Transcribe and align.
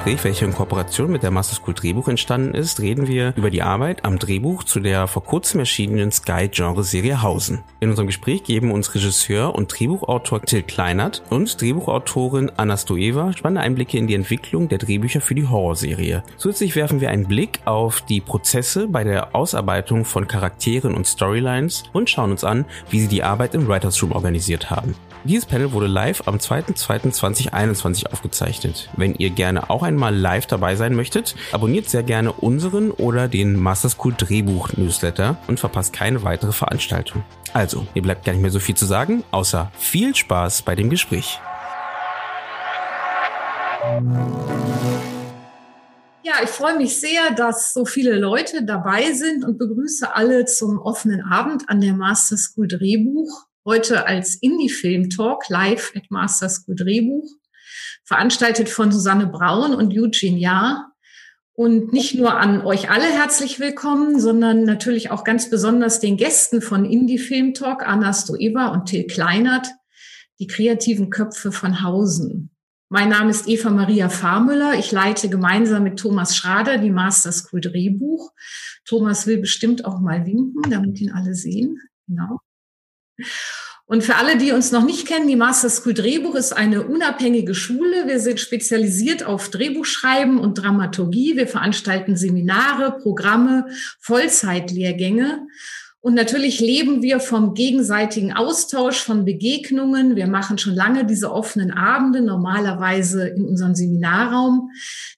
Gespräch, 0.00 0.24
welches 0.24 0.48
in 0.48 0.54
Kooperation 0.54 1.12
mit 1.12 1.22
der 1.22 1.30
Master 1.30 1.56
School 1.56 1.74
Drehbuch 1.74 2.08
entstanden 2.08 2.54
ist, 2.54 2.80
reden 2.80 3.06
wir 3.06 3.34
über 3.36 3.50
die 3.50 3.60
Arbeit 3.60 4.02
am 4.06 4.18
Drehbuch 4.18 4.64
zu 4.64 4.80
der 4.80 5.06
vor 5.06 5.22
kurzem 5.22 5.60
erschienenen 5.60 6.10
Sky-Genre-Serie 6.10 7.20
Hausen. 7.20 7.62
In 7.80 7.90
unserem 7.90 8.06
Gespräch 8.06 8.42
geben 8.42 8.70
uns 8.70 8.94
Regisseur 8.94 9.54
und 9.54 9.68
Drehbuchautor 9.68 10.40
Till 10.40 10.62
Kleinert 10.62 11.22
und 11.28 11.60
Drehbuchautorin 11.60 12.50
Anna 12.56 12.78
Stoeva 12.78 13.34
spannende 13.34 13.60
Einblicke 13.60 13.98
in 13.98 14.06
die 14.06 14.14
Entwicklung 14.14 14.70
der 14.70 14.78
Drehbücher 14.78 15.20
für 15.20 15.34
die 15.34 15.46
Horrorserie. 15.46 16.22
Zusätzlich 16.38 16.76
werfen 16.76 17.02
wir 17.02 17.10
einen 17.10 17.28
Blick 17.28 17.60
auf 17.66 18.00
die 18.00 18.22
Prozesse 18.22 18.88
bei 18.88 19.04
der 19.04 19.36
Ausarbeitung 19.36 20.06
von 20.06 20.26
Charakteren 20.26 20.94
und 20.94 21.06
Storylines 21.06 21.82
und 21.92 22.08
schauen 22.08 22.30
uns 22.30 22.42
an, 22.42 22.64
wie 22.88 23.00
sie 23.00 23.08
die 23.08 23.22
Arbeit 23.22 23.54
im 23.54 23.68
Writers 23.68 24.02
Room 24.02 24.12
organisiert 24.12 24.70
haben. 24.70 24.94
Dieses 25.24 25.44
Panel 25.44 25.72
wurde 25.72 25.86
live 25.86 26.26
am 26.26 26.36
2.2.2021 26.36 28.10
aufgezeichnet. 28.10 28.88
Wenn 28.96 29.14
ihr 29.14 29.28
gerne 29.28 29.68
auch 29.68 29.82
einmal 29.82 30.16
live 30.16 30.46
dabei 30.46 30.76
sein 30.76 30.94
möchtet, 30.94 31.36
abonniert 31.52 31.90
sehr 31.90 32.02
gerne 32.02 32.32
unseren 32.32 32.90
oder 32.90 33.28
den 33.28 33.56
Master 33.56 33.90
School 33.90 34.14
Drehbuch 34.16 34.72
Newsletter 34.78 35.36
und 35.46 35.60
verpasst 35.60 35.92
keine 35.92 36.22
weitere 36.22 36.52
Veranstaltung. 36.52 37.22
Also, 37.52 37.86
mir 37.94 38.02
bleibt 38.02 38.24
gar 38.24 38.32
nicht 38.32 38.40
mehr 38.40 38.50
so 38.50 38.60
viel 38.60 38.74
zu 38.74 38.86
sagen, 38.86 39.22
außer 39.30 39.70
viel 39.78 40.14
Spaß 40.14 40.62
bei 40.62 40.74
dem 40.74 40.88
Gespräch. 40.88 41.38
Ja, 46.22 46.34
ich 46.42 46.50
freue 46.50 46.78
mich 46.78 46.98
sehr, 46.98 47.32
dass 47.36 47.74
so 47.74 47.84
viele 47.84 48.18
Leute 48.18 48.64
dabei 48.64 49.12
sind 49.12 49.44
und 49.44 49.58
begrüße 49.58 50.14
alle 50.14 50.46
zum 50.46 50.78
offenen 50.78 51.22
Abend 51.22 51.68
an 51.68 51.82
der 51.82 51.92
Master 51.92 52.38
School 52.38 52.68
Drehbuch 52.68 53.49
heute 53.64 54.06
als 54.06 54.36
Indie-Film-Talk 54.40 55.48
live 55.48 55.92
at 55.94 56.10
Master 56.10 56.48
School 56.48 56.76
Drehbuch, 56.76 57.28
veranstaltet 58.04 58.68
von 58.68 58.90
Susanne 58.90 59.26
Braun 59.26 59.74
und 59.74 59.92
Eugene 59.92 60.38
Jahr. 60.38 60.92
Und 61.52 61.92
nicht 61.92 62.14
nur 62.14 62.38
an 62.38 62.62
euch 62.62 62.90
alle 62.90 63.04
herzlich 63.04 63.60
willkommen, 63.60 64.18
sondern 64.18 64.64
natürlich 64.64 65.10
auch 65.10 65.24
ganz 65.24 65.50
besonders 65.50 66.00
den 66.00 66.16
Gästen 66.16 66.62
von 66.62 66.86
Indie 66.86 67.18
Film 67.18 67.52
Talk, 67.52 67.86
Anna 67.86 68.14
Stoeva 68.14 68.68
und 68.68 68.86
Till 68.86 69.06
Kleinert, 69.06 69.68
die 70.38 70.46
kreativen 70.46 71.10
Köpfe 71.10 71.52
von 71.52 71.82
Hausen. 71.82 72.50
Mein 72.88 73.10
Name 73.10 73.30
ist 73.30 73.46
Eva 73.46 73.70
Maria 73.70 74.08
Fahrmüller. 74.08 74.76
Ich 74.78 74.90
leite 74.90 75.28
gemeinsam 75.28 75.84
mit 75.84 75.98
Thomas 75.98 76.34
Schrader 76.34 76.78
die 76.78 76.90
Master 76.90 77.30
School 77.30 77.60
Drehbuch. 77.60 78.32
Thomas 78.84 79.28
will 79.28 79.38
bestimmt 79.38 79.84
auch 79.84 80.00
mal 80.00 80.26
winken, 80.26 80.68
damit 80.70 81.00
ihn 81.00 81.12
alle 81.12 81.34
sehen. 81.34 81.78
Genau. 82.08 82.40
Und 83.90 84.04
für 84.04 84.14
alle, 84.14 84.38
die 84.38 84.52
uns 84.52 84.70
noch 84.70 84.84
nicht 84.84 85.08
kennen, 85.08 85.26
die 85.26 85.34
Master 85.34 85.68
School 85.68 85.94
Drehbuch 85.94 86.36
ist 86.36 86.52
eine 86.52 86.84
unabhängige 86.84 87.56
Schule. 87.56 88.06
Wir 88.06 88.20
sind 88.20 88.38
spezialisiert 88.38 89.24
auf 89.24 89.48
Drehbuchschreiben 89.48 90.38
und 90.38 90.54
Dramaturgie. 90.54 91.36
Wir 91.36 91.48
veranstalten 91.48 92.16
Seminare, 92.16 92.98
Programme, 93.02 93.66
Vollzeitlehrgänge. 93.98 95.44
Und 96.02 96.14
natürlich 96.14 96.60
leben 96.60 97.02
wir 97.02 97.18
vom 97.18 97.52
gegenseitigen 97.52 98.32
Austausch 98.32 99.02
von 99.02 99.24
Begegnungen. 99.24 100.14
Wir 100.14 100.28
machen 100.28 100.56
schon 100.56 100.74
lange 100.74 101.04
diese 101.04 101.30
offenen 101.32 101.72
Abende, 101.72 102.22
normalerweise 102.22 103.26
in 103.26 103.44
unserem 103.44 103.74
Seminarraum. 103.74 104.70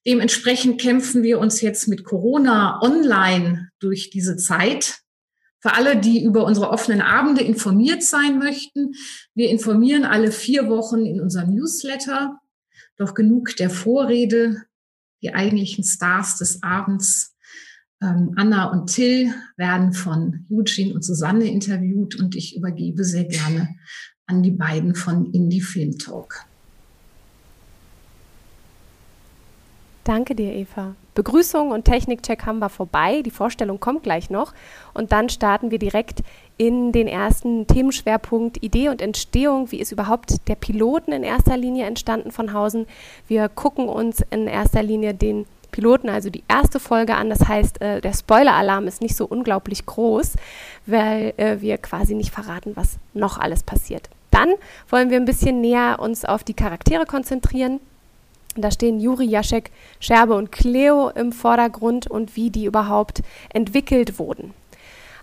Dementsprechend 0.07 0.81
kämpfen 0.81 1.23
wir 1.23 1.39
uns 1.39 1.61
jetzt 1.61 1.87
mit 1.87 2.05
Corona 2.05 2.81
online 2.83 3.69
durch 3.79 4.11
diese 4.11 4.37
Zeit. 4.37 5.03
Für 5.63 5.75
alle, 5.75 5.97
die 5.97 6.25
über 6.25 6.45
unsere 6.45 6.71
offenen 6.71 7.01
Abende 7.01 7.41
informiert 7.41 8.03
sein 8.03 8.39
möchten, 8.41 8.95
wir 9.35 9.49
informieren 9.49 10.05
alle 10.05 10.33
vier 10.33 10.69
Wochen 10.69 11.07
in 11.07 11.21
unserem 11.21 11.55
Newsletter. 11.55 12.41
Doch 12.97 13.15
genug 13.15 13.55
der 13.57 13.71
Vorrede. 13.71 14.65
Die 15.23 15.33
eigentlichen 15.33 15.85
Stars 15.85 16.39
des 16.39 16.65
Abends, 16.65 17.37
ähm, 18.03 18.33
Anna 18.35 18.73
und 18.73 18.89
Till, 18.93 19.33
werden 19.57 19.93
von 19.93 20.47
Eugene 20.51 20.95
und 20.95 21.05
Susanne 21.05 21.45
interviewt 21.45 22.19
und 22.19 22.35
ich 22.35 22.57
übergebe 22.57 23.05
sehr 23.05 23.25
gerne 23.25 23.69
an 24.27 24.43
die 24.43 24.51
beiden 24.51 24.97
von 24.97 25.33
Indie 25.33 25.61
Film 25.61 25.97
Talk. 25.97 26.45
Danke 30.03 30.35
dir, 30.35 30.53
Eva. 30.53 30.97
Begrüßung 31.15 31.71
und 31.71 31.85
Technikcheck 31.85 32.47
haben 32.47 32.59
wir 32.59 32.69
vorbei. 32.69 33.23
Die 33.23 33.31
Vorstellung 33.31 33.81
kommt 33.81 34.03
gleich 34.03 34.31
noch. 34.31 34.55
Und 34.95 35.13
dann 35.13 35.29
starten 35.29 35.71
wir 35.71 35.79
direkt 35.79 36.23
in 36.57 36.93
den 36.93 37.07
ersten 37.07 37.67
Themenschwerpunkt 37.67 38.63
Idee 38.63 38.89
und 38.89 39.03
Entstehung. 39.03 39.71
Wie 39.71 39.81
ist 39.81 39.93
überhaupt 39.93 40.49
der 40.49 40.55
Piloten 40.55 41.13
in 41.13 41.23
erster 41.23 41.57
Linie 41.57 41.87
entstanden 41.87 42.31
von 42.31 42.53
Hausen? 42.53 42.87
Wir 43.29 43.49
gucken 43.49 43.89
uns 43.89 44.23
in 44.31 44.47
erster 44.47 44.83
Linie 44.83 45.15
den 45.15 45.47
Piloten, 45.71 46.09
also 46.09 46.31
die 46.31 46.45
erste 46.49 46.79
Folge 46.79 47.15
an. 47.15 47.31
Das 47.31 47.49
heißt, 47.49 47.81
äh, 47.81 48.01
der 48.01 48.13
Spoiler-Alarm 48.13 48.87
ist 48.87 49.03
nicht 49.03 49.17
so 49.17 49.27
unglaublich 49.27 49.87
groß, 49.87 50.35
weil 50.87 51.35
äh, 51.39 51.61
wir 51.61 51.79
quasi 51.79 52.15
nicht 52.15 52.31
verraten, 52.31 52.73
was 52.75 52.99
noch 53.15 53.39
alles 53.39 53.63
passiert. 53.63 54.09
Dann 54.31 54.51
wollen 54.89 55.11
wir 55.11 55.17
ein 55.19 55.25
bisschen 55.25 55.61
näher 55.61 55.99
uns 55.99 56.25
auf 56.25 56.45
die 56.45 56.55
Charaktere 56.55 57.07
konzentrieren 57.07 57.81
da 58.57 58.71
stehen 58.71 59.01
Juri, 59.01 59.25
Jaschek, 59.25 59.71
Scherbe 60.01 60.35
und 60.35 60.53
Cleo 60.53 61.09
im 61.11 61.33
Vordergrund 61.33 62.07
und 62.07 62.37
wie 62.37 62.51
die 62.51 62.67
überhaupt 62.67 63.23
entwickelt 63.53 64.19
wurden. 64.19 64.55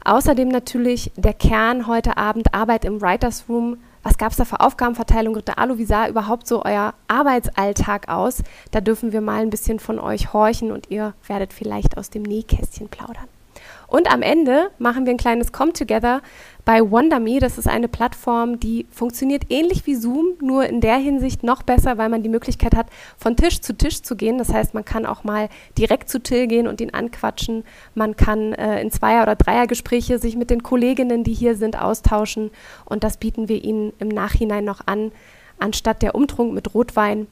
Außerdem 0.06 0.48
natürlich 0.48 1.12
der 1.18 1.34
Kern 1.34 1.88
heute 1.88 2.18
Abend 2.18 2.54
Arbeit 2.54 2.86
im 2.86 3.02
Writers 3.02 3.46
Room. 3.50 3.78
Was 4.02 4.18
gab 4.18 4.32
es 4.32 4.38
da 4.38 4.46
für 4.46 4.62
Aufgabenverteilung? 4.62 5.36
Ritter 5.36 5.60
Alu, 5.60 5.78
wie 5.78 5.86
sah 5.86 6.08
überhaupt 6.08 6.48
so 6.48 6.64
euer 6.64 6.94
Arbeitsalltag 7.08 8.08
aus? 8.08 8.42
Da 8.72 8.80
dürfen 8.80 9.12
wir 9.12 9.22
mal 9.22 9.42
ein 9.42 9.50
bisschen 9.50 9.80
von 9.80 10.00
euch 10.00 10.32
horchen 10.32 10.72
und 10.72 10.90
ihr 10.90 11.14
werdet 11.28 11.52
vielleicht 11.52 11.98
aus 11.98 12.10
dem 12.10 12.24
Nähkästchen 12.24 12.88
plaudern. 12.88 13.28
Und 13.90 14.12
am 14.12 14.22
Ende 14.22 14.70
machen 14.78 15.06
wir 15.06 15.14
ein 15.14 15.18
kleines 15.18 15.52
Come-Together 15.52 16.22
bei 16.64 16.80
WonderMe. 16.92 17.40
Das 17.40 17.58
ist 17.58 17.68
eine 17.68 17.88
Plattform, 17.88 18.60
die 18.60 18.86
funktioniert 18.92 19.46
ähnlich 19.50 19.88
wie 19.88 19.96
Zoom, 19.96 20.34
nur 20.42 20.68
in 20.68 20.80
der 20.80 20.98
Hinsicht 20.98 21.44
noch 21.44 21.64
besser, 21.64 21.98
weil 21.98 22.10
man 22.10 22.22
die 22.22 22.30
Möglichkeit 22.30 22.76
hat, 22.76 22.86
von 23.18 23.36
Tisch 23.36 23.62
zu 23.62 23.76
Tisch 23.76 24.04
zu 24.04 24.16
gehen. 24.16 24.38
Das 24.38 24.54
heißt, 24.54 24.76
man 24.76 24.86
kann 24.86 25.08
auch 25.08 25.24
mal 25.24 25.50
direkt 25.76 26.10
zu 26.10 26.22
Till 26.22 26.46
gehen 26.46 26.68
und 26.68 26.82
ihn 26.82 26.94
anquatschen. 26.94 27.64
Man 27.96 28.16
kann 28.16 28.54
äh, 28.54 28.80
in 28.80 28.92
Zweier- 28.92 29.24
oder 29.24 29.36
Dreiergespräche 29.36 30.20
sich 30.20 30.36
mit 30.36 30.52
den 30.52 30.62
Kolleginnen, 30.62 31.24
die 31.24 31.34
hier 31.34 31.56
sind, 31.56 31.82
austauschen. 31.82 32.52
Und 32.86 33.04
das 33.04 33.18
bieten 33.18 33.50
wir 33.50 33.64
Ihnen 33.64 33.94
im 33.98 34.10
Nachhinein 34.10 34.66
noch 34.66 34.82
an. 34.86 35.12
Anstatt 35.58 36.04
der 36.04 36.14
Umtrunk 36.14 36.54
mit 36.54 36.76
Rotwein 36.76 37.26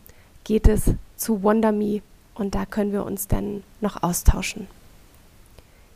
geht 0.44 0.68
es 0.68 0.92
zu 1.18 1.44
WonderMe 1.44 2.02
und 2.34 2.56
da 2.56 2.66
können 2.66 2.94
wir 2.94 3.06
uns 3.06 3.28
dann 3.28 3.62
noch 3.80 4.02
austauschen. 4.02 4.68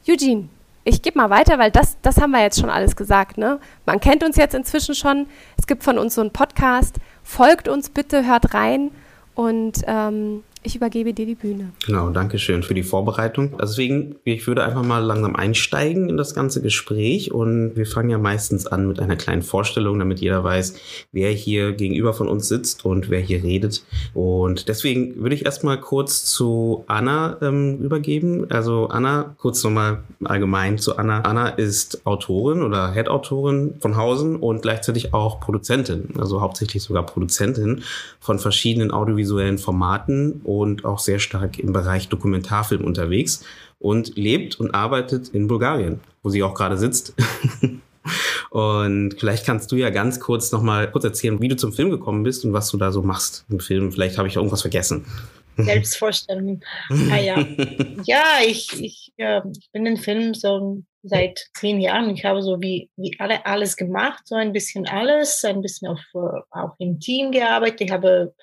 Eugene, 0.07 0.49
ich 0.83 1.01
gebe 1.01 1.17
mal 1.17 1.29
weiter, 1.29 1.59
weil 1.59 1.71
das, 1.71 1.97
das 2.01 2.19
haben 2.19 2.31
wir 2.31 2.41
jetzt 2.41 2.59
schon 2.59 2.69
alles 2.69 2.95
gesagt. 2.95 3.37
Ne? 3.37 3.59
Man 3.85 3.99
kennt 3.99 4.23
uns 4.23 4.35
jetzt 4.35 4.55
inzwischen 4.55 4.95
schon. 4.95 5.27
Es 5.57 5.67
gibt 5.67 5.83
von 5.83 5.97
uns 5.97 6.15
so 6.15 6.21
einen 6.21 6.31
Podcast. 6.31 6.95
Folgt 7.23 7.67
uns 7.67 7.89
bitte, 7.89 8.25
hört 8.25 8.53
rein 8.53 8.91
und 9.35 9.81
ähm, 9.85 10.43
ich 10.63 10.75
übergebe 10.75 11.13
dir 11.13 11.25
die 11.25 11.35
Bühne. 11.35 11.71
Genau, 11.85 12.09
danke 12.11 12.37
schön 12.37 12.61
für 12.61 12.73
die 12.73 12.83
Vorbereitung. 12.83 13.57
Deswegen, 13.59 14.15
ich 14.23 14.45
würde 14.45 14.63
einfach 14.63 14.83
mal 14.83 14.99
langsam 14.99 15.35
einsteigen 15.35 16.07
in 16.07 16.17
das 16.17 16.35
ganze 16.35 16.61
Gespräch 16.61 17.31
und 17.31 17.75
wir 17.75 17.87
fangen 17.87 18.11
ja 18.11 18.19
meistens 18.19 18.67
an 18.67 18.87
mit 18.87 18.99
einer 18.99 19.15
kleinen 19.15 19.41
Vorstellung, 19.41 19.97
damit 19.97 20.19
jeder 20.19 20.43
weiß, 20.43 20.75
wer 21.11 21.31
hier 21.31 21.73
gegenüber 21.73 22.13
von 22.13 22.27
uns 22.27 22.47
sitzt 22.47 22.85
und 22.85 23.09
wer 23.09 23.19
hier 23.19 23.43
redet. 23.43 23.83
Und 24.13 24.67
deswegen 24.67 25.15
würde 25.21 25.35
ich 25.35 25.45
erstmal 25.45 25.79
kurz 25.79 26.25
zu 26.25 26.83
Anna 26.85 27.37
ähm, 27.41 27.79
übergeben. 27.79 28.45
Also 28.51 28.87
Anna, 28.89 29.35
kurz 29.39 29.63
nochmal 29.63 30.03
allgemein 30.23 30.77
zu 30.77 30.97
Anna. 30.97 31.21
Anna 31.21 31.49
ist 31.49 32.05
Autorin 32.05 32.61
oder 32.61 32.91
Head-Autorin 32.91 33.75
von 33.79 33.97
Hausen 33.97 34.35
und 34.35 34.61
gleichzeitig 34.61 35.13
auch 35.13 35.39
Produzentin, 35.39 36.09
also 36.19 36.41
hauptsächlich 36.41 36.83
sogar 36.83 37.05
Produzentin 37.05 37.83
von 38.19 38.37
verschiedenen 38.37 38.91
audiovisuellen 38.91 39.57
Formaten 39.57 40.41
und 40.59 40.85
auch 40.85 40.99
sehr 40.99 41.19
stark 41.19 41.59
im 41.59 41.73
Bereich 41.73 42.09
Dokumentarfilm 42.09 42.83
unterwegs 42.83 43.45
und 43.79 44.15
lebt 44.15 44.59
und 44.59 44.73
arbeitet 44.73 45.29
in 45.29 45.47
Bulgarien, 45.47 45.99
wo 46.23 46.29
sie 46.29 46.43
auch 46.43 46.53
gerade 46.53 46.77
sitzt. 46.77 47.13
Und 48.49 49.15
vielleicht 49.19 49.45
kannst 49.45 49.71
du 49.71 49.75
ja 49.75 49.91
ganz 49.91 50.19
kurz 50.19 50.51
noch 50.51 50.61
mal 50.61 50.89
kurz 50.89 51.03
erzählen, 51.03 51.39
wie 51.39 51.47
du 51.47 51.55
zum 51.55 51.71
Film 51.71 51.89
gekommen 51.89 52.23
bist 52.23 52.43
und 52.43 52.51
was 52.51 52.69
du 52.69 52.77
da 52.77 52.91
so 52.91 53.01
machst 53.01 53.45
im 53.49 53.59
Film. 53.59 53.91
Vielleicht 53.91 54.17
habe 54.17 54.27
ich 54.27 54.35
irgendwas 54.35 54.61
vergessen. 54.61 55.05
Selbstvorstellung. 55.57 56.61
ah, 56.89 57.17
ja. 57.17 57.45
ja, 58.05 58.23
ich, 58.45 58.81
ich, 58.81 59.13
äh, 59.17 59.41
ich 59.57 59.69
bin 59.71 59.85
in 59.85 59.97
Film 59.97 60.33
so 60.33 60.81
seit 61.03 61.47
zehn 61.55 61.79
Jahren. 61.79 62.09
Ich 62.09 62.25
habe 62.25 62.41
so 62.41 62.61
wie, 62.61 62.89
wie 62.95 63.15
alle 63.19 63.45
alles 63.45 63.75
gemacht, 63.75 64.21
so 64.25 64.35
ein 64.35 64.53
bisschen 64.53 64.87
alles, 64.87 65.43
ein 65.45 65.61
bisschen 65.61 65.87
auf, 65.89 65.99
äh, 66.13 66.41
auch 66.51 66.75
im 66.79 66.99
Team 66.99 67.31
gearbeitet. 67.31 67.81
Ich 67.81 67.91
habe 67.91 68.33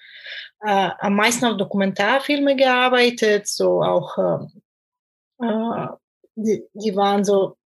äh, 0.60 0.90
am 0.98 1.16
meisten 1.16 1.46
auf 1.46 1.56
Dokumentarfilme 1.56 2.56
gearbeitet, 2.56 3.46
so 3.46 3.82
auch, 3.82 4.18
äh, 4.18 5.46
äh 5.46 5.88
die, 6.36 6.62
die 6.72 6.94
waren 6.94 7.24
so 7.24 7.56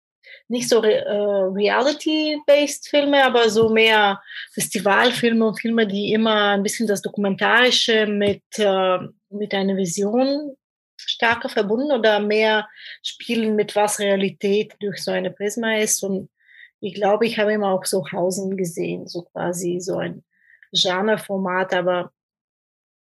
nicht 0.49 0.69
so 0.69 0.83
äh, 0.83 1.03
Reality-based 1.09 2.89
Filme, 2.89 3.25
aber 3.25 3.51
so 3.51 3.69
mehr 3.69 4.21
Festivalfilme 4.53 5.47
und 5.47 5.61
Filme, 5.61 5.87
die 5.87 6.13
immer 6.13 6.51
ein 6.51 6.63
bisschen 6.63 6.87
das 6.87 7.03
Dokumentarische 7.03 8.07
mit, 8.07 8.43
äh, 8.59 8.99
mit 9.31 9.55
einer 9.55 9.77
Vision 9.77 10.57
stärker 10.97 11.49
verbunden 11.49 11.93
oder 11.93 12.21
mehr 12.21 12.69
spielen 13.03 13.57
mit 13.57 13.75
was 13.75 13.99
Realität 13.99 14.75
durch 14.81 15.03
so 15.03 15.11
eine 15.11 15.31
Prisma 15.31 15.77
ist. 15.77 16.03
Und 16.03 16.31
ich 16.81 16.95
glaube, 16.95 17.27
ich 17.27 17.39
habe 17.39 17.53
immer 17.53 17.73
auch 17.73 17.85
so 17.85 18.05
Hausen 18.11 18.57
gesehen, 18.57 19.07
so 19.07 19.23
quasi 19.23 19.81
so 19.81 19.97
ein 19.99 20.25
Genreformat, 20.73 21.75
aber 21.75 22.13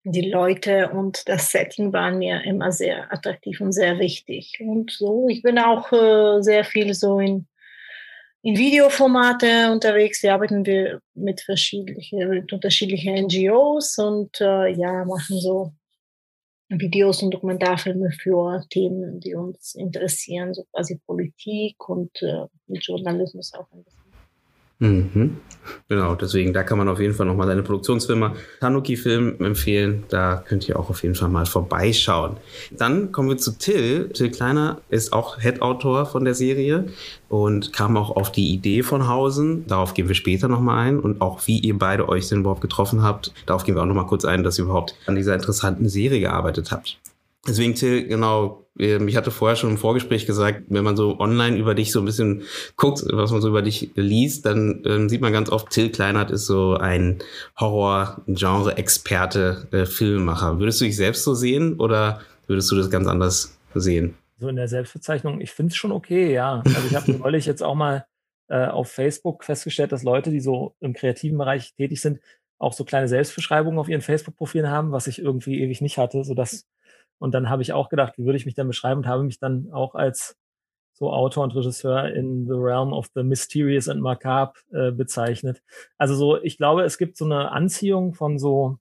die 0.03 0.29
Leute 0.29 0.89
und 0.89 1.27
das 1.27 1.51
Setting 1.51 1.91
waren 1.93 2.19
mir 2.19 2.43
immer 2.43 2.71
sehr 2.71 3.11
attraktiv 3.11 3.59
und 3.61 3.73
sehr 3.73 3.99
wichtig. 3.99 4.57
Und 4.61 4.91
so, 4.91 5.27
ich 5.29 5.41
bin 5.41 5.59
auch 5.59 5.91
äh, 5.91 6.41
sehr 6.41 6.63
viel 6.63 6.93
so 6.93 7.19
in, 7.19 7.47
in 8.41 8.57
Videoformate 8.57 9.71
unterwegs. 9.71 10.23
Wir 10.23 10.33
arbeiten 10.33 10.65
wir 10.65 11.01
mit 11.13 11.41
verschiedenen, 11.41 12.29
mit 12.29 12.53
unterschiedlichen 12.53 13.25
NGOs 13.25 13.97
und 13.97 14.39
äh, 14.39 14.69
ja, 14.69 15.03
machen 15.05 15.39
so 15.39 15.73
Videos 16.69 17.23
und 17.23 17.31
Dokumentarfilme 17.31 18.11
für 18.11 18.63
Themen, 18.69 19.19
die 19.19 19.35
uns 19.35 19.75
interessieren, 19.75 20.53
so 20.53 20.63
quasi 20.71 20.99
Politik 21.05 21.89
und 21.89 22.21
äh, 22.21 22.45
Journalismus 22.67 23.53
auch 23.53 23.71
ein 23.71 23.83
bisschen. 23.83 23.98
Mhm. 24.79 25.37
Genau, 25.87 26.15
deswegen, 26.15 26.53
da 26.53 26.63
kann 26.63 26.77
man 26.77 26.87
auf 26.87 26.99
jeden 26.99 27.13
Fall 27.13 27.25
nochmal 27.25 27.47
seine 27.47 27.63
Produktionsfirma 27.63 28.33
Tanuki 28.59 28.95
Film 28.95 29.35
empfehlen. 29.39 30.03
Da 30.09 30.43
könnt 30.47 30.67
ihr 30.67 30.79
auch 30.79 30.89
auf 30.89 31.03
jeden 31.03 31.15
Fall 31.15 31.29
mal 31.29 31.45
vorbeischauen. 31.45 32.37
Dann 32.71 33.11
kommen 33.11 33.29
wir 33.29 33.37
zu 33.37 33.51
Till. 33.51 34.09
Till 34.09 34.31
Kleiner 34.31 34.81
ist 34.89 35.13
auch 35.13 35.39
Head-Autor 35.39 36.05
von 36.05 36.25
der 36.25 36.33
Serie 36.33 36.85
und 37.27 37.73
kam 37.73 37.97
auch 37.97 38.15
auf 38.15 38.31
die 38.31 38.53
Idee 38.53 38.81
von 38.81 39.07
Hausen. 39.07 39.67
Darauf 39.67 39.93
gehen 39.93 40.07
wir 40.07 40.15
später 40.15 40.47
nochmal 40.47 40.87
ein 40.87 40.99
und 40.99 41.21
auch 41.21 41.45
wie 41.45 41.59
ihr 41.59 41.77
beide 41.77 42.07
euch 42.09 42.29
denn 42.29 42.39
überhaupt 42.39 42.61
getroffen 42.61 43.03
habt. 43.03 43.33
Darauf 43.45 43.63
gehen 43.63 43.75
wir 43.75 43.81
auch 43.81 43.87
nochmal 43.87 44.07
kurz 44.07 44.25
ein, 44.25 44.43
dass 44.43 44.57
ihr 44.57 44.65
überhaupt 44.65 44.95
an 45.05 45.15
dieser 45.15 45.35
interessanten 45.35 45.89
Serie 45.89 46.21
gearbeitet 46.21 46.71
habt. 46.71 46.97
Deswegen, 47.47 47.73
Till, 47.73 48.07
genau, 48.07 48.65
ähm, 48.77 49.07
ich 49.07 49.15
hatte 49.15 49.31
vorher 49.31 49.55
schon 49.55 49.71
im 49.71 49.77
Vorgespräch 49.77 50.25
gesagt, 50.25 50.63
wenn 50.67 50.83
man 50.83 50.97
so 50.97 51.19
online 51.19 51.57
über 51.57 51.73
dich 51.73 51.91
so 51.91 51.99
ein 51.99 52.05
bisschen 52.05 52.43
guckt, 52.75 53.03
was 53.11 53.31
man 53.31 53.41
so 53.41 53.49
über 53.49 53.61
dich 53.61 53.91
liest, 53.95 54.45
dann 54.45 54.83
ähm, 54.85 55.09
sieht 55.09 55.21
man 55.21 55.33
ganz 55.33 55.49
oft, 55.49 55.69
Till 55.69 55.89
Kleinert 55.89 56.31
ist 56.31 56.45
so 56.45 56.75
ein 56.75 57.19
Horror-Genre-Experte, 57.59 59.67
äh, 59.71 59.85
Filmemacher. 59.85 60.59
Würdest 60.59 60.81
du 60.81 60.85
dich 60.85 60.95
selbst 60.95 61.23
so 61.23 61.33
sehen 61.33 61.79
oder 61.79 62.21
würdest 62.47 62.71
du 62.71 62.75
das 62.75 62.89
ganz 62.89 63.07
anders 63.07 63.57
sehen? 63.73 64.15
So 64.37 64.47
in 64.47 64.55
der 64.55 64.67
Selbstbezeichnung, 64.67 65.41
ich 65.41 65.51
finde 65.51 65.71
es 65.71 65.75
schon 65.75 65.91
okay, 65.91 66.33
ja. 66.33 66.61
Also 66.65 66.87
ich 66.87 66.95
habe 66.95 67.11
neulich 67.11 67.45
jetzt 67.45 67.63
auch 67.63 67.75
mal 67.75 68.05
äh, 68.47 68.65
auf 68.65 68.91
Facebook 68.91 69.43
festgestellt, 69.43 69.91
dass 69.91 70.03
Leute, 70.03 70.31
die 70.31 70.39
so 70.39 70.75
im 70.79 70.93
kreativen 70.93 71.37
Bereich 71.37 71.73
tätig 71.75 72.01
sind, 72.01 72.19
auch 72.57 72.73
so 72.73 72.83
kleine 72.83 73.07
Selbstbeschreibungen 73.07 73.79
auf 73.79 73.87
ihren 73.87 74.01
Facebook-Profilen 74.01 74.69
haben, 74.69 74.91
was 74.91 75.07
ich 75.07 75.19
irgendwie 75.19 75.61
ewig 75.61 75.81
nicht 75.81 75.97
hatte, 75.97 76.23
sodass 76.23 76.65
und 77.19 77.33
dann 77.33 77.49
habe 77.49 77.61
ich 77.61 77.73
auch 77.73 77.89
gedacht, 77.89 78.17
wie 78.17 78.25
würde 78.25 78.37
ich 78.37 78.45
mich 78.45 78.55
dann 78.55 78.67
beschreiben 78.67 79.01
und 79.01 79.07
habe 79.07 79.23
mich 79.23 79.39
dann 79.39 79.71
auch 79.71 79.95
als 79.95 80.37
so 80.93 81.13
Autor 81.13 81.45
und 81.45 81.55
Regisseur 81.55 82.13
in 82.13 82.45
the 82.45 82.53
realm 82.53 82.91
of 82.91 83.07
the 83.15 83.23
mysterious 83.23 83.87
and 83.87 84.01
macabre 84.01 84.53
äh, 84.71 84.91
bezeichnet. 84.91 85.61
Also 85.97 86.15
so, 86.15 86.41
ich 86.41 86.57
glaube, 86.57 86.83
es 86.83 86.97
gibt 86.97 87.15
so 87.15 87.25
eine 87.25 87.51
Anziehung 87.51 88.13
von 88.13 88.37
so, 88.37 88.79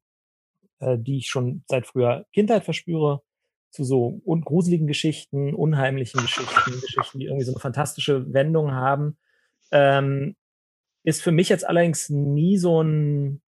äh, 0.81 0.99
die 0.99 1.19
ich 1.19 1.29
schon 1.29 1.63
seit 1.69 1.87
früher 1.87 2.27
Kindheit 2.33 2.65
verspüre, 2.65 3.23
zu 3.71 3.85
so 3.85 4.21
un 4.25 4.41
gruseligen 4.41 4.87
Geschichten, 4.87 5.55
unheimlichen 5.55 6.21
Geschichten, 6.21 6.81
Geschichten, 6.81 7.19
die 7.21 7.27
irgendwie 7.27 7.45
so 7.45 7.53
eine 7.53 7.61
fantastische 7.61 8.33
Wendung 8.33 8.73
haben. 8.73 9.17
Ähm, 9.71 10.35
ist 11.05 11.23
für 11.23 11.33
mich 11.33 11.49
jetzt 11.49 11.67
allerdings 11.67 12.09
nie 12.09 12.57
so 12.57 12.83
ein 12.83 13.43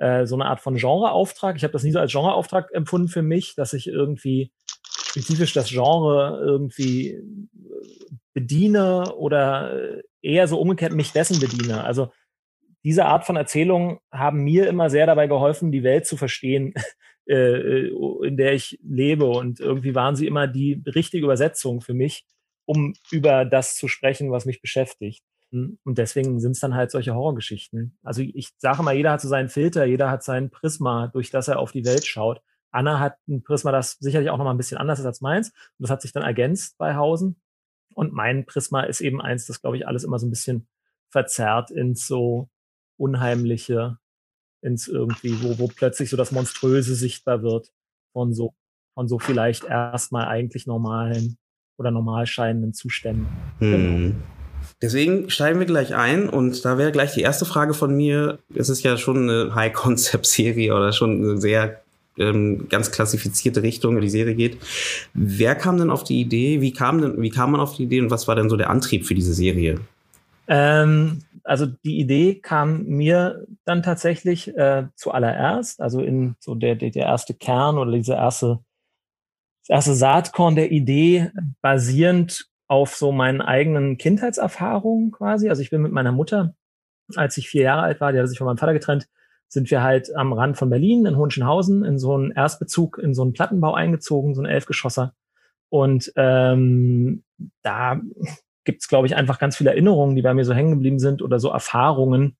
äh, 0.00 0.26
so 0.26 0.34
eine 0.34 0.46
Art 0.46 0.60
von 0.60 0.76
Genreauftrag. 0.76 1.56
Ich 1.56 1.62
habe 1.62 1.72
das 1.72 1.82
nie 1.82 1.92
so 1.92 1.98
als 1.98 2.12
Genreauftrag 2.12 2.72
empfunden 2.72 3.08
für 3.08 3.22
mich, 3.22 3.54
dass 3.54 3.74
ich 3.74 3.86
irgendwie 3.86 4.50
spezifisch 5.04 5.52
das 5.52 5.68
Genre 5.68 6.40
irgendwie 6.42 7.10
äh, 7.10 7.20
bediene 8.32 9.14
oder 9.14 9.98
äh, 9.98 10.02
eher 10.22 10.48
so 10.48 10.58
umgekehrt 10.58 10.92
mich 10.92 11.12
dessen 11.12 11.38
bediene. 11.38 11.84
Also 11.84 12.10
diese 12.82 13.04
Art 13.04 13.26
von 13.26 13.36
Erzählungen 13.36 13.98
haben 14.10 14.42
mir 14.42 14.68
immer 14.68 14.88
sehr 14.88 15.04
dabei 15.06 15.26
geholfen, 15.26 15.70
die 15.70 15.82
Welt 15.82 16.06
zu 16.06 16.16
verstehen, 16.16 16.72
in 17.26 18.36
der 18.38 18.54
ich 18.54 18.78
lebe. 18.82 19.26
Und 19.26 19.60
irgendwie 19.60 19.94
waren 19.94 20.16
sie 20.16 20.26
immer 20.26 20.48
die 20.48 20.82
richtige 20.86 21.24
Übersetzung 21.24 21.82
für 21.82 21.94
mich, 21.94 22.24
um 22.64 22.94
über 23.10 23.44
das 23.44 23.76
zu 23.76 23.86
sprechen, 23.86 24.32
was 24.32 24.46
mich 24.46 24.62
beschäftigt. 24.62 25.22
Und 25.52 25.98
deswegen 25.98 26.40
sind 26.40 26.52
es 26.52 26.60
dann 26.60 26.74
halt 26.74 26.90
solche 26.90 27.14
Horrorgeschichten. 27.14 27.96
Also 28.02 28.22
ich 28.22 28.50
sage 28.58 28.82
mal, 28.82 28.94
jeder 28.94 29.12
hat 29.12 29.20
so 29.20 29.28
seinen 29.28 29.48
Filter, 29.48 29.84
jeder 29.84 30.10
hat 30.10 30.22
sein 30.22 30.50
Prisma, 30.50 31.08
durch 31.08 31.30
das 31.30 31.48
er 31.48 31.58
auf 31.58 31.72
die 31.72 31.84
Welt 31.84 32.06
schaut. 32.06 32.40
Anna 32.70 33.00
hat 33.00 33.16
ein 33.28 33.42
Prisma, 33.42 33.72
das 33.72 33.96
sicherlich 33.98 34.30
auch 34.30 34.38
noch 34.38 34.44
mal 34.44 34.52
ein 34.52 34.56
bisschen 34.56 34.78
anders 34.78 35.00
ist 35.00 35.06
als 35.06 35.20
meins. 35.20 35.48
Und 35.48 35.80
das 35.82 35.90
hat 35.90 36.02
sich 36.02 36.12
dann 36.12 36.22
ergänzt 36.22 36.78
bei 36.78 36.94
Hausen. 36.94 37.40
Und 37.94 38.12
mein 38.12 38.46
Prisma 38.46 38.82
ist 38.82 39.00
eben 39.00 39.20
eins, 39.20 39.46
das, 39.46 39.60
glaube 39.60 39.76
ich, 39.76 39.88
alles 39.88 40.04
immer 40.04 40.18
so 40.20 40.26
ein 40.26 40.30
bisschen 40.30 40.68
verzerrt 41.08 41.72
ins 41.72 42.06
so 42.06 42.48
Unheimliche, 42.96 43.98
ins 44.62 44.86
irgendwie, 44.86 45.42
wo, 45.42 45.58
wo 45.58 45.66
plötzlich 45.66 46.10
so 46.10 46.16
das 46.16 46.30
Monströse 46.30 46.94
sichtbar 46.94 47.42
wird 47.42 47.72
von 48.12 48.32
so, 48.32 48.54
von 48.94 49.08
so 49.08 49.18
vielleicht 49.18 49.64
erstmal 49.64 50.26
eigentlich 50.26 50.66
normalen 50.66 51.38
oder 51.76 51.90
normal 51.90 52.26
scheinenden 52.26 52.72
Zuständen. 52.72 53.26
Hm. 53.58 53.70
Genau. 53.70 54.39
Deswegen 54.82 55.28
steigen 55.28 55.58
wir 55.58 55.66
gleich 55.66 55.94
ein 55.94 56.28
und 56.28 56.64
da 56.64 56.78
wäre 56.78 56.90
gleich 56.90 57.12
die 57.12 57.20
erste 57.20 57.44
Frage 57.44 57.74
von 57.74 57.94
mir. 57.94 58.38
Es 58.54 58.70
ist 58.70 58.82
ja 58.82 58.96
schon 58.96 59.28
eine 59.28 59.54
High-Concept-Serie 59.54 60.74
oder 60.74 60.92
schon 60.92 61.22
eine 61.22 61.38
sehr 61.38 61.82
ähm, 62.18 62.68
ganz 62.68 62.90
klassifizierte 62.90 63.62
Richtung, 63.62 63.96
wie 63.96 64.00
die 64.00 64.10
Serie 64.10 64.34
geht. 64.34 64.58
Wer 65.12 65.54
kam 65.54 65.76
denn 65.76 65.90
auf 65.90 66.04
die 66.04 66.20
Idee? 66.20 66.60
Wie 66.60 66.72
kam 66.72 67.00
denn, 67.02 67.20
wie 67.20 67.30
kam 67.30 67.52
man 67.52 67.60
auf 67.60 67.76
die 67.76 67.84
Idee 67.84 68.00
und 68.00 68.10
was 68.10 68.26
war 68.26 68.36
denn 68.36 68.48
so 68.48 68.56
der 68.56 68.70
Antrieb 68.70 69.06
für 69.06 69.14
diese 69.14 69.34
Serie? 69.34 69.80
Ähm, 70.48 71.22
also 71.44 71.66
die 71.66 71.98
Idee 72.00 72.36
kam 72.36 72.84
mir 72.84 73.46
dann 73.64 73.82
tatsächlich 73.82 74.56
äh, 74.56 74.86
zuallererst, 74.96 75.80
also 75.80 76.00
in 76.00 76.36
so 76.40 76.54
der, 76.54 76.74
der, 76.74 76.90
der 76.90 77.06
erste 77.06 77.34
Kern 77.34 77.78
oder 77.78 77.92
diese 77.92 78.14
erste, 78.14 78.60
das 79.62 79.76
erste 79.76 79.94
Saatkorn 79.94 80.56
der 80.56 80.72
Idee 80.72 81.30
basierend 81.62 82.49
auf 82.70 82.94
so 82.94 83.10
meinen 83.10 83.40
eigenen 83.40 83.98
Kindheitserfahrungen 83.98 85.10
quasi. 85.10 85.48
Also 85.48 85.60
ich 85.60 85.70
bin 85.70 85.82
mit 85.82 85.90
meiner 85.90 86.12
Mutter, 86.12 86.54
als 87.16 87.36
ich 87.36 87.48
vier 87.48 87.62
Jahre 87.62 87.82
alt 87.82 88.00
war, 88.00 88.12
die 88.12 88.20
hat 88.20 88.28
sich 88.28 88.38
von 88.38 88.46
meinem 88.46 88.58
Vater 88.58 88.72
getrennt, 88.72 89.08
sind 89.48 89.72
wir 89.72 89.82
halt 89.82 90.14
am 90.14 90.32
Rand 90.32 90.56
von 90.56 90.70
Berlin 90.70 91.04
in 91.04 91.16
Hohenschönhausen 91.16 91.84
in 91.84 91.98
so 91.98 92.14
einen 92.14 92.30
Erstbezug, 92.30 92.98
in 92.98 93.12
so 93.12 93.22
einen 93.22 93.32
Plattenbau 93.32 93.74
eingezogen, 93.74 94.36
so 94.36 94.42
ein 94.42 94.46
Elfgeschosser. 94.46 95.14
Und 95.68 96.12
ähm, 96.14 97.24
da 97.62 98.00
gibt's, 98.62 98.86
glaube 98.86 99.08
ich, 99.08 99.16
einfach 99.16 99.40
ganz 99.40 99.56
viele 99.56 99.70
Erinnerungen, 99.70 100.14
die 100.14 100.22
bei 100.22 100.32
mir 100.32 100.44
so 100.44 100.54
hängen 100.54 100.70
geblieben 100.70 101.00
sind 101.00 101.22
oder 101.22 101.40
so 101.40 101.50
Erfahrungen, 101.50 102.36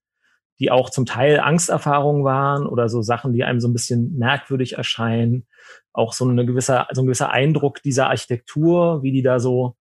die 0.59 0.71
auch 0.71 0.91
zum 0.91 1.05
Teil 1.05 1.41
Angsterfahrungen 1.41 2.23
waren 2.23 2.65
oder 2.65 2.87
so 2.87 3.01
Sachen, 3.01 3.33
die 3.33 3.43
einem 3.43 3.59
so 3.59 3.67
ein 3.67 3.73
bisschen 3.73 4.17
merkwürdig 4.17 4.77
erscheinen. 4.77 5.45
Auch 5.91 6.13
so 6.13 6.25
eine 6.25 6.45
gewisse, 6.45 6.85
so 6.93 7.01
ein 7.01 7.05
gewisser 7.07 7.31
Eindruck 7.31 7.83
dieser 7.83 8.07
Architektur, 8.07 9.03
wie 9.03 9.11
die 9.11 9.23
da 9.23 9.37
so 9.41 9.75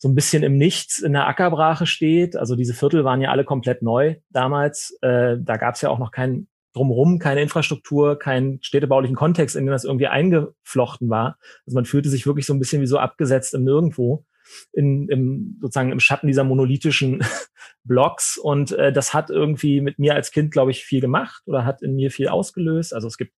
so 0.00 0.08
ein 0.08 0.14
bisschen 0.14 0.42
im 0.42 0.56
Nichts 0.56 0.98
in 0.98 1.12
der 1.12 1.28
Ackerbrache 1.28 1.86
steht. 1.86 2.34
Also 2.34 2.56
diese 2.56 2.72
Viertel 2.72 3.04
waren 3.04 3.20
ja 3.20 3.30
alle 3.30 3.44
komplett 3.44 3.82
neu 3.82 4.16
damals. 4.30 4.96
Äh, 5.02 5.36
da 5.38 5.58
gab 5.58 5.74
es 5.74 5.82
ja 5.82 5.90
auch 5.90 5.98
noch 5.98 6.10
kein 6.10 6.48
drumherum, 6.72 7.18
keine 7.18 7.42
Infrastruktur, 7.42 8.18
keinen 8.18 8.62
städtebaulichen 8.62 9.14
Kontext, 9.14 9.56
in 9.56 9.66
dem 9.66 9.72
das 9.72 9.84
irgendwie 9.84 10.06
eingeflochten 10.06 11.10
war. 11.10 11.36
Also 11.66 11.74
man 11.74 11.84
fühlte 11.84 12.08
sich 12.08 12.26
wirklich 12.26 12.46
so 12.46 12.54
ein 12.54 12.58
bisschen 12.58 12.80
wie 12.80 12.86
so 12.86 12.98
abgesetzt 12.98 13.54
im 13.54 13.64
Nirgendwo. 13.64 14.24
In, 14.72 15.08
im, 15.08 15.58
sozusagen 15.60 15.92
im 15.92 16.00
Schatten 16.00 16.26
dieser 16.26 16.42
monolithischen 16.42 17.22
Blocks. 17.84 18.36
Und 18.36 18.72
äh, 18.72 18.92
das 18.92 19.14
hat 19.14 19.30
irgendwie 19.30 19.80
mit 19.80 19.98
mir 20.00 20.14
als 20.14 20.32
Kind, 20.32 20.50
glaube 20.50 20.72
ich, 20.72 20.82
viel 20.82 21.00
gemacht 21.00 21.42
oder 21.46 21.64
hat 21.64 21.82
in 21.82 21.94
mir 21.94 22.10
viel 22.10 22.26
ausgelöst. 22.28 22.92
Also 22.92 23.06
es 23.06 23.16
gibt 23.16 23.32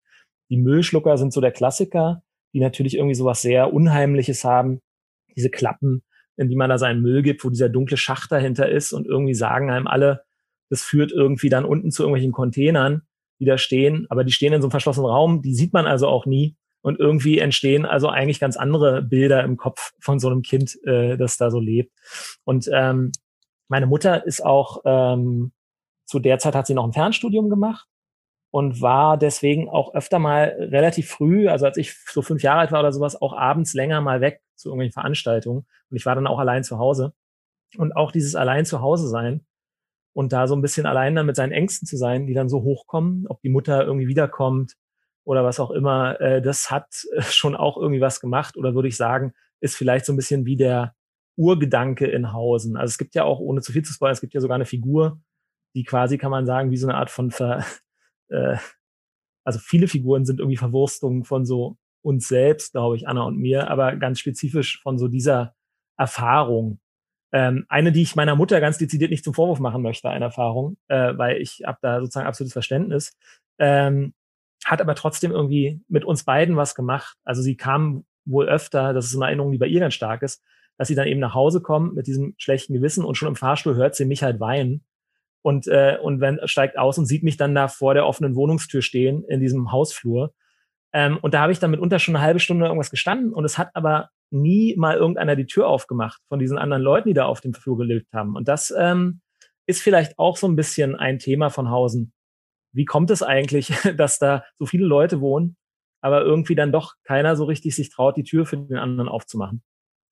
die 0.52 0.58
Müllschlucker 0.58 1.18
sind 1.18 1.34
so 1.34 1.42
der 1.42 1.54
Klassiker, 1.54 2.24
die 2.54 2.60
natürlich 2.60 2.96
irgendwie 2.96 3.16
so 3.16 3.26
was 3.26 3.42
sehr 3.42 3.74
Unheimliches 3.74 4.44
haben. 4.44 4.82
Diese 5.36 5.50
Klappen, 5.50 6.04
in 6.38 6.50
die 6.50 6.56
man 6.56 6.70
da 6.70 6.78
seinen 6.78 7.02
Müll 7.02 7.22
gibt, 7.22 7.44
wo 7.44 7.50
dieser 7.50 7.70
dunkle 7.70 7.98
Schacht 7.98 8.32
dahinter 8.32 8.70
ist 8.70 8.94
und 8.94 9.06
irgendwie 9.06 9.34
sagen 9.34 9.70
einem 9.70 9.88
alle, 9.88 10.24
das 10.70 10.82
führt 10.82 11.12
irgendwie 11.12 11.50
dann 11.50 11.66
unten 11.66 11.92
zu 11.92 12.04
irgendwelchen 12.04 12.32
Containern, 12.32 13.04
die 13.40 13.46
da 13.46 13.58
stehen, 13.58 14.08
aber 14.10 14.24
die 14.24 14.32
stehen 14.32 14.54
in 14.54 14.62
so 14.62 14.68
einem 14.68 14.72
verschlossenen 14.72 15.10
Raum, 15.10 15.42
die 15.42 15.54
sieht 15.54 15.74
man 15.74 15.88
also 15.88 16.08
auch 16.08 16.26
nie. 16.26 16.56
Und 16.84 17.00
irgendwie 17.00 17.38
entstehen 17.38 17.86
also 17.86 18.10
eigentlich 18.10 18.40
ganz 18.40 18.58
andere 18.58 19.04
Bilder 19.04 19.44
im 19.44 19.56
Kopf 19.56 19.94
von 20.00 20.20
so 20.20 20.30
einem 20.30 20.42
Kind, 20.42 20.80
äh, 20.84 21.16
das 21.16 21.38
da 21.38 21.52
so 21.52 21.60
lebt. 21.60 21.92
Und 22.44 22.68
ähm, 22.74 23.12
meine 23.68 23.86
Mutter 23.86 24.26
ist 24.26 24.44
auch 24.44 24.82
ähm, 24.86 25.52
zu 26.06 26.20
der 26.20 26.40
Zeit 26.40 26.56
hat 26.56 26.68
sie 26.68 26.74
noch 26.74 26.86
ein 26.86 26.94
Fernstudium 26.94 27.50
gemacht 27.50 27.88
und 28.52 28.82
war 28.82 29.18
deswegen 29.18 29.70
auch 29.70 29.94
öfter 29.94 30.20
mal 30.20 30.56
relativ 30.60 31.10
früh, 31.10 31.48
also 31.48 31.66
als 31.66 31.78
ich 31.78 31.96
so 32.06 32.22
fünf 32.22 32.44
Jahre 32.44 32.60
alt 32.60 32.72
war 32.72 32.82
oder 32.82 32.92
sowas, 32.92 33.22
auch 33.22 33.34
abends 33.34 33.74
länger 33.74 34.02
mal 34.02 34.20
weg 34.20 34.42
zu 34.62 34.70
irgendwelchen 34.70 34.94
Veranstaltungen. 34.94 35.66
Und 35.90 35.98
ich 35.98 36.06
war 36.06 36.16
dann 36.16 36.28
auch 36.28 36.40
allein 36.40 36.64
zu 36.64 36.78
Hause. 36.78 37.14
Und 37.78 37.96
auch 37.96 38.12
dieses 38.12 38.36
allein 38.36 38.66
zu 38.66 38.82
Hause 38.82 39.08
sein 39.08 39.46
und 40.14 40.34
da 40.34 40.48
so 40.48 40.56
ein 40.56 40.62
bisschen 40.62 40.86
allein 40.86 41.16
dann 41.16 41.26
mit 41.26 41.36
seinen 41.36 41.54
Ängsten 41.54 41.88
zu 41.88 41.98
sein, 41.98 42.28
die 42.28 42.34
dann 42.34 42.50
so 42.50 42.64
hochkommen, 42.64 43.28
ob 43.28 43.42
die 43.42 43.50
Mutter 43.50 43.86
irgendwie 43.86 44.08
wiederkommt 44.08 44.76
oder 45.24 45.44
was 45.44 45.60
auch 45.60 45.72
immer, 45.72 46.20
äh, 46.20 46.42
das 46.42 46.70
hat 46.70 46.88
schon 47.22 47.56
auch 47.56 47.78
irgendwie 47.78 48.02
was 48.02 48.20
gemacht 48.20 48.58
oder 48.58 48.76
würde 48.76 48.88
ich 48.88 48.98
sagen, 48.98 49.34
ist 49.62 49.76
vielleicht 49.76 50.06
so 50.06 50.14
ein 50.14 50.18
bisschen 50.18 50.46
wie 50.46 50.58
der 50.58 50.96
Urgedanke 51.38 52.08
in 52.08 52.34
Hausen. 52.34 52.76
Also 52.76 52.92
es 52.92 52.98
gibt 52.98 53.16
ja 53.16 53.24
auch, 53.24 53.40
ohne 53.40 53.62
zu 53.62 53.72
viel 53.72 53.84
zu 53.84 53.94
spoilern, 53.94 54.14
es 54.14 54.22
gibt 54.22 54.34
ja 54.34 54.42
sogar 54.42 54.56
eine 54.56 54.66
Figur, 54.66 55.22
die 55.76 55.84
quasi, 55.84 56.18
kann 56.18 56.32
man 56.32 56.46
sagen, 56.46 56.72
wie 56.72 56.78
so 56.78 56.88
eine 56.88 56.98
Art 56.98 57.10
von 57.10 57.32
Ver, 57.32 57.66
äh, 58.30 58.58
also 59.46 59.60
viele 59.60 59.88
Figuren 59.88 60.26
sind 60.26 60.40
irgendwie 60.40 60.58
Verwurstungen 60.58 61.24
von 61.24 61.46
so 61.46 61.78
uns 62.02 62.28
selbst, 62.28 62.74
glaube 62.74 62.96
ich, 62.96 63.08
Anna 63.08 63.24
und 63.24 63.38
mir, 63.38 63.70
aber 63.70 63.96
ganz 63.96 64.20
spezifisch 64.20 64.82
von 64.82 64.98
so 64.98 65.08
dieser 65.08 65.54
Erfahrung. 65.98 66.80
Ähm, 67.34 67.66
eine, 67.70 67.92
die 67.92 68.02
ich 68.02 68.16
meiner 68.16 68.36
Mutter 68.36 68.60
ganz 68.60 68.78
dezidiert 68.78 69.12
nicht 69.12 69.24
zum 69.24 69.34
Vorwurf 69.34 69.60
machen 69.60 69.82
möchte, 69.82 70.10
eine 70.10 70.26
Erfahrung, 70.26 70.78
äh, 70.90 71.18
weil 71.18 71.38
ich 71.38 71.62
habe 71.66 71.78
da 71.82 72.00
sozusagen 72.00 72.28
absolutes 72.28 72.54
Verständnis, 72.54 73.16
ähm, 73.58 74.14
hat 74.66 74.82
aber 74.82 74.96
trotzdem 74.96 75.32
irgendwie 75.32 75.82
mit 75.88 76.04
uns 76.04 76.24
beiden 76.24 76.58
was 76.58 76.76
gemacht. 76.76 77.18
Also 77.24 77.42
sie 77.42 77.56
kam 77.56 78.06
wohl 78.26 78.48
öfter, 78.48 78.94
das 78.94 79.06
ist 79.06 79.16
eine 79.16 79.26
Erinnerung, 79.26 79.52
die 79.52 79.58
bei 79.58 79.68
ihr 79.68 79.80
ganz 79.80 79.94
stark 79.94 80.24
ist, 80.24 80.44
dass 80.78 80.88
sie 80.88 80.96
dann 80.96 81.08
eben 81.08 81.20
nach 81.20 81.34
Hause 81.34 81.62
kommt 81.62 81.96
mit 81.96 82.08
diesem 82.08 82.34
schlechten 82.38 82.74
Gewissen 82.74 83.06
und 83.06 83.16
schon 83.16 83.30
im 83.30 83.36
Fahrstuhl 83.36 83.76
hört 83.76 83.96
sie 83.96 84.06
mich 84.06 84.24
halt 84.24 84.40
weinen 84.40 84.84
und, 85.42 85.68
äh, 85.68 85.98
und 86.02 86.22
wenn, 86.22 86.40
steigt 86.46 86.78
aus 86.78 86.98
und 86.98 87.06
sieht 87.06 87.24
mich 87.24 87.38
dann 87.38 87.56
da 87.56 87.68
vor 87.68 87.94
der 87.94 88.06
offenen 88.06 88.36
Wohnungstür 88.36 88.82
stehen 88.82 89.24
in 89.26 89.40
diesem 89.40 89.72
Hausflur. 89.72 90.34
Ähm, 90.94 91.18
und 91.22 91.34
da 91.34 91.42
habe 91.42 91.52
ich 91.52 91.60
dann 91.60 91.72
mitunter 91.72 92.00
schon 92.00 92.16
eine 92.16 92.24
halbe 92.24 92.40
Stunde 92.40 92.66
irgendwas 92.66 92.92
gestanden 92.92 93.34
und 93.34 93.46
es 93.46 93.58
hat 93.58 93.76
aber 93.76 94.10
nie 94.32 94.76
mal 94.78 94.98
irgendeiner 94.98 95.36
die 95.36 95.46
Tür 95.46 95.68
aufgemacht 95.68 96.22
von 96.28 96.40
diesen 96.40 96.58
anderen 96.58 96.84
Leuten, 96.84 97.10
die 97.10 97.14
da 97.14 97.26
auf 97.26 97.42
dem 97.42 97.54
Flur 97.54 97.78
gelebt 97.78 98.12
haben. 98.14 98.36
Und 98.36 98.48
das 98.48 98.74
ähm, 98.78 99.22
ist 99.68 99.82
vielleicht 99.82 100.20
auch 100.20 100.38
so 100.38 100.48
ein 100.48 100.56
bisschen 100.56 100.96
ein 100.96 101.20
Thema 101.20 101.50
von 101.50 101.70
Hausen. 101.70 102.14
Wie 102.74 102.86
kommt 102.86 103.12
es 103.12 103.24
eigentlich, 103.24 103.68
dass 103.98 104.20
da 104.20 104.44
so 104.60 104.66
viele 104.66 104.86
Leute 104.86 105.22
wohnen, 105.22 105.56
aber 106.02 106.24
irgendwie 106.24 106.56
dann 106.56 106.72
doch 106.72 106.96
keiner 107.04 107.36
so 107.36 107.46
richtig 107.46 107.76
sich 107.76 107.90
traut, 107.90 108.18
die 108.18 108.24
Tür 108.24 108.46
für 108.46 108.58
den 108.58 108.78
anderen 108.78 109.10
aufzumachen? 109.10 109.64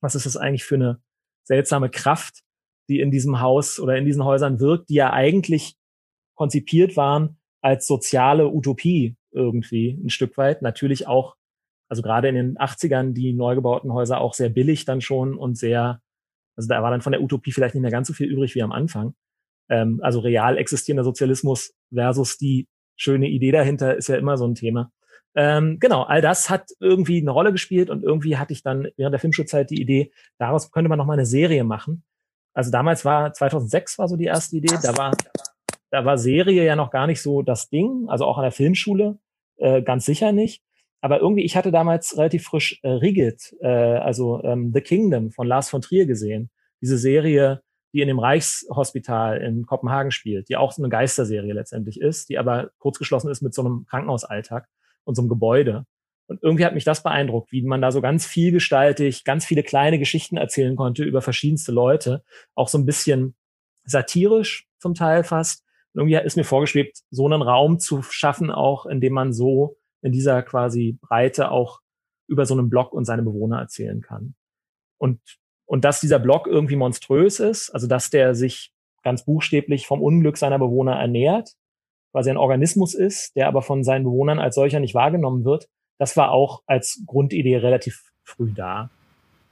Was 0.02 0.16
ist 0.16 0.26
das 0.26 0.38
eigentlich 0.38 0.64
für 0.64 0.76
eine 0.76 1.02
seltsame 1.44 1.90
Kraft, 1.90 2.42
die 2.90 3.00
in 3.00 3.12
diesem 3.12 3.42
Haus 3.42 3.80
oder 3.80 3.98
in 3.98 4.06
diesen 4.06 4.24
Häusern 4.24 4.60
wirkt, 4.60 4.90
die 4.90 4.96
ja 4.96 5.12
eigentlich 5.12 5.76
konzipiert 6.36 6.96
waren 6.96 7.38
als 7.62 7.86
soziale 7.86 8.48
Utopie 8.48 9.18
irgendwie 9.32 10.00
ein 10.04 10.10
Stück 10.10 10.38
weit. 10.38 10.62
Natürlich 10.62 11.08
auch, 11.08 11.36
also 11.90 12.02
gerade 12.02 12.28
in 12.30 12.36
den 12.36 12.58
80ern, 12.58 13.14
die 13.14 13.34
neu 13.34 13.56
gebauten 13.56 13.94
Häuser 13.94 14.22
auch 14.22 14.34
sehr 14.34 14.50
billig 14.50 14.86
dann 14.86 15.02
schon 15.02 15.38
und 15.38 15.58
sehr, 15.58 16.02
also 16.56 16.68
da 16.68 16.82
war 16.82 16.92
dann 16.92 17.02
von 17.02 17.12
der 17.12 17.22
Utopie 17.22 17.52
vielleicht 17.52 17.76
nicht 17.76 17.82
mehr 17.82 17.92
ganz 17.92 18.08
so 18.08 18.14
viel 18.14 18.28
übrig 18.28 18.56
wie 18.56 18.64
am 18.64 18.72
Anfang. 18.72 19.14
Ähm, 19.70 20.00
also 20.04 20.20
real 20.20 20.58
existierender 20.58 21.04
Sozialismus 21.04 21.74
versus 21.94 22.38
die 22.38 22.68
schöne 22.96 23.28
Idee 23.28 23.52
dahinter 23.52 23.96
ist 23.96 24.10
ja 24.10 24.18
immer 24.18 24.38
so 24.38 24.46
ein 24.46 24.56
Thema. 24.56 24.92
Ähm, 25.36 25.78
genau, 25.80 26.04
all 26.04 26.22
das 26.22 26.50
hat 26.50 26.70
irgendwie 26.80 27.22
eine 27.22 27.32
Rolle 27.32 27.52
gespielt 27.52 27.90
und 27.90 28.04
irgendwie 28.04 28.38
hatte 28.38 28.52
ich 28.52 28.64
dann 28.64 28.88
während 28.98 29.14
der 29.14 29.20
Filmschulzeit 29.20 29.70
die 29.70 29.82
Idee, 29.82 30.12
daraus 30.38 30.72
könnte 30.72 30.90
man 30.90 30.98
noch 30.98 31.06
mal 31.06 31.14
eine 31.14 31.26
Serie 31.26 31.64
machen. 31.64 32.04
Also 32.54 32.72
damals 32.72 33.06
war 33.06 33.32
2006 33.32 34.00
war 34.00 34.08
so 34.08 34.18
die 34.18 34.26
erste 34.26 34.58
Idee. 34.58 34.76
Da 34.82 34.98
war 34.98 35.16
da 35.92 36.06
war 36.06 36.18
Serie 36.18 36.64
ja 36.64 36.76
noch 36.76 36.92
gar 36.92 37.08
nicht 37.08 37.22
so 37.22 37.42
das 37.42 37.70
Ding. 37.70 38.06
Also 38.08 38.26
auch 38.26 38.38
an 38.38 38.44
der 38.44 38.52
Filmschule 38.52 39.20
äh, 39.58 39.82
ganz 39.82 40.06
sicher 40.06 40.32
nicht. 40.32 40.64
Aber 41.02 41.20
irgendwie, 41.20 41.44
ich 41.44 41.56
hatte 41.56 41.72
damals 41.72 42.18
relativ 42.18 42.44
frisch 42.44 42.80
äh, 42.84 42.90
Rigid, 42.90 43.56
äh, 43.62 43.68
also 43.68 44.44
ähm, 44.44 44.72
The 44.74 44.82
Kingdom 44.82 45.32
von 45.32 45.48
Lars 45.48 45.70
von 45.70 45.82
Trier 45.82 46.06
gesehen. 46.06 46.50
Diese 46.82 46.98
Serie, 46.98 47.62
die 47.94 48.02
in 48.02 48.08
dem 48.08 48.20
Reichshospital 48.20 49.42
in 49.42 49.66
Kopenhagen 49.66 50.12
spielt, 50.12 50.50
die 50.50 50.58
auch 50.58 50.72
so 50.72 50.82
eine 50.82 50.90
Geisterserie 50.90 51.54
letztendlich 51.54 52.02
ist, 52.02 52.30
die 52.30 52.38
aber 52.38 52.72
kurzgeschlossen 52.80 53.32
ist 53.32 53.42
mit 53.42 53.54
so 53.54 53.62
einem 53.62 53.86
Krankenhausalltag 53.86 54.68
und 55.06 55.16
so 55.16 55.22
einem 55.22 55.30
Gebäude. 55.30 55.86
Und 56.28 56.44
irgendwie 56.44 56.66
hat 56.66 56.76
mich 56.76 56.84
das 56.84 57.02
beeindruckt, 57.02 57.52
wie 57.52 57.64
man 57.64 57.82
da 57.82 57.92
so 57.92 58.02
ganz 58.02 58.26
vielgestaltig, 58.28 59.24
ganz 59.24 59.46
viele 59.46 59.64
kleine 59.64 59.98
Geschichten 59.98 60.38
erzählen 60.38 60.76
konnte 60.76 61.04
über 61.04 61.22
verschiedenste 61.22 61.72
Leute. 61.72 62.24
Auch 62.54 62.68
so 62.68 62.78
ein 62.78 62.86
bisschen 62.86 63.36
satirisch 63.86 64.68
zum 64.78 64.94
Teil 64.94 65.24
fast. 65.24 65.64
Irgendwie 65.94 66.18
ist 66.18 66.38
mir 66.38 66.44
vorgeschwebt, 66.44 67.00
so 67.10 67.26
einen 67.26 67.42
Raum 67.42 67.80
zu 67.80 68.02
schaffen, 68.04 68.52
auch 68.52 68.86
indem 68.86 69.14
man 69.14 69.34
so 69.34 69.78
in 70.02 70.12
dieser 70.12 70.44
quasi 70.44 70.98
Breite 71.02 71.52
auch 71.52 71.82
über 72.28 72.46
so 72.46 72.54
einen 72.54 72.70
Block 72.70 72.94
und 72.94 73.06
seine 73.06 73.24
Bewohner 73.24 73.60
erzählen 73.60 74.02
kann. 74.02 74.36
Und, 74.98 75.20
und 75.66 75.84
dass 75.84 76.00
dieser 76.00 76.20
Block 76.20 76.48
irgendwie 76.48 76.76
monströs 76.76 77.40
ist, 77.40 77.72
also 77.72 77.88
dass 77.88 78.10
der 78.10 78.36
sich 78.36 78.72
ganz 79.04 79.26
buchstäblich 79.26 79.88
vom 79.88 80.02
Unglück 80.02 80.38
seiner 80.38 80.60
Bewohner 80.60 80.94
ernährt, 80.94 81.54
quasi 82.12 82.30
ein 82.30 82.38
Organismus 82.38 82.94
ist, 82.94 83.36
der 83.36 83.48
aber 83.48 83.62
von 83.62 83.84
seinen 83.84 84.04
Bewohnern 84.04 84.40
als 84.40 84.56
solcher 84.56 84.80
nicht 84.80 84.96
wahrgenommen 84.96 85.46
wird, 85.46 85.68
das 85.98 86.16
war 86.18 86.32
auch 86.32 86.64
als 86.66 87.04
Grundidee 87.06 87.58
relativ 87.58 88.12
früh 88.24 88.52
da. 88.54 88.90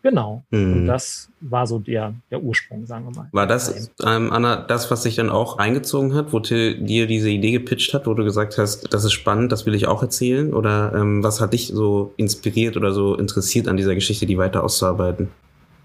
Genau. 0.08 0.46
Mhm. 0.52 0.74
Und 0.74 0.86
das 0.86 1.30
war 1.42 1.68
so 1.68 1.80
der, 1.80 2.14
der 2.32 2.42
Ursprung, 2.42 2.86
sagen 2.86 3.08
wir 3.08 3.12
mal. 3.12 3.28
War 3.34 3.46
das, 3.46 3.92
ähm, 4.06 4.32
Anna, 4.32 4.56
das, 4.56 4.90
was 4.90 5.04
sich 5.04 5.18
dann 5.18 5.30
auch 5.30 5.58
eingezogen 5.58 6.14
hat, 6.14 6.32
wo 6.32 6.40
dir 6.40 7.08
diese 7.08 7.30
Idee 7.30 7.52
gepitcht 7.52 7.94
hat, 7.94 8.08
wo 8.08 8.14
du 8.14 8.24
gesagt 8.24 8.58
hast, 8.58 8.94
das 8.94 9.04
ist 9.04 9.12
spannend, 9.12 9.52
das 9.52 9.66
will 9.66 9.76
ich 9.76 9.86
auch 9.86 10.02
erzählen? 10.02 10.54
Oder 10.54 10.94
ähm, 10.96 11.26
was 11.26 11.42
hat 11.42 11.52
dich 11.52 11.68
so 11.68 12.14
inspiriert 12.16 12.78
oder 12.78 12.94
so 12.94 13.16
interessiert 13.16 13.68
an 13.68 13.76
dieser 13.76 13.96
Geschichte, 13.96 14.26
die 14.26 14.38
weiter 14.38 14.64
auszuarbeiten? 14.64 15.30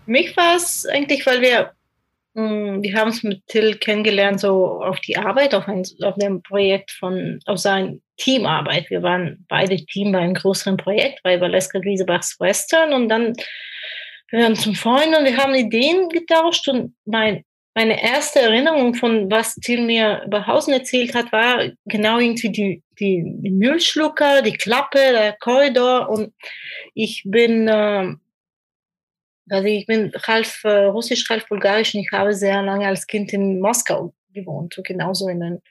Mich 0.06 0.36
war 0.36 0.54
es 0.54 0.86
eigentlich, 0.86 1.26
weil 1.26 1.40
wir 1.40 1.72
hm, 2.36 2.80
wir 2.82 2.94
haben 2.94 3.08
es 3.08 3.24
mit 3.24 3.44
Till 3.48 3.74
kennengelernt, 3.74 4.38
so 4.38 4.82
auf 4.82 5.00
die 5.00 5.16
Arbeit, 5.16 5.52
auf, 5.54 5.66
ein, 5.66 5.82
auf 6.02 6.14
dem 6.14 6.42
Projekt 6.42 6.92
von, 6.92 7.40
auf 7.46 7.58
sein 7.58 8.00
Teamarbeit. 8.18 8.88
Wir 8.88 9.02
waren 9.02 9.44
beide 9.48 9.76
Team 9.76 10.12
bei 10.12 10.20
einem 10.20 10.34
größeren 10.34 10.76
Projekt 10.76 11.24
bei 11.24 11.40
Valeska 11.40 11.80
Griesebachs 11.80 12.38
Western 12.38 12.92
und 12.92 13.08
dann 13.08 13.34
wir 14.32 14.44
waren 14.44 14.56
zum 14.56 14.74
Freund 14.74 15.16
und 15.16 15.24
wir 15.24 15.36
haben 15.36 15.54
Ideen 15.54 16.08
getauscht 16.08 16.66
und 16.68 16.94
mein, 17.04 17.44
meine 17.74 18.02
erste 18.02 18.40
Erinnerung 18.40 18.94
von 18.94 19.30
was 19.30 19.54
Till 19.56 19.82
mir 19.82 20.22
über 20.26 20.46
Hausen 20.46 20.72
erzählt 20.72 21.14
hat, 21.14 21.30
war 21.32 21.70
genau 21.84 22.18
irgendwie 22.18 22.50
die, 22.50 22.82
die, 22.98 23.22
die 23.26 23.50
Müllschlucker, 23.50 24.42
die 24.42 24.54
Klappe, 24.54 24.98
der 24.98 25.36
Korridor 25.38 26.08
und 26.08 26.32
ich 26.94 27.22
bin 27.26 27.68
äh, 27.68 28.14
also 29.50 29.66
ich 29.66 29.86
bin 29.86 30.12
halb 30.26 30.46
äh, 30.64 30.84
russisch, 30.86 31.28
halb 31.28 31.46
bulgarisch 31.48 31.94
und 31.94 32.00
ich 32.00 32.12
habe 32.12 32.32
sehr 32.32 32.62
lange 32.62 32.86
als 32.86 33.06
Kind 33.06 33.32
in 33.34 33.60
Moskau 33.60 34.14
gewohnt, 34.32 34.80
genauso 34.82 35.28
in 35.28 35.42
einem 35.42 35.62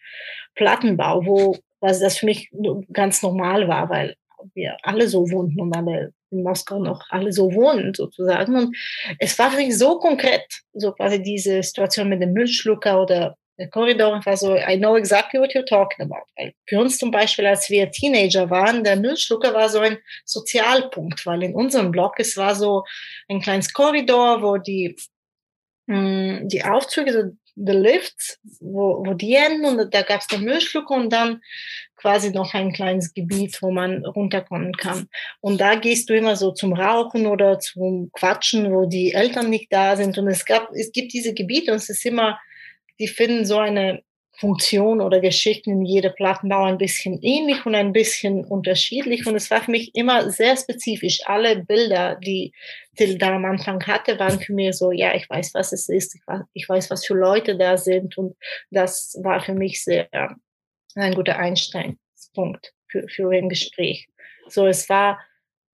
Plattenbau, 0.53 1.25
wo 1.25 1.57
also 1.79 2.03
das 2.03 2.19
für 2.19 2.27
mich 2.27 2.51
ganz 2.93 3.23
normal 3.23 3.67
war, 3.67 3.89
weil 3.89 4.15
wir 4.53 4.77
alle 4.83 5.07
so 5.07 5.29
wohnten 5.31 5.61
und 5.61 5.75
alle 5.75 6.13
in 6.31 6.43
Moskau 6.43 6.79
noch 6.79 7.03
alle 7.09 7.31
so 7.31 7.53
wohnen 7.53 7.93
sozusagen. 7.93 8.55
Und 8.55 8.77
es 9.19 9.37
war 9.37 9.51
für 9.51 9.57
mich 9.57 9.77
so 9.77 9.99
konkret, 9.99 10.45
so 10.73 10.91
quasi 10.93 11.21
diese 11.21 11.61
Situation 11.61 12.09
mit 12.09 12.21
dem 12.21 12.33
Müllschlucker 12.33 13.01
oder 13.01 13.35
der 13.61 13.69
Korridor 13.69 14.25
war 14.25 14.37
so, 14.37 14.55
I 14.55 14.77
know 14.77 14.97
exactly 14.97 15.39
what 15.39 15.51
you're 15.53 15.65
talking 15.65 16.03
about. 16.03 16.25
Weil 16.35 16.53
für 16.67 16.79
uns 16.79 16.97
zum 16.97 17.11
Beispiel, 17.11 17.45
als 17.45 17.69
wir 17.69 17.91
Teenager 17.91 18.49
waren, 18.49 18.83
der 18.83 18.95
Müllschlucker 18.95 19.53
war 19.53 19.69
so 19.69 19.79
ein 19.79 19.99
Sozialpunkt, 20.25 21.25
weil 21.27 21.43
in 21.43 21.53
unserem 21.53 21.91
Block, 21.91 22.15
es 22.17 22.37
war 22.37 22.55
so 22.55 22.83
ein 23.29 23.39
kleines 23.39 23.71
Korridor, 23.71 24.41
wo 24.41 24.57
die, 24.57 24.95
mh, 25.85 26.39
hm, 26.39 26.47
die 26.47 26.63
Aufzüge, 26.63 27.13
so 27.13 27.23
die 27.55 27.71
Lifts, 27.71 28.39
wo, 28.59 29.03
wo 29.05 29.13
die 29.13 29.35
enden 29.35 29.65
und 29.65 29.93
da 29.93 30.01
gab 30.01 30.21
es 30.21 30.27
den 30.27 30.43
Müllschlucker 30.43 30.95
und 30.95 31.11
dann 31.11 31.41
quasi 31.95 32.31
noch 32.31 32.53
ein 32.53 32.73
kleines 32.73 33.13
Gebiet, 33.13 33.61
wo 33.61 33.71
man 33.71 34.05
runterkommen 34.05 34.73
kann. 34.73 35.07
Und 35.39 35.61
da 35.61 35.75
gehst 35.75 36.09
du 36.09 36.15
immer 36.15 36.35
so 36.35 36.51
zum 36.51 36.73
Rauchen 36.73 37.27
oder 37.27 37.59
zum 37.59 38.11
Quatschen, 38.13 38.71
wo 38.73 38.85
die 38.85 39.13
Eltern 39.13 39.49
nicht 39.49 39.71
da 39.71 39.95
sind. 39.95 40.17
Und 40.17 40.27
es 40.27 40.45
gab, 40.45 40.71
es 40.73 40.91
gibt 40.91 41.13
diese 41.13 41.33
Gebiete 41.33 41.71
und 41.71 41.77
es 41.77 41.89
ist 41.89 42.05
immer 42.05 42.39
die 43.01 43.07
finden 43.07 43.45
so 43.45 43.57
eine 43.57 44.03
Funktion 44.41 45.01
oder 45.01 45.19
Geschichten 45.19 45.69
in 45.69 45.85
jeder 45.85 46.09
Plattenbau 46.09 46.63
ein 46.63 46.79
bisschen 46.79 47.21
ähnlich 47.21 47.63
und 47.67 47.75
ein 47.75 47.93
bisschen 47.93 48.43
unterschiedlich. 48.43 49.27
Und 49.27 49.35
es 49.35 49.51
war 49.51 49.61
für 49.61 49.69
mich 49.69 49.93
immer 49.93 50.31
sehr 50.31 50.57
spezifisch. 50.57 51.19
Alle 51.25 51.63
Bilder, 51.63 52.15
die 52.15 52.51
Till 52.95 53.19
da 53.19 53.35
am 53.35 53.45
Anfang 53.45 53.85
hatte, 53.85 54.17
waren 54.17 54.39
für 54.39 54.53
mich 54.53 54.75
so, 54.75 54.91
ja, 54.91 55.13
ich 55.13 55.29
weiß, 55.29 55.53
was 55.53 55.71
es 55.73 55.89
ist, 55.89 56.17
ich 56.53 56.67
weiß, 56.67 56.89
was 56.89 57.05
für 57.05 57.13
Leute 57.13 57.55
da 57.55 57.77
sind. 57.77 58.17
Und 58.17 58.35
das 58.71 59.15
war 59.21 59.41
für 59.41 59.53
mich 59.53 59.83
sehr 59.83 60.09
ein 60.95 61.13
guter 61.13 61.37
Einsteinspunkt 61.37 62.73
für, 62.87 63.07
für 63.07 63.31
ein 63.31 63.47
Gespräch. 63.47 64.07
So, 64.47 64.65
es 64.65 64.89
war 64.89 65.19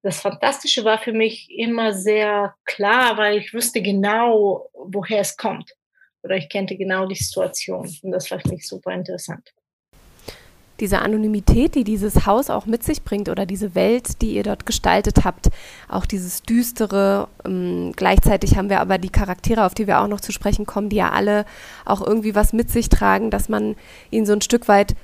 das 0.04 0.22
Fantastische 0.22 0.86
war 0.86 1.00
für 1.00 1.12
mich 1.12 1.50
immer 1.50 1.92
sehr 1.92 2.54
klar, 2.66 3.18
weil 3.18 3.40
ich 3.40 3.54
wusste 3.54 3.82
genau, 3.82 4.70
woher 4.74 5.22
es 5.22 5.36
kommt. 5.36 5.74
Oder 6.24 6.38
ich 6.38 6.50
kannte 6.50 6.76
genau 6.78 7.06
die 7.06 7.16
Situation. 7.16 7.90
Und 8.02 8.12
das 8.12 8.30
war 8.32 8.40
für 8.40 8.50
mich 8.50 8.68
super 8.68 8.94
interessant 8.94 9.54
diese 10.80 11.00
Anonymität, 11.00 11.76
die 11.76 11.84
dieses 11.84 12.26
Haus 12.26 12.50
auch 12.50 12.66
mit 12.66 12.84
sich 12.84 13.04
bringt 13.04 13.30
oder 13.30 13.46
diese 13.46 13.76
Welt, 13.76 14.22
die 14.22 14.34
ihr 14.34 14.44
dort 14.44 14.66
gestaltet 14.66 15.24
habt, 15.24 15.48
auch 15.88 16.06
dieses 16.06 16.44
düstere. 16.44 17.28
Ähm, 17.46 17.94
gleichzeitig 17.96 18.58
haben 18.58 18.70
wir 18.70 18.80
aber 18.80 18.98
die 18.98 19.10
Charaktere, 19.10 19.66
auf 19.66 19.74
die 19.74 19.88
wir 19.88 20.02
auch 20.02 20.08
noch 20.08 20.22
zu 20.22 20.32
sprechen 20.32 20.66
kommen, 20.66 20.90
die 20.90 20.98
ja 20.98 21.12
alle 21.12 21.46
auch 21.86 22.06
irgendwie 22.06 22.36
was 22.36 22.54
mit 22.54 22.70
sich 22.70 22.90
tragen, 22.90 23.32
dass 23.32 23.50
man 23.50 23.76
ihnen 24.12 24.26
so 24.26 24.34
ein 24.34 24.42
Stück 24.42 24.68
weit 24.68 24.96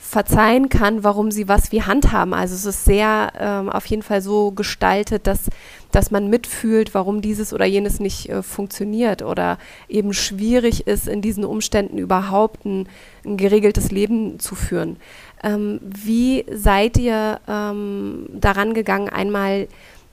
verzeihen 0.00 0.68
kann, 0.68 1.04
warum 1.04 1.30
sie 1.30 1.46
was 1.46 1.70
wie 1.70 1.82
handhaben. 1.82 2.34
Also 2.34 2.54
es 2.54 2.64
ist 2.64 2.84
sehr 2.84 3.32
ähm, 3.38 3.68
auf 3.68 3.86
jeden 3.86 4.02
Fall 4.02 4.22
so 4.22 4.50
gestaltet, 4.50 5.26
dass, 5.26 5.50
dass 5.92 6.10
man 6.10 6.28
mitfühlt, 6.28 6.94
warum 6.94 7.20
dieses 7.20 7.52
oder 7.52 7.66
jenes 7.66 8.00
nicht 8.00 8.28
äh, 8.28 8.42
funktioniert 8.42 9.22
oder 9.22 9.58
eben 9.88 10.12
schwierig 10.12 10.86
ist, 10.86 11.06
in 11.06 11.22
diesen 11.22 11.44
Umständen 11.44 11.98
überhaupt 11.98 12.64
ein, 12.64 12.88
ein 13.24 13.36
geregeltes 13.36 13.92
Leben 13.92 14.40
zu 14.40 14.56
führen. 14.56 14.96
Ähm, 15.44 15.80
wie 15.82 16.44
seid 16.50 16.98
ihr 16.98 17.38
ähm, 17.46 18.26
daran 18.32 18.74
gegangen, 18.74 19.10
einmal 19.10 19.68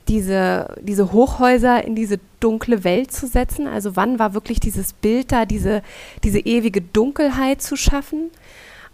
diese, 0.07 0.75
diese 0.81 1.11
Hochhäuser 1.11 1.83
in 1.83 1.95
diese 1.95 2.19
dunkle 2.39 2.83
Welt 2.83 3.11
zu 3.11 3.25
setzen? 3.25 3.67
Also 3.67 3.95
wann 3.95 4.19
war 4.19 4.33
wirklich 4.33 4.59
dieses 4.59 4.93
Bild 4.93 5.31
da, 5.31 5.45
diese, 5.45 5.81
diese 6.23 6.39
ewige 6.39 6.81
Dunkelheit 6.81 7.61
zu 7.61 7.75
schaffen? 7.75 8.29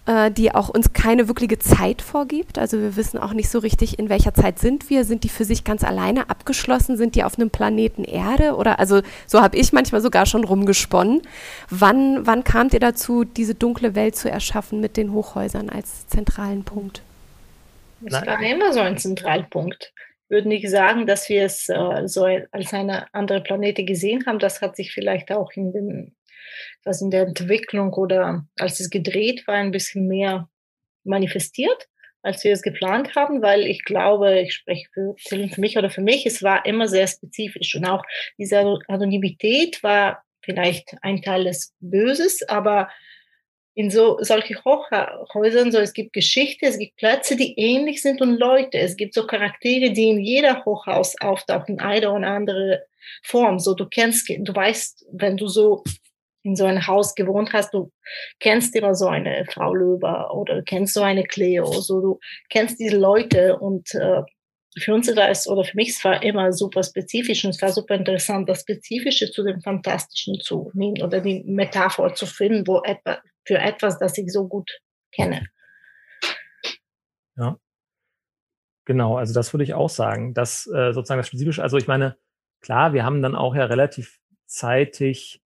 Äh, 0.06 0.32
die 0.32 0.54
auch 0.54 0.70
uns 0.70 0.92
keine 0.92 1.28
wirkliche 1.28 1.60
Zeit 1.60 2.02
vorgibt. 2.02 2.58
Also 2.58 2.80
wir 2.80 2.96
wissen 2.98 3.18
auch 3.18 3.34
nicht 3.34 3.50
so 3.50 3.60
richtig, 3.60 4.00
in 4.00 4.10
welcher 4.10 4.34
Zeit 4.34 4.60
sind 4.60 4.90
wir. 4.90 5.06
Sind 5.06 5.24
die 5.24 5.30
für 5.30 5.46
sich 5.46 5.64
ganz 5.64 5.84
alleine 5.84 6.30
abgeschlossen? 6.30 6.98
Sind 6.98 7.16
die 7.16 7.24
auf 7.24 7.38
einem 7.38 7.50
Planeten 7.50 8.04
Erde? 8.04 8.56
Oder 8.56 8.80
also 8.80 9.02
so 9.28 9.42
habe 9.42 9.58
ich 9.58 9.72
manchmal 9.72 10.02
sogar 10.02 10.26
schon 10.26 10.44
rumgesponnen. 10.44 11.22
Wann, 11.70 12.28
wann 12.28 12.44
kamt 12.44 12.74
ihr 12.74 12.82
dazu, 12.82 13.24
diese 13.24 13.56
dunkle 13.56 13.96
Welt 13.96 14.16
zu 14.16 14.30
erschaffen 14.30 14.82
mit 14.82 14.98
den 14.98 15.14
Hochhäusern 15.14 15.70
als 15.70 16.08
zentralen 16.08 16.64
Punkt? 16.64 17.02
Das 18.02 18.26
war 18.26 18.42
immer 18.42 18.74
so 18.74 18.82
ein 18.82 18.98
Zentralpunkt. 18.98 19.94
Ich 20.26 20.30
würde 20.30 20.50
nicht 20.50 20.70
sagen, 20.70 21.08
dass 21.08 21.30
wir 21.30 21.46
es 21.46 21.70
äh, 21.70 22.08
so 22.08 22.26
als 22.26 22.74
eine 22.74 23.06
andere 23.14 23.40
Planete 23.40 23.86
gesehen 23.86 24.26
haben. 24.26 24.40
Das 24.40 24.62
hat 24.62 24.76
sich 24.76 24.92
vielleicht 24.92 25.32
auch 25.32 25.52
in 25.54 25.72
den 25.72 26.16
was 26.84 27.02
in 27.02 27.12
der 27.12 27.24
Entwicklung 27.24 27.94
oder 27.94 28.46
als 28.58 28.80
es 28.80 28.90
gedreht 28.90 29.48
war, 29.48 29.56
ein 29.56 29.72
bisschen 29.72 30.08
mehr 30.08 30.50
manifestiert, 31.04 31.88
als 32.22 32.44
wir 32.44 32.54
es 32.54 32.62
geplant 32.62 33.16
haben, 33.16 33.42
weil 33.42 33.68
ich 33.68 33.84
glaube, 33.84 34.40
ich 34.40 34.54
spreche 34.54 34.88
für, 34.94 35.16
für 35.18 35.50
mich 35.60 35.78
oder 35.78 35.90
für 35.90 36.02
mich, 36.02 36.26
es 36.26 36.42
war 36.42 36.66
immer 36.66 36.88
sehr 36.88 37.08
spezifisch 37.08 37.76
und 37.76 37.86
auch 37.86 38.04
diese 38.38 38.80
Anonymität 38.88 39.84
war 39.84 40.24
vielleicht 40.42 40.96
ein 41.02 41.22
Teil 41.22 41.46
des 41.46 41.74
Böses, 41.80 42.48
aber 42.48 42.90
in 43.76 43.90
so 43.90 44.18
solche 44.22 44.64
Hochhäusern 44.64 45.72
so 45.72 45.80
es 45.80 45.94
gibt 45.94 46.14
Geschichte, 46.14 46.68
es 46.68 46.78
gibt 46.78 46.96
Plätze, 46.98 47.36
die 47.36 47.58
ähnlich 47.58 48.02
sind 48.02 48.22
und 48.22 48.38
Leute, 48.38 48.78
es 48.78 48.96
gibt 48.96 49.14
so 49.16 49.26
Charaktere, 49.26 49.92
die 49.92 50.10
in 50.10 50.20
jeder 50.20 50.64
Hochhaus 50.64 51.16
auftauchen, 51.20 51.80
eine 51.80 52.12
oder 52.12 52.28
andere 52.28 52.86
Form. 53.24 53.60
So 53.60 53.74
du 53.74 53.88
kennst, 53.88 54.30
du 54.30 54.56
weißt, 54.56 55.06
wenn 55.12 55.38
du 55.38 55.48
so 55.48 55.84
in 56.44 56.56
so 56.56 56.66
einem 56.66 56.86
Haus 56.86 57.16
gewohnt 57.16 57.54
hast, 57.54 57.74
du 57.74 57.92
kennst 58.40 58.76
immer 58.76 58.96
so 58.96 59.08
eine 59.08 59.46
Frau 59.50 59.74
Löber 59.74 60.34
oder 60.34 60.62
kennst 60.62 60.94
so 60.94 61.02
eine 61.02 61.24
Cleo, 61.24 61.66
so 61.66 62.02
du 62.02 62.20
kennst 62.50 62.80
diese 62.80 62.98
Leute 62.98 63.58
und 63.58 63.94
äh, 63.96 64.22
für 64.78 64.94
uns 64.94 65.08
war 65.16 65.30
es 65.30 65.48
oder 65.48 65.64
für 65.64 65.76
mich 65.76 65.90
es 65.90 66.04
war 66.04 66.24
immer 66.24 66.52
super 66.52 66.84
spezifisch 66.84 67.46
und 67.46 67.52
es 67.52 67.62
war 67.62 67.72
super 67.72 67.96
interessant, 67.96 68.50
das 68.50 68.62
Spezifische 68.62 69.32
zu 69.32 69.44
dem 69.44 69.62
Fantastischen 69.62 70.40
zu 70.40 70.72
nehmen 70.74 71.02
oder 71.02 71.22
die 71.22 71.44
Metapher 71.46 72.14
zu 72.14 72.26
finden, 72.26 72.68
wo 72.68 72.82
etwa 72.84 73.22
für 73.46 73.58
etwas, 73.58 74.00
das 74.00 74.18
ich 74.18 74.32
so 74.32 74.48
gut 74.48 74.70
kenne. 75.12 75.48
Ja, 77.36 77.58
genau. 78.86 79.18
Also 79.18 79.34
das 79.34 79.54
würde 79.54 79.64
ich 79.64 79.74
auch 79.74 79.90
sagen, 79.90 80.34
dass 80.34 80.68
äh, 80.68 80.94
sozusagen 80.94 81.20
das 81.20 81.28
Spezifische. 81.28 81.64
Also 81.64 81.78
ich 81.78 81.88
meine, 81.88 82.18
klar, 82.62 82.94
wir 82.94 83.04
haben 83.04 83.22
dann 83.22 83.36
auch 83.36 83.56
ja 83.56 83.66
relativ 83.66 84.20
zeitig 84.46 85.43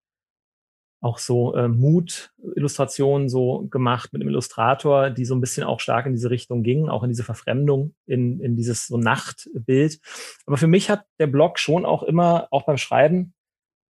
auch 1.04 1.18
so 1.18 1.54
äh, 1.54 1.68
Mut-Illustrationen 1.68 3.28
so 3.28 3.66
gemacht 3.70 4.12
mit 4.12 4.22
einem 4.22 4.30
Illustrator, 4.30 5.10
die 5.10 5.26
so 5.26 5.34
ein 5.34 5.40
bisschen 5.40 5.64
auch 5.64 5.80
stark 5.80 6.06
in 6.06 6.12
diese 6.12 6.30
Richtung 6.30 6.62
gingen, 6.62 6.88
auch 6.88 7.02
in 7.02 7.10
diese 7.10 7.24
Verfremdung, 7.24 7.94
in, 8.06 8.40
in 8.40 8.56
dieses 8.56 8.86
so 8.86 8.96
Nachtbild. 8.96 10.00
Aber 10.46 10.56
für 10.56 10.66
mich 10.66 10.88
hat 10.88 11.04
der 11.18 11.26
Blog 11.26 11.58
schon 11.58 11.84
auch 11.84 12.02
immer, 12.02 12.48
auch 12.50 12.64
beim 12.64 12.78
Schreiben, 12.78 13.34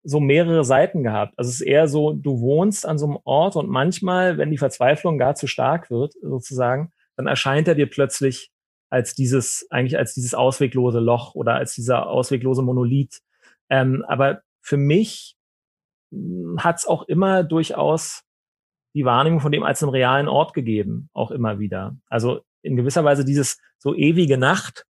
so 0.04 0.20
mehrere 0.20 0.66
Seiten 0.66 1.04
gehabt. 1.04 1.34
Also 1.38 1.50
es 1.50 1.62
ist 1.62 1.68
eher 1.68 1.88
so, 1.88 2.14
du 2.14 2.42
wohnst 2.42 2.86
an 2.86 2.98
so 2.98 3.06
einem 3.06 3.18
Ort 3.24 3.56
und 3.56 3.70
manchmal, 3.70 4.38
wenn 4.38 4.52
die 4.52 4.58
Verzweiflung 4.58 5.18
gar 5.18 5.36
zu 5.36 5.48
stark 5.48 5.92
wird, 5.92 6.14
sozusagen, 6.22 6.92
dann 7.16 7.28
erscheint 7.28 7.68
er 7.68 7.76
dir 7.76 7.90
plötzlich 7.90 8.52
als 8.90 9.14
dieses, 9.14 9.68
eigentlich 9.70 9.98
als 9.98 10.14
dieses 10.14 10.34
ausweglose 10.34 11.00
Loch 11.00 11.36
oder 11.36 11.56
als 11.56 11.76
dieser 11.76 12.08
ausweglose 12.08 12.64
Monolith. 12.64 13.22
Ähm, 13.70 14.04
aber 14.08 14.42
für 14.62 14.78
mich 14.78 15.38
hat 16.58 16.78
es 16.78 16.86
auch 16.86 17.04
immer 17.04 17.44
durchaus 17.44 18.24
die 18.96 19.06
Wahrnehmung 19.06 19.40
von 19.40 19.52
dem 19.52 19.64
als 19.64 19.82
einen 19.82 19.92
realen 19.92 20.28
Ort 20.28 20.54
gegeben, 20.54 21.10
auch 21.14 21.32
immer 21.32 21.60
wieder. 21.60 21.98
Also 22.08 22.42
in 22.62 22.76
gewisser 22.76 23.04
Weise 23.04 23.26
dieses 23.26 23.60
so 23.80 23.96
ewige 23.96 24.38
Nacht, 24.38 24.86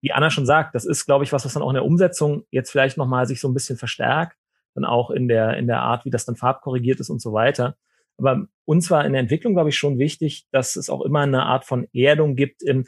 wie 0.00 0.12
Anna 0.12 0.30
schon 0.30 0.46
sagt, 0.46 0.74
das 0.74 0.84
ist, 0.84 1.06
glaube 1.06 1.24
ich, 1.24 1.32
was, 1.32 1.44
was 1.44 1.54
dann 1.54 1.62
auch 1.62 1.70
in 1.70 1.74
der 1.74 1.84
Umsetzung 1.84 2.44
jetzt 2.50 2.70
vielleicht 2.70 2.96
nochmal 2.96 3.26
sich 3.26 3.40
so 3.40 3.48
ein 3.48 3.54
bisschen 3.54 3.78
verstärkt, 3.78 4.36
dann 4.74 4.84
auch 4.84 5.10
in 5.10 5.28
der, 5.28 5.56
in 5.56 5.66
der 5.66 5.80
Art, 5.80 6.04
wie 6.04 6.10
das 6.10 6.24
dann 6.24 6.36
farbkorrigiert 6.36 7.00
ist 7.00 7.10
und 7.10 7.22
so 7.22 7.32
weiter. 7.32 7.76
Aber 8.18 8.46
uns 8.64 8.90
war 8.90 9.04
in 9.04 9.12
der 9.12 9.20
Entwicklung, 9.20 9.54
glaube 9.54 9.70
ich, 9.70 9.76
schon 9.76 9.98
wichtig, 9.98 10.46
dass 10.50 10.76
es 10.76 10.90
auch 10.90 11.02
immer 11.02 11.20
eine 11.20 11.44
Art 11.44 11.64
von 11.64 11.88
Erdung 11.92 12.36
gibt 12.36 12.62
im 12.62 12.86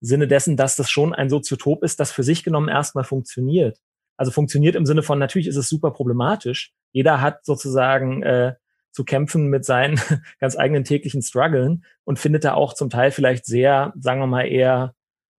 Sinne 0.00 0.28
dessen, 0.28 0.56
dass 0.56 0.76
das 0.76 0.90
schon 0.90 1.14
ein 1.14 1.30
Soziotop 1.30 1.82
ist, 1.82 2.00
das 2.00 2.12
für 2.12 2.22
sich 2.22 2.44
genommen 2.44 2.68
erstmal 2.68 3.04
funktioniert. 3.04 3.78
Also 4.16 4.30
funktioniert 4.30 4.74
im 4.74 4.86
Sinne 4.86 5.02
von, 5.02 5.18
natürlich 5.18 5.48
ist 5.48 5.56
es 5.56 5.68
super 5.68 5.90
problematisch. 5.90 6.72
Jeder 6.94 7.20
hat 7.20 7.44
sozusagen 7.44 8.22
äh, 8.22 8.54
zu 8.92 9.04
kämpfen 9.04 9.48
mit 9.48 9.64
seinen 9.64 10.00
ganz 10.40 10.56
eigenen 10.56 10.84
täglichen 10.84 11.22
Struggeln 11.22 11.84
und 12.04 12.20
findet 12.20 12.44
da 12.44 12.54
auch 12.54 12.72
zum 12.72 12.88
Teil 12.88 13.10
vielleicht 13.10 13.44
sehr, 13.44 13.92
sagen 13.98 14.20
wir 14.20 14.28
mal, 14.28 14.46
eher 14.46 14.94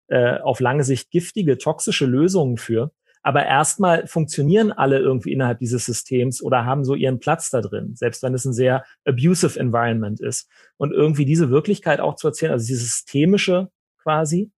äh, 0.09 0.37
auf 0.37 0.59
lange 0.59 0.83
Sicht 0.83 1.09
giftige, 1.11 1.57
toxische 1.57 2.05
Lösungen 2.05 2.57
für. 2.57 2.91
Aber 3.23 3.45
erstmal 3.45 4.05
funktionieren 4.05 4.73
alle 4.73 4.99
irgendwie 4.99 5.31
innerhalb 5.31 5.59
dieses 5.59 5.85
Systems 5.85 6.43
oder 6.43 6.65
haben 6.65 6.83
so 6.83 6.93
ihren 6.93 7.19
Platz 7.19 7.49
da 7.49 7.61
drin, 7.61 7.95
selbst 7.95 8.21
wenn 8.21 8.33
es 8.33 8.45
ein 8.45 8.53
sehr 8.53 8.83
abusive 9.05 9.57
Environment 9.57 10.19
ist. 10.19 10.49
Und 10.75 10.91
irgendwie 10.91 11.25
diese 11.25 11.49
Wirklichkeit 11.49 12.01
auch 12.01 12.17
zu 12.17 12.27
erzählen, 12.27 12.51
also 12.51 12.67
dieses 12.67 12.97
systemische 12.97 13.69
quasi, 14.03 14.51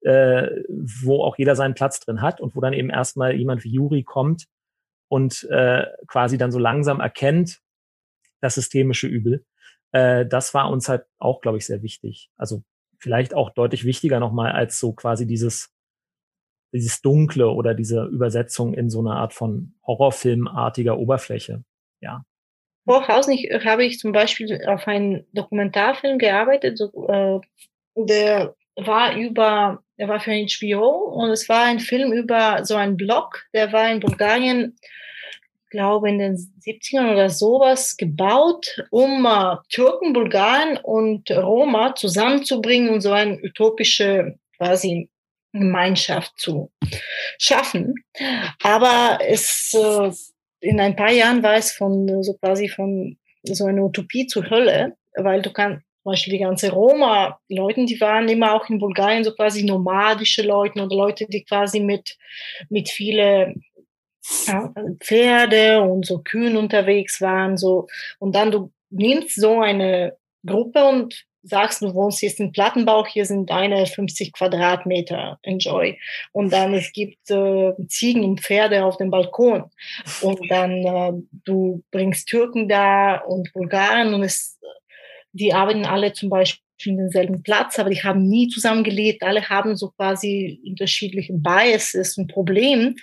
äh, 0.00 0.48
wo 0.68 1.22
auch 1.22 1.38
jeder 1.38 1.54
seinen 1.54 1.74
Platz 1.74 2.00
drin 2.00 2.20
hat 2.20 2.40
und 2.40 2.56
wo 2.56 2.60
dann 2.60 2.72
eben 2.72 2.90
erstmal 2.90 3.36
jemand 3.36 3.62
wie 3.62 3.70
Juri 3.72 4.02
kommt 4.02 4.48
und 5.10 5.46
äh, 5.50 5.86
quasi 6.06 6.38
dann 6.38 6.52
so 6.52 6.58
langsam 6.58 7.00
erkennt, 7.00 7.60
das 8.40 8.54
systemische 8.54 9.08
Übel. 9.08 9.44
Äh, 9.92 10.24
das 10.24 10.54
war 10.54 10.70
uns 10.70 10.88
halt 10.88 11.04
auch, 11.18 11.40
glaube 11.40 11.58
ich, 11.58 11.66
sehr 11.66 11.82
wichtig. 11.82 12.30
Also 12.36 12.62
vielleicht 12.98 13.34
auch 13.34 13.50
deutlich 13.50 13.84
wichtiger 13.84 14.20
nochmal 14.20 14.52
als 14.52 14.78
so 14.78 14.92
quasi 14.92 15.26
dieses 15.26 15.74
dieses 16.72 17.02
Dunkle 17.02 17.48
oder 17.48 17.74
diese 17.74 18.04
Übersetzung 18.04 18.74
in 18.74 18.90
so 18.90 19.00
eine 19.00 19.14
Art 19.14 19.34
von 19.34 19.74
Horrorfilmartiger 19.84 20.96
Oberfläche. 20.98 21.64
Ja. 22.00 22.24
Vorhausen 22.84 23.32
ich, 23.32 23.50
habe 23.64 23.84
ich 23.84 23.98
zum 23.98 24.12
Beispiel 24.12 24.64
auf 24.66 24.86
einen 24.86 25.26
Dokumentarfilm 25.32 26.18
gearbeitet, 26.18 26.78
so, 26.78 27.08
äh, 27.08 27.40
der 27.96 28.54
war 28.76 29.16
über 29.16 29.82
der 30.00 30.08
war 30.08 30.18
für 30.18 30.32
HBO 30.32 30.88
und 30.88 31.30
es 31.30 31.48
war 31.50 31.64
ein 31.64 31.78
Film 31.78 32.10
über 32.10 32.64
so 32.64 32.74
einen 32.74 32.96
Block, 32.96 33.44
der 33.52 33.70
war 33.70 33.90
in 33.90 34.00
Bulgarien, 34.00 34.78
glaube 35.68 36.08
in 36.08 36.18
den 36.18 36.36
70ern 36.36 37.12
oder 37.12 37.28
sowas, 37.28 37.98
gebaut, 37.98 38.82
um 38.90 39.26
uh, 39.26 39.56
Türken, 39.68 40.14
Bulgaren 40.14 40.78
und 40.78 41.30
Roma 41.30 41.94
zusammenzubringen 41.94 42.88
und 42.88 43.02
so 43.02 43.12
eine 43.12 43.38
utopische 43.42 44.38
quasi 44.56 45.10
Gemeinschaft 45.52 46.32
zu 46.38 46.72
schaffen. 47.38 47.94
Aber 48.62 49.18
es 49.20 49.74
äh, 49.74 50.10
in 50.60 50.80
ein 50.80 50.96
paar 50.96 51.12
Jahren 51.12 51.42
war 51.42 51.56
es 51.56 51.72
von 51.72 52.22
so 52.22 52.34
quasi 52.38 52.68
von 52.68 53.18
so 53.42 53.66
einer 53.66 53.82
Utopie 53.82 54.26
zur 54.26 54.48
Hölle, 54.48 54.96
weil 55.14 55.42
du 55.42 55.52
kannst 55.52 55.84
zum 56.02 56.12
Beispiel 56.12 56.32
die 56.32 56.44
ganze 56.44 56.72
Roma-Leuten, 56.72 57.86
die 57.86 58.00
waren 58.00 58.28
immer 58.28 58.54
auch 58.54 58.68
in 58.68 58.78
Bulgarien 58.78 59.24
so 59.24 59.32
quasi 59.34 59.64
nomadische 59.64 60.42
Leute 60.42 60.82
oder 60.82 60.96
Leute, 60.96 61.26
die 61.26 61.44
quasi 61.44 61.80
mit, 61.80 62.16
mit 62.68 62.88
viele 62.88 63.54
ja, 64.46 64.72
Pferde 65.00 65.82
und 65.82 66.06
so 66.06 66.18
Kühen 66.18 66.56
unterwegs 66.56 67.20
waren, 67.20 67.56
so. 67.56 67.86
Und 68.18 68.34
dann 68.34 68.50
du 68.50 68.72
nimmst 68.90 69.40
so 69.40 69.60
eine 69.60 70.16
Gruppe 70.44 70.84
und 70.84 71.24
sagst, 71.42 71.82
du 71.82 71.94
wohnst 71.94 72.22
jetzt 72.22 72.40
in 72.40 72.52
Plattenbau, 72.52 73.06
hier 73.06 73.24
sind 73.24 73.48
deine 73.48 73.86
50 73.86 74.32
Quadratmeter, 74.32 75.38
enjoy. 75.42 75.98
Und 76.32 76.52
dann 76.52 76.74
es 76.74 76.92
gibt 76.92 77.30
äh, 77.30 77.72
Ziegen 77.88 78.24
und 78.24 78.40
Pferde 78.40 78.84
auf 78.84 78.98
dem 78.98 79.10
Balkon. 79.10 79.70
Und 80.20 80.50
dann 80.50 80.70
äh, 80.70 81.12
du 81.44 81.82
bringst 81.90 82.28
Türken 82.28 82.68
da 82.68 83.16
und 83.16 83.52
Bulgaren 83.52 84.12
und 84.12 84.22
es, 84.22 84.58
die 85.32 85.52
arbeiten 85.52 85.84
alle 85.84 86.12
zum 86.12 86.30
Beispiel 86.30 86.60
denselben 86.86 87.42
Platz, 87.42 87.78
aber 87.78 87.90
die 87.90 88.02
haben 88.02 88.22
nie 88.22 88.48
zusammengelebt. 88.48 89.22
Alle 89.22 89.48
haben 89.48 89.76
so 89.76 89.90
quasi 89.90 90.60
unterschiedliche 90.66 91.34
Biases 91.34 92.16
und 92.16 92.32
Probleme. 92.32 92.94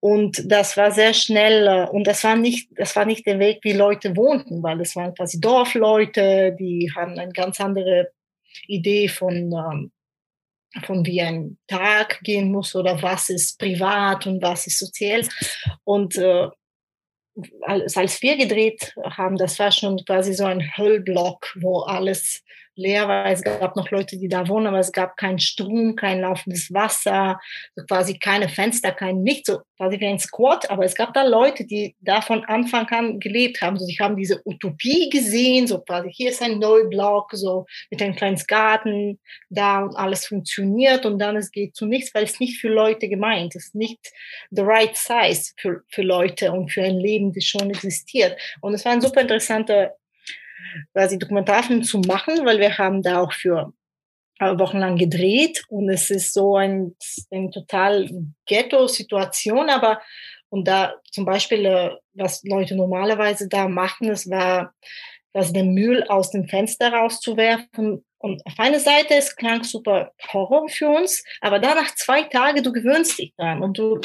Und 0.00 0.50
das 0.50 0.76
war 0.76 0.92
sehr 0.92 1.14
schnell, 1.14 1.66
äh, 1.66 1.88
und 1.90 2.06
das 2.06 2.22
war 2.24 2.36
nicht, 2.36 2.70
das 2.76 2.94
war 2.96 3.04
nicht 3.04 3.26
der 3.26 3.38
Weg, 3.38 3.58
wie 3.62 3.72
Leute 3.72 4.16
wohnten, 4.16 4.62
weil 4.62 4.78
das 4.78 4.94
waren 4.96 5.14
quasi 5.14 5.40
Dorfleute, 5.40 6.56
die 6.58 6.92
haben 6.94 7.18
eine 7.18 7.32
ganz 7.32 7.60
andere 7.60 8.10
Idee 8.66 9.08
von, 9.08 9.34
ähm, 9.34 9.92
von 10.84 11.04
wie 11.04 11.20
ein 11.20 11.58
Tag 11.66 12.20
gehen 12.22 12.52
muss 12.52 12.74
oder 12.74 13.02
was 13.02 13.30
ist 13.30 13.58
privat 13.58 14.26
und 14.26 14.42
was 14.42 14.66
ist 14.66 14.78
sozial. 14.78 15.22
Und 15.84 16.16
äh, 16.16 16.48
als, 17.62 17.96
als 17.96 18.22
wir 18.22 18.36
gedreht 18.36 18.94
haben, 19.02 19.36
das 19.36 19.58
war 19.58 19.70
schon 19.70 20.04
quasi 20.04 20.34
so 20.34 20.44
ein 20.44 20.76
Höllblock, 20.76 21.56
wo 21.60 21.80
alles 21.80 22.42
leer 22.78 23.08
war. 23.08 23.26
Es 23.26 23.42
gab 23.42 23.76
noch 23.76 23.90
Leute, 23.90 24.16
die 24.16 24.28
da 24.28 24.48
wohnen, 24.48 24.68
aber 24.68 24.78
es 24.78 24.92
gab 24.92 25.16
keinen 25.16 25.38
Strom, 25.38 25.96
kein 25.96 26.20
laufendes 26.20 26.72
Wasser, 26.72 27.38
quasi 27.88 28.18
keine 28.18 28.48
Fenster, 28.48 28.92
kein 28.92 29.22
Nichts, 29.22 29.48
so 29.50 29.58
quasi 29.76 30.00
wie 30.00 30.06
ein 30.06 30.18
Squat. 30.18 30.70
Aber 30.70 30.84
es 30.84 30.94
gab 30.94 31.12
da 31.12 31.24
Leute, 31.24 31.66
die 31.66 31.94
da 32.00 32.20
von 32.20 32.44
Anfang 32.44 32.86
an 32.88 33.20
gelebt 33.20 33.60
haben. 33.60 33.78
So, 33.78 33.84
sie 33.84 33.98
haben 34.00 34.16
diese 34.16 34.40
Utopie 34.46 35.10
gesehen, 35.10 35.66
so 35.66 35.80
quasi 35.80 36.10
hier 36.12 36.30
ist 36.30 36.42
ein 36.42 36.58
Neublock, 36.58 37.32
so 37.32 37.66
mit 37.90 38.00
einem 38.00 38.14
kleinen 38.14 38.38
Garten 38.46 39.18
da 39.50 39.80
und 39.82 39.96
alles 39.96 40.26
funktioniert 40.26 41.04
und 41.04 41.18
dann 41.18 41.36
es 41.36 41.50
geht 41.50 41.74
zu 41.74 41.86
nichts, 41.86 42.14
weil 42.14 42.24
es 42.24 42.40
nicht 42.40 42.60
für 42.60 42.68
Leute 42.68 43.08
gemeint 43.08 43.54
ist, 43.56 43.74
nicht 43.74 43.98
the 44.50 44.62
right 44.62 44.96
size 44.96 45.52
für, 45.56 45.82
für 45.88 46.02
Leute 46.02 46.52
und 46.52 46.70
für 46.70 46.82
ein 46.82 46.98
Leben, 46.98 47.32
das 47.32 47.44
schon 47.44 47.70
existiert. 47.70 48.38
Und 48.60 48.74
es 48.74 48.84
war 48.84 48.92
ein 48.92 49.00
super 49.00 49.20
interessanter 49.20 49.94
quasi 50.92 51.18
Dokumentarfilm 51.18 51.82
zu 51.82 52.00
machen, 52.00 52.44
weil 52.44 52.58
wir 52.58 52.78
haben 52.78 53.02
da 53.02 53.20
auch 53.20 53.32
für 53.32 53.72
wochenlang 54.40 54.96
gedreht 54.96 55.64
und 55.68 55.90
es 55.90 56.10
ist 56.10 56.32
so 56.32 56.56
ein, 56.56 56.94
ein 57.32 57.50
total 57.50 58.08
Ghetto-Situation, 58.46 59.68
aber 59.68 60.00
und 60.50 60.66
da 60.66 60.94
zum 61.10 61.24
Beispiel, 61.24 61.64
äh, 61.66 61.90
was 62.14 62.42
Leute 62.44 62.74
normalerweise 62.74 63.48
da 63.48 63.68
machen, 63.68 64.10
es 64.10 64.30
war, 64.30 64.74
was 65.32 65.52
den 65.52 65.74
Müll 65.74 66.04
aus 66.04 66.30
dem 66.30 66.48
Fenster 66.48 66.92
rauszuwerfen. 66.92 68.04
Und 68.20 68.44
auf 68.46 68.54
einer 68.58 68.80
Seite, 68.80 69.14
es 69.14 69.36
klang 69.36 69.62
super 69.62 70.12
Horror 70.32 70.68
für 70.68 70.88
uns, 70.88 71.22
aber 71.40 71.58
da 71.58 71.74
nach 71.74 71.94
zwei 71.94 72.22
Tagen, 72.22 72.62
du 72.62 72.72
gewöhnst 72.72 73.18
dich 73.18 73.34
dran 73.36 73.62
und 73.62 73.78
du 73.78 74.00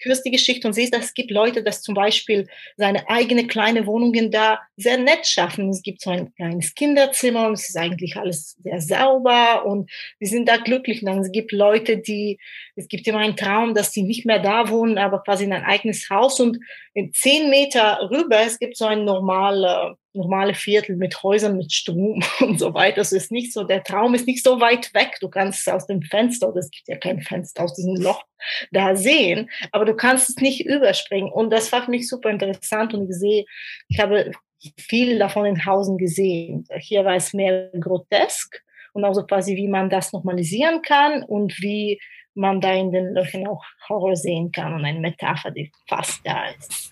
hörst 0.00 0.24
die 0.24 0.30
Geschichte 0.30 0.66
und 0.66 0.74
siehst, 0.74 0.94
dass 0.94 1.06
es 1.06 1.14
gibt 1.14 1.30
Leute, 1.30 1.62
dass 1.62 1.82
zum 1.82 1.94
Beispiel 1.94 2.48
seine 2.76 3.08
eigene 3.08 3.46
kleine 3.46 3.86
Wohnungen 3.86 4.30
da 4.30 4.60
sehr 4.76 4.98
nett 4.98 5.26
schaffen. 5.26 5.70
Es 5.70 5.82
gibt 5.82 6.00
so 6.00 6.10
ein 6.10 6.34
kleines 6.34 6.74
Kinderzimmer 6.74 7.46
und 7.46 7.54
es 7.54 7.68
ist 7.68 7.76
eigentlich 7.76 8.16
alles 8.16 8.56
sehr 8.62 8.80
sauber 8.80 9.64
und 9.66 9.90
die 10.20 10.26
sind 10.26 10.48
da 10.48 10.56
glücklich. 10.56 11.02
Und 11.02 11.06
dann 11.06 11.18
es 11.20 11.32
gibt 11.32 11.52
Leute, 11.52 11.98
die, 11.98 12.38
es 12.76 12.88
gibt 12.88 13.06
immer 13.06 13.18
einen 13.18 13.36
Traum, 13.36 13.74
dass 13.74 13.92
die 13.92 14.02
nicht 14.02 14.26
mehr 14.26 14.38
da 14.38 14.68
wohnen, 14.68 14.98
aber 14.98 15.22
quasi 15.22 15.44
in 15.44 15.52
ein 15.52 15.64
eigenes 15.64 16.08
Haus 16.10 16.40
und 16.40 16.58
in 16.94 17.12
zehn 17.12 17.50
Meter 17.50 18.08
rüber, 18.10 18.40
es 18.40 18.58
gibt 18.58 18.76
so 18.76 18.86
ein 18.86 19.04
normale 19.04 19.96
normale 20.14 20.54
Viertel 20.54 20.96
mit 20.96 21.22
Häusern, 21.22 21.56
mit 21.56 21.72
Strom 21.72 22.22
und 22.40 22.58
so 22.58 22.74
weiter. 22.74 23.00
Es 23.00 23.12
ist 23.12 23.32
nicht 23.32 23.52
so, 23.52 23.64
der 23.64 23.82
Traum 23.82 24.14
ist 24.14 24.26
nicht 24.26 24.44
so 24.44 24.60
weit 24.60 24.92
weg. 24.94 25.16
Du 25.20 25.28
kannst 25.28 25.66
es 25.66 25.72
aus 25.72 25.86
dem 25.86 26.02
Fenster, 26.02 26.54
es 26.56 26.70
gibt 26.70 26.88
ja 26.88 26.96
kein 26.96 27.20
Fenster 27.20 27.64
aus 27.64 27.74
diesem 27.74 27.96
Loch 27.96 28.22
da 28.70 28.96
sehen, 28.96 29.50
aber 29.70 29.84
du 29.84 29.94
kannst 29.94 30.28
es 30.28 30.36
nicht 30.36 30.66
überspringen. 30.66 31.30
Und 31.30 31.50
das 31.50 31.70
war 31.72 31.84
für 31.84 31.90
mich 31.90 32.08
super 32.08 32.30
interessant 32.30 32.94
und 32.94 33.08
ich 33.08 33.16
sehe, 33.16 33.44
ich 33.88 34.00
habe 34.00 34.32
viel 34.78 35.18
davon 35.18 35.46
in 35.46 35.64
Hausen 35.64 35.98
gesehen. 35.98 36.66
Hier 36.78 37.04
war 37.04 37.16
es 37.16 37.32
mehr 37.32 37.70
grotesk 37.78 38.62
und 38.92 39.04
auch 39.04 39.14
so 39.14 39.24
quasi, 39.24 39.56
wie 39.56 39.68
man 39.68 39.90
das 39.90 40.12
normalisieren 40.12 40.82
kann 40.82 41.22
und 41.22 41.60
wie 41.60 42.00
man 42.34 42.60
da 42.60 42.72
in 42.72 42.92
den 42.92 43.12
Löchern 43.14 43.46
auch 43.46 43.64
Horror 43.88 44.16
sehen 44.16 44.52
kann 44.52 44.72
und 44.74 44.84
eine 44.84 45.00
Metapher, 45.00 45.50
die 45.50 45.70
fast 45.88 46.20
da 46.24 46.48
ist. 46.50 46.91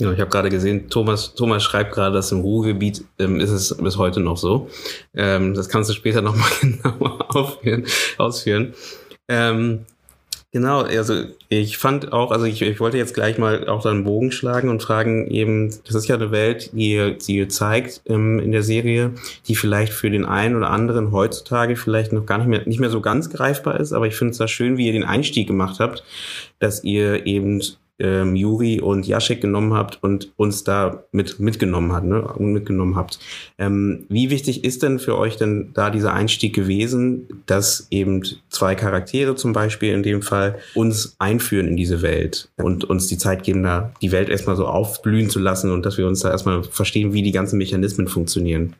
Ja, 0.00 0.12
ich 0.12 0.20
habe 0.20 0.30
gerade 0.30 0.48
gesehen, 0.48 0.88
Thomas, 0.88 1.34
Thomas 1.34 1.64
schreibt 1.64 1.92
gerade, 1.92 2.14
dass 2.14 2.30
im 2.30 2.40
Ruhrgebiet 2.40 3.04
ähm, 3.18 3.40
ist 3.40 3.50
es 3.50 3.76
bis 3.76 3.96
heute 3.96 4.20
noch 4.20 4.36
so. 4.36 4.68
Ähm, 5.12 5.54
das 5.54 5.68
kannst 5.68 5.90
du 5.90 5.94
später 5.94 6.22
nochmal 6.22 6.50
genauer 6.60 7.28
ausführen. 8.16 8.74
Ähm, 9.26 9.86
genau, 10.52 10.82
also 10.82 11.24
ich 11.48 11.78
fand 11.78 12.12
auch, 12.12 12.30
also 12.30 12.44
ich, 12.46 12.62
ich 12.62 12.78
wollte 12.78 12.96
jetzt 12.96 13.12
gleich 13.12 13.38
mal 13.38 13.68
auch 13.68 13.82
da 13.82 13.90
einen 13.90 14.04
Bogen 14.04 14.30
schlagen 14.30 14.68
und 14.68 14.84
fragen 14.84 15.26
eben, 15.32 15.74
das 15.84 15.96
ist 15.96 16.06
ja 16.06 16.14
eine 16.14 16.30
Welt, 16.30 16.70
die, 16.74 17.16
die 17.18 17.36
ihr 17.36 17.48
zeigt 17.48 18.02
ähm, 18.06 18.38
in 18.38 18.52
der 18.52 18.62
Serie, 18.62 19.14
die 19.48 19.56
vielleicht 19.56 19.92
für 19.92 20.10
den 20.10 20.24
einen 20.24 20.54
oder 20.54 20.70
anderen 20.70 21.10
heutzutage 21.10 21.74
vielleicht 21.74 22.12
noch 22.12 22.24
gar 22.24 22.38
nicht 22.38 22.46
mehr, 22.46 22.62
nicht 22.68 22.78
mehr 22.78 22.90
so 22.90 23.00
ganz 23.00 23.30
greifbar 23.30 23.80
ist, 23.80 23.92
aber 23.92 24.06
ich 24.06 24.14
finde 24.14 24.30
es 24.30 24.38
da 24.38 24.46
schön, 24.46 24.76
wie 24.76 24.86
ihr 24.86 24.92
den 24.92 25.02
Einstieg 25.02 25.48
gemacht 25.48 25.80
habt, 25.80 26.04
dass 26.60 26.84
ihr 26.84 27.26
eben 27.26 27.60
ähm, 27.98 28.36
Juri 28.36 28.80
und 28.80 29.06
Jaschek 29.06 29.40
genommen 29.40 29.74
habt 29.74 30.02
und 30.02 30.32
uns 30.36 30.64
da 30.64 31.04
mit 31.12 31.40
mitgenommen 31.40 31.92
hat, 31.92 32.04
ne, 32.04 32.32
mitgenommen 32.38 32.96
habt. 32.96 33.18
Ähm, 33.58 34.06
wie 34.08 34.30
wichtig 34.30 34.64
ist 34.64 34.82
denn 34.82 34.98
für 34.98 35.18
euch 35.18 35.36
denn 35.36 35.70
da 35.74 35.90
dieser 35.90 36.14
Einstieg 36.14 36.54
gewesen, 36.54 37.42
dass 37.46 37.88
eben 37.90 38.22
zwei 38.48 38.74
Charaktere 38.74 39.34
zum 39.34 39.52
Beispiel 39.52 39.92
in 39.92 40.02
dem 40.02 40.22
Fall 40.22 40.58
uns 40.74 41.16
einführen 41.18 41.66
in 41.66 41.76
diese 41.76 42.02
Welt 42.02 42.50
und 42.56 42.84
uns 42.84 43.08
die 43.08 43.18
Zeit 43.18 43.42
geben, 43.42 43.62
da 43.62 43.92
die 44.00 44.12
Welt 44.12 44.28
erstmal 44.28 44.56
so 44.56 44.66
aufblühen 44.66 45.30
zu 45.30 45.40
lassen 45.40 45.72
und 45.72 45.84
dass 45.84 45.98
wir 45.98 46.06
uns 46.06 46.20
da 46.20 46.30
erstmal 46.30 46.62
verstehen, 46.62 47.12
wie 47.12 47.22
die 47.22 47.32
ganzen 47.32 47.58
Mechanismen 47.58 48.06
funktionieren? 48.06 48.74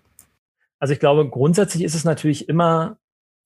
Also 0.79 0.95
ich 0.95 1.01
glaube, 1.01 1.29
grundsätzlich 1.29 1.83
ist 1.83 1.97
es 1.97 2.05
natürlich 2.05 2.49
immer, 2.49 2.99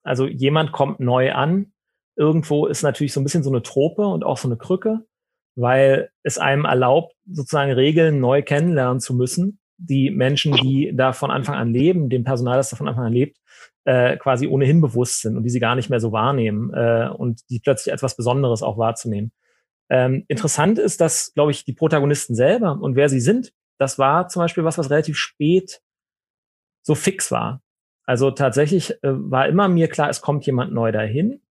also 0.03 0.27
jemand 0.27 0.73
kommt 0.73 1.01
neu 1.01 1.33
an, 1.33 1.73
irgendwo 2.15 2.67
ist 2.67 2.83
natürlich 2.83 3.15
so 3.15 3.21
ein 3.21 3.25
bisschen 3.25 3.43
so 3.43 3.51
eine 3.51 3.63
Trope 3.63 4.03
und 4.03 4.23
auch 4.23 4.37
so 4.37 4.49
eine 4.49 4.59
Krücke 4.59 5.07
weil 5.55 6.11
es 6.23 6.39
einem 6.39 6.65
erlaubt, 6.65 7.15
sozusagen 7.31 7.73
Regeln 7.73 8.21
neu 8.21 8.43
kennenlernen 8.43 9.01
zu 9.01 9.15
müssen, 9.15 9.59
die 9.77 10.11
Menschen, 10.11 10.55
die 10.55 10.93
da 10.95 11.13
von 11.13 11.31
Anfang 11.31 11.57
an 11.57 11.73
leben, 11.73 12.09
dem 12.09 12.25
Personal, 12.25 12.57
das 12.57 12.71
da 12.71 12.77
von 12.77 12.89
Anfang 12.89 13.07
an 13.07 13.13
lebt, 13.13 13.39
äh, 13.85 14.17
quasi 14.17 14.47
ohnehin 14.47 14.81
bewusst 14.81 15.23
sind 15.23 15.37
und 15.37 15.43
die 15.43 15.51
sie 15.51 15.61
gar 15.61 15.75
nicht 15.75 15.91
mehr 15.91 16.01
so 16.01 16.13
wahrnehmen 16.13 16.73
äh, 16.73 17.09
und 17.09 17.41
die 17.51 17.61
plötzlich 17.61 17.93
etwas 17.93 18.17
Besonderes 18.17 18.63
auch 18.63 18.79
wahrzunehmen. 18.79 19.33
Ähm, 19.91 20.25
interessant 20.29 20.79
ist, 20.79 21.01
dass, 21.01 21.35
glaube 21.35 21.51
ich, 21.51 21.65
die 21.65 21.73
Protagonisten 21.73 22.35
selber 22.35 22.79
und 22.81 22.97
wer 22.97 23.09
sie 23.09 23.21
sind, 23.21 23.53
das 23.79 23.99
war 23.99 24.29
zum 24.29 24.41
Beispiel 24.41 24.65
was, 24.65 24.79
was 24.79 24.91
relativ 24.91 25.19
spät 25.19 25.81
so 26.83 26.95
fix 26.95 27.31
war. 27.31 27.63
Also 28.05 28.31
tatsächlich 28.31 28.93
äh, 29.03 29.13
war 29.13 29.49
immer 29.49 29.69
mir 29.69 29.89
klar, 29.89 30.09
es 30.09 30.21
kommt 30.21 30.47
jemand 30.47 30.73
neu 30.73 30.93
dahin 30.93 31.43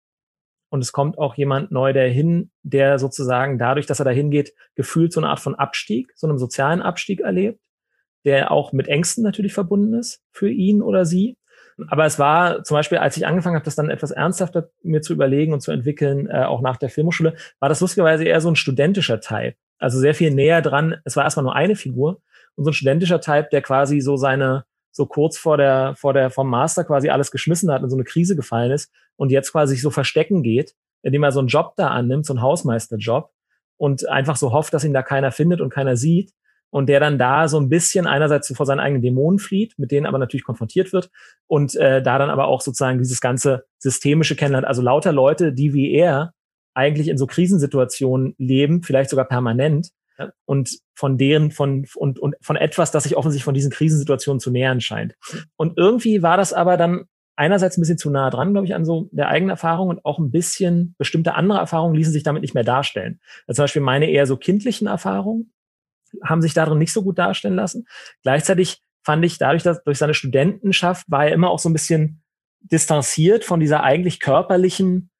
und 0.71 0.81
es 0.81 0.93
kommt 0.93 1.17
auch 1.17 1.35
jemand 1.35 1.71
neu 1.71 1.91
dahin, 1.91 2.49
der 2.63 2.97
sozusagen 2.97 3.59
dadurch, 3.59 3.87
dass 3.87 3.99
er 3.99 4.05
dahin 4.05 4.31
geht, 4.31 4.53
gefühlt 4.73 5.11
so 5.11 5.19
eine 5.19 5.29
Art 5.29 5.41
von 5.41 5.53
Abstieg, 5.53 6.13
so 6.15 6.27
einem 6.27 6.37
sozialen 6.37 6.81
Abstieg 6.81 7.19
erlebt, 7.19 7.59
der 8.23 8.51
auch 8.51 8.71
mit 8.71 8.87
Ängsten 8.87 9.21
natürlich 9.21 9.53
verbunden 9.53 9.95
ist 9.95 10.23
für 10.31 10.49
ihn 10.49 10.81
oder 10.81 11.03
sie. 11.03 11.37
Aber 11.89 12.05
es 12.05 12.19
war 12.19 12.63
zum 12.63 12.75
Beispiel, 12.75 12.99
als 12.99 13.17
ich 13.17 13.27
angefangen 13.27 13.55
habe, 13.55 13.65
das 13.65 13.75
dann 13.75 13.89
etwas 13.89 14.11
ernsthafter 14.11 14.69
mir 14.81 15.01
zu 15.01 15.11
überlegen 15.11 15.51
und 15.51 15.59
zu 15.59 15.71
entwickeln, 15.71 16.29
äh, 16.29 16.45
auch 16.45 16.61
nach 16.61 16.77
der 16.77 16.89
Filmhochschule, 16.89 17.35
war 17.59 17.67
das 17.67 17.81
lustigerweise 17.81 18.23
eher 18.23 18.39
so 18.39 18.49
ein 18.49 18.55
studentischer 18.55 19.19
Type. 19.19 19.55
Also 19.77 19.99
sehr 19.99 20.15
viel 20.15 20.31
näher 20.31 20.61
dran. 20.61 21.01
Es 21.03 21.17
war 21.17 21.25
erstmal 21.25 21.43
nur 21.43 21.55
eine 21.55 21.75
Figur 21.75 22.21
und 22.55 22.63
so 22.63 22.69
ein 22.69 22.73
studentischer 22.73 23.19
Type, 23.19 23.49
der 23.51 23.61
quasi 23.61 23.99
so 23.99 24.15
seine, 24.15 24.63
so 24.91 25.05
kurz 25.05 25.37
vor 25.37 25.57
der, 25.57 25.95
vor 25.95 26.13
der, 26.13 26.29
vom 26.29 26.49
Master 26.49 26.83
quasi 26.83 27.09
alles 27.09 27.31
geschmissen 27.31 27.71
hat 27.71 27.83
und 27.83 27.89
so 27.89 27.95
eine 27.95 28.03
Krise 28.03 28.35
gefallen 28.35 28.71
ist 28.71 28.91
und 29.15 29.31
jetzt 29.31 29.51
quasi 29.51 29.75
sich 29.75 29.81
so 29.81 29.89
verstecken 29.89 30.43
geht, 30.43 30.75
indem 31.01 31.23
er 31.23 31.31
so 31.31 31.39
einen 31.39 31.47
Job 31.47 31.73
da 31.77 31.87
annimmt, 31.87 32.25
so 32.25 32.33
einen 32.33 32.41
Hausmeisterjob 32.41 33.31
und 33.77 34.07
einfach 34.09 34.35
so 34.35 34.51
hofft, 34.51 34.73
dass 34.73 34.83
ihn 34.83 34.93
da 34.93 35.01
keiner 35.01 35.31
findet 35.31 35.61
und 35.61 35.71
keiner 35.71 35.95
sieht 35.95 36.31
und 36.69 36.87
der 36.87 36.99
dann 36.99 37.17
da 37.17 37.47
so 37.47 37.59
ein 37.59 37.69
bisschen 37.69 38.07
einerseits 38.07 38.53
vor 38.55 38.65
seinen 38.65 38.79
eigenen 38.79 39.01
Dämonen 39.01 39.39
flieht, 39.39 39.77
mit 39.77 39.91
denen 39.91 40.05
aber 40.05 40.17
natürlich 40.17 40.43
konfrontiert 40.43 40.93
wird 40.93 41.09
und 41.47 41.75
äh, 41.75 42.01
da 42.01 42.17
dann 42.17 42.29
aber 42.29 42.47
auch 42.47 42.61
sozusagen 42.61 42.99
dieses 42.99 43.21
ganze 43.21 43.65
systemische 43.79 44.35
kennenlernt, 44.35 44.67
also 44.67 44.81
lauter 44.81 45.11
Leute, 45.11 45.53
die 45.53 45.73
wie 45.73 45.91
er 45.91 46.33
eigentlich 46.73 47.09
in 47.09 47.17
so 47.17 47.27
Krisensituationen 47.27 48.35
leben, 48.37 48.83
vielleicht 48.83 49.09
sogar 49.09 49.25
permanent 49.25 49.89
und 50.45 50.77
von 50.95 51.17
deren, 51.17 51.51
von, 51.51 51.85
und, 51.95 52.19
und 52.19 52.35
von 52.41 52.55
etwas, 52.55 52.91
das 52.91 53.03
sich 53.03 53.17
offensichtlich 53.17 53.45
von 53.45 53.53
diesen 53.53 53.71
Krisensituationen 53.71 54.39
zu 54.39 54.51
nähern 54.51 54.81
scheint. 54.81 55.15
Und 55.55 55.77
irgendwie 55.77 56.21
war 56.21 56.37
das 56.37 56.53
aber 56.53 56.77
dann 56.77 57.05
einerseits 57.35 57.77
ein 57.77 57.81
bisschen 57.81 57.97
zu 57.97 58.09
nah 58.09 58.29
dran, 58.29 58.53
glaube 58.53 58.67
ich, 58.67 58.75
an 58.75 58.85
so 58.85 59.09
der 59.11 59.29
eigenen 59.29 59.49
Erfahrung 59.51 59.89
und 59.89 60.05
auch 60.05 60.19
ein 60.19 60.31
bisschen 60.31 60.95
bestimmte 60.97 61.33
andere 61.33 61.59
Erfahrungen 61.59 61.95
ließen 61.95 62.13
sich 62.13 62.23
damit 62.23 62.41
nicht 62.41 62.53
mehr 62.53 62.63
darstellen. 62.63 63.19
Also 63.47 63.57
zum 63.57 63.63
Beispiel 63.63 63.81
meine 63.81 64.09
eher 64.09 64.27
so 64.27 64.37
kindlichen 64.37 64.87
Erfahrungen 64.87 65.53
haben 66.23 66.41
sich 66.41 66.53
darin 66.53 66.77
nicht 66.77 66.93
so 66.93 67.03
gut 67.03 67.17
darstellen 67.17 67.55
lassen. 67.55 67.85
Gleichzeitig 68.21 68.81
fand 69.03 69.25
ich 69.25 69.37
dadurch, 69.37 69.63
dass 69.63 69.83
durch 69.83 69.97
seine 69.97 70.13
Studentenschaft 70.13 71.09
war 71.09 71.25
er 71.25 71.33
immer 71.33 71.49
auch 71.49 71.59
so 71.59 71.69
ein 71.69 71.73
bisschen 71.73 72.21
distanziert 72.59 73.43
von 73.43 73.59
dieser 73.59 73.83
eigentlich 73.83 74.19
körperlichen 74.19 75.10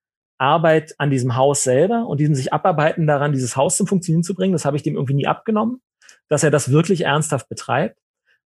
Arbeit 0.41 0.95
an 0.97 1.11
diesem 1.11 1.35
Haus 1.35 1.63
selber 1.63 2.07
und 2.07 2.19
diesem 2.19 2.35
sich 2.35 2.51
abarbeiten 2.51 3.07
daran, 3.07 3.31
dieses 3.31 3.55
Haus 3.55 3.77
zum 3.77 3.87
Funktionieren 3.87 4.23
zu 4.23 4.33
bringen. 4.33 4.53
Das 4.53 4.65
habe 4.65 4.75
ich 4.75 4.83
dem 4.83 4.95
irgendwie 4.95 5.13
nie 5.13 5.27
abgenommen, 5.27 5.81
dass 6.27 6.43
er 6.43 6.51
das 6.51 6.71
wirklich 6.71 7.01
ernsthaft 7.01 7.47
betreibt. 7.47 7.99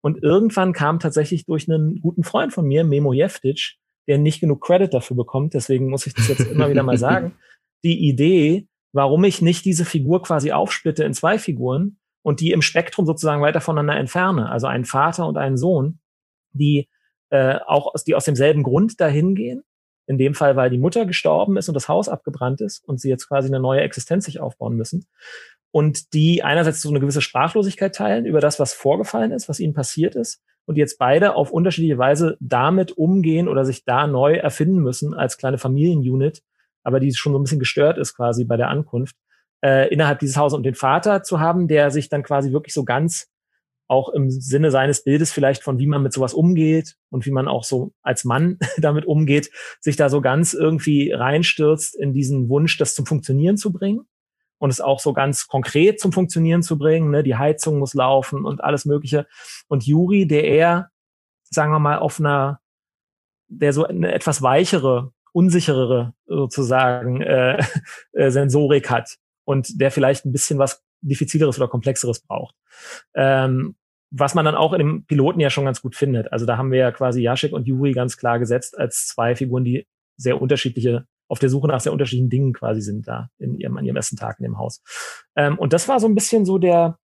Und 0.03 0.23
irgendwann 0.23 0.73
kam 0.73 0.99
tatsächlich 0.99 1.47
durch 1.47 1.71
einen 1.71 2.01
guten 2.01 2.25
Freund 2.25 2.53
von 2.53 2.67
mir, 2.67 2.85
Memo 2.85 3.13
Jeftic, 3.13 3.77
der 4.07 4.19
nicht 4.19 4.41
genug 4.41 4.63
Credit 4.63 4.93
dafür 4.93 5.17
bekommt, 5.17 5.55
deswegen 5.55 5.89
muss 5.89 6.07
ich 6.07 6.13
das 6.13 6.29
jetzt 6.29 6.41
immer 6.41 6.69
wieder 6.69 6.83
mal 6.83 6.99
sagen, 6.99 7.35
die 7.85 8.07
Idee, 8.07 8.67
warum 8.93 9.25
ich 9.25 9.41
nicht 9.41 9.65
diese 9.65 9.85
Figur 9.85 10.23
quasi 10.23 10.53
aufsplitte 10.53 11.05
in 11.05 11.15
zwei 11.15 11.39
Figuren 11.39 11.99
und 12.23 12.41
die 12.41 12.51
im 12.51 12.61
Spektrum 12.61 13.07
sozusagen 13.07 13.41
weiter 13.41 13.61
voneinander 13.61 13.99
entferne, 13.99 14.51
also 14.51 14.67
einen 14.67 14.85
Vater 14.85 15.27
und 15.27 15.39
einen 15.39 15.57
Sohn, 15.57 16.01
die 16.53 16.89
äh, 17.31 17.59
auch 17.67 17.95
aus, 17.95 18.05
die 18.05 18.15
aus 18.15 18.25
demselben 18.25 18.63
Grund 18.63 19.01
dahin 19.01 19.35
gehen. 19.35 19.63
In 20.07 20.19
dem 20.19 20.35
Fall, 20.35 20.57
weil 20.57 20.71
die 20.71 20.79
Mutter 20.79 21.07
gestorben 21.07 21.57
ist 21.57 21.69
und 21.69 21.75
das 21.75 21.89
Haus 21.89 22.09
abgebrannt 22.09 22.61
ist 22.61 22.87
und 22.87 23.01
sie 23.01 23.09
jetzt 23.09 23.29
quasi 23.29 23.49
eine 23.49 23.61
neue 23.61 23.81
Existenz 23.81 24.27
sich 24.27 24.41
aufbauen 24.41 24.77
müssen. 24.77 25.07
Und 25.71 26.13
die 26.13 26.43
einerseits 26.43 26.83
so 26.83 26.91
eine 26.91 27.01
gewisse 27.01 27.21
Sprachlosigkeit 27.21 27.95
teilen 27.95 28.27
über 28.27 28.41
das, 28.41 28.61
was 28.61 28.75
vorgefallen 28.75 29.33
ist, 29.33 29.49
was 29.49 29.61
ihnen 29.61 29.75
passiert 29.75 30.15
ist. 30.15 30.41
Und 30.67 30.77
jetzt 30.77 30.99
beide 30.99 31.35
auf 31.35 31.51
unterschiedliche 31.51 31.99
Weise 31.99 32.37
damit 32.41 32.93
umgehen 32.93 33.49
oder 33.49 33.65
sich 33.65 33.85
da 33.85 34.07
neu 34.07 34.35
erfinden 34.35 34.79
müssen 34.79 35.15
als 35.15 35.37
kleine 35.37 35.59
Familienunit, 35.59 36.43
aber 36.83 37.01
die 37.01 37.13
schon 37.13 37.33
so 37.33 37.39
ein 37.39 37.43
bisschen 37.43 37.59
gestört 37.59 37.99
ist 37.99 38.15
quasi 38.15 38.45
bei 38.45 38.57
der 38.57 38.69
Ankunft, 38.69 39.17
äh, 39.65 39.89
innerhalb 39.93 40.21
dieses 40.21 40.37
Hauses 40.37 40.57
und 40.57 40.63
den 40.63 40.75
Vater 40.75 41.23
zu 41.23 41.41
haben, 41.41 41.69
der 41.69 41.91
sich 41.91 42.09
dann 42.09 42.23
quasi 42.23 42.53
wirklich 42.53 42.75
so 42.75 42.85
ganz 42.85 43.29
auch 43.95 44.09
im 44.09 44.31
Sinne 44.31 44.71
seines 44.71 45.05
Bildes 45.05 45.33
vielleicht 45.33 45.63
von 45.63 45.79
wie 45.79 45.87
man 45.87 46.03
mit 46.03 46.13
sowas 46.13 46.35
umgeht 46.35 46.97
und 47.11 47.25
wie 47.25 47.31
man 47.31 47.49
auch 47.49 47.65
so 47.65 47.93
als 48.03 48.25
Mann 48.25 48.59
damit 48.79 49.07
umgeht, 49.07 49.51
sich 49.81 49.97
da 49.97 50.09
so 50.09 50.21
ganz 50.21 50.53
irgendwie 50.53 51.13
reinstürzt 51.13 51.95
in 51.95 52.13
diesen 52.13 52.49
Wunsch, 52.49 52.77
das 52.77 52.95
zum 52.95 53.07
Funktionieren 53.07 53.57
zu 53.57 53.73
bringen 53.73 54.07
und 54.59 54.71
es 54.71 54.81
auch 54.81 54.99
so 54.99 55.13
ganz 55.13 55.47
konkret 55.47 56.01
zum 56.01 56.13
Funktionieren 56.13 56.63
zu 56.63 56.77
bringen. 56.77 57.11
Ne? 57.11 57.23
Die 57.23 57.37
Heizung 57.37 57.79
muss 57.79 57.95
laufen 57.95 58.45
und 58.45 58.63
alles 58.63 58.85
Mögliche. 58.85 59.27
Und 59.69 59.87
Juri, 59.87 60.27
der 60.27 60.45
eher, 60.45 60.91
sagen 61.51 61.73
wir 61.73 61.79
mal, 61.79 61.99
auf 61.99 62.19
einer, 62.19 62.61
der 63.49 63.73
so 63.73 63.85
eine 63.85 64.13
etwas 64.13 64.43
weichere, 64.43 65.13
unsicherere 65.33 66.15
sozusagen 66.27 67.21
äh, 67.21 67.63
äh, 68.13 68.31
Sensorik 68.31 68.91
hat 68.91 69.17
und 69.45 69.81
der 69.81 69.91
vielleicht 69.91 70.25
ein 70.25 70.33
bisschen 70.33 70.59
was 70.59 70.83
diffizileres 71.05 71.59
oder 71.59 71.69
komplexeres 71.69 72.21
braucht. 72.21 72.55
Ähm, 73.15 73.77
was 74.17 74.35
man 74.35 74.45
dann 74.45 74.55
auch 74.55 74.73
in 74.73 74.79
dem 74.79 75.05
Piloten 75.07 75.41
ja 75.41 75.51
schon 75.51 75.65
ganz 75.65 75.83
gut 75.83 75.97
findet. 75.97 76.33
Also 76.33 76.47
da 76.47 76.57
haben 76.57 76.71
wir 76.71 76.79
ja 76.79 76.93
quasi 76.93 77.21
Jaschek 77.21 77.53
und 77.53 77.67
Juri 77.67 77.93
ganz 77.93 78.17
klar 78.17 78.39
gesetzt 78.39 78.79
als 78.79 79.09
zwei 79.09 79.35
Figuren, 79.35 79.65
die 79.65 79.89
sehr 80.17 80.41
unterschiedliche, 80.41 81.07
auf 81.27 81.41
der 81.41 81.49
Suche 81.49 81.67
nach 81.67 81.81
sehr 81.81 81.93
unterschiedlichen 81.93 82.31
Dingen 82.31 82.53
quasi 82.53 82.81
sind 82.81 83.09
da 83.09 83.31
in 83.39 83.57
ihrem, 83.57 83.77
an 83.77 83.85
ihrem 83.85 83.97
ersten 83.97 84.17
Tag 84.17 84.39
in 84.39 84.45
dem 84.45 84.57
Haus. 84.57 84.83
Ähm, 85.35 85.59
und 85.59 85.73
das 85.73 85.89
war 85.89 85.99
so 85.99 86.07
ein 86.07 86.15
bisschen 86.15 86.45
so 86.45 86.59
der 86.59 86.97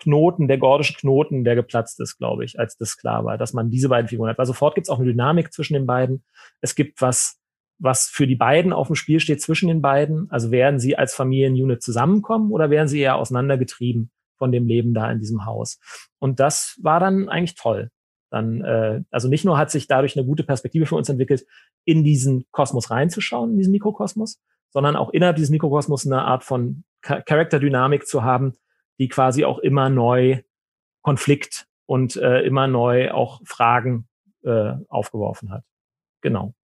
Knoten, 0.00 0.48
der 0.48 0.58
gordische 0.58 0.94
Knoten, 0.94 1.44
der 1.44 1.54
geplatzt 1.54 2.00
ist, 2.00 2.18
glaube 2.18 2.44
ich, 2.44 2.58
als 2.58 2.76
das 2.76 2.96
klar 2.96 3.24
war, 3.24 3.38
dass 3.38 3.52
man 3.52 3.70
diese 3.70 3.88
beiden 3.88 4.08
Figuren 4.08 4.28
hat. 4.28 4.38
Weil 4.38 4.46
sofort 4.46 4.74
gibt 4.74 4.88
es 4.88 4.90
auch 4.90 4.98
eine 4.98 5.08
Dynamik 5.08 5.52
zwischen 5.52 5.74
den 5.74 5.86
beiden. 5.86 6.24
Es 6.60 6.74
gibt 6.74 7.00
was, 7.00 7.38
was 7.78 8.06
für 8.06 8.26
die 8.26 8.34
beiden 8.34 8.72
auf 8.72 8.88
dem 8.88 8.96
Spiel 8.96 9.20
steht 9.20 9.40
zwischen 9.40 9.68
den 9.68 9.82
beiden. 9.82 10.28
Also 10.30 10.50
werden 10.50 10.80
sie 10.80 10.98
als 10.98 11.14
Familienunit 11.14 11.80
zusammenkommen 11.80 12.50
oder 12.50 12.70
werden 12.70 12.88
sie 12.88 12.98
eher 12.98 13.16
auseinandergetrieben 13.16 14.10
von 14.38 14.52
dem 14.52 14.66
Leben 14.66 14.94
da 14.94 15.10
in 15.10 15.18
diesem 15.18 15.44
Haus? 15.44 15.78
Und 16.18 16.40
das 16.40 16.78
war 16.82 17.00
dann 17.00 17.28
eigentlich 17.28 17.54
toll. 17.54 17.90
Dann, 18.30 18.62
äh, 18.62 19.02
also 19.10 19.28
nicht 19.28 19.44
nur 19.44 19.56
hat 19.58 19.70
sich 19.70 19.86
dadurch 19.86 20.16
eine 20.16 20.26
gute 20.26 20.44
Perspektive 20.44 20.86
für 20.86 20.96
uns 20.96 21.08
entwickelt, 21.08 21.46
in 21.84 22.04
diesen 22.04 22.44
Kosmos 22.50 22.90
reinzuschauen, 22.90 23.52
in 23.52 23.58
diesen 23.58 23.72
Mikrokosmos, 23.72 24.40
sondern 24.70 24.96
auch 24.96 25.10
innerhalb 25.10 25.36
dieses 25.36 25.50
Mikrokosmos 25.50 26.06
eine 26.06 26.22
Art 26.22 26.44
von 26.44 26.84
Charakterdynamik 27.02 28.06
zu 28.06 28.24
haben, 28.24 28.54
die 28.98 29.08
quasi 29.08 29.44
auch 29.44 29.58
immer 29.58 29.88
neu 29.88 30.42
Konflikt 31.02 31.66
und 31.86 32.16
äh, 32.16 32.40
immer 32.40 32.66
neu 32.66 33.12
auch 33.12 33.40
Fragen 33.44 34.08
äh, 34.42 34.72
aufgeworfen 34.88 35.50
hat. 35.50 35.62
Genau. 36.20 36.54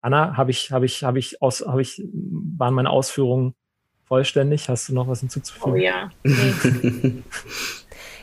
Anna, 0.00 0.36
habe 0.36 0.50
ich, 0.50 0.72
habe 0.72 0.86
ich, 0.86 1.04
habe 1.04 1.18
ich 1.18 1.42
aus, 1.42 1.66
habe 1.66 1.82
ich, 1.82 2.02
waren 2.12 2.74
meine 2.74 2.90
Ausführungen 2.90 3.54
vollständig? 4.06 4.68
Hast 4.68 4.88
du 4.88 4.94
noch 4.94 5.08
was 5.08 5.20
hinzuzufügen? 5.20 5.72
Oh 5.72 5.76
ja. 5.76 6.10
Nee. 6.24 7.22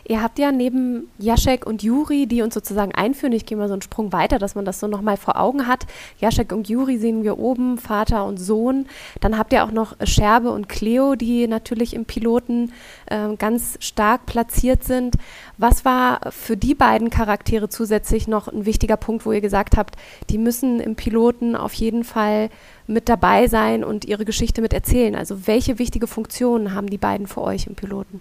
Ihr 0.05 0.21
habt 0.21 0.37
ja 0.37 0.51
neben 0.51 1.09
Jaschek 1.17 1.65
und 1.65 1.81
Juri, 1.81 2.27
die 2.27 2.41
uns 2.41 2.53
sozusagen 2.53 2.93
einführen, 2.93 3.31
ich 3.31 3.45
gehe 3.45 3.57
mal 3.57 3.69
so 3.69 3.73
einen 3.73 3.81
Sprung 3.81 4.11
weiter, 4.11 4.37
dass 4.37 4.53
man 4.53 4.65
das 4.65 4.81
so 4.81 4.87
nochmal 4.87 5.15
vor 5.15 5.39
Augen 5.39 5.65
hat. 5.65 5.85
Jaschek 6.19 6.51
und 6.51 6.67
Juri 6.67 6.97
sehen 6.97 7.23
wir 7.23 7.39
oben, 7.39 7.77
Vater 7.77 8.25
und 8.25 8.37
Sohn. 8.37 8.87
Dann 9.21 9.37
habt 9.37 9.53
ihr 9.53 9.63
auch 9.63 9.71
noch 9.71 9.95
Scherbe 10.03 10.51
und 10.51 10.67
Cleo, 10.67 11.15
die 11.15 11.47
natürlich 11.47 11.93
im 11.93 12.03
Piloten 12.03 12.73
äh, 13.05 13.33
ganz 13.37 13.77
stark 13.79 14.25
platziert 14.25 14.83
sind. 14.83 15.15
Was 15.57 15.85
war 15.85 16.19
für 16.31 16.57
die 16.57 16.75
beiden 16.75 17.09
Charaktere 17.09 17.69
zusätzlich 17.69 18.27
noch 18.27 18.49
ein 18.49 18.65
wichtiger 18.65 18.97
Punkt, 18.97 19.25
wo 19.25 19.31
ihr 19.31 19.41
gesagt 19.41 19.77
habt, 19.77 19.95
die 20.29 20.37
müssen 20.37 20.81
im 20.81 20.95
Piloten 20.95 21.55
auf 21.55 21.73
jeden 21.73 22.03
Fall 22.03 22.49
mit 22.87 23.07
dabei 23.07 23.47
sein 23.47 23.85
und 23.85 24.03
ihre 24.03 24.25
Geschichte 24.25 24.61
mit 24.61 24.73
erzählen? 24.73 25.15
Also 25.15 25.47
welche 25.47 25.79
wichtige 25.79 26.07
Funktionen 26.07 26.73
haben 26.73 26.87
die 26.87 26.97
beiden 26.97 27.27
für 27.27 27.41
euch 27.41 27.67
im 27.67 27.75
Piloten? 27.75 28.19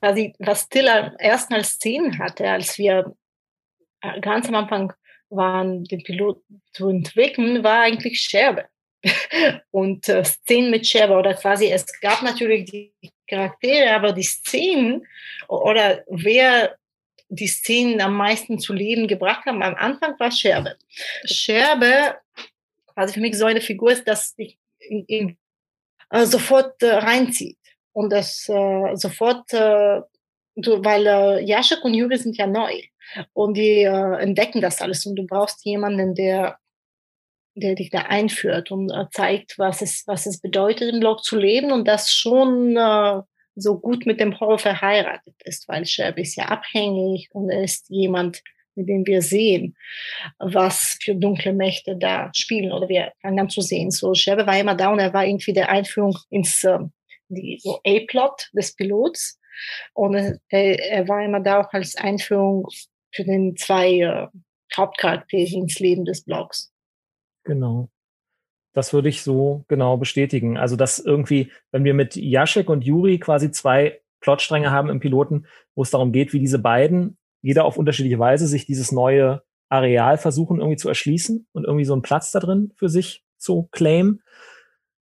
Quasi, 0.00 0.34
was 0.38 0.68
Till 0.68 0.88
erst 1.18 1.52
als 1.52 1.72
Szenen 1.72 2.18
hatte, 2.18 2.48
als 2.48 2.78
wir 2.78 3.14
äh, 4.00 4.20
ganz 4.20 4.48
am 4.48 4.54
Anfang 4.54 4.92
waren, 5.28 5.84
den 5.84 6.02
Pilot 6.02 6.42
zu 6.72 6.88
entwickeln, 6.88 7.64
war 7.64 7.82
eigentlich 7.82 8.20
Scherbe. 8.20 8.66
Und 9.70 10.08
äh, 10.08 10.24
Szenen 10.24 10.70
mit 10.70 10.86
Scherbe 10.86 11.14
oder 11.14 11.34
quasi, 11.34 11.70
es 11.70 11.86
gab 12.00 12.22
natürlich 12.22 12.70
die 12.70 12.92
Charaktere, 13.28 13.94
aber 13.94 14.12
die 14.12 14.22
Szenen 14.22 15.06
oder 15.48 16.04
wer 16.08 16.76
die 17.28 17.48
Szenen 17.48 18.00
am 18.00 18.16
meisten 18.16 18.58
zu 18.60 18.72
Leben 18.72 19.08
gebracht 19.08 19.46
haben, 19.46 19.62
am 19.62 19.74
Anfang 19.74 20.18
war 20.20 20.30
Scherbe. 20.30 20.76
Scherbe, 21.24 22.16
quasi 22.86 23.14
für 23.14 23.20
mich 23.20 23.36
so 23.36 23.46
eine 23.46 23.60
Figur 23.60 23.90
ist, 23.90 24.06
dass 24.06 24.30
sich 24.36 24.58
in, 24.78 25.04
in, 25.06 25.38
äh, 26.10 26.24
sofort 26.24 26.80
äh, 26.82 26.94
reinzieht 26.94 27.58
und 27.96 28.12
das 28.12 28.46
äh, 28.50 28.94
sofort, 28.94 29.50
äh, 29.54 30.02
weil 30.54 31.06
äh, 31.06 31.42
Jaschek 31.42 31.82
und 31.82 31.94
Juri 31.94 32.18
sind 32.18 32.36
ja 32.36 32.46
neu 32.46 32.82
und 33.32 33.56
die 33.56 33.84
äh, 33.84 34.20
entdecken 34.20 34.60
das 34.60 34.82
alles 34.82 35.06
und 35.06 35.16
du 35.16 35.26
brauchst 35.26 35.64
jemanden, 35.64 36.14
der 36.14 36.58
der 37.54 37.74
dich 37.74 37.88
da 37.88 38.00
einführt 38.00 38.70
und 38.70 38.90
äh, 38.90 39.06
zeigt, 39.12 39.58
was 39.58 39.80
es, 39.80 40.02
was 40.06 40.26
es 40.26 40.42
bedeutet, 40.42 40.92
im 40.92 41.00
Blog 41.00 41.24
zu 41.24 41.38
leben 41.38 41.72
und 41.72 41.88
das 41.88 42.12
schon 42.12 42.76
äh, 42.76 43.22
so 43.54 43.78
gut 43.78 44.04
mit 44.04 44.20
dem 44.20 44.38
Horror 44.38 44.58
verheiratet 44.58 45.34
ist, 45.44 45.66
weil 45.66 45.86
Sherb 45.86 46.18
ist 46.18 46.36
ja 46.36 46.44
abhängig 46.44 47.30
und 47.32 47.48
er 47.48 47.64
ist 47.64 47.88
jemand, 47.88 48.42
mit 48.74 48.90
dem 48.90 49.06
wir 49.06 49.22
sehen, 49.22 49.74
was 50.38 50.98
für 51.02 51.14
dunkle 51.14 51.54
Mächte 51.54 51.96
da 51.96 52.30
spielen 52.36 52.72
oder 52.72 52.90
wir 52.90 53.12
fangen 53.22 53.40
an 53.40 53.48
zu 53.48 53.62
sehen. 53.62 53.90
So, 53.90 54.12
Sherbe 54.12 54.46
war 54.46 54.60
immer 54.60 54.74
da 54.74 54.90
und 54.90 54.98
er 54.98 55.14
war 55.14 55.24
irgendwie 55.24 55.54
der 55.54 55.70
Einführung 55.70 56.18
ins, 56.28 56.62
äh, 56.62 56.80
die 57.28 57.60
A-Plot 57.84 58.50
des 58.52 58.74
Pilots. 58.74 59.38
Und 59.94 60.14
er, 60.14 60.38
er, 60.50 61.08
war 61.08 61.24
immer 61.24 61.40
da 61.40 61.60
auch 61.60 61.72
als 61.72 61.96
Einführung 61.96 62.68
für 63.12 63.24
den 63.24 63.56
zwei 63.56 64.00
äh, 64.00 64.26
Hauptcharaktere 64.76 65.54
ins 65.54 65.78
Leben 65.78 66.04
des 66.04 66.24
Blogs. 66.24 66.72
Genau. 67.44 67.88
Das 68.74 68.92
würde 68.92 69.08
ich 69.08 69.22
so 69.22 69.64
genau 69.68 69.96
bestätigen. 69.96 70.58
Also, 70.58 70.76
dass 70.76 70.98
irgendwie, 70.98 71.50
wenn 71.70 71.84
wir 71.84 71.94
mit 71.94 72.16
Jaschek 72.16 72.68
und 72.68 72.84
Juri 72.84 73.18
quasi 73.18 73.50
zwei 73.50 74.02
Plotstränge 74.20 74.70
haben 74.70 74.90
im 74.90 75.00
Piloten, 75.00 75.46
wo 75.74 75.82
es 75.82 75.90
darum 75.90 76.12
geht, 76.12 76.32
wie 76.34 76.40
diese 76.40 76.58
beiden, 76.58 77.16
jeder 77.40 77.64
auf 77.64 77.78
unterschiedliche 77.78 78.18
Weise, 78.18 78.46
sich 78.46 78.66
dieses 78.66 78.92
neue 78.92 79.42
Areal 79.68 80.18
versuchen 80.18 80.58
irgendwie 80.58 80.76
zu 80.76 80.88
erschließen 80.88 81.46
und 81.52 81.64
irgendwie 81.64 81.84
so 81.84 81.92
einen 81.92 82.02
Platz 82.02 82.30
da 82.32 82.40
drin 82.40 82.72
für 82.76 82.88
sich 82.88 83.24
zu 83.38 83.68
claimen, 83.72 84.22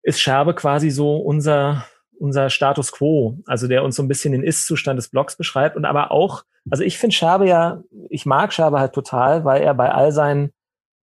ist 0.02 0.20
Scherbe 0.20 0.54
quasi 0.54 0.90
so 0.90 1.18
unser 1.18 1.86
unser 2.20 2.50
Status 2.50 2.92
quo, 2.92 3.38
also 3.46 3.66
der 3.66 3.82
uns 3.82 3.96
so 3.96 4.02
ein 4.02 4.08
bisschen 4.08 4.32
den 4.32 4.44
Ist-Zustand 4.44 4.98
des 4.98 5.08
Blogs 5.08 5.36
beschreibt 5.36 5.76
und 5.76 5.84
aber 5.84 6.12
auch, 6.12 6.44
also 6.70 6.84
ich 6.84 6.98
finde 6.98 7.16
Scherbe 7.16 7.48
ja, 7.48 7.82
ich 8.10 8.26
mag 8.26 8.52
Scherbe 8.52 8.78
halt 8.78 8.92
total, 8.92 9.44
weil 9.44 9.62
er 9.62 9.74
bei 9.74 9.90
all 9.90 10.12
seinen, 10.12 10.52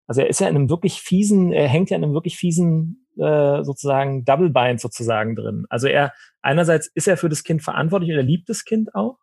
also 0.06 0.22
er 0.22 0.30
ist 0.30 0.40
ja 0.40 0.48
in 0.48 0.56
einem 0.56 0.70
wirklich 0.70 1.02
fiesen, 1.02 1.52
er 1.52 1.68
hängt 1.68 1.90
ja 1.90 1.98
in 1.98 2.04
einem 2.04 2.14
wirklich 2.14 2.38
fiesen 2.38 3.08
äh, 3.18 3.64
sozusagen 3.64 4.26
Double 4.26 4.52
Bind 4.52 4.80
sozusagen 4.80 5.36
drin. 5.36 5.66
Also 5.70 5.88
er, 5.88 6.14
einerseits 6.42 6.88
ist 6.94 7.08
er 7.08 7.18
für 7.18 7.30
das 7.30 7.44
Kind 7.44 7.64
verantwortlich 7.64 8.12
und 8.12 8.18
er 8.18 8.24
liebt 8.24 8.48
das 8.48 8.64
Kind 8.64 8.94
auch. 8.94 9.18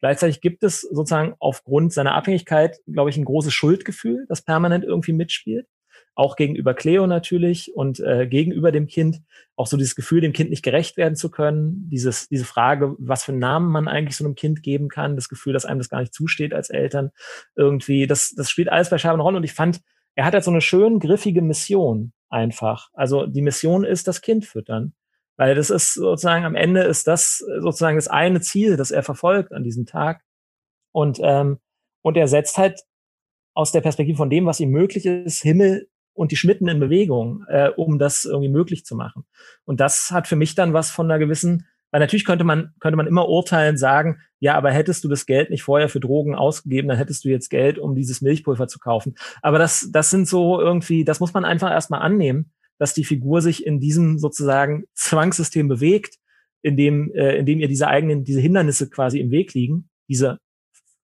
Gleichzeitig 0.00 0.40
gibt 0.40 0.62
es 0.62 0.80
sozusagen 0.80 1.34
aufgrund 1.38 1.92
seiner 1.92 2.14
Abhängigkeit, 2.14 2.78
glaube 2.90 3.10
ich, 3.10 3.16
ein 3.16 3.24
großes 3.24 3.52
Schuldgefühl, 3.52 4.24
das 4.28 4.42
permanent 4.42 4.84
irgendwie 4.84 5.12
mitspielt. 5.12 5.66
Auch 6.16 6.34
gegenüber 6.34 6.74
Cleo 6.74 7.06
natürlich 7.06 7.76
und 7.76 8.00
äh, 8.00 8.26
gegenüber 8.26 8.72
dem 8.72 8.86
Kind, 8.86 9.20
auch 9.54 9.66
so 9.66 9.76
dieses 9.76 9.94
Gefühl, 9.94 10.22
dem 10.22 10.32
Kind 10.32 10.50
nicht 10.50 10.64
gerecht 10.64 10.96
werden 10.96 11.14
zu 11.14 11.30
können, 11.30 11.88
dieses, 11.90 12.28
diese 12.28 12.46
Frage, 12.46 12.96
was 12.98 13.22
für 13.22 13.32
einen 13.32 13.38
Namen 13.38 13.70
man 13.70 13.86
eigentlich 13.86 14.16
so 14.16 14.24
einem 14.24 14.34
Kind 14.34 14.62
geben 14.62 14.88
kann, 14.88 15.14
das 15.14 15.28
Gefühl, 15.28 15.52
dass 15.52 15.66
einem 15.66 15.78
das 15.78 15.90
gar 15.90 16.00
nicht 16.00 16.14
zusteht 16.14 16.54
als 16.54 16.70
Eltern, 16.70 17.10
irgendwie, 17.54 18.06
das, 18.06 18.34
das 18.34 18.50
spielt 18.50 18.70
alles 18.70 18.88
bei 18.90 18.98
Schabe 18.98 19.14
eine 19.14 19.22
Rolle 19.22 19.36
und 19.36 19.44
ich 19.44 19.52
fand, 19.52 19.82
er 20.14 20.24
hat 20.24 20.32
halt 20.32 20.44
so 20.44 20.50
eine 20.50 20.62
schön 20.62 21.00
griffige 21.00 21.42
Mission 21.42 22.12
einfach. 22.30 22.88
Also 22.94 23.26
die 23.26 23.42
Mission 23.42 23.84
ist 23.84 24.08
das 24.08 24.22
Kind 24.22 24.46
füttern. 24.46 24.94
Weil 25.38 25.54
das 25.54 25.68
ist 25.68 25.92
sozusagen 25.92 26.46
am 26.46 26.54
Ende 26.54 26.82
ist 26.84 27.06
das 27.06 27.44
sozusagen 27.60 27.98
das 27.98 28.08
eine 28.08 28.40
Ziel, 28.40 28.78
das 28.78 28.90
er 28.90 29.02
verfolgt 29.02 29.52
an 29.52 29.64
diesem 29.64 29.84
Tag. 29.84 30.22
Und, 30.92 31.20
ähm, 31.22 31.58
und 32.02 32.16
er 32.16 32.26
setzt 32.26 32.56
halt 32.56 32.80
aus 33.52 33.70
der 33.70 33.82
Perspektive 33.82 34.16
von 34.16 34.30
dem, 34.30 34.46
was 34.46 34.60
ihm 34.60 34.70
möglich 34.70 35.04
ist, 35.04 35.42
Himmel 35.42 35.90
und 36.16 36.32
die 36.32 36.36
Schmitten 36.36 36.68
in 36.68 36.80
Bewegung, 36.80 37.44
äh, 37.48 37.68
um 37.68 37.98
das 37.98 38.24
irgendwie 38.24 38.48
möglich 38.48 38.84
zu 38.84 38.96
machen. 38.96 39.24
Und 39.64 39.80
das 39.80 40.10
hat 40.10 40.26
für 40.26 40.36
mich 40.36 40.54
dann 40.54 40.72
was 40.72 40.90
von 40.90 41.06
einer 41.06 41.18
gewissen, 41.18 41.66
weil 41.90 42.00
natürlich 42.00 42.24
könnte 42.24 42.44
man, 42.44 42.72
könnte 42.80 42.96
man 42.96 43.06
immer 43.06 43.28
urteilen, 43.28 43.76
sagen, 43.76 44.20
ja, 44.40 44.54
aber 44.54 44.70
hättest 44.70 45.04
du 45.04 45.08
das 45.08 45.26
Geld 45.26 45.50
nicht 45.50 45.62
vorher 45.62 45.88
für 45.88 46.00
Drogen 46.00 46.34
ausgegeben, 46.34 46.88
dann 46.88 46.96
hättest 46.96 47.24
du 47.24 47.28
jetzt 47.28 47.50
Geld, 47.50 47.78
um 47.78 47.94
dieses 47.94 48.22
Milchpulver 48.22 48.66
zu 48.66 48.78
kaufen. 48.78 49.14
Aber 49.42 49.58
das, 49.58 49.88
das 49.92 50.10
sind 50.10 50.26
so 50.26 50.60
irgendwie, 50.60 51.04
das 51.04 51.20
muss 51.20 51.34
man 51.34 51.44
einfach 51.44 51.70
erstmal 51.70 52.02
annehmen, 52.02 52.52
dass 52.78 52.94
die 52.94 53.04
Figur 53.04 53.40
sich 53.40 53.64
in 53.64 53.78
diesem 53.78 54.18
sozusagen 54.18 54.84
Zwangssystem 54.94 55.68
bewegt, 55.68 56.16
in 56.62 56.76
dem, 56.76 57.12
äh, 57.14 57.36
in 57.36 57.46
dem 57.46 57.60
ihr 57.60 57.68
diese 57.68 57.88
eigenen, 57.88 58.24
diese 58.24 58.40
Hindernisse 58.40 58.90
quasi 58.90 59.20
im 59.20 59.30
Weg 59.30 59.54
liegen, 59.54 59.88
diese 60.08 60.38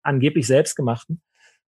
angeblich 0.03 0.47
selbstgemachten 0.47 1.23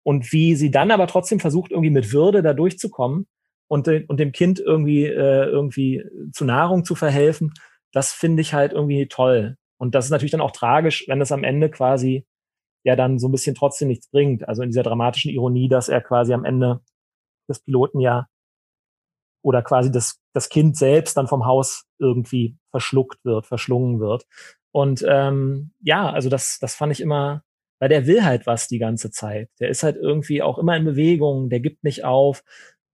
und 0.03 0.33
wie 0.33 0.55
sie 0.57 0.71
dann 0.71 0.91
aber 0.91 1.07
trotzdem 1.07 1.41
versucht, 1.41 1.71
irgendwie 1.71 1.91
mit 1.91 2.13
Würde 2.13 2.43
da 2.43 2.55
durchzukommen 2.55 3.27
und, 3.69 3.89
und 3.89 4.19
dem 4.19 4.33
Kind 4.33 4.59
irgendwie, 4.59 5.05
äh, 5.05 5.45
irgendwie 5.45 6.05
zu 6.33 6.45
Nahrung 6.45 6.85
zu 6.85 6.95
verhelfen, 6.95 7.53
das 7.93 8.13
finde 8.13 8.43
ich 8.43 8.55
halt 8.55 8.73
irgendwie 8.73 9.09
toll. 9.09 9.57
Und 9.79 9.95
das 9.95 10.07
ist 10.07 10.11
natürlich 10.11 10.33
dann 10.33 10.41
auch 10.41 10.53
tragisch, 10.53 11.05
wenn 11.09 11.21
es 11.21 11.33
am 11.33 11.45
Ende 11.45 11.71
quasi 11.71 12.27
ja 12.85 12.97
dann 12.97 13.19
so 13.19 13.29
ein 13.29 13.33
bisschen 13.33 13.55
trotzdem 13.55 13.89
nichts 13.89 14.09
bringt. 14.09 14.49
Also 14.49 14.63
in 14.63 14.71
dieser 14.71 14.83
dramatischen 14.83 15.31
Ironie, 15.31 15.69
dass 15.69 15.89
er 15.89 16.01
quasi 16.01 16.33
am 16.33 16.45
Ende 16.45 16.81
des 17.49 17.61
Piloten 17.61 18.01
ja 18.01 18.27
oder 19.43 19.63
quasi 19.63 19.91
das, 19.91 20.21
das 20.35 20.49
Kind 20.49 20.77
selbst 20.77 21.17
dann 21.17 21.29
vom 21.29 21.47
Haus 21.47 21.85
irgendwie 21.99 22.57
verschluckt 22.71 23.25
wird, 23.25 23.47
verschlungen 23.47 24.01
wird. 24.01 24.27
Und 24.73 25.05
ähm, 25.09 25.73
ja, 25.81 26.11
also 26.11 26.29
das, 26.29 26.59
das 26.61 26.75
fand 26.75 26.93
ich 26.93 27.01
immer, 27.01 27.43
weil 27.81 27.89
der 27.89 28.07
will 28.07 28.25
halt 28.25 28.47
was 28.47 28.69
die 28.69 28.79
ganze 28.79 29.11
Zeit. 29.11 29.51
Der 29.59 29.69
ist 29.71 29.83
halt 29.83 29.97
irgendwie 29.97 30.43
auch 30.43 30.59
immer 30.59 30.77
in 30.77 30.85
Bewegung, 30.85 31.49
der 31.49 31.61
gibt 31.61 31.83
nicht 31.83 32.05
auf. 32.05 32.45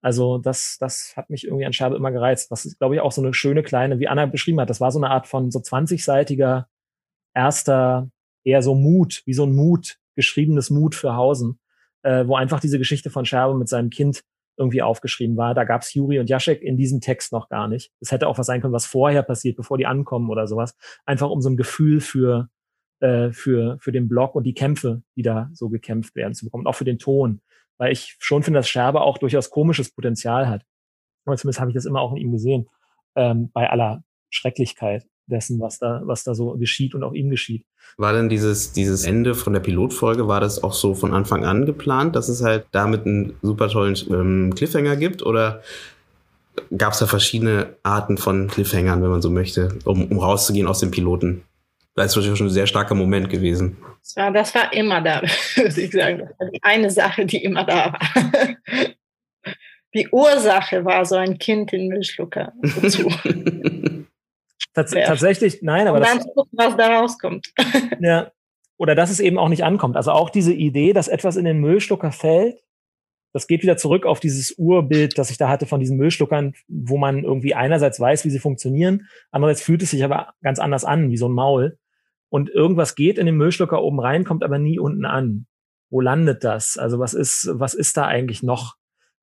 Also 0.01 0.39
das, 0.39 0.77
das 0.79 1.15
hat 1.17 1.29
mich 1.29 1.45
irgendwie 1.45 1.67
an 1.67 1.73
Scherbe 1.73 1.97
immer 1.97 2.13
gereizt. 2.13 2.51
Was 2.51 2.65
ist, 2.65 2.79
glaube 2.79 2.95
ich, 2.95 3.01
auch 3.01 3.13
so 3.13 3.21
eine 3.21 3.35
schöne 3.35 3.63
kleine, 3.63 3.99
wie 3.99 4.09
Anna 4.09 4.27
beschrieben 4.27 4.61
hat, 4.61 4.71
das 4.71 4.81
war 4.81 4.93
so 4.93 5.01
eine 5.01 5.11
Art 5.11 5.27
von 5.27 5.51
so 5.51 5.59
20-seitiger 5.59 6.67
erster, 7.35 8.09
eher 8.45 8.63
so 8.63 8.75
Mut, 8.75 9.23
wie 9.27 9.35
so 9.35 9.45
ein 9.45 9.55
Mut, 9.55 9.99
geschriebenes 10.15 10.71
Mut 10.71 10.95
für 10.95 11.17
Hausen, 11.17 11.59
äh, 12.03 12.27
wo 12.27 12.37
einfach 12.37 12.61
diese 12.61 12.79
Geschichte 12.79 13.11
von 13.11 13.25
Scherbe 13.25 13.59
mit 13.59 13.69
seinem 13.69 13.91
Kind 13.91 14.23
irgendwie 14.57 14.83
aufgeschrieben 14.83 15.37
war. 15.37 15.55
Da 15.55 15.65
gab 15.65 15.83
es 15.83 15.93
Juri 15.93 16.21
und 16.21 16.31
Jaschek 16.31 16.63
in 16.63 16.77
diesem 16.77 17.01
Text 17.01 17.33
noch 17.33 17.49
gar 17.49 17.69
nicht. 17.69 17.91
Es 18.01 18.13
hätte 18.13 18.29
auch 18.29 18.39
was 18.39 18.47
sein 18.47 18.61
können, 18.61 18.73
was 18.73 18.87
vorher 18.87 19.23
passiert, 19.23 19.57
bevor 19.57 19.77
die 19.77 19.87
ankommen 19.87 20.31
oder 20.31 20.47
sowas. 20.47 20.75
Einfach 21.05 21.29
um 21.29 21.43
so 21.43 21.51
ein 21.51 21.57
Gefühl 21.57 22.01
für, 22.01 22.49
äh, 23.01 23.31
für, 23.33 23.79
für 23.81 23.93
den 23.93 24.09
Block 24.09 24.35
und 24.35 24.45
die 24.45 24.55
Kämpfe, 24.55 25.03
die 25.17 25.23
da 25.23 25.51
so 25.53 25.69
gekämpft 25.69 26.15
werden, 26.17 26.35
zu 26.35 26.45
bekommen. 26.45 26.65
Und 26.65 26.71
auch 26.71 26.77
für 26.77 26.85
den 26.85 26.99
Ton. 26.99 27.41
Weil 27.79 27.93
ich 27.93 28.17
schon 28.21 28.43
finde, 28.43 28.59
dass 28.59 28.69
Scherbe 28.69 29.03
auch 29.03 29.19
durchaus 29.19 29.51
komisches 29.51 29.91
Potenzial 29.91 30.49
hat. 30.49 30.63
Aber 31.27 31.37
zumindest 31.37 31.61
habe 31.61 31.71
ich 31.71 31.75
das 31.75 31.85
immer 31.85 32.01
auch 32.01 32.13
in 32.13 32.19
ihm 32.19 32.33
gesehen. 32.33 32.69
Ähm, 33.15 33.51
bei 33.53 33.69
aller 33.69 34.03
Schrecklichkeit 34.31 35.07
dessen, 35.27 35.61
was 35.61 35.79
da, 35.79 36.03
was 36.05 36.25
da 36.25 36.35
so 36.35 36.53
geschieht 36.57 36.95
und 36.95 37.03
auch 37.03 37.13
ihm 37.13 37.31
geschieht. 37.31 37.65
War 37.99 38.13
denn 38.13 38.29
dieses, 38.29 38.73
dieses 38.73 39.05
Ende 39.05 39.35
von 39.35 39.53
der 39.53 39.61
Pilotfolge, 39.61 40.29
war 40.29 40.41
das 40.41 40.63
auch 40.63 40.73
so 40.73 40.95
von 40.95 41.13
Anfang 41.13 41.45
an 41.45 41.67
geplant, 41.67 42.17
dass 42.17 42.29
es 42.29 42.43
halt 42.43 42.67
damit 42.71 43.07
einen 43.07 43.35
super 43.43 43.69
tollen 43.69 43.97
ähm, 44.11 44.55
Cliffhanger 44.55 44.97
gibt? 44.97 45.25
Oder 45.25 45.63
gab 46.77 46.93
es 46.93 47.01
da 47.01 47.07
verschiedene 47.07 47.77
Arten 47.83 48.19
von 48.19 48.49
Cliffhangern, 48.49 49.03
wenn 49.03 49.11
man 49.11 49.23
so 49.23 49.31
möchte, 49.31 49.79
um, 49.85 50.11
um 50.11 50.19
rauszugehen 50.19 50.67
aus 50.67 50.81
dem 50.81 50.91
Piloten? 50.91 51.43
Das 51.97 52.13
ist 52.13 52.17
natürlich 52.17 52.39
schon 52.39 52.49
ein 52.49 52.51
sehr 52.51 52.67
starker 52.67 52.95
Moment 52.95 53.31
gewesen. 53.31 53.79
Das 54.03 54.17
war, 54.17 54.31
das 54.31 54.55
war 54.55 54.73
immer 54.73 55.01
da, 55.01 55.23
würde 55.55 55.81
ich 55.81 55.91
sagen. 55.91 56.19
Das 56.19 56.39
war 56.39 56.51
die 56.51 56.63
eine 56.63 56.91
Sache, 56.91 57.25
die 57.25 57.43
immer 57.43 57.65
da 57.65 57.93
war. 57.93 58.01
Die 59.95 60.09
Ursache 60.11 60.85
war 60.85 61.07
so 61.07 61.15
ein 61.17 61.39
Kind 61.39 61.73
in 61.73 61.89
Milchschlucker. 61.89 62.53
Tats 64.75 64.93
ja. 64.93 65.07
Tatsächlich, 65.07 65.63
nein, 65.63 65.89
aber 65.89 65.97
Und 65.99 66.07
dann 66.07 66.19
das, 66.19 66.27
gucken, 66.35 66.53
was 66.53 66.77
da 66.77 66.99
rauskommt. 66.99 67.51
Ja. 68.01 68.31
Oder 68.77 68.95
dass 68.95 69.09
es 69.09 69.21
eben 69.21 69.39
auch 69.39 69.49
nicht 69.49 69.65
ankommt. 69.65 69.97
Also 69.97 70.11
auch 70.11 70.29
diese 70.29 70.53
Idee, 70.53 70.93
dass 70.93 71.09
etwas 71.09 71.37
in 71.37 71.47
den 71.47 71.61
Müllschlucker 71.61 72.13
fällt, 72.13 72.63
das 73.33 73.47
geht 73.47 73.63
wieder 73.63 73.79
zurück 73.79 74.05
auf 74.05 74.21
dieses 74.21 74.53
Urbild, 74.59 75.17
das 75.17 75.31
ich 75.31 75.39
da 75.39 75.49
hatte 75.49 75.65
von 75.65 75.81
diesen 75.81 75.97
Müllschluckern, 75.97 76.55
wo 76.69 76.99
man 76.99 77.25
irgendwie 77.25 77.55
einerseits 77.55 77.99
weiß, 77.99 78.27
wie 78.27 78.31
sie 78.31 78.39
funktionieren, 78.39 79.09
andererseits 79.31 79.63
fühlt 79.63 79.83
es 79.83 79.93
sich 79.93 80.05
aber 80.05 80.35
ganz 80.43 80.59
anders 80.59 80.85
an, 80.85 81.11
wie 81.11 81.17
so 81.17 81.29
ein 81.29 81.33
Maul. 81.33 81.79
Und 82.29 82.51
irgendwas 82.51 82.95
geht 82.95 83.19
in 83.19 83.27
den 83.27 83.37
Müllschlucker 83.37 83.83
oben 83.83 84.01
rein, 84.01 84.25
kommt 84.25 84.43
aber 84.43 84.59
nie 84.59 84.79
unten 84.79 85.05
an. 85.05 85.47
Wo 85.91 86.01
landet 86.01 86.45
das? 86.45 86.77
Also 86.77 86.99
was 86.99 87.15
ist, 87.15 87.49
was 87.53 87.75
ist 87.75 87.97
da 87.97 88.07
eigentlich 88.07 88.43
noch? 88.43 88.77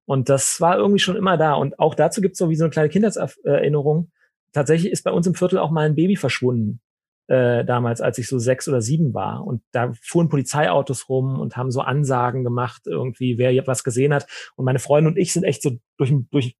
Und 0.06 0.30
das 0.30 0.60
war 0.62 0.78
irgendwie 0.78 1.00
schon 1.00 1.16
immer 1.16 1.38
da. 1.38 1.54
Und 1.54 1.80
auch 1.80 1.96
dazu 1.96 2.22
gibt 2.22 2.34
es 2.34 2.40
so 2.40 2.50
wie 2.50 2.56
so 2.56 2.64
eine 2.64 2.72
kleine 2.72 2.90
Kindheitserinnerung, 2.90 4.12
tatsächlich 4.54 4.92
ist 4.92 5.04
bei 5.04 5.12
uns 5.12 5.28
im 5.28 5.36
Viertel 5.36 5.60
auch 5.60 5.72
mal 5.72 5.86
ein 5.86 5.96
Baby 5.96 6.16
verschwunden. 6.16 6.80
Äh, 7.28 7.64
damals, 7.64 8.02
als 8.02 8.18
ich 8.18 8.28
so 8.28 8.38
sechs 8.38 8.68
oder 8.68 8.82
sieben 8.82 9.14
war. 9.14 9.46
Und 9.46 9.64
da 9.72 9.94
fuhren 10.02 10.28
Polizeiautos 10.28 11.08
rum 11.08 11.40
und 11.40 11.56
haben 11.56 11.72
so 11.72 11.80
Ansagen 11.80 12.44
gemacht, 12.44 12.82
irgendwie, 12.86 13.38
wer 13.38 13.66
was 13.66 13.86
gesehen 13.86 14.14
hat. 14.14 14.28
Und 14.58 14.66
meine 14.66 14.80
Freunde 14.80 15.10
und 15.10 15.18
ich 15.18 15.32
sind 15.32 15.46
echt 15.46 15.62
so 15.62 15.72
durch, 15.98 16.14
durch 16.32 16.58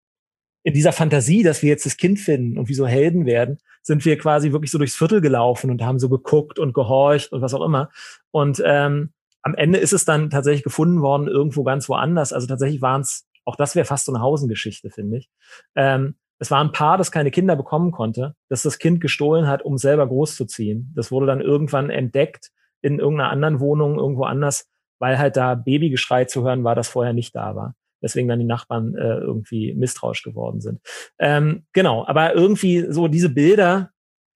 in 0.64 0.74
dieser 0.74 0.94
Fantasie, 0.94 1.44
dass 1.44 1.62
wir 1.62 1.70
jetzt 1.70 1.86
das 1.86 1.98
Kind 1.98 2.20
finden 2.20 2.58
und 2.58 2.70
wie 2.70 2.74
so 2.74 2.88
Helden 2.88 3.26
werden, 3.26 3.60
sind 3.82 4.06
wir 4.06 4.18
quasi 4.18 4.52
wirklich 4.54 4.72
so 4.72 4.78
durchs 4.78 4.96
Viertel 4.96 5.20
gelaufen 5.22 5.70
und 5.70 5.84
haben 5.84 6.00
so 6.00 6.10
geguckt 6.10 6.58
und 6.58 6.74
gehorcht 6.74 7.32
und 7.34 7.42
was 7.42 7.54
auch 7.54 7.64
immer. 7.64 7.90
Und 8.32 8.62
ähm, 8.66 9.12
am 9.42 9.56
Ende 9.56 9.78
ist 9.78 9.92
es 9.92 10.06
dann 10.06 10.30
tatsächlich 10.30 10.64
gefunden 10.64 11.02
worden, 11.02 11.28
irgendwo 11.28 11.64
ganz 11.64 11.90
woanders. 11.90 12.32
Also 12.32 12.48
tatsächlich 12.48 12.82
waren 12.82 13.02
es, 13.02 13.28
auch 13.44 13.58
das 13.58 13.76
wäre 13.76 13.86
fast 13.86 14.06
so 14.06 14.14
eine 14.14 14.22
Hausengeschichte, 14.22 14.90
finde 14.90 15.18
ich. 15.18 15.30
Ähm, 15.76 16.16
es 16.40 16.50
war 16.50 16.64
ein 16.64 16.72
Paar, 16.72 16.98
das 16.98 17.12
keine 17.12 17.32
Kinder 17.32 17.56
bekommen 17.56 17.92
konnte, 17.92 18.36
das 18.50 18.64
das 18.64 18.80
Kind 18.80 19.02
gestohlen 19.02 19.48
hat, 19.48 19.64
um 19.64 19.78
selber 19.78 20.08
großzuziehen. 20.08 20.94
Das 20.96 21.12
wurde 21.12 21.26
dann 21.26 21.42
irgendwann 21.42 21.90
entdeckt 21.90 22.52
in 22.82 23.00
irgendeiner 23.00 23.30
anderen 23.30 23.60
Wohnung, 23.60 23.98
irgendwo 23.98 24.24
anders, 24.24 24.70
weil 25.00 25.18
halt 25.18 25.36
da 25.36 25.56
Babygeschrei 25.56 26.26
zu 26.26 26.44
hören 26.44 26.64
war, 26.64 26.76
das 26.76 26.88
vorher 26.88 27.14
nicht 27.14 27.36
da 27.36 27.56
war. 27.56 27.76
Deswegen 28.04 28.28
dann 28.28 28.40
die 28.40 28.46
Nachbarn 28.46 28.96
äh, 28.96 29.18
irgendwie 29.18 29.74
misstrauisch 29.74 30.22
geworden 30.22 30.62
sind. 30.62 30.82
Ähm, 31.18 31.66
genau, 31.74 32.06
aber 32.06 32.36
irgendwie 32.36 32.86
so 32.92 33.08
diese 33.08 33.30
Bilder 33.30 33.92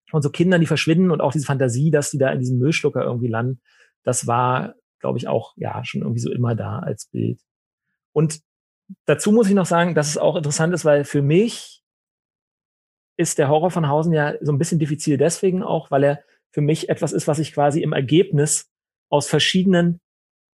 von 0.09 0.21
so 0.21 0.29
Kindern, 0.29 0.61
die 0.61 0.67
verschwinden 0.67 1.11
und 1.11 1.21
auch 1.21 1.33
diese 1.33 1.45
Fantasie, 1.45 1.91
dass 1.91 2.11
die 2.11 2.17
da 2.17 2.31
in 2.31 2.39
diesem 2.39 2.59
Müllschlucker 2.59 3.03
irgendwie 3.03 3.27
landen, 3.27 3.61
das 4.03 4.25
war, 4.25 4.75
glaube 4.99 5.17
ich, 5.17 5.27
auch 5.27 5.53
ja 5.57 5.83
schon 5.83 6.01
irgendwie 6.01 6.21
so 6.21 6.31
immer 6.31 6.55
da 6.55 6.79
als 6.79 7.07
Bild. 7.07 7.41
Und 8.13 8.39
dazu 9.05 9.31
muss 9.31 9.49
ich 9.49 9.53
noch 9.53 9.65
sagen, 9.65 9.95
dass 9.95 10.07
es 10.07 10.17
auch 10.17 10.37
interessant 10.37 10.73
ist, 10.73 10.85
weil 10.85 11.03
für 11.03 11.21
mich 11.21 11.83
ist 13.17 13.37
der 13.37 13.49
Horror 13.49 13.71
von 13.71 13.89
Hausen 13.89 14.13
ja 14.13 14.35
so 14.41 14.51
ein 14.51 14.57
bisschen 14.57 14.79
diffizil 14.79 15.17
deswegen 15.17 15.63
auch, 15.63 15.91
weil 15.91 16.03
er 16.03 16.23
für 16.51 16.61
mich 16.61 16.87
etwas 16.89 17.11
ist, 17.11 17.27
was 17.27 17.37
sich 17.37 17.53
quasi 17.53 17.81
im 17.81 17.93
Ergebnis 17.93 18.71
aus 19.09 19.27
verschiedenen 19.27 19.99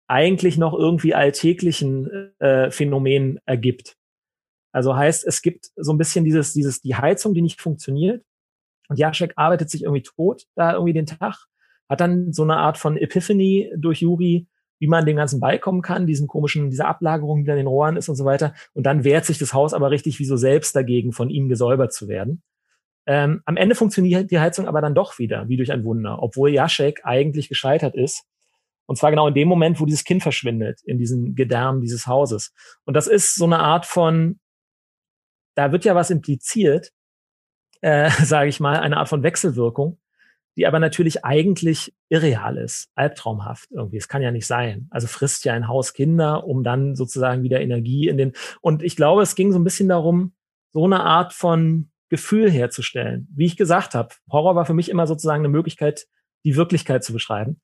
eigentlich 0.08 0.56
noch 0.56 0.74
irgendwie 0.74 1.14
alltäglichen 1.14 2.32
äh, 2.38 2.70
Phänomenen 2.70 3.38
ergibt. 3.44 3.96
Also 4.72 4.96
heißt, 4.96 5.26
es 5.26 5.42
gibt 5.42 5.66
so 5.76 5.92
ein 5.92 5.98
bisschen 5.98 6.24
dieses, 6.24 6.52
dieses, 6.54 6.80
die 6.80 6.94
Heizung, 6.94 7.34
die 7.34 7.42
nicht 7.42 7.60
funktioniert. 7.60 8.24
Und 8.88 8.98
Jaschek 8.98 9.34
arbeitet 9.36 9.70
sich 9.70 9.82
irgendwie 9.82 10.02
tot 10.02 10.44
da 10.54 10.72
irgendwie 10.72 10.94
den 10.94 11.06
Tag, 11.06 11.46
hat 11.88 12.00
dann 12.00 12.32
so 12.32 12.42
eine 12.42 12.56
Art 12.56 12.78
von 12.78 12.96
Epiphany 12.96 13.70
durch 13.76 14.00
Juri, 14.00 14.46
wie 14.78 14.86
man 14.86 15.04
dem 15.04 15.16
Ganzen 15.16 15.40
beikommen 15.40 15.82
kann, 15.82 16.06
diesen 16.06 16.26
komischen, 16.26 16.70
dieser 16.70 16.86
Ablagerung, 16.86 17.40
die 17.40 17.46
da 17.46 17.52
in 17.52 17.58
den 17.58 17.66
Rohren 17.66 17.96
ist 17.96 18.08
und 18.08 18.16
so 18.16 18.24
weiter. 18.24 18.54
Und 18.72 18.86
dann 18.86 19.04
wehrt 19.04 19.24
sich 19.24 19.38
das 19.38 19.52
Haus 19.52 19.74
aber 19.74 19.90
richtig 19.90 20.18
wie 20.18 20.24
so 20.24 20.36
selbst 20.36 20.74
dagegen, 20.74 21.12
von 21.12 21.28
ihm 21.28 21.48
gesäubert 21.48 21.92
zu 21.92 22.08
werden. 22.08 22.42
Ähm, 23.06 23.42
am 23.46 23.56
Ende 23.56 23.74
funktioniert 23.74 24.30
die 24.30 24.38
Heizung 24.38 24.68
aber 24.68 24.80
dann 24.80 24.94
doch 24.94 25.18
wieder, 25.18 25.48
wie 25.48 25.56
durch 25.56 25.72
ein 25.72 25.84
Wunder, 25.84 26.22
obwohl 26.22 26.50
Jaschek 26.50 27.00
eigentlich 27.04 27.48
gescheitert 27.48 27.94
ist. 27.96 28.24
Und 28.88 28.96
zwar 28.96 29.10
genau 29.10 29.28
in 29.28 29.34
dem 29.34 29.48
Moment, 29.48 29.80
wo 29.80 29.84
dieses 29.84 30.04
Kind 30.04 30.22
verschwindet, 30.22 30.80
in 30.82 30.98
diesem 30.98 31.34
Gedärm 31.34 31.82
dieses 31.82 32.06
Hauses. 32.06 32.54
Und 32.86 32.94
das 32.94 33.06
ist 33.06 33.34
so 33.34 33.44
eine 33.44 33.58
Art 33.58 33.84
von, 33.84 34.40
da 35.54 35.72
wird 35.72 35.84
ja 35.84 35.94
was 35.94 36.10
impliziert, 36.10 36.90
äh, 37.82 38.10
sage 38.24 38.48
ich 38.48 38.60
mal, 38.60 38.80
eine 38.80 38.96
Art 38.96 39.10
von 39.10 39.22
Wechselwirkung, 39.22 40.00
die 40.56 40.66
aber 40.66 40.78
natürlich 40.80 41.22
eigentlich 41.22 41.94
irreal 42.08 42.56
ist, 42.56 42.88
albtraumhaft 42.94 43.70
irgendwie. 43.72 43.98
Es 43.98 44.08
kann 44.08 44.22
ja 44.22 44.30
nicht 44.30 44.46
sein. 44.46 44.88
Also 44.90 45.06
frisst 45.06 45.44
ja 45.44 45.52
ein 45.52 45.68
Haus 45.68 45.92
Kinder, 45.92 46.46
um 46.46 46.64
dann 46.64 46.96
sozusagen 46.96 47.42
wieder 47.42 47.60
Energie 47.60 48.08
in 48.08 48.16
den. 48.16 48.32
Und 48.62 48.82
ich 48.82 48.96
glaube, 48.96 49.20
es 49.20 49.34
ging 49.34 49.52
so 49.52 49.58
ein 49.58 49.64
bisschen 49.64 49.90
darum, 49.90 50.32
so 50.72 50.84
eine 50.84 51.04
Art 51.04 51.34
von 51.34 51.90
Gefühl 52.08 52.50
herzustellen. 52.50 53.28
Wie 53.34 53.44
ich 53.44 53.58
gesagt 53.58 53.94
habe, 53.94 54.14
Horror 54.32 54.56
war 54.56 54.64
für 54.64 54.72
mich 54.72 54.88
immer 54.88 55.06
sozusagen 55.06 55.42
eine 55.42 55.50
Möglichkeit, 55.50 56.06
die 56.44 56.56
Wirklichkeit 56.56 57.04
zu 57.04 57.12
beschreiben. 57.12 57.60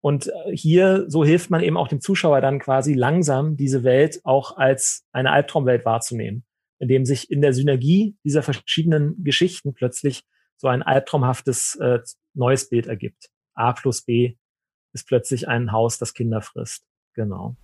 Und 0.00 0.28
äh, 0.28 0.56
hier, 0.56 1.04
so 1.08 1.24
hilft 1.24 1.50
man 1.50 1.62
eben 1.62 1.76
auch 1.76 1.88
dem 1.88 2.00
Zuschauer 2.00 2.40
dann 2.40 2.58
quasi 2.58 2.94
langsam 2.94 3.56
diese 3.56 3.82
Welt 3.84 4.20
auch 4.24 4.56
als 4.56 5.04
eine 5.12 5.32
Albtraumwelt 5.32 5.84
wahrzunehmen, 5.84 6.44
indem 6.78 7.04
sich 7.04 7.30
in 7.30 7.40
der 7.40 7.52
Synergie 7.52 8.16
dieser 8.24 8.42
verschiedenen 8.42 9.22
Geschichten 9.24 9.74
plötzlich 9.74 10.24
so 10.56 10.68
ein 10.68 10.82
albtraumhaftes 10.82 11.76
äh, 11.76 12.00
neues 12.34 12.68
Bild 12.68 12.86
ergibt. 12.86 13.30
A 13.54 13.72
plus 13.72 14.02
B 14.02 14.36
ist 14.92 15.06
plötzlich 15.06 15.48
ein 15.48 15.72
Haus, 15.72 15.98
das 15.98 16.14
Kinder 16.14 16.40
frisst. 16.40 16.84
Genau. 17.14 17.56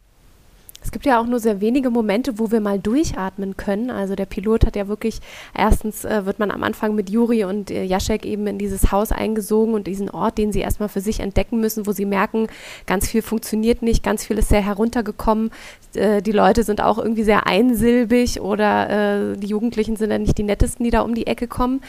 Es 0.85 0.93
gibt 0.93 1.07
ja 1.07 1.19
auch 1.19 1.27
nur 1.27 1.41
sehr 1.41 1.63
wenige 1.63 1.89
Momente, 1.89 2.39
wo 2.39 2.51
wir 2.51 2.61
mal 2.61 2.79
durchatmen 2.79 3.57
können. 3.57 3.91
Also 3.91 4.15
der 4.15 4.27
Pilot 4.27 4.67
hat 4.67 4.77
ja 4.77 4.87
wirklich, 4.87 5.21
erstens 5.57 6.05
äh, 6.05 6.27
wird 6.27 6.39
man 6.39 6.51
am 6.51 6.63
Anfang 6.63 6.95
mit 6.95 7.09
Juri 7.09 7.45
und 7.45 7.71
äh, 7.71 7.85
Jaschek 7.85 8.27
eben 8.27 8.47
in 8.47 8.59
dieses 8.59 8.93
Haus 8.93 9.11
eingesogen 9.11 9.73
und 9.73 9.87
diesen 9.87 10.11
Ort, 10.11 10.37
den 10.37 10.53
sie 10.53 10.61
erstmal 10.61 10.91
für 10.91 11.01
sich 11.01 11.21
entdecken 11.21 11.59
müssen, 11.59 11.87
wo 11.87 11.93
sie 11.93 12.05
merken, 12.05 12.49
ganz 12.87 13.09
viel 13.09 13.23
funktioniert 13.23 13.81
nicht, 13.81 14.03
ganz 14.03 14.27
viel 14.27 14.37
ist 14.37 14.51
sehr 14.51 14.63
heruntergekommen. 14.63 15.51
Äh, 15.95 16.21
die 16.21 16.33
Leute 16.33 16.63
sind 16.65 16.83
auch 16.83 16.99
irgendwie 16.99 17.25
sehr 17.25 17.47
einsilbig 17.47 18.43
oder 18.43 19.33
äh, 19.33 19.37
die 19.39 19.47
Jugendlichen 19.47 19.97
sind 19.97 20.11
ja 20.11 20.19
nicht 20.19 20.37
die 20.37 20.43
nettesten, 20.43 20.85
die 20.85 20.91
da 20.91 21.01
um 21.01 21.15
die 21.15 21.27
Ecke 21.27 21.49
kommen. 21.49 21.81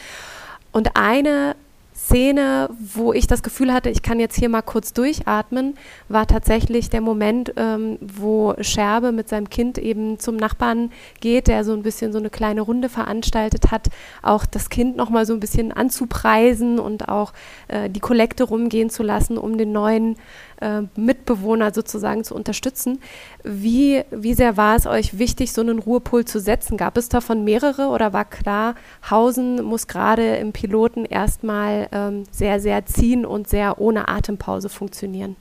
Und 0.72 0.96
eine 0.96 1.54
Szene, 1.96 2.68
wo 2.78 3.14
ich 3.14 3.26
das 3.26 3.42
Gefühl 3.42 3.72
hatte, 3.72 3.88
ich 3.88 4.02
kann 4.02 4.20
jetzt 4.20 4.38
hier 4.38 4.50
mal 4.50 4.60
kurz 4.60 4.92
durchatmen, 4.92 5.76
war 6.08 6.26
tatsächlich 6.26 6.90
der 6.90 7.00
Moment, 7.00 7.54
ähm, 7.56 7.98
wo 8.00 8.54
Scherbe 8.60 9.12
mit 9.12 9.30
seinem 9.30 9.48
Kind 9.48 9.78
eben 9.78 10.18
zum 10.18 10.36
Nachbarn 10.36 10.90
geht, 11.20 11.48
der 11.48 11.64
so 11.64 11.72
ein 11.72 11.82
bisschen 11.82 12.12
so 12.12 12.18
eine 12.18 12.28
kleine 12.28 12.60
Runde 12.60 12.90
veranstaltet 12.90 13.70
hat, 13.70 13.88
auch 14.22 14.44
das 14.44 14.68
Kind 14.68 14.96
noch 14.96 15.08
mal 15.08 15.24
so 15.24 15.32
ein 15.32 15.40
bisschen 15.40 15.72
anzupreisen 15.72 16.78
und 16.78 17.08
auch 17.08 17.32
äh, 17.68 17.88
die 17.88 18.00
Kollekte 18.00 18.44
rumgehen 18.44 18.90
zu 18.90 19.02
lassen, 19.02 19.38
um 19.38 19.56
den 19.56 19.72
neuen 19.72 20.16
äh, 20.60 20.82
Mitbewohner 20.96 21.72
sozusagen 21.72 22.24
zu 22.24 22.34
unterstützen. 22.34 23.00
Wie, 23.42 24.02
wie 24.10 24.34
sehr 24.34 24.56
war 24.56 24.76
es 24.76 24.86
euch 24.86 25.18
wichtig, 25.18 25.52
so 25.52 25.60
einen 25.60 25.78
Ruhepol 25.78 26.24
zu 26.24 26.40
setzen? 26.40 26.76
Gab 26.76 26.96
es 26.98 27.08
davon 27.08 27.44
mehrere 27.44 27.88
oder 27.88 28.12
war 28.12 28.24
klar, 28.24 28.74
Hausen 29.10 29.64
muss 29.64 29.86
gerade 29.86 30.36
im 30.36 30.52
Piloten 30.52 31.04
erstmal 31.04 31.85
ähm, 31.92 32.24
sehr, 32.30 32.60
sehr 32.60 32.84
ziehen 32.86 33.24
und 33.24 33.48
sehr 33.48 33.80
ohne 33.80 34.08
Atempause 34.08 34.68
funktionieren? 34.68 35.36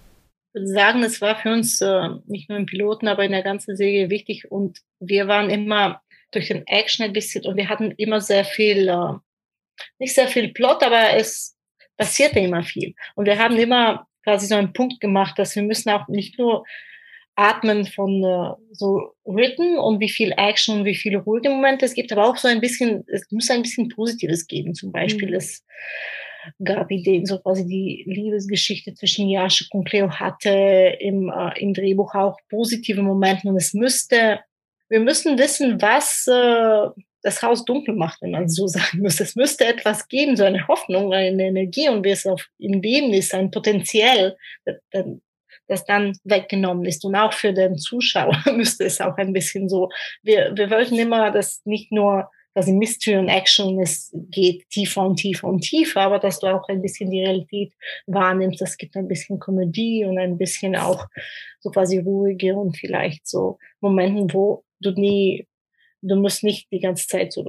Ich 0.53 0.61
würde 0.61 0.67
sagen, 0.67 1.03
es 1.03 1.21
war 1.21 1.37
für 1.37 1.51
uns 1.51 1.81
äh, 1.81 2.09
nicht 2.27 2.49
nur 2.49 2.57
im 2.57 2.65
Piloten, 2.65 3.07
aber 3.07 3.25
in 3.25 3.31
der 3.31 3.43
ganzen 3.43 3.75
Serie 3.75 4.09
wichtig 4.09 4.49
und 4.51 4.79
wir 4.99 5.27
waren 5.27 5.49
immer 5.49 6.01
durch 6.31 6.47
den 6.47 6.65
Action 6.67 7.05
ein 7.05 7.13
bisschen 7.13 7.45
und 7.45 7.57
wir 7.57 7.69
hatten 7.69 7.91
immer 7.97 8.21
sehr 8.21 8.45
viel, 8.45 8.87
äh, 8.87 9.13
nicht 9.99 10.15
sehr 10.15 10.27
viel 10.27 10.53
Plot, 10.53 10.83
aber 10.83 11.15
es 11.15 11.57
passierte 11.97 12.39
immer 12.39 12.63
viel. 12.63 12.93
Und 13.15 13.25
wir 13.25 13.39
haben 13.39 13.57
immer 13.57 14.07
quasi 14.23 14.47
so 14.47 14.55
einen 14.55 14.73
Punkt 14.73 14.99
gemacht, 14.99 15.37
dass 15.37 15.55
wir 15.55 15.63
müssen 15.63 15.89
auch 15.89 16.07
nicht 16.07 16.37
nur 16.39 16.65
atmen 17.35 17.85
von 17.85 18.23
äh, 18.23 18.53
so 18.71 19.13
Written 19.25 19.77
und 19.77 19.99
wie 19.99 20.09
viel 20.09 20.33
Action 20.37 20.79
und 20.79 20.85
wie 20.85 20.95
viele 20.95 21.17
ruhige 21.17 21.49
Momente 21.49 21.85
es 21.85 21.93
gibt, 21.93 22.11
aber 22.11 22.27
auch 22.27 22.37
so 22.37 22.47
ein 22.47 22.61
bisschen, 22.61 23.03
es 23.07 23.29
muss 23.31 23.49
ein 23.49 23.61
bisschen 23.61 23.89
Positives 23.89 24.47
geben. 24.47 24.73
Zum 24.73 24.91
Beispiel, 24.91 25.29
mhm. 25.29 25.35
es 25.35 25.63
gab 26.63 26.91
Ideen, 26.91 27.25
so 27.25 27.39
quasi 27.39 27.65
die 27.65 28.03
Liebesgeschichte 28.07 28.93
zwischen 28.93 29.29
Jaschek 29.29 29.67
und 29.71 29.87
Cleo 29.87 30.09
hatte 30.09 30.97
im, 30.99 31.29
äh, 31.29 31.59
im 31.59 31.73
Drehbuch 31.73 32.13
auch 32.15 32.37
positive 32.49 33.01
Momente 33.01 33.47
und 33.47 33.57
es 33.57 33.73
müsste, 33.73 34.39
wir 34.89 34.99
müssen 34.99 35.37
wissen, 35.37 35.81
was 35.81 36.27
äh, 36.27 37.01
das 37.21 37.41
Haus 37.41 37.65
dunkel 37.65 37.95
macht, 37.95 38.21
wenn 38.21 38.31
man 38.31 38.47
so 38.47 38.67
sagen 38.67 39.01
muss. 39.01 39.19
Es 39.19 39.35
müsste 39.35 39.65
etwas 39.65 40.07
geben, 40.07 40.37
so 40.37 40.43
eine 40.43 40.67
Hoffnung, 40.67 41.13
eine 41.13 41.47
Energie 41.47 41.89
und 41.89 42.03
wie 42.03 42.11
es 42.11 42.25
auf 42.25 42.47
im 42.59 42.81
Leben 42.81 43.13
ist, 43.13 43.33
ein 43.33 43.51
Potenzial, 43.51 44.37
das 45.67 45.85
dann 45.85 46.13
weggenommen 46.23 46.85
ist. 46.85 47.03
Und 47.03 47.15
auch 47.15 47.33
für 47.33 47.53
den 47.53 47.77
Zuschauer 47.77 48.37
müsste 48.55 48.85
es 48.85 49.01
auch 49.01 49.17
ein 49.17 49.33
bisschen 49.33 49.67
so, 49.69 49.89
wir, 50.21 50.55
wir 50.55 50.69
wollten 50.69 50.97
immer, 50.97 51.31
dass 51.31 51.61
nicht 51.65 51.91
nur 51.91 52.29
in 52.55 52.77
Mystery 52.77 53.17
und 53.17 53.27
Action 53.27 53.79
es 53.81 54.11
geht 54.31 54.69
tiefer 54.69 55.05
und 55.05 55.17
tiefer 55.17 55.47
und 55.47 55.61
tiefer, 55.61 56.01
aber 56.01 56.19
dass 56.19 56.39
du 56.39 56.47
auch 56.47 56.67
ein 56.69 56.81
bisschen 56.81 57.11
die 57.11 57.21
Realität 57.21 57.73
wahrnimmst. 58.07 58.61
Es 58.61 58.77
gibt 58.77 58.95
ein 58.95 59.07
bisschen 59.07 59.39
Komödie 59.39 60.05
und 60.05 60.17
ein 60.17 60.37
bisschen 60.37 60.75
auch 60.75 61.05
so 61.59 61.69
quasi 61.69 61.99
ruhige 61.99 62.55
und 62.55 62.77
vielleicht 62.77 63.27
so 63.27 63.57
Momenten, 63.81 64.33
wo 64.33 64.63
du 64.79 64.91
nie 64.91 65.45
du 66.05 66.15
musst 66.15 66.43
nicht 66.43 66.71
die 66.71 66.79
ganze 66.79 67.07
Zeit 67.07 67.33
so 67.33 67.45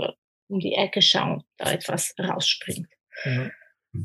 um 0.49 0.61
die 0.61 0.75
Ecke 0.75 1.03
schauen, 1.03 1.43
da 1.59 1.73
etwas 1.73 2.15
rausspringt. 2.19 2.89
Mhm. 3.25 3.53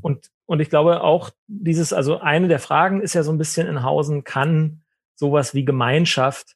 Und, 0.01 0.31
und 0.45 0.59
ich 0.59 0.69
glaube 0.69 1.01
auch 1.01 1.31
dieses, 1.47 1.93
also 1.93 2.19
eine 2.19 2.47
der 2.47 2.59
Fragen 2.59 3.01
ist 3.01 3.13
ja 3.13 3.23
so 3.23 3.31
ein 3.31 3.37
bisschen 3.37 3.67
in 3.67 3.83
Hausen, 3.83 4.23
kann 4.23 4.83
sowas 5.15 5.53
wie 5.53 5.65
Gemeinschaft 5.65 6.55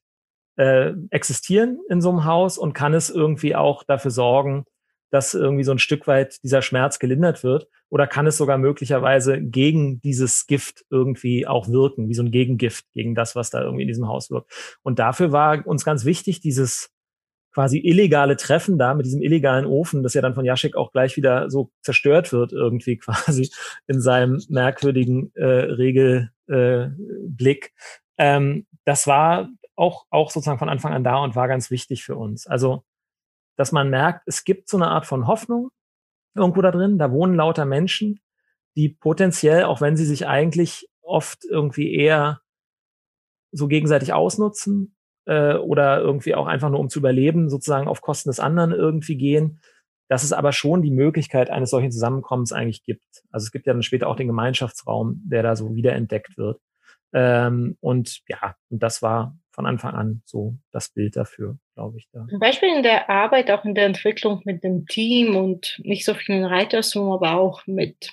äh, 0.57 0.93
existieren 1.09 1.79
in 1.89 2.01
so 2.01 2.09
einem 2.09 2.25
Haus 2.25 2.57
und 2.57 2.73
kann 2.73 2.93
es 2.93 3.09
irgendwie 3.09 3.55
auch 3.55 3.83
dafür 3.83 4.11
sorgen, 4.11 4.65
dass 5.11 5.33
irgendwie 5.33 5.63
so 5.63 5.71
ein 5.71 5.79
Stück 5.79 6.07
weit 6.07 6.43
dieser 6.43 6.61
Schmerz 6.61 6.99
gelindert 6.99 7.43
wird? 7.43 7.67
Oder 7.89 8.07
kann 8.07 8.27
es 8.27 8.37
sogar 8.37 8.57
möglicherweise 8.57 9.41
gegen 9.41 10.01
dieses 10.01 10.47
Gift 10.47 10.83
irgendwie 10.89 11.47
auch 11.47 11.69
wirken, 11.69 12.09
wie 12.09 12.13
so 12.13 12.23
ein 12.23 12.31
Gegengift 12.31 12.85
gegen 12.93 13.15
das, 13.15 13.35
was 13.35 13.49
da 13.49 13.61
irgendwie 13.61 13.83
in 13.83 13.87
diesem 13.87 14.07
Haus 14.07 14.31
wirkt? 14.31 14.51
Und 14.83 14.99
dafür 14.99 15.31
war 15.31 15.65
uns 15.65 15.85
ganz 15.85 16.03
wichtig, 16.03 16.41
dieses 16.41 16.89
quasi 17.53 17.79
illegale 17.79 18.35
Treffen 18.35 18.77
da 18.77 18.93
mit 18.93 19.05
diesem 19.05 19.21
illegalen 19.21 19.65
Ofen, 19.65 20.03
das 20.03 20.13
ja 20.13 20.21
dann 20.21 20.35
von 20.35 20.43
Jaschek 20.43 20.75
auch 20.75 20.91
gleich 20.91 21.15
wieder 21.15 21.49
so 21.49 21.71
zerstört 21.81 22.33
wird 22.33 22.51
irgendwie 22.51 22.97
quasi 22.97 23.49
in 23.87 24.01
seinem 24.01 24.43
merkwürdigen 24.49 25.31
äh, 25.35 25.45
Regelblick. 25.45 27.71
Äh, 28.17 28.35
ähm, 28.35 28.65
das 28.83 29.07
war 29.07 29.47
auch, 29.75 30.05
auch 30.09 30.31
sozusagen 30.31 30.59
von 30.59 30.69
Anfang 30.69 30.93
an 30.93 31.03
da 31.03 31.17
und 31.17 31.35
war 31.35 31.47
ganz 31.47 31.71
wichtig 31.71 32.03
für 32.03 32.15
uns. 32.15 32.47
Also, 32.47 32.83
dass 33.57 33.71
man 33.71 33.89
merkt, 33.89 34.23
es 34.27 34.43
gibt 34.43 34.69
so 34.69 34.77
eine 34.77 34.89
Art 34.89 35.05
von 35.05 35.27
Hoffnung 35.27 35.69
irgendwo 36.35 36.61
da 36.61 36.71
drin. 36.71 36.97
Da 36.97 37.11
wohnen 37.11 37.35
lauter 37.35 37.65
Menschen, 37.65 38.19
die 38.75 38.89
potenziell, 38.89 39.63
auch 39.63 39.81
wenn 39.81 39.95
sie 39.95 40.05
sich 40.05 40.27
eigentlich 40.27 40.87
oft 41.01 41.45
irgendwie 41.45 41.93
eher 41.93 42.41
so 43.51 43.67
gegenseitig 43.67 44.11
ausnutzen, 44.11 44.95
äh, 45.25 45.55
oder 45.55 45.99
irgendwie 45.99 46.35
auch 46.35 46.47
einfach 46.47 46.69
nur 46.69 46.79
um 46.79 46.89
zu 46.89 46.99
überleben, 46.99 47.49
sozusagen 47.49 47.87
auf 47.87 48.01
Kosten 48.01 48.29
des 48.29 48.39
anderen 48.39 48.71
irgendwie 48.71 49.17
gehen, 49.17 49.59
dass 50.07 50.23
es 50.23 50.33
aber 50.33 50.51
schon 50.51 50.81
die 50.81 50.91
Möglichkeit 50.91 51.49
eines 51.49 51.71
solchen 51.71 51.91
Zusammenkommens 51.91 52.53
eigentlich 52.53 52.83
gibt. 52.83 53.23
Also 53.31 53.45
es 53.45 53.51
gibt 53.51 53.65
ja 53.65 53.73
dann 53.73 53.83
später 53.83 54.07
auch 54.07 54.15
den 54.15 54.27
Gemeinschaftsraum, 54.27 55.21
der 55.25 55.43
da 55.43 55.55
so 55.55 55.75
wiederentdeckt 55.75 56.37
wird. 56.37 56.61
Ähm, 57.13 57.77
und 57.81 58.21
ja, 58.27 58.55
und 58.69 58.83
das 58.83 59.01
war 59.01 59.35
von 59.55 59.65
Anfang 59.65 59.95
an 59.95 60.21
so 60.25 60.57
das 60.71 60.89
Bild 60.89 61.15
dafür, 61.15 61.57
glaube 61.73 61.97
ich. 61.97 62.07
Da. 62.11 62.27
Zum 62.29 62.39
Beispiel 62.39 62.69
in 62.69 62.83
der 62.83 63.09
Arbeit, 63.09 63.49
auch 63.49 63.63
in 63.63 63.73
der 63.73 63.85
Entwicklung 63.85 64.41
mit 64.43 64.63
dem 64.63 64.85
Team 64.85 65.35
und 65.35 65.79
nicht 65.83 66.05
so 66.05 66.13
vielen 66.13 66.43
Reitersum, 66.43 67.11
aber 67.11 67.35
auch 67.35 67.65
mit 67.65 68.11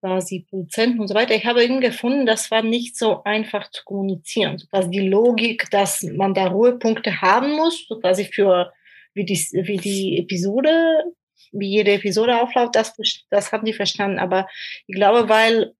quasi 0.00 0.46
Produzenten 0.48 1.00
und 1.00 1.08
so 1.08 1.14
weiter. 1.14 1.34
Ich 1.34 1.44
habe 1.44 1.62
eben 1.62 1.80
gefunden, 1.80 2.24
das 2.24 2.50
war 2.50 2.62
nicht 2.62 2.96
so 2.96 3.22
einfach 3.24 3.70
zu 3.70 3.84
kommunizieren. 3.84 4.62
Also 4.70 4.88
die 4.88 5.06
Logik, 5.06 5.68
dass 5.70 6.02
man 6.02 6.34
da 6.34 6.46
Ruhepunkte 6.46 7.20
haben 7.20 7.52
muss, 7.52 7.86
so 7.86 8.00
quasi 8.00 8.24
für 8.24 8.72
wie 9.14 9.24
die, 9.24 9.36
wie 9.36 9.76
die 9.76 10.18
Episode, 10.18 11.04
wie 11.52 11.68
jede 11.68 11.92
Episode 11.92 12.40
aufläuft, 12.40 12.76
das, 12.76 12.94
das 13.30 13.52
haben 13.52 13.64
die 13.64 13.72
verstanden. 13.72 14.18
Aber 14.18 14.48
ich 14.86 14.94
glaube, 14.94 15.28
weil 15.28 15.74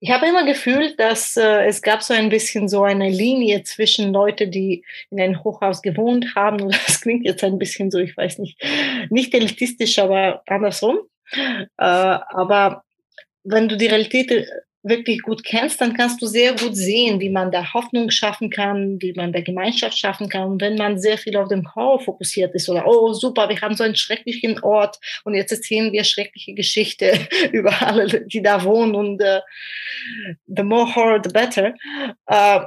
ich 0.00 0.10
habe 0.10 0.26
immer 0.26 0.44
gefühlt, 0.44 0.98
dass 1.00 1.36
äh, 1.36 1.66
es 1.66 1.82
gab 1.82 2.02
so 2.02 2.14
ein 2.14 2.28
bisschen 2.28 2.68
so 2.68 2.82
eine 2.84 3.08
Linie 3.08 3.64
zwischen 3.64 4.12
Leute, 4.12 4.46
die 4.46 4.84
in 5.10 5.20
einem 5.20 5.42
Hochhaus 5.42 5.82
gewohnt 5.82 6.34
haben. 6.36 6.60
Und 6.62 6.78
das 6.86 7.00
klingt 7.00 7.24
jetzt 7.24 7.42
ein 7.42 7.58
bisschen 7.58 7.90
so, 7.90 7.98
ich 7.98 8.16
weiß 8.16 8.38
nicht, 8.38 8.62
nicht 9.10 9.34
elitistisch, 9.34 9.98
aber 9.98 10.42
andersrum. 10.46 11.00
Äh, 11.32 11.66
aber 11.76 12.84
wenn 13.44 13.68
du 13.68 13.76
die 13.76 13.86
Realität 13.86 14.30
äh, 14.30 14.46
wirklich 14.88 15.22
gut 15.22 15.44
kennst, 15.44 15.80
dann 15.80 15.94
kannst 15.94 16.20
du 16.22 16.26
sehr 16.26 16.52
gut 16.52 16.76
sehen, 16.76 17.20
wie 17.20 17.30
man 17.30 17.50
da 17.50 17.72
Hoffnung 17.74 18.10
schaffen 18.10 18.50
kann, 18.50 19.00
wie 19.00 19.12
man 19.12 19.32
da 19.32 19.40
Gemeinschaft 19.40 19.98
schaffen 19.98 20.28
kann. 20.28 20.52
Und 20.52 20.60
wenn 20.60 20.76
man 20.76 20.98
sehr 20.98 21.18
viel 21.18 21.36
auf 21.36 21.48
dem 21.48 21.74
Horror 21.74 22.00
fokussiert 22.00 22.54
ist 22.54 22.68
oder, 22.68 22.86
oh 22.86 23.12
super, 23.12 23.48
wir 23.48 23.60
haben 23.60 23.76
so 23.76 23.84
einen 23.84 23.96
schrecklichen 23.96 24.62
Ort 24.62 24.98
und 25.24 25.34
jetzt 25.34 25.52
erzählen 25.52 25.92
wir 25.92 26.04
schreckliche 26.04 26.54
Geschichte 26.54 27.28
über 27.52 27.82
alle, 27.82 28.26
die 28.26 28.42
da 28.42 28.64
wohnen 28.64 28.94
und 28.94 29.22
uh, 29.22 29.40
the 30.46 30.62
more 30.62 30.94
horror, 30.94 31.20
the 31.22 31.30
better. 31.30 31.74
Uh, 32.30 32.66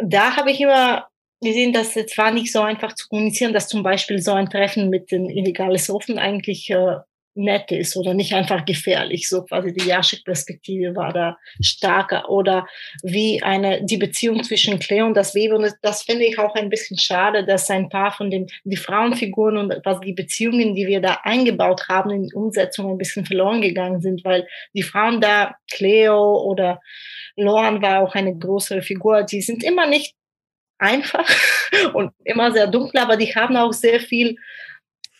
da 0.00 0.36
habe 0.36 0.50
ich 0.50 0.60
immer 0.60 1.08
gesehen, 1.40 1.72
dass 1.72 1.96
es 1.96 2.16
war 2.16 2.30
nicht 2.30 2.52
so 2.52 2.60
einfach 2.62 2.94
zu 2.94 3.08
kommunizieren, 3.08 3.52
dass 3.52 3.68
zum 3.68 3.82
Beispiel 3.82 4.20
so 4.20 4.32
ein 4.32 4.48
Treffen 4.48 4.90
mit 4.90 5.10
den 5.10 5.28
illegalen 5.28 5.80
Ofen 5.88 6.18
eigentlich 6.18 6.70
uh, 6.74 7.00
nett 7.36 7.70
ist 7.70 7.96
oder 7.96 8.14
nicht 8.14 8.32
einfach 8.32 8.64
gefährlich. 8.64 9.28
So 9.28 9.42
quasi 9.42 9.72
die 9.72 9.86
Jaschik-Perspektive 9.86 10.96
war 10.96 11.12
da 11.12 11.38
stärker. 11.60 12.30
Oder 12.30 12.66
wie 13.02 13.42
eine, 13.42 13.84
die 13.84 13.96
Beziehung 13.96 14.42
zwischen 14.42 14.78
Cleo 14.78 15.06
und 15.06 15.14
das 15.14 15.34
Baby. 15.34 15.54
Und 15.54 15.72
das, 15.82 16.02
finde 16.02 16.24
ich 16.24 16.38
auch 16.38 16.54
ein 16.54 16.68
bisschen 16.68 16.98
schade, 16.98 17.44
dass 17.44 17.70
ein 17.70 17.88
paar 17.88 18.12
von 18.12 18.30
den, 18.30 18.46
die 18.64 18.76
Frauenfiguren 18.76 19.56
und 19.56 19.74
was 19.84 20.00
die 20.00 20.12
Beziehungen, 20.12 20.74
die 20.74 20.86
wir 20.86 21.00
da 21.00 21.20
eingebaut 21.22 21.88
haben 21.88 22.10
in 22.10 22.24
die 22.24 22.34
Umsetzung 22.34 22.90
ein 22.90 22.98
bisschen 22.98 23.26
verloren 23.26 23.60
gegangen 23.60 24.00
sind, 24.00 24.24
weil 24.24 24.46
die 24.72 24.82
Frauen 24.82 25.20
da, 25.20 25.56
Cleo 25.70 26.42
oder 26.42 26.80
Loran 27.36 27.82
war 27.82 28.00
auch 28.00 28.14
eine 28.14 28.36
größere 28.36 28.82
Figur, 28.82 29.22
die 29.22 29.42
sind 29.42 29.62
immer 29.62 29.86
nicht 29.86 30.14
einfach 30.78 31.28
und 31.94 32.12
immer 32.24 32.52
sehr 32.52 32.66
dunkel, 32.66 33.00
aber 33.00 33.16
die 33.16 33.34
haben 33.34 33.56
auch 33.56 33.72
sehr 33.72 34.00
viel 34.00 34.36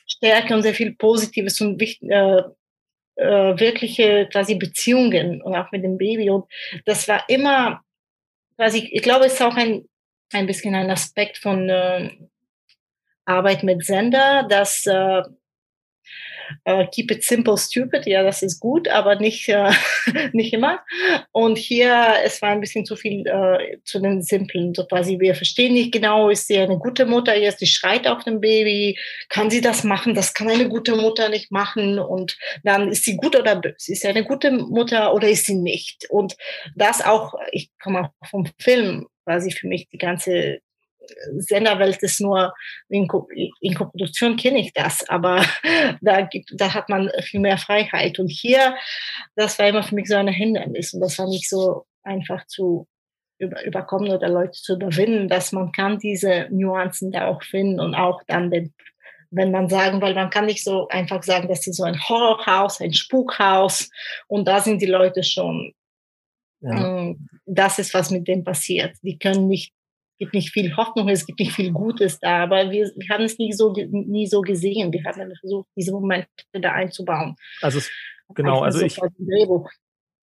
Stärke 0.07 0.55
und 0.55 0.63
sehr 0.63 0.75
viel 0.75 0.95
Positives 0.95 1.61
und 1.61 1.81
äh, 1.83 2.43
äh, 3.17 3.59
wirkliche 3.59 4.29
quasi 4.31 4.55
Beziehungen 4.55 5.43
und 5.43 5.55
auch 5.55 5.71
mit 5.73 5.83
dem 5.83 5.99
Baby. 5.99 6.31
Und 6.31 6.45
das 6.85 7.09
war 7.09 7.29
immer 7.29 7.83
quasi, 8.57 8.89
ich 8.91 9.03
glaube, 9.03 9.27
es 9.27 9.35
ist 9.35 9.43
auch 9.43 9.57
ein, 9.57 9.89
ein 10.33 10.47
bisschen 10.47 10.75
ein 10.75 10.91
Aspekt 10.91 11.39
von 11.39 11.69
äh, 11.69 12.11
Arbeit 13.25 13.63
mit 13.63 13.85
Sender, 13.85 14.45
dass 14.49 14.87
äh, 14.87 15.23
äh, 16.65 16.87
keep 16.93 17.11
it 17.11 17.25
simple, 17.25 17.57
stupid, 17.57 18.07
ja, 18.07 18.23
das 18.23 18.43
ist 18.43 18.61
gut, 18.61 18.89
aber 18.89 19.17
nicht, 19.17 19.49
äh, 19.49 19.71
nicht 20.33 20.53
immer. 20.53 20.81
Und 21.33 21.59
hier, 21.59 22.15
es 22.25 22.41
war 22.43 22.51
ein 22.51 22.61
bisschen 22.61 22.85
zu 22.85 22.97
viel 22.97 23.27
äh, 23.27 23.79
zu 23.85 24.01
den 24.01 24.23
Simplen, 24.23 24.75
so 24.75 24.85
quasi, 24.87 25.19
wir 25.21 25.35
verstehen 25.35 25.75
nicht 25.75 25.93
genau, 25.93 26.31
ist 26.31 26.47
sie 26.47 26.59
eine 26.59 26.79
gute 26.79 27.07
Mutter? 27.07 27.37
Jetzt, 27.37 27.61
die 27.61 27.67
schreit 27.67 28.07
auf 28.07 28.25
dem 28.25 28.41
Baby, 28.41 28.99
kann 29.29 29.51
sie 29.51 29.61
das 29.61 29.85
machen, 29.85 30.15
das 30.15 30.35
kann 30.35 30.49
eine 30.49 30.69
gute 30.69 30.97
Mutter 30.97 31.29
nicht 31.29 31.51
machen. 31.51 31.99
Und 31.99 32.37
dann 32.63 32.91
ist 32.91 33.05
sie 33.05 33.17
gut 33.17 33.37
oder 33.37 33.57
böse, 33.57 33.93
ist 33.93 34.03
sie 34.03 34.09
eine 34.09 34.25
gute 34.25 34.51
Mutter 34.51 35.15
oder 35.15 35.29
ist 35.29 35.47
sie 35.47 35.57
nicht? 35.57 36.07
Und 36.11 36.37
das 36.75 37.05
auch, 37.05 37.35
ich 37.53 37.71
komme 37.83 38.03
auch 38.03 38.29
vom 38.29 38.49
Film, 38.59 39.07
quasi 39.25 39.51
für 39.51 39.67
mich 39.67 39.89
die 39.89 39.99
ganze 39.99 40.61
Senderwelt 41.39 42.03
ist 42.03 42.21
nur, 42.21 42.53
in, 42.89 43.09
in 43.61 43.75
Koproduktion 43.75 44.37
kenne 44.37 44.61
ich 44.61 44.73
das, 44.73 45.09
aber 45.09 45.45
da, 46.01 46.23
gibt, 46.23 46.53
da 46.55 46.75
hat 46.75 46.89
man 46.89 47.11
viel 47.23 47.41
mehr 47.41 47.59
Freiheit. 47.59 48.19
Und 48.19 48.29
hier, 48.29 48.77
das 49.35 49.59
war 49.59 49.69
immer 49.69 49.83
für 49.83 49.95
mich 49.95 50.09
so 50.09 50.17
ein 50.17 50.29
Hindernis 50.29 50.95
und 50.95 51.01
das 51.01 51.19
war 51.19 51.29
nicht 51.29 51.49
so 51.49 51.87
einfach 52.03 52.47
zu 52.47 52.87
über, 53.39 53.65
überkommen 53.65 54.11
oder 54.11 54.29
Leute 54.29 54.53
zu 54.53 54.75
überwinden, 54.75 55.29
dass 55.29 55.53
man 55.53 55.73
kann 55.73 55.99
diese 55.99 56.49
Nuancen 56.51 57.13
da 57.13 57.27
auch 57.27 57.43
finden 57.43 57.81
und 57.81 57.95
auch 57.95 58.23
dann 58.27 58.51
den 58.51 58.73
wenn 59.31 59.51
man 59.51 59.69
sagen, 59.69 60.01
weil 60.01 60.15
man 60.15 60.31
kann 60.31 60.47
nicht 60.47 60.63
so 60.63 60.89
einfach 60.89 61.23
sagen, 61.23 61.49
das 61.49 61.67
ist 61.67 61.77
so 61.77 61.83
ein 61.83 62.01
Horrorhaus, 62.09 62.81
ein 62.81 62.95
Spukhaus 62.95 63.91
und 64.29 64.47
da 64.47 64.61
sind 64.61 64.81
die 64.81 64.87
Leute 64.87 65.23
schon. 65.23 65.75
Ja. 66.61 66.71
Ähm, 66.71 67.29
das 67.45 67.79
ist, 67.79 67.93
was 67.93 68.11
mit 68.11 68.27
dem 68.29 68.45
passiert. 68.45 68.97
Die 69.03 69.19
können 69.19 69.47
nicht 69.47 69.75
gibt 70.19 70.35
nicht 70.35 70.51
viel 70.51 70.77
Hoffnung, 70.77 71.09
es 71.09 71.27
gibt 71.27 71.41
nicht 71.41 71.53
viel 71.53 71.73
Gutes 71.73 72.19
da, 72.19 72.43
aber 72.45 72.71
wir, 72.71 72.91
wir 72.97 73.09
haben 73.09 73.25
es 73.25 73.39
nie 73.39 73.53
so, 73.53 73.73
nie 73.73 74.27
so 74.27 74.41
gesehen. 74.41 74.93
Wir 74.93 75.05
haben 75.05 75.33
versucht, 75.41 75.69
diese 75.77 75.93
Momente 75.93 76.29
da 76.53 76.73
einzubauen. 76.73 77.37
Also, 77.61 77.81
genau, 78.35 78.61
also 78.61 78.81
ich, 78.81 78.99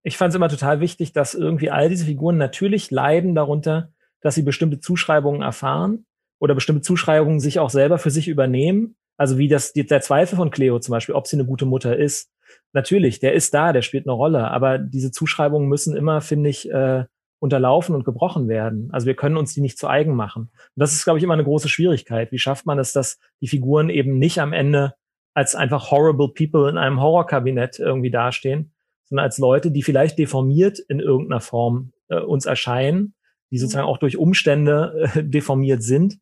ich 0.03 0.17
fand 0.17 0.29
es 0.29 0.35
immer 0.35 0.49
total 0.49 0.79
wichtig, 0.79 1.13
dass 1.13 1.33
irgendwie 1.33 1.69
all 1.69 1.89
diese 1.89 2.05
Figuren 2.05 2.37
natürlich 2.37 2.91
leiden 2.91 3.35
darunter, 3.35 3.91
dass 4.21 4.35
sie 4.35 4.41
bestimmte 4.41 4.79
Zuschreibungen 4.79 5.41
erfahren 5.41 6.05
oder 6.39 6.55
bestimmte 6.55 6.81
Zuschreibungen 6.81 7.39
sich 7.39 7.59
auch 7.59 7.69
selber 7.69 7.97
für 7.97 8.11
sich 8.11 8.27
übernehmen. 8.27 8.95
Also 9.17 9.37
wie 9.37 9.47
das, 9.47 9.73
der 9.73 10.01
Zweifel 10.01 10.35
von 10.35 10.49
Cleo 10.49 10.79
zum 10.79 10.91
Beispiel, 10.91 11.15
ob 11.15 11.27
sie 11.27 11.37
eine 11.37 11.45
gute 11.45 11.65
Mutter 11.65 11.95
ist. 11.97 12.31
Natürlich, 12.73 13.19
der 13.19 13.33
ist 13.33 13.53
da, 13.53 13.71
der 13.71 13.81
spielt 13.81 14.07
eine 14.07 14.13
Rolle, 14.13 14.49
aber 14.49 14.77
diese 14.77 15.11
Zuschreibungen 15.11 15.69
müssen 15.69 15.95
immer, 15.95 16.21
finde 16.21 16.49
ich, 16.49 16.69
äh, 16.69 17.05
unterlaufen 17.43 17.93
und 17.93 18.05
gebrochen 18.05 18.47
werden. 18.47 18.87
Also 18.93 19.05
wir 19.05 19.15
können 19.15 19.35
uns 19.35 19.53
die 19.53 19.59
nicht 19.59 19.77
zu 19.77 19.89
eigen 19.89 20.15
machen. 20.15 20.43
Und 20.43 20.77
das 20.77 20.93
ist, 20.93 21.03
glaube 21.03 21.19
ich, 21.19 21.25
immer 21.25 21.33
eine 21.33 21.43
große 21.43 21.67
Schwierigkeit. 21.67 22.31
Wie 22.31 22.39
schafft 22.39 22.65
man 22.65 22.79
es, 22.79 22.93
dass 22.93 23.19
die 23.41 23.49
Figuren 23.49 23.89
eben 23.89 24.17
nicht 24.17 24.39
am 24.39 24.53
Ende 24.53 24.93
als 25.33 25.53
einfach 25.53 25.91
horrible 25.91 26.29
people 26.29 26.69
in 26.69 26.77
einem 26.77 27.01
Horrorkabinett 27.01 27.79
irgendwie 27.79 28.11
dastehen, 28.11 28.71
sondern 29.09 29.25
als 29.25 29.39
Leute, 29.39 29.71
die 29.71 29.83
vielleicht 29.83 30.17
deformiert 30.17 30.79
in 30.79 31.01
irgendeiner 31.01 31.41
Form 31.41 31.91
äh, 32.07 32.19
uns 32.21 32.45
erscheinen, 32.45 33.13
die 33.51 33.57
sozusagen 33.57 33.87
auch 33.87 33.97
durch 33.97 34.15
Umstände 34.15 35.11
äh, 35.13 35.23
deformiert 35.25 35.83
sind, 35.83 36.19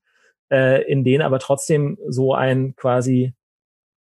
äh, 0.52 0.82
in 0.92 1.04
denen 1.04 1.22
aber 1.22 1.38
trotzdem 1.38 2.00
so 2.08 2.34
ein 2.34 2.76
quasi 2.76 3.36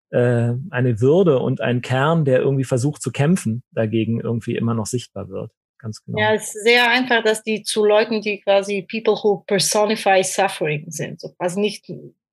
äh, 0.09 0.55
eine 0.71 1.01
Würde 1.03 1.39
und 1.41 1.61
ein 1.61 1.83
Kern, 1.83 2.25
der 2.25 2.41
irgendwie 2.41 2.65
versucht 2.65 3.03
zu 3.03 3.13
kämpfen, 3.13 3.63
dagegen 3.73 4.21
irgendwie 4.21 4.57
immer 4.57 4.73
noch 4.73 4.87
sichtbar 4.87 5.29
wird 5.29 5.53
ganz 5.81 6.05
genau. 6.05 6.19
Ja, 6.19 6.35
es 6.35 6.55
ist 6.55 6.65
sehr 6.65 6.91
einfach, 6.91 7.23
dass 7.23 7.43
die 7.43 7.63
zu 7.63 7.85
Leuten, 7.85 8.21
die 8.21 8.41
quasi 8.41 8.87
people 8.91 9.15
who 9.15 9.45
personify 9.47 10.23
suffering 10.23 10.85
sind, 10.89 11.21
so 11.21 11.31
quasi 11.31 11.61
nicht 11.61 11.87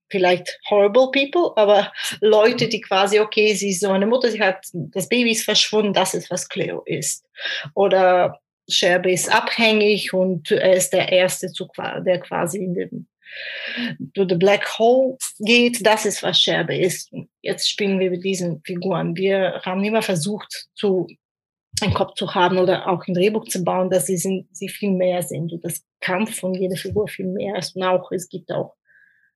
vielleicht 0.10 0.60
horrible 0.70 1.12
people, 1.12 1.52
aber 1.56 1.92
Leute, 2.22 2.68
die 2.68 2.82
quasi, 2.82 3.20
okay, 3.20 3.54
sie 3.54 3.72
ist 3.72 3.82
so 3.82 3.90
eine 3.90 4.08
Mutter, 4.08 4.32
sie 4.32 4.42
hat, 4.42 4.66
das 4.74 5.10
Baby 5.10 5.32
ist 5.32 5.44
verschwunden, 5.44 5.94
das 5.94 6.14
ist, 6.14 6.32
was 6.32 6.48
Cleo 6.48 6.82
ist. 6.86 7.26
Oder 7.74 8.40
Sherby 8.70 9.14
ist 9.14 9.34
abhängig 9.34 10.14
und 10.14 10.52
er 10.52 10.74
ist 10.74 10.92
der 10.92 11.12
Erste, 11.12 11.52
der 12.06 12.20
quasi 12.20 12.60
in 12.60 12.74
den 12.74 13.08
to 14.14 14.26
the 14.28 14.36
Black 14.36 14.80
Hole 14.80 15.18
geht, 15.40 15.86
das 15.86 16.06
ist, 16.06 16.24
was 16.24 16.42
Sherby 16.42 16.82
ist. 16.82 17.12
Jetzt 17.42 17.70
spielen 17.70 18.00
wir 18.00 18.10
mit 18.10 18.24
diesen 18.24 18.62
Figuren. 18.64 19.16
Wir 19.16 19.62
haben 19.64 19.84
immer 19.84 20.02
versucht 20.02 20.68
zu 20.76 21.08
einen 21.82 21.94
Kopf 21.94 22.16
zu 22.16 22.34
haben 22.34 22.58
oder 22.58 22.88
auch 22.88 23.06
ein 23.08 23.14
Drehbuch 23.14 23.46
zu 23.46 23.64
bauen, 23.64 23.90
dass 23.90 24.06
sie, 24.06 24.18
sind, 24.18 24.48
sie 24.52 24.70
viel 24.70 24.92
mehr 24.92 25.22
sind 25.22 25.54
und 25.54 25.64
das 25.64 25.84
Kampf 26.02 26.40
von 26.40 26.54
jeder 26.54 26.76
Figur 26.76 27.08
viel 27.08 27.28
mehr 27.28 27.58
ist. 27.58 27.76
Und 27.76 27.84
auch, 27.84 28.12
es 28.12 28.30
gibt 28.30 28.52
auch, 28.52 28.76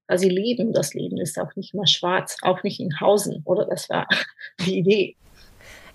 also 0.08 0.24
sie 0.24 0.34
leben, 0.34 0.74
das 0.74 0.94
Leben 0.94 1.18
ist 1.18 1.40
auch 1.40 1.56
nicht 1.56 1.74
immer 1.74 1.88
schwarz, 1.88 2.38
auch 2.42 2.64
nicht 2.64 2.80
in 2.80 3.00
Hausen, 3.00 3.44
oder 3.46 3.66
das 3.66 3.90
war 3.90 4.08
die 4.66 4.80
Idee. 4.80 5.16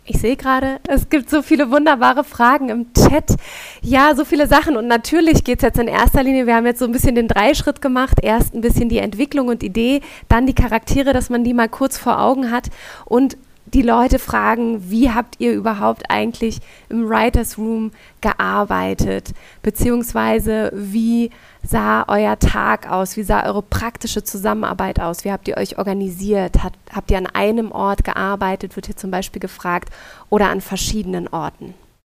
Ich 0.09 0.21
sehe 0.21 0.37
gerade, 0.37 0.79
es 0.87 1.09
gibt 1.09 1.29
so 1.29 1.43
viele 1.43 1.73
wunderbare 1.73 2.23
Fragen 2.23 2.69
im 2.69 2.93
Chat. 2.93 3.35
Ja, 3.83 4.15
so 4.15 4.25
viele 4.25 4.47
Sachen. 4.47 4.77
Und 4.77 4.87
natürlich 4.87 5.43
geht 5.43 5.59
es 5.59 5.63
jetzt 5.63 5.81
in 5.81 5.89
erster 5.89 6.23
Linie, 6.23 6.47
wir 6.47 6.55
haben 6.55 6.65
jetzt 6.65 6.79
so 6.79 6.85
ein 6.85 6.93
bisschen 6.93 7.17
den 7.17 7.27
Dreischritt 7.27 7.83
gemacht. 7.83 8.19
Erst 8.23 8.55
ein 8.55 8.61
bisschen 8.61 8.89
die 8.89 8.99
Entwicklung 8.99 9.49
und 9.49 9.65
Idee, 9.65 10.03
dann 10.29 10.47
die 10.47 10.55
Charaktere, 10.55 11.13
dass 11.13 11.29
man 11.29 11.43
die 11.43 11.55
mal 11.55 11.69
kurz 11.69 11.99
vor 11.99 12.23
Augen 12.23 12.53
hat. 12.53 12.69
Und 13.05 13.37
die 13.67 13.83
Leute 13.83 14.19
fragen, 14.19 14.91
wie 14.91 15.11
habt 15.11 15.37
ihr 15.39 15.53
überhaupt 15.53 16.05
eigentlich 16.09 16.61
im 16.89 17.09
Writers 17.09 17.59
Room 17.59 17.91
gearbeitet? 18.21 19.33
Beziehungsweise 19.63 20.71
wie 20.73 21.31
sah 21.63 22.05
euer 22.09 22.39
Tag 22.39 22.91
aus? 22.91 23.17
Wie 23.17 23.25
sah 23.25 23.45
eure 23.45 23.63
praktische 23.63 24.23
Zusammenarbeit 24.23 25.01
aus? 25.01 25.25
Wie 25.25 25.33
habt 25.33 25.49
ihr 25.49 25.57
euch 25.57 25.79
organisiert? 25.79 26.63
Hat, 26.63 26.75
habt 26.95 27.11
ihr 27.11 27.19
an 27.19 27.27
einem 27.27 27.73
Ort 27.73 28.05
gearbeitet, 28.05 28.77
wird 28.77 28.87
hier 28.87 28.97
zum 28.97 29.11
Beispiel 29.11 29.41
gefragt, 29.41 29.91
oder 30.31 30.49
an 30.49 30.61
verschiedenen 30.61 31.29
Orten? 31.29 31.75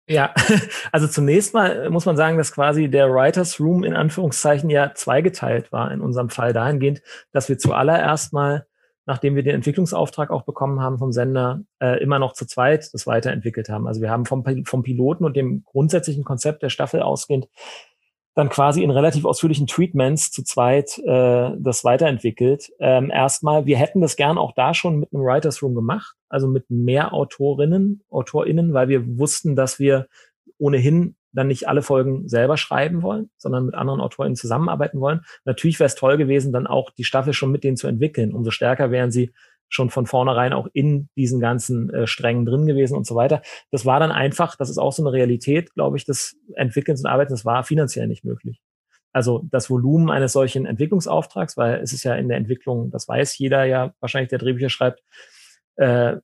Ja, 0.08 0.34
also 0.92 1.06
zunächst 1.06 1.54
mal 1.54 1.88
muss 1.90 2.04
man 2.04 2.16
sagen, 2.16 2.36
dass 2.36 2.52
quasi 2.52 2.88
der 2.88 3.10
Writers 3.10 3.60
Room 3.60 3.84
in 3.84 3.94
Anführungszeichen 3.94 4.68
ja 4.68 4.92
zweigeteilt 4.94 5.70
war 5.72 5.92
in 5.92 6.00
unserem 6.00 6.30
Fall 6.30 6.52
dahingehend, 6.52 7.00
dass 7.32 7.48
wir 7.48 7.58
zuallererst 7.58 8.32
mal 8.32 8.66
nachdem 9.06 9.34
wir 9.34 9.42
den 9.42 9.54
Entwicklungsauftrag 9.54 10.30
auch 10.30 10.42
bekommen 10.42 10.80
haben 10.80 10.98
vom 10.98 11.12
Sender, 11.12 11.62
äh, 11.80 12.02
immer 12.02 12.18
noch 12.18 12.32
zu 12.32 12.46
zweit 12.46 12.92
das 12.92 13.06
weiterentwickelt 13.06 13.68
haben. 13.68 13.86
Also 13.86 14.00
wir 14.00 14.10
haben 14.10 14.26
vom, 14.26 14.44
vom 14.64 14.82
Piloten 14.82 15.24
und 15.24 15.36
dem 15.36 15.64
grundsätzlichen 15.64 16.24
Konzept 16.24 16.62
der 16.62 16.70
Staffel 16.70 17.02
ausgehend 17.02 17.48
dann 18.34 18.48
quasi 18.48 18.82
in 18.82 18.90
relativ 18.90 19.24
ausführlichen 19.24 19.66
Treatments 19.66 20.30
zu 20.30 20.44
zweit 20.44 20.98
äh, 20.98 21.50
das 21.58 21.84
weiterentwickelt. 21.84 22.70
Ähm, 22.78 23.10
erstmal, 23.10 23.66
wir 23.66 23.76
hätten 23.76 24.00
das 24.00 24.16
gern 24.16 24.38
auch 24.38 24.52
da 24.52 24.72
schon 24.72 25.00
mit 25.00 25.12
einem 25.12 25.24
Writers 25.24 25.62
Room 25.62 25.74
gemacht, 25.74 26.14
also 26.28 26.46
mit 26.46 26.70
mehr 26.70 27.12
Autorinnen, 27.12 28.02
AutorInnen, 28.08 28.72
weil 28.72 28.88
wir 28.88 29.18
wussten, 29.18 29.56
dass 29.56 29.78
wir 29.78 30.06
ohnehin 30.58 31.16
dann 31.32 31.48
nicht 31.48 31.68
alle 31.68 31.82
Folgen 31.82 32.28
selber 32.28 32.56
schreiben 32.56 33.02
wollen, 33.02 33.30
sondern 33.36 33.66
mit 33.66 33.74
anderen 33.74 34.00
Autoren 34.00 34.36
zusammenarbeiten 34.36 35.00
wollen. 35.00 35.20
Natürlich 35.44 35.78
wäre 35.78 35.86
es 35.86 35.94
toll 35.94 36.16
gewesen, 36.16 36.52
dann 36.52 36.66
auch 36.66 36.90
die 36.90 37.04
Staffel 37.04 37.32
schon 37.32 37.52
mit 37.52 37.64
denen 37.64 37.76
zu 37.76 37.86
entwickeln. 37.86 38.34
Umso 38.34 38.50
stärker 38.50 38.90
wären 38.90 39.10
sie 39.10 39.32
schon 39.68 39.90
von 39.90 40.06
vornherein 40.06 40.52
auch 40.52 40.66
in 40.72 41.08
diesen 41.16 41.40
ganzen 41.40 41.90
äh, 41.90 42.06
Strängen 42.06 42.44
drin 42.44 42.66
gewesen 42.66 42.96
und 42.96 43.06
so 43.06 43.14
weiter. 43.14 43.40
Das 43.70 43.86
war 43.86 44.00
dann 44.00 44.10
einfach, 44.10 44.56
das 44.56 44.68
ist 44.68 44.78
auch 44.78 44.92
so 44.92 45.02
eine 45.02 45.12
Realität, 45.12 45.72
glaube 45.74 45.96
ich, 45.96 46.04
des 46.04 46.36
Entwickelns 46.56 47.00
und 47.00 47.06
Arbeitens, 47.06 47.40
das 47.40 47.46
war 47.46 47.62
finanziell 47.62 48.08
nicht 48.08 48.24
möglich. 48.24 48.60
Also 49.12 49.44
das 49.50 49.70
Volumen 49.70 50.10
eines 50.10 50.32
solchen 50.32 50.66
Entwicklungsauftrags, 50.66 51.56
weil 51.56 51.80
es 51.80 51.92
ist 51.92 52.04
ja 52.04 52.14
in 52.14 52.28
der 52.28 52.36
Entwicklung, 52.36 52.90
das 52.90 53.08
weiß 53.08 53.38
jeder 53.38 53.64
ja 53.64 53.92
wahrscheinlich, 54.00 54.30
der 54.30 54.38
Drehbücher 54.38 54.70
schreibt, 54.70 55.02
äh, 55.80 56.20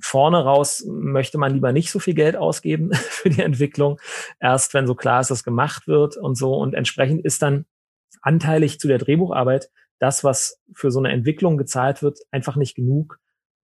vorne 0.00 0.44
raus 0.44 0.84
möchte 0.86 1.36
man 1.36 1.52
lieber 1.52 1.72
nicht 1.72 1.90
so 1.90 1.98
viel 1.98 2.14
Geld 2.14 2.36
ausgeben 2.36 2.92
für 2.94 3.28
die 3.28 3.42
Entwicklung, 3.42 4.00
erst 4.38 4.72
wenn 4.72 4.86
so 4.86 4.94
klar 4.94 5.20
ist, 5.20 5.32
dass 5.32 5.42
gemacht 5.42 5.88
wird 5.88 6.16
und 6.16 6.36
so. 6.36 6.54
Und 6.54 6.74
entsprechend 6.74 7.24
ist 7.24 7.42
dann 7.42 7.66
anteilig 8.22 8.78
zu 8.78 8.86
der 8.86 8.98
Drehbucharbeit 8.98 9.70
das, 9.98 10.22
was 10.22 10.60
für 10.72 10.92
so 10.92 11.00
eine 11.00 11.10
Entwicklung 11.10 11.58
gezahlt 11.58 12.02
wird, 12.02 12.20
einfach 12.30 12.54
nicht 12.54 12.76
genug, 12.76 13.18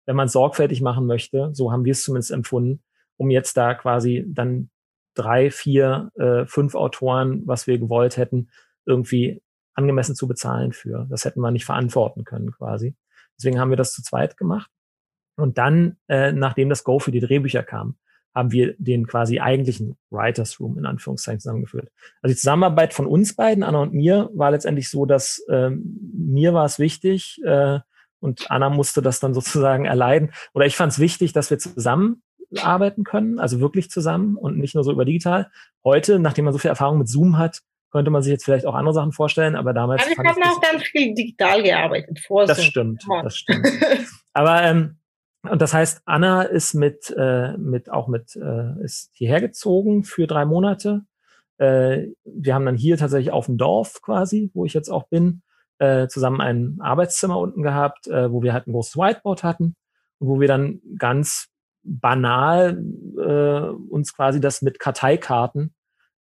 wenn 0.08 0.16
man 0.16 0.26
es 0.26 0.34
sorgfältig 0.34 0.82
machen 0.82 1.06
möchte, 1.06 1.52
so 1.54 1.72
haben 1.72 1.86
wir 1.86 1.92
es 1.92 2.04
zumindest 2.04 2.32
empfunden, 2.32 2.84
um 3.18 3.30
jetzt 3.30 3.56
da 3.56 3.76
quasi 3.76 4.26
dann 4.28 4.72
drei, 5.14 5.52
vier, 5.52 6.12
äh, 6.16 6.46
fünf 6.46 6.74
Autoren, 6.74 7.44
was 7.46 7.68
wir 7.68 7.78
gewollt 7.78 8.18
hätten, 8.18 8.50
irgendwie 8.86 9.44
angemessen 9.76 10.16
zu 10.16 10.28
bezahlen 10.28 10.74
für. 10.74 11.06
Das 11.10 11.24
hätten 11.24 11.40
wir 11.40 11.52
nicht 11.52 11.66
verantworten 11.66 12.24
können 12.24 12.52
quasi. 12.52 12.96
Deswegen 13.38 13.60
haben 13.60 13.70
wir 13.70 13.78
das 13.78 13.94
zu 13.94 14.02
zweit 14.02 14.38
gemacht. 14.38 14.72
Und 15.36 15.58
dann, 15.58 15.98
äh, 16.08 16.32
nachdem 16.32 16.70
das 16.70 16.84
Go 16.84 17.00
für 17.00 17.12
die 17.12 17.20
Drehbücher 17.20 17.64
kam, 17.64 17.96
haben 18.36 18.52
wir 18.52 18.76
den 18.78 19.08
quasi 19.08 19.40
eigentlichen 19.40 19.98
Writers 20.10 20.60
Room 20.60 20.78
in 20.78 20.86
Anführungszeichen 20.86 21.40
zusammengeführt. 21.40 21.90
Also 22.22 22.34
die 22.34 22.40
Zusammenarbeit 22.40 22.94
von 22.94 23.08
uns 23.08 23.34
beiden, 23.34 23.64
Anna 23.64 23.82
und 23.82 23.94
mir, 23.94 24.30
war 24.34 24.52
letztendlich 24.52 24.90
so, 24.90 25.06
dass 25.06 25.44
ähm, 25.50 26.00
mir 26.14 26.54
war 26.54 26.66
es 26.66 26.78
wichtig 26.78 27.42
äh, 27.46 27.80
und 28.20 28.52
Anna 28.52 28.70
musste 28.70 29.02
das 29.02 29.22
dann 29.22 29.34
sozusagen 29.34 29.86
erleiden. 29.86 30.32
Oder 30.54 30.66
ich 30.66 30.76
fand 30.76 30.92
es 30.92 31.00
wichtig, 31.00 31.32
dass 31.32 31.50
wir 31.50 31.60
zusammenarbeiten 31.60 33.06
können, 33.06 33.40
also 33.40 33.62
wirklich 33.62 33.90
zusammen 33.90 34.36
und 34.36 34.58
nicht 34.58 34.76
nur 34.76 34.84
so 34.84 34.92
über 34.92 35.06
digital. 35.06 35.50
Heute, 35.86 36.20
nachdem 36.20 36.46
man 36.46 36.54
so 36.54 36.60
viel 36.60 36.70
Erfahrung 36.70 36.98
mit 36.98 37.08
Zoom 37.08 37.38
hat, 37.38 37.62
könnte 37.92 38.12
man 38.12 38.22
sich 38.22 38.32
jetzt 38.32 38.44
vielleicht 38.44 38.66
auch 38.66 38.76
andere 38.76 38.94
Sachen 38.94 39.14
vorstellen, 39.14 39.56
aber 39.56 39.72
damals. 39.72 40.04
Aber 40.04 40.12
wir 40.22 40.30
haben 40.30 40.44
auch 40.44 40.60
ganz 40.60 40.84
viel 40.84 41.16
digital 41.16 41.64
gearbeitet 41.64 42.20
vor. 42.20 42.46
Das 42.46 42.62
stimmt, 42.62 43.06
das 43.24 43.38
stimmt. 43.38 43.66
aber 44.34 44.64
ähm, 44.64 44.98
und 45.50 45.62
das 45.62 45.74
heißt, 45.74 46.02
Anna 46.06 46.44
ist 46.44 46.74
mit, 46.74 47.14
äh, 47.18 47.58
mit 47.58 47.90
auch 47.90 48.08
mit, 48.08 48.36
äh, 48.36 48.84
ist 48.84 49.12
hierher 49.14 49.42
gezogen 49.42 50.04
für 50.04 50.28
drei 50.28 50.46
Monate. 50.46 51.02
Äh, 51.58 52.08
wir 52.24 52.54
haben 52.54 52.66
dann 52.66 52.78
hier 52.78 52.98
tatsächlich 52.98 53.32
auf 53.32 53.46
dem 53.46 53.58
Dorf 53.58 54.02
quasi, 54.02 54.52
wo 54.54 54.66
ich 54.66 54.74
jetzt 54.74 54.90
auch 54.90 55.08
bin, 55.08 55.42
äh, 55.80 56.08
zusammen 56.08 56.42
ein 56.42 56.78
Arbeitszimmer 56.80 57.38
unten 57.38 57.64
gehabt, 57.64 58.08
äh, 58.08 58.32
wo 58.32 58.44
wir 58.44 58.54
halt 58.54 58.68
ein 58.68 58.72
großes 58.74 58.98
Whiteboard 58.98 59.44
hatten 59.44 59.76
und 60.20 60.28
wo 60.28 60.40
wir 60.40 60.48
dann 60.48 60.82
ganz 60.98 61.48
banal 61.84 62.84
äh, 63.18 63.70
uns 63.90 64.16
quasi 64.16 64.40
das 64.42 64.62
mit 64.62 64.80
Karteikarten 64.80 65.74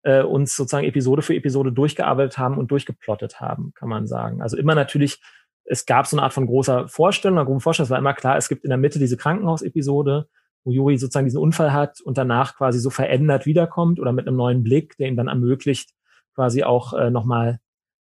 äh, 0.03 0.21
uns 0.21 0.55
sozusagen 0.55 0.85
Episode 0.85 1.21
für 1.21 1.35
Episode 1.35 1.71
durchgearbeitet 1.71 2.37
haben 2.37 2.57
und 2.57 2.69
durchgeplottet 2.71 3.41
haben, 3.41 3.73
kann 3.73 3.89
man 3.89 4.07
sagen. 4.07 4.41
Also 4.41 4.57
immer 4.57 4.75
natürlich 4.75 5.19
es 5.65 5.85
gab 5.85 6.07
so 6.07 6.15
eine 6.15 6.23
Art 6.23 6.33
von 6.33 6.45
großer 6.45 6.87
Vorstellung, 6.87 7.37
einer 7.37 7.45
groben 7.45 7.59
Vorstellung. 7.59 7.87
Es 7.87 7.91
war 7.91 7.99
immer 7.99 8.13
klar, 8.13 8.37
es 8.37 8.49
gibt 8.49 8.63
in 8.63 8.69
der 8.69 8.77
Mitte 8.77 8.99
diese 8.99 9.17
Krankenhausepisode, 9.17 10.27
wo 10.63 10.71
Juri 10.71 10.97
sozusagen 10.97 11.25
diesen 11.25 11.41
Unfall 11.41 11.73
hat 11.73 12.01
und 12.01 12.17
danach 12.17 12.55
quasi 12.55 12.79
so 12.79 12.89
verändert 12.89 13.45
wiederkommt 13.45 13.99
oder 13.99 14.11
mit 14.11 14.27
einem 14.27 14.37
neuen 14.37 14.63
Blick, 14.63 14.97
der 14.97 15.07
ihm 15.07 15.15
dann 15.15 15.27
ermöglicht, 15.27 15.91
quasi 16.33 16.63
auch 16.63 16.93
äh, 16.93 17.09
nochmal 17.09 17.59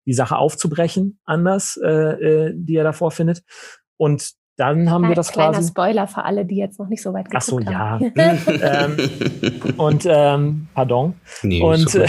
die 0.06 0.12
Sache 0.12 0.36
aufzubrechen, 0.36 1.18
anders, 1.24 1.78
äh, 1.82 1.88
äh, 1.88 2.52
die 2.54 2.76
er 2.76 2.84
davor 2.84 3.10
findet. 3.10 3.42
Und 3.96 4.32
dann 4.56 4.90
haben 4.90 5.02
Kleine, 5.02 5.08
wir 5.12 5.14
das 5.16 5.32
kleiner 5.32 5.52
quasi. 5.52 5.72
Kleiner 5.72 5.88
Spoiler 5.92 6.06
für 6.06 6.24
alle, 6.24 6.44
die 6.44 6.56
jetzt 6.56 6.78
noch 6.78 6.88
nicht 6.88 7.02
so 7.02 7.12
weit 7.12 7.30
geguckt 7.30 7.66
haben. 7.66 8.12
Ach 8.16 8.44
so, 8.44 8.52
ja. 8.52 8.84
ähm, 8.84 8.96
und 9.78 10.06
ähm, 10.06 10.68
pardon. 10.74 11.14
Nee, 11.42 11.62
und, 11.62 11.94
äh, 11.94 12.06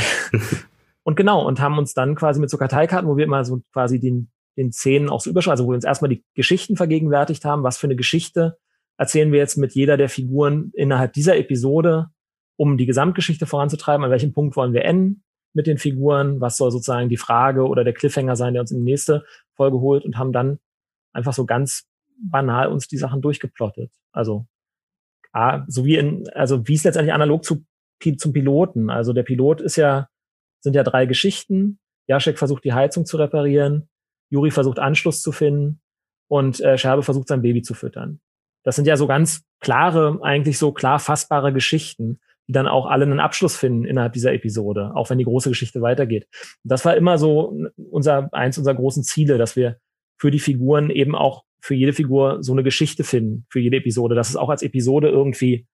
und 1.03 1.15
genau, 1.15 1.45
und 1.45 1.59
haben 1.61 1.77
uns 1.77 1.93
dann 1.93 2.15
quasi 2.15 2.39
mit 2.39 2.49
so 2.49 2.57
Karteikarten, 2.57 3.09
wo 3.09 3.15
wir 3.15 3.25
immer 3.25 3.45
so 3.45 3.61
quasi 3.71 3.99
den 3.99 4.29
den 4.61 4.71
Szenen 4.71 5.09
auch 5.09 5.21
so 5.21 5.29
überschreiben, 5.29 5.53
also 5.53 5.65
wo 5.65 5.71
wir 5.71 5.75
uns 5.75 5.85
erstmal 5.85 6.09
die 6.09 6.23
Geschichten 6.35 6.77
vergegenwärtigt 6.77 7.45
haben, 7.45 7.63
was 7.63 7.77
für 7.77 7.87
eine 7.87 7.95
Geschichte 7.95 8.57
erzählen 8.97 9.31
wir 9.31 9.39
jetzt 9.39 9.57
mit 9.57 9.73
jeder 9.73 9.97
der 9.97 10.09
Figuren 10.09 10.71
innerhalb 10.75 11.13
dieser 11.13 11.35
Episode, 11.35 12.11
um 12.55 12.77
die 12.77 12.85
Gesamtgeschichte 12.85 13.47
voranzutreiben, 13.47 14.03
an 14.05 14.11
welchem 14.11 14.31
Punkt 14.31 14.55
wollen 14.55 14.73
wir 14.73 14.85
enden 14.85 15.23
mit 15.53 15.65
den 15.65 15.79
Figuren, 15.79 16.39
was 16.39 16.57
soll 16.57 16.69
sozusagen 16.69 17.09
die 17.09 17.17
Frage 17.17 17.67
oder 17.67 17.83
der 17.83 17.93
Cliffhanger 17.93 18.35
sein, 18.35 18.53
der 18.53 18.61
uns 18.61 18.71
in 18.71 18.77
die 18.77 18.91
nächste 18.91 19.25
Folge 19.55 19.79
holt 19.79 20.05
und 20.05 20.19
haben 20.19 20.31
dann 20.31 20.59
einfach 21.13 21.33
so 21.33 21.47
ganz 21.47 21.87
banal 22.23 22.67
uns 22.67 22.87
die 22.87 22.97
Sachen 22.97 23.21
durchgeplottet. 23.21 23.91
Also 24.11 24.45
so 25.67 25.85
wie 25.85 25.95
in, 25.95 26.29
also 26.35 26.67
wie 26.67 26.75
es 26.75 26.83
letztendlich 26.83 27.13
analog 27.13 27.43
zu, 27.43 27.65
zum 28.17 28.33
Piloten. 28.33 28.89
Also 28.89 29.13
der 29.13 29.23
Pilot 29.23 29.61
ist 29.61 29.77
ja, 29.77 30.09
sind 30.59 30.75
ja 30.75 30.83
drei 30.83 31.07
Geschichten. 31.07 31.79
Jaschek 32.07 32.37
versucht 32.37 32.63
die 32.65 32.73
Heizung 32.73 33.05
zu 33.05 33.17
reparieren. 33.17 33.89
Juri 34.31 34.49
versucht 34.49 34.79
Anschluss 34.79 35.21
zu 35.21 35.31
finden 35.31 35.81
und 36.27 36.59
äh, 36.61 36.77
Scherbe 36.77 37.03
versucht 37.03 37.27
sein 37.27 37.43
Baby 37.43 37.61
zu 37.61 37.75
füttern. 37.75 38.19
Das 38.63 38.75
sind 38.75 38.87
ja 38.87 38.97
so 38.97 39.05
ganz 39.05 39.43
klare, 39.59 40.19
eigentlich 40.23 40.57
so 40.57 40.71
klar 40.71 40.99
fassbare 40.99 41.53
Geschichten, 41.53 42.19
die 42.47 42.53
dann 42.53 42.67
auch 42.67 42.85
alle 42.85 43.05
einen 43.05 43.19
Abschluss 43.19 43.55
finden 43.55 43.85
innerhalb 43.85 44.13
dieser 44.13 44.33
Episode, 44.33 44.91
auch 44.95 45.09
wenn 45.09 45.17
die 45.17 45.25
große 45.25 45.49
Geschichte 45.49 45.81
weitergeht. 45.81 46.27
Das 46.63 46.85
war 46.85 46.95
immer 46.95 47.17
so 47.17 47.55
unser, 47.89 48.33
eins 48.33 48.57
unserer 48.57 48.75
großen 48.75 49.03
Ziele, 49.03 49.37
dass 49.37 49.55
wir 49.55 49.77
für 50.17 50.31
die 50.31 50.39
Figuren 50.39 50.89
eben 50.89 51.15
auch 51.15 51.43
für 51.61 51.75
jede 51.75 51.93
Figur 51.93 52.41
so 52.41 52.53
eine 52.53 52.63
Geschichte 52.63 53.03
finden, 53.03 53.45
für 53.49 53.59
jede 53.59 53.77
Episode, 53.77 54.15
dass 54.15 54.29
es 54.29 54.35
auch 54.35 54.49
als 54.49 54.63
Episode 54.63 55.09
irgendwie 55.09 55.67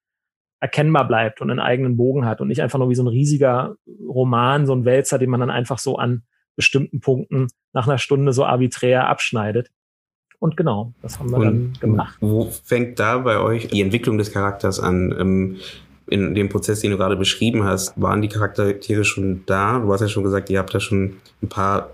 erkennbar 0.59 1.07
bleibt 1.07 1.39
und 1.39 1.51
einen 1.51 1.59
eigenen 1.59 1.97
Bogen 1.97 2.25
hat 2.25 2.41
und 2.41 2.47
nicht 2.47 2.61
einfach 2.61 2.79
nur 2.79 2.89
wie 2.89 2.95
so 2.95 3.03
ein 3.03 3.07
riesiger 3.07 3.75
Roman, 4.07 4.65
so 4.65 4.73
ein 4.73 4.85
Wälzer, 4.85 5.19
den 5.19 5.29
man 5.29 5.39
dann 5.39 5.51
einfach 5.51 5.77
so 5.77 5.97
an 5.97 6.23
bestimmten 6.57 6.99
Punkten 6.99 7.47
nach 7.71 7.87
einer 7.87 7.97
Stunde 7.97 8.33
so 8.33 8.43
arbiträr 8.43 9.07
abschneidet. 9.07 9.69
Und 10.39 10.57
genau, 10.57 10.93
das 11.01 11.17
haben 11.19 11.31
wir 11.31 11.37
Und 11.37 11.45
dann 11.45 11.73
gemacht. 11.79 12.17
Wo 12.19 12.51
fängt 12.63 12.99
da 12.99 13.19
bei 13.19 13.39
euch 13.39 13.69
die 13.69 13.81
Entwicklung 13.81 14.17
des 14.17 14.31
Charakters 14.33 14.79
an? 14.79 15.15
Ähm, 15.17 15.57
in 16.09 16.35
dem 16.35 16.47
Prozess, 16.47 16.79
den 16.79 16.91
du 16.91 16.97
gerade 16.97 17.17
beschrieben 17.17 17.63
hast, 17.63 17.99
waren 17.99 18.21
die 18.21 18.29
Charaktere 18.29 19.03
schon 19.03 19.43
da? 19.45 19.79
Du 19.79 19.91
hast 19.91 20.01
ja 20.01 20.07
schon 20.07 20.23
gesagt, 20.23 20.49
ihr 20.49 20.59
habt 20.59 20.73
da 20.73 20.79
schon 20.79 21.17
ein 21.41 21.49
paar 21.49 21.89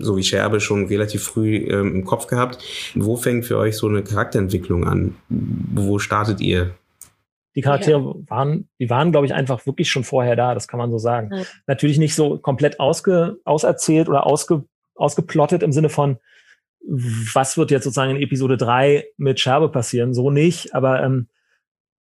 so 0.00 0.16
wie 0.16 0.22
Scherbe 0.22 0.60
schon 0.60 0.86
relativ 0.86 1.22
früh 1.22 1.56
ähm, 1.56 1.94
im 1.96 2.04
Kopf 2.04 2.26
gehabt. 2.26 2.58
Wo 2.94 3.16
fängt 3.16 3.44
für 3.44 3.58
euch 3.58 3.76
so 3.76 3.88
eine 3.88 4.02
Charakterentwicklung 4.02 4.86
an? 4.86 5.16
Wo 5.28 5.98
startet 5.98 6.40
ihr? 6.40 6.74
Die 7.56 7.62
Charaktere 7.62 7.98
ja. 7.98 8.14
waren, 8.30 8.68
die 8.78 8.90
waren, 8.90 9.10
glaube 9.10 9.26
ich, 9.26 9.34
einfach 9.34 9.66
wirklich 9.66 9.90
schon 9.90 10.04
vorher 10.04 10.36
da, 10.36 10.54
das 10.54 10.68
kann 10.68 10.78
man 10.78 10.90
so 10.90 10.98
sagen. 10.98 11.30
Ja. 11.34 11.42
Natürlich 11.66 11.98
nicht 11.98 12.14
so 12.14 12.38
komplett 12.38 12.78
ausge, 12.78 13.38
auserzählt 13.44 14.08
oder 14.08 14.26
ausge, 14.26 14.64
ausgeplottet 14.94 15.62
im 15.62 15.72
Sinne 15.72 15.88
von, 15.88 16.18
was 16.82 17.58
wird 17.58 17.70
jetzt 17.70 17.84
sozusagen 17.84 18.16
in 18.16 18.22
Episode 18.22 18.56
drei 18.56 19.06
mit 19.16 19.40
Scherbe 19.40 19.68
passieren, 19.68 20.14
so 20.14 20.30
nicht, 20.30 20.74
aber 20.74 21.02
ähm, 21.02 21.28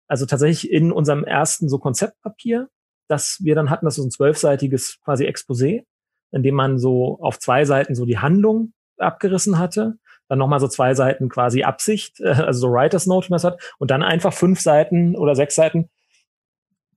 also 0.08 0.26
tatsächlich 0.26 0.72
in 0.72 0.92
unserem 0.92 1.24
ersten 1.24 1.68
so 1.68 1.80
Konzeptpapier, 1.80 2.70
das 3.08 3.40
wir 3.42 3.56
dann 3.56 3.70
hatten, 3.70 3.86
das 3.86 3.98
ist 3.98 4.06
ein 4.06 4.12
zwölfseitiges 4.12 5.00
quasi 5.04 5.26
Exposé, 5.26 5.84
in 6.32 6.44
dem 6.44 6.56
man 6.56 6.78
so 6.78 7.20
auf 7.22 7.40
zwei 7.40 7.66
Seiten 7.66 7.96
so 7.96 8.06
die 8.06 8.20
Handlung 8.20 8.74
abgerissen 8.98 9.58
hatte 9.58 9.98
dann 10.30 10.40
nochmal 10.40 10.60
so 10.60 10.68
zwei 10.68 10.94
Seiten 10.94 11.28
quasi 11.28 11.64
Absicht, 11.64 12.22
äh, 12.22 12.30
also 12.30 12.62
so 12.62 12.72
Writer's 12.72 13.08
Note, 13.08 13.28
wie 13.28 13.32
man 13.32 13.38
es 13.38 13.44
hat, 13.44 13.60
und 13.80 13.92
dann 13.92 14.04
einfach 14.04 14.32
fünf 14.32 14.62
Seiten 14.62 15.18
oder 15.18 15.36
sechs 15.36 15.56
Seiten 15.56 15.90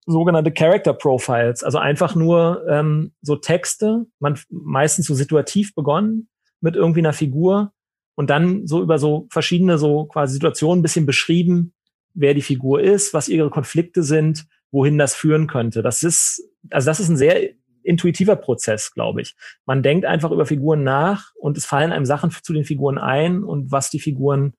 sogenannte 0.06 0.52
Character 0.52 0.94
Profiles, 0.94 1.62
also 1.62 1.78
einfach 1.78 2.14
nur 2.14 2.64
ähm, 2.68 3.12
so 3.22 3.36
Texte, 3.36 4.06
man 4.18 4.38
meistens 4.50 5.06
so 5.06 5.14
situativ 5.14 5.74
begonnen 5.74 6.28
mit 6.60 6.76
irgendwie 6.76 7.00
einer 7.00 7.12
Figur 7.12 7.72
und 8.14 8.28
dann 8.28 8.66
so 8.66 8.82
über 8.82 8.98
so 8.98 9.26
verschiedene 9.30 9.78
so 9.78 10.04
quasi 10.04 10.34
Situationen 10.34 10.80
ein 10.80 10.82
bisschen 10.82 11.06
beschrieben, 11.06 11.72
wer 12.14 12.34
die 12.34 12.42
Figur 12.42 12.80
ist, 12.80 13.14
was 13.14 13.28
ihre 13.28 13.48
Konflikte 13.48 14.02
sind, 14.02 14.46
wohin 14.70 14.98
das 14.98 15.14
führen 15.14 15.46
könnte. 15.46 15.82
Das 15.82 16.02
ist, 16.02 16.42
also 16.70 16.86
das 16.86 17.00
ist 17.00 17.08
ein 17.08 17.16
sehr 17.16 17.50
intuitiver 17.84 18.36
Prozess, 18.36 18.92
glaube 18.92 19.22
ich. 19.22 19.34
Man 19.66 19.82
denkt 19.82 20.04
einfach 20.04 20.30
über 20.30 20.46
Figuren 20.46 20.82
nach 20.82 21.32
und 21.34 21.56
es 21.56 21.66
fallen 21.66 21.92
einem 21.92 22.04
Sachen 22.04 22.30
zu 22.30 22.52
den 22.52 22.64
Figuren 22.64 22.98
ein 22.98 23.44
und 23.44 23.70
was 23.70 23.90
die 23.90 24.00
Figuren 24.00 24.54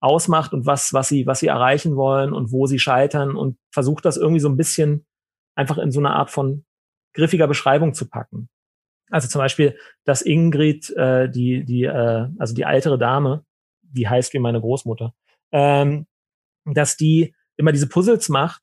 ausmacht 0.00 0.52
und 0.52 0.66
was, 0.66 0.92
was 0.92 1.08
sie, 1.08 1.26
was 1.26 1.40
sie 1.40 1.46
erreichen 1.46 1.96
wollen 1.96 2.32
und 2.32 2.52
wo 2.52 2.66
sie 2.66 2.78
scheitern 2.78 3.36
und 3.36 3.58
versucht 3.72 4.04
das 4.04 4.16
irgendwie 4.16 4.40
so 4.40 4.48
ein 4.48 4.56
bisschen 4.56 5.06
einfach 5.54 5.78
in 5.78 5.90
so 5.90 6.00
eine 6.00 6.10
Art 6.10 6.30
von 6.30 6.64
griffiger 7.14 7.48
Beschreibung 7.48 7.94
zu 7.94 8.08
packen. 8.08 8.48
Also 9.10 9.28
zum 9.28 9.40
Beispiel, 9.40 9.78
dass 10.04 10.22
Ingrid, 10.22 10.90
äh, 10.96 11.30
die, 11.30 11.64
die, 11.64 11.84
äh, 11.84 12.28
also 12.38 12.54
die 12.54 12.62
ältere 12.62 12.98
Dame, 12.98 13.44
die 13.82 14.08
heißt 14.08 14.34
wie 14.34 14.38
meine 14.38 14.60
Großmutter, 14.60 15.14
ähm, 15.52 16.06
dass 16.64 16.96
die 16.96 17.34
immer 17.56 17.72
diese 17.72 17.88
Puzzles 17.88 18.28
macht 18.28 18.62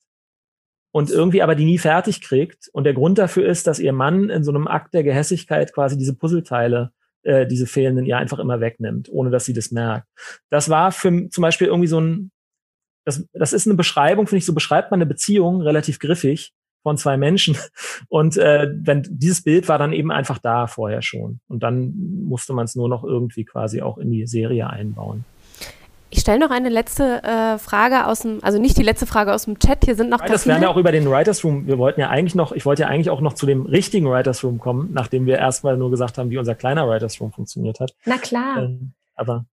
und 0.93 1.09
irgendwie 1.09 1.41
aber 1.41 1.55
die 1.55 1.65
nie 1.65 1.79
fertig 1.79 2.21
kriegt. 2.21 2.69
Und 2.71 2.83
der 2.83 2.93
Grund 2.93 3.17
dafür 3.17 3.47
ist, 3.47 3.65
dass 3.65 3.79
ihr 3.79 3.91
Mann 3.91 4.29
in 4.29 4.43
so 4.43 4.51
einem 4.51 4.67
Akt 4.67 4.93
der 4.93 5.03
Gehässigkeit 5.03 5.73
quasi 5.73 5.97
diese 5.97 6.15
Puzzleteile, 6.15 6.91
äh, 7.23 7.47
diese 7.47 7.65
fehlenden, 7.65 8.05
ihr 8.05 8.17
einfach 8.17 8.37
immer 8.37 8.61
wegnimmt, 8.61 9.09
ohne 9.11 9.31
dass 9.31 9.45
sie 9.45 9.53
das 9.53 9.71
merkt. 9.71 10.07
Das 10.51 10.69
war 10.69 10.91
für 10.91 11.29
zum 11.29 11.41
Beispiel 11.41 11.67
irgendwie 11.67 11.87
so 11.87 11.99
ein, 11.99 12.31
das, 13.05 13.27
das 13.33 13.53
ist 13.53 13.65
eine 13.65 13.75
Beschreibung, 13.75 14.27
finde 14.27 14.37
ich, 14.37 14.45
so 14.45 14.53
beschreibt 14.53 14.91
man 14.91 14.99
eine 14.99 15.07
Beziehung 15.07 15.61
relativ 15.61 15.97
griffig 15.97 16.53
von 16.83 16.95
zwei 16.95 17.17
Menschen. 17.17 17.57
Und 18.07 18.37
äh, 18.37 18.69
wenn 18.71 19.01
dieses 19.09 19.43
Bild 19.43 19.67
war 19.69 19.79
dann 19.79 19.93
eben 19.93 20.11
einfach 20.11 20.37
da 20.37 20.67
vorher 20.67 21.01
schon. 21.01 21.39
Und 21.47 21.63
dann 21.63 21.95
musste 22.23 22.53
man 22.53 22.65
es 22.65 22.75
nur 22.75 22.87
noch 22.87 23.03
irgendwie 23.03 23.45
quasi 23.45 23.81
auch 23.81 23.97
in 23.97 24.11
die 24.11 24.27
Serie 24.27 24.69
einbauen. 24.69 25.25
Ich 26.13 26.19
stelle 26.19 26.37
noch 26.37 26.51
eine 26.51 26.69
letzte 26.69 27.23
äh, 27.23 27.57
Frage 27.57 28.05
aus 28.05 28.19
dem, 28.19 28.37
also 28.43 28.59
nicht 28.59 28.77
die 28.77 28.83
letzte 28.83 29.07
Frage 29.07 29.33
aus 29.33 29.45
dem 29.45 29.57
Chat, 29.57 29.83
hier 29.83 29.95
sind 29.95 30.11
noch 30.11 30.19
Nein, 30.19 30.31
Das 30.31 30.45
wären 30.45 30.61
ja 30.61 30.69
auch 30.69 30.77
über 30.77 30.91
den 30.91 31.09
Writers 31.09 31.43
Room. 31.43 31.65
Wir 31.65 31.79
wollten 31.79 31.99
ja 31.99 32.09
eigentlich 32.09 32.35
noch, 32.35 32.51
ich 32.51 32.67
wollte 32.67 32.83
ja 32.83 32.87
eigentlich 32.87 33.09
auch 33.09 33.19
noch 33.19 33.33
zu 33.33 33.47
dem 33.47 33.65
richtigen 33.65 34.07
Writers 34.07 34.43
Room 34.43 34.59
kommen, 34.59 34.91
nachdem 34.93 35.25
wir 35.25 35.39
erstmal 35.39 35.75
nur 35.75 35.89
gesagt 35.89 36.19
haben, 36.19 36.29
wie 36.29 36.37
unser 36.37 36.53
kleiner 36.53 36.87
Writers 36.87 37.19
Room 37.19 37.31
funktioniert 37.31 37.79
hat. 37.79 37.95
Na 38.05 38.19
klar. 38.19 38.61
Ähm, 38.61 38.93
aber 39.15 39.45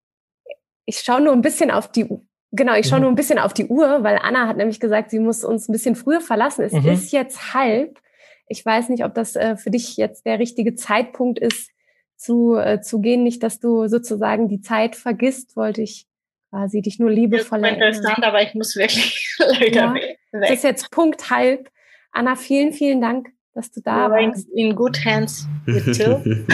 ich 0.85 0.99
schaue 0.99 1.21
nur 1.21 1.31
ein 1.31 1.41
bisschen 1.41 1.71
auf 1.71 1.89
die 1.89 2.09
Genau, 2.51 2.73
ich 2.73 2.87
schaue 2.87 2.97
mhm. 2.97 3.03
nur 3.03 3.11
ein 3.13 3.15
bisschen 3.15 3.39
auf 3.39 3.53
die 3.53 3.67
Uhr, 3.67 4.03
weil 4.03 4.19
Anna 4.21 4.45
hat 4.45 4.57
nämlich 4.57 4.81
gesagt, 4.81 5.11
sie 5.11 5.19
muss 5.19 5.45
uns 5.45 5.69
ein 5.69 5.71
bisschen 5.71 5.95
früher 5.95 6.19
verlassen. 6.19 6.65
Es 6.65 6.73
mhm. 6.73 6.89
ist 6.89 7.13
jetzt 7.13 7.53
halb. 7.53 7.99
Ich 8.47 8.65
weiß 8.65 8.89
nicht, 8.89 9.05
ob 9.05 9.13
das 9.13 9.37
äh, 9.37 9.55
für 9.55 9.71
dich 9.71 9.95
jetzt 9.95 10.25
der 10.25 10.39
richtige 10.39 10.75
Zeitpunkt 10.75 11.39
ist, 11.39 11.69
zu, 12.17 12.57
äh, 12.57 12.81
zu 12.81 12.99
gehen. 12.99 13.23
Nicht, 13.23 13.43
dass 13.43 13.61
du 13.61 13.87
sozusagen 13.87 14.49
die 14.49 14.59
Zeit 14.59 14.97
vergisst, 14.97 15.55
wollte 15.55 15.81
ich 15.81 16.08
quasi 16.49 16.81
dich 16.81 16.99
nur 16.99 17.09
liebevoll 17.09 17.63
erinnern. 17.63 17.89
interessant, 17.89 18.23
aber 18.23 18.41
ich 18.41 18.53
muss 18.53 18.75
wirklich 18.75 19.35
leider 19.39 19.67
ja, 19.67 19.93
weg. 19.93 20.19
Es 20.31 20.51
ist 20.51 20.63
jetzt 20.63 20.91
Punkt 20.91 21.29
halb. 21.29 21.69
Anna, 22.11 22.35
vielen, 22.35 22.73
vielen 22.73 23.01
Dank, 23.01 23.29
dass 23.53 23.71
du 23.71 23.81
da 23.81 24.07
You're 24.07 24.27
warst. 24.27 24.47
In 24.49 24.75
good 24.75 25.03
hands 25.05 25.47
with 25.65 25.85
Till. 25.97 26.45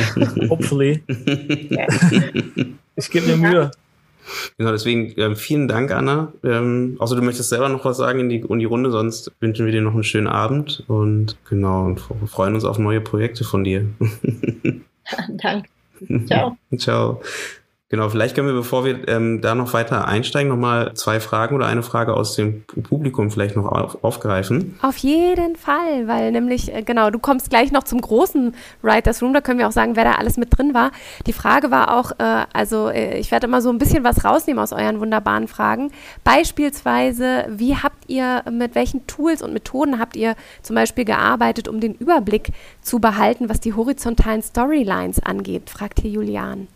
Hopefully. 0.50 1.04
Ich 2.96 3.10
gebe 3.10 3.28
mir 3.28 3.38
Mühe. 3.38 3.72
Genau, 4.58 4.72
deswegen 4.72 5.16
äh, 5.18 5.36
vielen 5.36 5.68
Dank, 5.68 5.92
Anna. 5.92 6.34
Ähm, 6.44 6.96
außer 7.00 7.16
du 7.16 7.22
möchtest 7.22 7.50
selber 7.50 7.70
noch 7.70 7.86
was 7.86 7.98
sagen 7.98 8.20
in 8.20 8.30
die, 8.30 8.40
in 8.40 8.60
die 8.60 8.66
Runde, 8.66 8.92
sonst 8.92 9.32
wünschen 9.40 9.66
wir 9.66 9.72
dir 9.72 9.82
noch 9.82 9.94
einen 9.94 10.04
schönen 10.04 10.28
Abend 10.28 10.84
und 10.88 11.38
genau, 11.48 11.86
und 11.86 12.00
freuen 12.00 12.56
uns 12.56 12.66
auf 12.66 12.80
neue 12.80 13.02
Projekte 13.02 13.44
von 13.44 13.64
dir. 13.64 13.86
Danke. 15.30 15.70
Ciao. 16.26 16.58
Ciao. 16.78 17.22
Genau, 17.90 18.10
vielleicht 18.10 18.34
können 18.34 18.48
wir, 18.48 18.56
bevor 18.56 18.84
wir 18.84 19.08
ähm, 19.08 19.42
da 19.42 19.54
noch 19.54 19.74
weiter 19.74 20.08
einsteigen, 20.08 20.50
nochmal 20.50 20.96
zwei 20.96 21.20
Fragen 21.20 21.56
oder 21.56 21.68
eine 21.68 21.84
Frage 21.84 22.16
aus 22.16 22.36
dem 22.36 22.64
Publikum 22.64 23.30
vielleicht 23.30 23.56
noch 23.56 23.68
auf, 23.68 24.04
aufgreifen. 24.04 24.80
Auf 24.82 24.98
jeden 24.98 25.56
Fall, 25.56 26.08
weil 26.08 26.32
nämlich, 26.32 26.74
äh, 26.74 26.82
genau, 26.82 27.12
du 27.12 27.20
kommst 27.20 27.52
gleich 27.52 27.72
noch 27.72 27.84
zum 27.84 28.02
großen 28.02 28.56
Writers 28.82 29.22
Room, 29.22 29.34
da 29.34 29.42
können 29.42 29.60
wir 29.60 29.68
auch 29.68 29.72
sagen, 29.72 29.96
wer 29.96 30.04
da 30.04 30.14
alles 30.14 30.38
mit 30.38 30.58
drin 30.58 30.74
war. 30.74 30.90
Die 31.28 31.34
Frage 31.34 31.70
war 31.70 31.96
auch, 31.96 32.12
äh, 32.18 32.46
also 32.54 32.90
äh, 32.90 33.20
ich 33.20 33.30
werde 33.30 33.46
immer 33.46 33.62
so 33.62 33.70
ein 33.70 33.78
bisschen 33.78 34.04
was 34.04 34.26
rausnehmen 34.26 34.64
aus 34.64 34.74
euren 34.74 35.00
wunderbaren 35.00 35.48
Fragen. 35.48 35.92
Beispielsweise, 36.24 37.46
wie 37.50 37.76
habt 37.76 38.10
ihr, 38.10 38.44
mit 38.52 38.74
welchen 38.74 39.06
Tools 39.06 39.44
und 39.44 39.54
Methoden 39.54 40.00
habt 40.00 40.16
ihr 40.16 40.34
zum 40.64 40.76
Beispiel 40.76 41.06
gearbeitet, 41.06 41.68
um 41.68 41.80
den 41.80 41.94
Überblick 41.94 42.50
zu 42.82 42.98
behalten, 42.98 43.48
was 43.48 43.60
die 43.60 43.74
horizontalen 43.74 44.42
Storylines 44.42 45.20
angeht, 45.20 45.70
fragt 45.70 46.00
hier 46.00 46.10
Julian. 46.10 46.68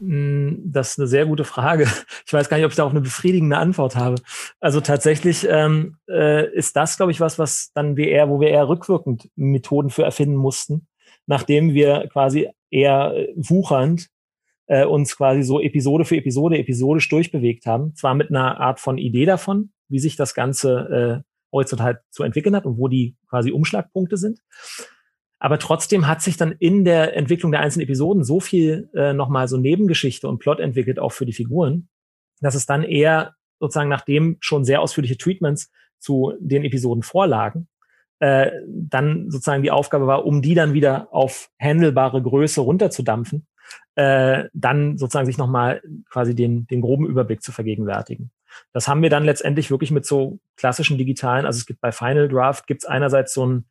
Hm, 0.00 0.62
das 0.64 0.90
ist 0.90 0.98
eine 0.98 1.08
sehr 1.08 1.26
gute 1.26 1.44
Frage. 1.44 1.88
Ich 2.26 2.32
weiß 2.32 2.48
gar 2.48 2.56
nicht, 2.56 2.66
ob 2.66 2.72
ich 2.72 2.76
da 2.76 2.84
auch 2.84 2.90
eine 2.90 3.00
befriedigende 3.00 3.56
Antwort 3.56 3.96
habe. 3.96 4.16
Also 4.60 4.80
tatsächlich 4.80 5.46
ähm, 5.48 5.96
äh, 6.08 6.52
ist 6.54 6.76
das, 6.76 6.96
glaube 6.96 7.12
ich, 7.12 7.20
was, 7.20 7.38
was 7.38 7.70
dann 7.72 7.96
wir 7.96 8.08
eher, 8.08 8.28
wo 8.28 8.40
wir 8.40 8.48
eher 8.48 8.68
rückwirkend 8.68 9.30
Methoden 9.36 9.90
für 9.90 10.02
erfinden 10.02 10.36
mussten, 10.36 10.88
nachdem 11.26 11.72
wir 11.72 12.08
quasi 12.08 12.48
eher 12.70 13.12
äh, 13.14 13.32
wuchernd 13.36 14.08
äh, 14.66 14.84
uns 14.84 15.16
quasi 15.16 15.42
so 15.42 15.60
Episode 15.60 16.04
für 16.04 16.16
Episode, 16.16 16.58
episodisch 16.58 17.08
durchbewegt 17.08 17.66
haben. 17.66 17.94
Zwar 17.94 18.14
mit 18.14 18.30
einer 18.30 18.60
Art 18.60 18.80
von 18.80 18.98
Idee 18.98 19.24
davon, 19.24 19.70
wie 19.88 20.00
sich 20.00 20.16
das 20.16 20.34
Ganze 20.34 21.22
äh, 21.22 21.30
horizontal 21.52 22.00
zu 22.10 22.22
entwickeln 22.22 22.56
hat 22.56 22.66
und 22.66 22.76
wo 22.76 22.88
die 22.88 23.16
quasi 23.28 23.52
Umschlagpunkte 23.52 24.16
sind. 24.16 24.40
Aber 25.38 25.58
trotzdem 25.58 26.06
hat 26.06 26.22
sich 26.22 26.36
dann 26.36 26.52
in 26.52 26.84
der 26.84 27.16
Entwicklung 27.16 27.52
der 27.52 27.60
einzelnen 27.60 27.84
Episoden 27.84 28.24
so 28.24 28.40
viel 28.40 28.88
äh, 28.94 29.12
nochmal 29.12 29.48
so 29.48 29.58
Nebengeschichte 29.58 30.28
und 30.28 30.38
Plot 30.38 30.60
entwickelt, 30.60 30.98
auch 30.98 31.12
für 31.12 31.26
die 31.26 31.32
Figuren, 31.32 31.88
dass 32.40 32.54
es 32.54 32.66
dann 32.66 32.82
eher 32.82 33.34
sozusagen 33.60 33.88
nachdem 33.88 34.38
schon 34.40 34.64
sehr 34.64 34.80
ausführliche 34.80 35.18
Treatments 35.18 35.70
zu 35.98 36.34
den 36.40 36.64
Episoden 36.64 37.02
vorlagen, 37.02 37.68
äh, 38.18 38.50
dann 38.68 39.30
sozusagen 39.30 39.62
die 39.62 39.70
Aufgabe 39.70 40.06
war, 40.06 40.24
um 40.24 40.42
die 40.42 40.54
dann 40.54 40.72
wieder 40.72 41.08
auf 41.12 41.50
handelbare 41.60 42.22
Größe 42.22 42.60
runterzudampfen, 42.60 43.46
äh, 43.94 44.44
dann 44.52 44.96
sozusagen 44.96 45.26
sich 45.26 45.38
nochmal 45.38 45.82
quasi 46.10 46.34
den, 46.34 46.66
den 46.66 46.80
groben 46.80 47.06
Überblick 47.06 47.42
zu 47.42 47.52
vergegenwärtigen. 47.52 48.30
Das 48.72 48.88
haben 48.88 49.02
wir 49.02 49.10
dann 49.10 49.24
letztendlich 49.24 49.70
wirklich 49.70 49.90
mit 49.90 50.06
so 50.06 50.38
klassischen 50.56 50.96
digitalen, 50.96 51.44
also 51.44 51.58
es 51.58 51.66
gibt 51.66 51.80
bei 51.80 51.92
Final 51.92 52.28
Draft, 52.28 52.66
gibt 52.66 52.84
es 52.84 52.88
einerseits 52.88 53.34
so 53.34 53.44
ein 53.44 53.64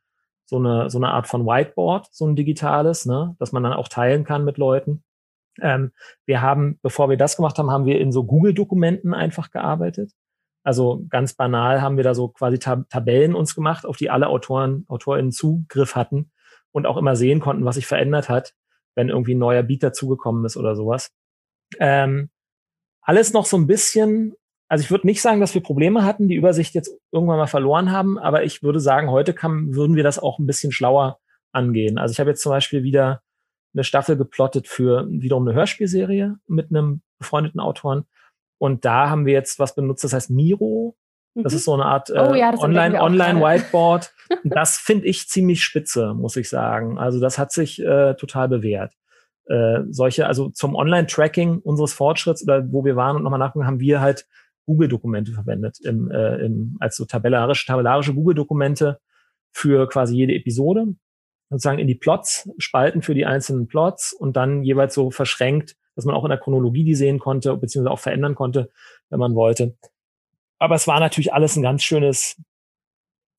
so 0.45 0.57
eine, 0.57 0.89
so 0.89 0.97
eine 0.97 1.09
Art 1.09 1.27
von 1.27 1.45
Whiteboard, 1.45 2.07
so 2.11 2.25
ein 2.27 2.35
digitales, 2.35 3.05
ne, 3.05 3.35
dass 3.39 3.51
man 3.51 3.63
dann 3.63 3.73
auch 3.73 3.87
teilen 3.87 4.23
kann 4.23 4.45
mit 4.45 4.57
Leuten. 4.57 5.03
Ähm, 5.61 5.91
wir 6.25 6.41
haben, 6.41 6.79
bevor 6.81 7.09
wir 7.09 7.17
das 7.17 7.37
gemacht 7.37 7.57
haben, 7.57 7.71
haben 7.71 7.85
wir 7.85 7.99
in 7.99 8.11
so 8.11 8.25
Google-Dokumenten 8.25 9.13
einfach 9.13 9.51
gearbeitet. 9.51 10.11
Also 10.63 11.05
ganz 11.09 11.33
banal 11.33 11.81
haben 11.81 11.97
wir 11.97 12.03
da 12.03 12.15
so 12.15 12.29
quasi 12.29 12.59
Tab 12.59 12.89
Tabellen 12.89 13.35
uns 13.35 13.55
gemacht, 13.55 13.85
auf 13.85 13.97
die 13.97 14.09
alle 14.09 14.27
Autoren, 14.27 14.85
AutorInnen 14.87 15.31
Zugriff 15.31 15.95
hatten 15.95 16.31
und 16.71 16.87
auch 16.87 16.97
immer 16.97 17.15
sehen 17.15 17.39
konnten, 17.39 17.65
was 17.65 17.75
sich 17.75 17.87
verändert 17.87 18.29
hat, 18.29 18.55
wenn 18.95 19.09
irgendwie 19.09 19.35
ein 19.35 19.39
neuer 19.39 19.63
Beat 19.63 19.83
dazugekommen 19.83 20.43
ist 20.45 20.57
oder 20.57 20.75
sowas. 20.75 21.13
Ähm, 21.79 22.29
alles 23.01 23.33
noch 23.33 23.45
so 23.45 23.57
ein 23.57 23.67
bisschen 23.67 24.35
also 24.75 24.83
ich 24.83 24.91
würde 24.91 25.07
nicht 25.07 25.21
sagen, 25.21 25.39
dass 25.39 25.55
wir 25.55 25.63
Probleme 25.63 26.03
hatten, 26.03 26.27
die 26.27 26.35
Übersicht 26.35 26.75
jetzt 26.75 26.91
irgendwann 27.09 27.37
mal 27.37 27.47
verloren 27.47 27.93
haben, 27.93 28.19
aber 28.19 28.43
ich 28.43 28.61
würde 28.61 28.81
sagen, 28.81 29.09
heute 29.09 29.33
kann, 29.33 29.73
würden 29.73 29.95
wir 29.95 30.03
das 30.03 30.19
auch 30.19 30.37
ein 30.37 30.45
bisschen 30.45 30.73
schlauer 30.73 31.17
angehen. 31.53 31.97
Also 31.97 32.11
ich 32.11 32.19
habe 32.19 32.31
jetzt 32.31 32.41
zum 32.41 32.49
Beispiel 32.49 32.83
wieder 32.83 33.21
eine 33.73 33.85
Staffel 33.85 34.17
geplottet 34.17 34.67
für 34.67 35.07
wiederum 35.09 35.47
eine 35.47 35.55
Hörspielserie 35.55 36.35
mit 36.47 36.71
einem 36.71 37.03
befreundeten 37.19 37.61
Autoren. 37.61 38.03
Und 38.57 38.83
da 38.83 39.09
haben 39.09 39.25
wir 39.25 39.31
jetzt 39.31 39.59
was 39.59 39.75
benutzt, 39.75 40.03
das 40.03 40.11
heißt 40.11 40.29
Miro. 40.29 40.97
Das 41.35 41.53
mhm. 41.53 41.57
ist 41.57 41.63
so 41.63 41.73
eine 41.73 41.85
Art 41.85 42.09
äh, 42.09 42.19
oh, 42.19 42.33
ja, 42.33 42.53
Online, 42.59 43.01
Online 43.01 43.39
Whiteboard. 43.39 44.13
das 44.43 44.75
finde 44.75 45.05
ich 45.05 45.29
ziemlich 45.29 45.63
spitze, 45.63 46.13
muss 46.15 46.35
ich 46.35 46.49
sagen. 46.49 46.97
Also 46.97 47.21
das 47.21 47.37
hat 47.37 47.53
sich 47.53 47.81
äh, 47.81 48.15
total 48.15 48.49
bewährt. 48.49 48.91
Äh, 49.45 49.83
solche, 49.89 50.27
also 50.27 50.49
zum 50.49 50.75
Online-Tracking 50.75 51.59
unseres 51.59 51.93
Fortschritts 51.93 52.43
oder 52.43 52.69
wo 52.73 52.83
wir 52.83 52.97
waren 52.97 53.15
und 53.15 53.23
nochmal 53.23 53.39
nachgucken, 53.39 53.67
haben 53.67 53.79
wir 53.79 54.01
halt 54.01 54.27
Google-Dokumente 54.65 55.31
verwendet, 55.31 55.79
im, 55.83 56.09
äh, 56.11 56.37
im, 56.37 56.77
als 56.79 56.95
so 56.95 57.05
tabellarische, 57.05 57.67
tabellarische 57.67 58.13
Google-Dokumente 58.13 58.99
für 59.51 59.87
quasi 59.87 60.15
jede 60.15 60.33
Episode, 60.33 60.95
sozusagen 61.49 61.79
in 61.79 61.87
die 61.87 61.95
Plots, 61.95 62.49
Spalten 62.57 63.01
für 63.01 63.13
die 63.13 63.25
einzelnen 63.25 63.67
Plots 63.67 64.13
und 64.13 64.35
dann 64.35 64.63
jeweils 64.63 64.93
so 64.93 65.11
verschränkt, 65.11 65.75
dass 65.95 66.05
man 66.05 66.15
auch 66.15 66.25
in 66.25 66.29
der 66.29 66.39
Chronologie 66.39 66.83
die 66.83 66.95
sehen 66.95 67.19
konnte, 67.19 67.55
beziehungsweise 67.55 67.91
auch 67.91 67.99
verändern 67.99 68.35
konnte, 68.35 68.69
wenn 69.09 69.19
man 69.19 69.35
wollte. 69.35 69.77
Aber 70.59 70.75
es 70.75 70.87
war 70.87 70.99
natürlich 70.99 71.33
alles 71.33 71.55
ein 71.55 71.63
ganz 71.63 71.83
schönes, 71.83 72.41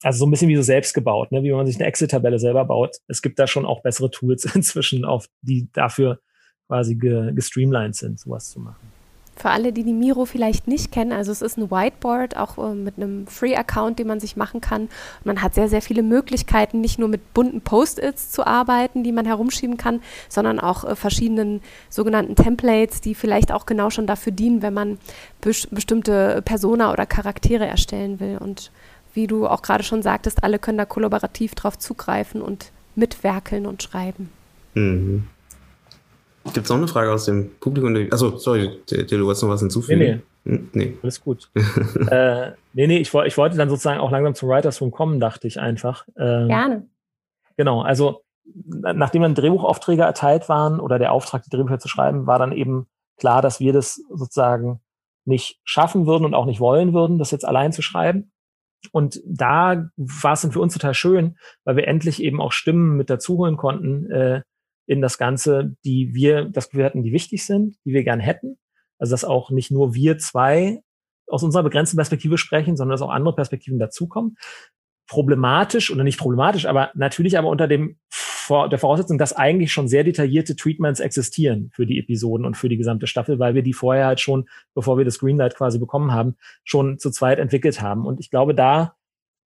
also 0.02 0.20
so 0.20 0.26
ein 0.26 0.30
bisschen 0.30 0.48
wie 0.48 0.56
so 0.56 0.62
selbst 0.62 0.94
gebaut, 0.94 1.32
ne? 1.32 1.42
wie 1.42 1.52
man 1.52 1.66
sich 1.66 1.76
eine 1.76 1.86
Excel-Tabelle 1.86 2.38
selber 2.38 2.64
baut. 2.64 2.96
Es 3.08 3.22
gibt 3.22 3.38
da 3.38 3.46
schon 3.46 3.66
auch 3.66 3.82
bessere 3.82 4.10
Tools 4.10 4.44
inzwischen, 4.54 5.04
auf 5.04 5.26
die 5.42 5.68
dafür 5.72 6.20
quasi 6.66 6.96
gestreamlined 6.96 7.94
sind, 7.94 8.18
sowas 8.18 8.50
zu 8.50 8.60
machen. 8.60 8.95
Für 9.38 9.50
alle, 9.50 9.72
die 9.72 9.84
die 9.84 9.92
Miro 9.92 10.24
vielleicht 10.24 10.66
nicht 10.66 10.90
kennen, 10.90 11.12
also 11.12 11.30
es 11.30 11.42
ist 11.42 11.58
ein 11.58 11.70
Whiteboard, 11.70 12.38
auch 12.38 12.56
äh, 12.56 12.74
mit 12.74 12.96
einem 12.96 13.26
Free-Account, 13.26 13.98
den 13.98 14.06
man 14.06 14.18
sich 14.18 14.34
machen 14.36 14.62
kann. 14.62 14.88
man 15.24 15.42
hat 15.42 15.54
sehr, 15.54 15.68
sehr 15.68 15.82
viele 15.82 16.02
Möglichkeiten, 16.02 16.80
nicht 16.80 16.98
nur 16.98 17.08
mit 17.08 17.34
bunten 17.34 17.60
Post-its 17.60 18.30
zu 18.30 18.46
arbeiten, 18.46 19.04
die 19.04 19.12
man 19.12 19.26
herumschieben 19.26 19.76
kann, 19.76 20.00
sondern 20.30 20.58
auch 20.58 20.84
äh, 20.84 20.96
verschiedenen 20.96 21.60
sogenannten 21.90 22.34
Templates, 22.34 23.02
die 23.02 23.14
vielleicht 23.14 23.52
auch 23.52 23.66
genau 23.66 23.90
schon 23.90 24.06
dafür 24.06 24.32
dienen, 24.32 24.62
wenn 24.62 24.72
man 24.72 24.98
bes 25.42 25.66
bestimmte 25.66 26.40
Persona 26.42 26.90
oder 26.90 27.04
Charaktere 27.04 27.66
erstellen 27.66 28.20
will. 28.20 28.38
Und 28.38 28.70
wie 29.12 29.26
du 29.26 29.46
auch 29.46 29.60
gerade 29.60 29.84
schon 29.84 30.02
sagtest, 30.02 30.44
alle 30.44 30.58
können 30.58 30.78
da 30.78 30.86
kollaborativ 30.86 31.54
drauf 31.54 31.78
zugreifen 31.78 32.40
und 32.40 32.72
mitwerkeln 32.94 33.66
und 33.66 33.82
schreiben. 33.82 34.30
Mhm. 34.74 35.28
Gibt 36.52 36.64
es 36.64 36.70
noch 36.70 36.76
eine 36.76 36.88
Frage 36.88 37.12
aus 37.12 37.24
dem 37.24 37.50
Publikum? 37.60 37.94
Also 38.10 38.36
sorry, 38.38 38.80
du 38.88 39.24
wolltest 39.24 39.42
noch 39.42 39.50
was 39.50 39.60
hinzufügen? 39.60 39.98
Nee, 39.98 40.20
nee. 40.44 40.52
Hm? 40.52 40.68
nee. 40.72 40.96
Alles 41.02 41.20
gut. 41.20 41.50
äh, 42.10 42.52
nee, 42.72 42.86
nee, 42.86 42.98
ich, 42.98 43.12
ich 43.12 43.36
wollte 43.36 43.56
dann 43.56 43.68
sozusagen 43.68 44.00
auch 44.00 44.10
langsam 44.10 44.34
zum 44.34 44.48
Writers 44.48 44.80
Room 44.80 44.90
kommen, 44.90 45.20
dachte 45.20 45.46
ich 45.46 45.60
einfach. 45.60 46.06
Ähm, 46.16 46.48
Gerne. 46.48 46.88
Genau, 47.56 47.82
also 47.82 48.22
nachdem 48.54 49.22
dann 49.22 49.34
Drehbuchaufträge 49.34 50.02
erteilt 50.02 50.48
waren 50.48 50.78
oder 50.78 50.98
der 50.98 51.12
Auftrag, 51.12 51.42
die 51.42 51.50
Drehbücher 51.50 51.78
zu 51.78 51.88
schreiben, 51.88 52.26
war 52.26 52.38
dann 52.38 52.52
eben 52.52 52.86
klar, 53.16 53.42
dass 53.42 53.60
wir 53.60 53.72
das 53.72 54.00
sozusagen 54.10 54.80
nicht 55.24 55.58
schaffen 55.64 56.06
würden 56.06 56.24
und 56.24 56.34
auch 56.34 56.46
nicht 56.46 56.60
wollen 56.60 56.94
würden, 56.94 57.18
das 57.18 57.32
jetzt 57.32 57.44
allein 57.44 57.72
zu 57.72 57.82
schreiben. 57.82 58.30
Und 58.92 59.20
da 59.26 59.88
war 59.96 60.32
es 60.32 60.42
dann 60.42 60.52
für 60.52 60.60
uns 60.60 60.74
total 60.74 60.94
schön, 60.94 61.36
weil 61.64 61.76
wir 61.76 61.88
endlich 61.88 62.22
eben 62.22 62.40
auch 62.40 62.52
Stimmen 62.52 62.96
mit 62.96 63.10
dazuholen 63.10 63.56
konnten, 63.56 64.10
äh, 64.10 64.42
in 64.86 65.00
das 65.00 65.18
Ganze, 65.18 65.76
die 65.84 66.14
wir 66.14 66.44
das 66.44 66.70
Gefühl 66.70 66.84
hatten, 66.84 67.02
die 67.02 67.12
wichtig 67.12 67.44
sind, 67.44 67.76
die 67.84 67.92
wir 67.92 68.04
gern 68.04 68.20
hätten. 68.20 68.58
Also 68.98 69.12
dass 69.12 69.24
auch 69.24 69.50
nicht 69.50 69.70
nur 69.70 69.94
wir 69.94 70.18
zwei 70.18 70.80
aus 71.28 71.42
unserer 71.42 71.64
begrenzten 71.64 71.96
Perspektive 71.96 72.38
sprechen, 72.38 72.76
sondern 72.76 72.94
dass 72.94 73.02
auch 73.02 73.10
andere 73.10 73.34
Perspektiven 73.34 73.78
dazukommen. 73.78 74.36
Problematisch 75.08 75.90
oder 75.90 76.04
nicht 76.04 76.18
problematisch, 76.18 76.66
aber 76.66 76.90
natürlich 76.94 77.36
aber 77.38 77.48
unter 77.48 77.68
dem 77.68 77.98
der 78.48 78.78
Voraussetzung, 78.78 79.18
dass 79.18 79.32
eigentlich 79.32 79.72
schon 79.72 79.88
sehr 79.88 80.04
detaillierte 80.04 80.54
Treatments 80.54 81.00
existieren 81.00 81.70
für 81.74 81.84
die 81.84 81.98
Episoden 81.98 82.46
und 82.46 82.56
für 82.56 82.68
die 82.68 82.76
gesamte 82.76 83.08
Staffel, 83.08 83.40
weil 83.40 83.54
wir 83.54 83.62
die 83.62 83.72
vorher 83.72 84.06
halt 84.06 84.20
schon, 84.20 84.48
bevor 84.74 84.98
wir 84.98 85.04
das 85.04 85.18
Greenlight 85.18 85.56
quasi 85.56 85.80
bekommen 85.80 86.12
haben, 86.12 86.36
schon 86.62 86.98
zu 86.98 87.10
zweit 87.10 87.40
entwickelt 87.40 87.80
haben. 87.80 88.06
Und 88.06 88.20
ich 88.20 88.30
glaube, 88.30 88.54
da 88.54 88.95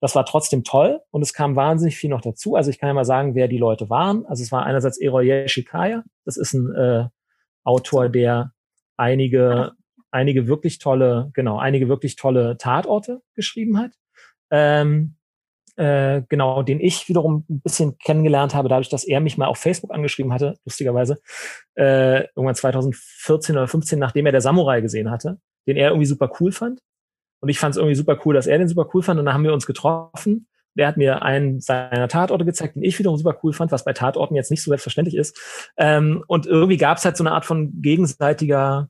das 0.00 0.14
war 0.14 0.24
trotzdem 0.24 0.64
toll 0.64 1.00
und 1.10 1.22
es 1.22 1.32
kam 1.32 1.56
wahnsinnig 1.56 1.96
viel 1.96 2.10
noch 2.10 2.22
dazu. 2.22 2.56
Also 2.56 2.70
ich 2.70 2.78
kann 2.78 2.88
ja 2.88 2.94
mal 2.94 3.04
sagen, 3.04 3.34
wer 3.34 3.48
die 3.48 3.58
Leute 3.58 3.90
waren. 3.90 4.24
Also 4.26 4.42
es 4.42 4.50
war 4.50 4.64
einerseits 4.64 5.00
Eroye 5.00 5.48
Shikaya. 5.48 6.04
Das 6.24 6.36
ist 6.36 6.54
ein 6.54 6.74
äh, 6.74 7.08
Autor, 7.64 8.08
der 8.08 8.52
einige 8.96 9.72
einige 10.10 10.46
wirklich 10.46 10.78
tolle, 10.78 11.30
genau, 11.34 11.58
einige 11.58 11.88
wirklich 11.88 12.16
tolle 12.16 12.56
Tatorte 12.58 13.22
geschrieben 13.34 13.78
hat. 13.78 13.92
Ähm, 14.50 15.16
äh, 15.76 16.22
genau, 16.28 16.62
den 16.62 16.80
ich 16.80 17.08
wiederum 17.08 17.44
ein 17.48 17.60
bisschen 17.60 17.96
kennengelernt 17.98 18.54
habe, 18.54 18.68
dadurch, 18.68 18.88
dass 18.88 19.04
er 19.04 19.20
mich 19.20 19.38
mal 19.38 19.46
auf 19.46 19.58
Facebook 19.58 19.92
angeschrieben 19.92 20.32
hatte, 20.32 20.58
lustigerweise, 20.64 21.20
äh, 21.76 22.24
irgendwann 22.34 22.54
2014 22.54 23.56
oder 23.56 23.68
15, 23.68 23.98
nachdem 23.98 24.26
er 24.26 24.32
der 24.32 24.40
Samurai 24.40 24.80
gesehen 24.80 25.10
hatte, 25.10 25.38
den 25.66 25.76
er 25.76 25.90
irgendwie 25.90 26.06
super 26.06 26.30
cool 26.40 26.52
fand. 26.52 26.80
Und 27.40 27.48
ich 27.48 27.58
fand 27.58 27.74
es 27.74 27.78
irgendwie 27.78 27.94
super 27.94 28.18
cool, 28.24 28.34
dass 28.34 28.46
er 28.46 28.58
den 28.58 28.68
super 28.68 28.88
cool 28.94 29.02
fand. 29.02 29.18
Und 29.18 29.26
dann 29.26 29.34
haben 29.34 29.44
wir 29.44 29.52
uns 29.52 29.66
getroffen. 29.66 30.46
Der 30.74 30.86
hat 30.86 30.96
mir 30.96 31.22
einen 31.22 31.60
seiner 31.60 32.08
Tatorte 32.08 32.44
gezeigt, 32.44 32.76
den 32.76 32.82
ich 32.82 32.98
wiederum 32.98 33.18
super 33.18 33.38
cool 33.42 33.52
fand, 33.52 33.72
was 33.72 33.84
bei 33.84 33.92
Tatorten 33.92 34.36
jetzt 34.36 34.50
nicht 34.50 34.62
so 34.62 34.70
selbstverständlich 34.70 35.16
ist. 35.16 35.38
Ähm, 35.76 36.22
und 36.26 36.46
irgendwie 36.46 36.76
gab 36.76 36.98
es 36.98 37.04
halt 37.04 37.16
so 37.16 37.24
eine 37.24 37.32
Art 37.32 37.44
von 37.44 37.82
gegenseitiger 37.82 38.88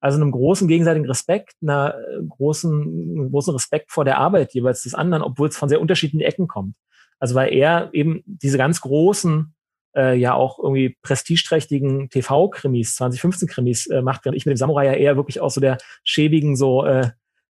also 0.00 0.16
einem 0.16 0.30
großen 0.30 0.68
gegenseitigen 0.68 1.06
Respekt, 1.06 1.54
einer 1.60 1.96
großen, 2.28 3.30
großen 3.30 3.52
Respekt 3.52 3.90
vor 3.90 4.04
der 4.04 4.18
Arbeit 4.18 4.54
jeweils 4.54 4.82
des 4.82 4.94
anderen, 4.94 5.22
obwohl 5.22 5.48
es 5.48 5.56
von 5.56 5.68
sehr 5.68 5.80
unterschiedlichen 5.80 6.20
Ecken 6.20 6.46
kommt. 6.46 6.76
Also 7.18 7.34
weil 7.34 7.52
er 7.52 7.90
eben 7.92 8.22
diese 8.24 8.58
ganz 8.58 8.80
großen, 8.80 9.54
äh, 9.96 10.16
ja 10.16 10.34
auch 10.34 10.58
irgendwie 10.58 10.96
prestigeträchtigen 11.02 12.10
TV-Krimis, 12.10 12.96
2015-Krimis 13.00 13.86
äh, 13.88 14.02
macht, 14.02 14.24
während 14.24 14.36
ich 14.36 14.46
mit 14.46 14.54
dem 14.54 14.58
Samurai 14.58 14.86
ja 14.86 14.92
eher 14.92 15.16
wirklich 15.16 15.40
aus 15.40 15.54
so 15.54 15.60
der 15.60 15.78
schäbigen, 16.04 16.54
so 16.54 16.84
äh, 16.84 17.10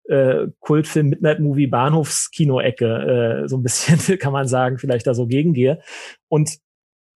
äh, 0.08 0.48
Kultfilm, 0.60 1.10
Midnight-Movie, 1.10 1.66
Bahnhofskino-Ecke, 1.66 3.42
äh, 3.44 3.48
so 3.48 3.56
ein 3.56 3.62
bisschen, 3.62 3.98
kann 4.18 4.32
man 4.32 4.46
sagen, 4.46 4.78
vielleicht 4.78 5.06
da 5.06 5.14
so 5.14 5.26
gegengehe. 5.26 5.80
Und 6.28 6.58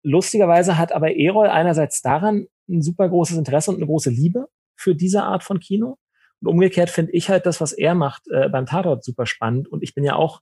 lustigerweise 0.02 0.78
hat 0.78 0.92
aber 0.92 1.16
Erol 1.16 1.48
einerseits 1.48 2.00
daran 2.00 2.46
ein 2.68 2.82
super 2.82 3.08
großes 3.08 3.36
Interesse 3.36 3.70
und 3.70 3.76
eine 3.76 3.86
große 3.86 4.10
Liebe 4.10 4.46
für 4.76 4.94
diese 4.94 5.22
Art 5.22 5.42
von 5.42 5.60
Kino. 5.60 5.98
Und 6.40 6.48
umgekehrt 6.48 6.90
finde 6.90 7.12
ich 7.12 7.28
halt 7.28 7.46
das, 7.46 7.60
was 7.60 7.72
er 7.72 7.94
macht, 7.94 8.22
äh, 8.30 8.48
beim 8.48 8.66
Tatort 8.66 9.04
super 9.04 9.26
spannend. 9.26 9.68
Und 9.68 9.82
ich 9.82 9.94
bin 9.94 10.04
ja 10.04 10.14
auch 10.14 10.40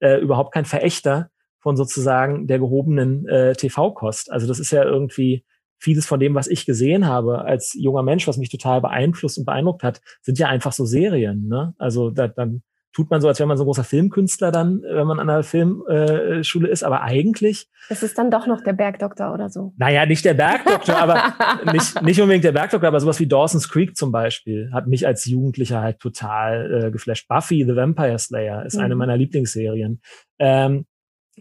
äh, 0.00 0.20
überhaupt 0.20 0.52
kein 0.54 0.64
Verächter 0.64 1.30
von 1.60 1.76
sozusagen 1.76 2.46
der 2.46 2.58
gehobenen 2.58 3.26
äh, 3.26 3.54
TV-Kost. 3.54 4.30
Also 4.30 4.46
das 4.46 4.58
ist 4.58 4.70
ja 4.70 4.84
irgendwie 4.84 5.44
vieles 5.78 6.06
von 6.06 6.20
dem, 6.20 6.34
was 6.34 6.46
ich 6.46 6.66
gesehen 6.66 7.06
habe 7.06 7.44
als 7.44 7.74
junger 7.74 8.02
Mensch, 8.02 8.26
was 8.26 8.36
mich 8.36 8.50
total 8.50 8.80
beeinflusst 8.80 9.38
und 9.38 9.44
beeindruckt 9.44 9.82
hat, 9.82 10.00
sind 10.22 10.38
ja 10.38 10.48
einfach 10.48 10.72
so 10.72 10.84
Serien. 10.84 11.48
Ne? 11.48 11.74
Also 11.78 12.10
da, 12.10 12.28
dann 12.28 12.62
tut 12.94 13.10
man 13.10 13.20
so, 13.20 13.28
als 13.28 13.38
wäre 13.38 13.48
man 13.48 13.56
so 13.56 13.64
ein 13.64 13.66
großer 13.66 13.84
Filmkünstler 13.84 14.52
dann, 14.52 14.80
wenn 14.82 15.06
man 15.06 15.18
an 15.18 15.28
einer 15.28 15.42
Filmschule 15.42 16.68
äh, 16.68 16.72
ist, 16.72 16.84
aber 16.84 17.02
eigentlich. 17.02 17.68
Es 17.88 18.02
ist 18.02 18.16
dann 18.16 18.30
doch 18.30 18.46
noch 18.46 18.62
der 18.62 18.72
Bergdoktor 18.72 19.34
oder 19.34 19.50
so. 19.50 19.74
Naja, 19.76 20.06
nicht 20.06 20.24
der 20.24 20.34
Bergdoktor, 20.34 20.96
aber 20.96 21.34
nicht, 21.72 22.00
nicht 22.02 22.20
unbedingt 22.20 22.44
der 22.44 22.52
Bergdoktor, 22.52 22.88
aber 22.88 23.00
sowas 23.00 23.18
wie 23.18 23.26
Dawson's 23.26 23.68
Creek 23.68 23.96
zum 23.96 24.12
Beispiel 24.12 24.70
hat 24.72 24.86
mich 24.86 25.06
als 25.06 25.24
Jugendlicher 25.26 25.80
halt 25.80 25.98
total 25.98 26.84
äh, 26.84 26.90
geflasht. 26.90 27.28
Buffy 27.28 27.64
the 27.64 27.74
Vampire 27.74 28.18
Slayer 28.18 28.64
ist 28.64 28.76
mhm. 28.76 28.84
eine 28.84 28.94
meiner 28.94 29.16
Lieblingsserien. 29.16 30.00
Ähm, 30.38 30.86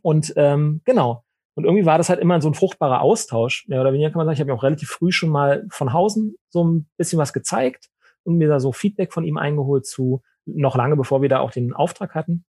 und 0.01 0.33
ähm, 0.35 0.81
genau. 0.85 1.23
Und 1.55 1.65
irgendwie 1.65 1.85
war 1.85 1.97
das 1.97 2.09
halt 2.09 2.19
immer 2.19 2.41
so 2.41 2.49
ein 2.49 2.55
fruchtbarer 2.55 3.01
Austausch. 3.01 3.67
Mehr 3.67 3.81
oder 3.81 3.93
weniger 3.93 4.09
kann 4.09 4.17
man 4.17 4.25
sagen, 4.25 4.33
ich 4.33 4.39
habe 4.39 4.51
mir 4.51 4.57
auch 4.57 4.63
relativ 4.63 4.89
früh 4.89 5.11
schon 5.11 5.29
mal 5.29 5.65
von 5.69 5.93
Hausen 5.93 6.35
so 6.49 6.63
ein 6.63 6.89
bisschen 6.97 7.19
was 7.19 7.33
gezeigt 7.33 7.89
und 8.23 8.37
mir 8.37 8.47
da 8.47 8.59
so 8.59 8.71
Feedback 8.71 9.13
von 9.13 9.23
ihm 9.23 9.37
eingeholt 9.37 9.85
zu 9.85 10.21
noch 10.45 10.75
lange 10.75 10.95
bevor 10.95 11.21
wir 11.21 11.29
da 11.29 11.39
auch 11.39 11.51
den 11.51 11.73
Auftrag 11.73 12.15
hatten. 12.15 12.45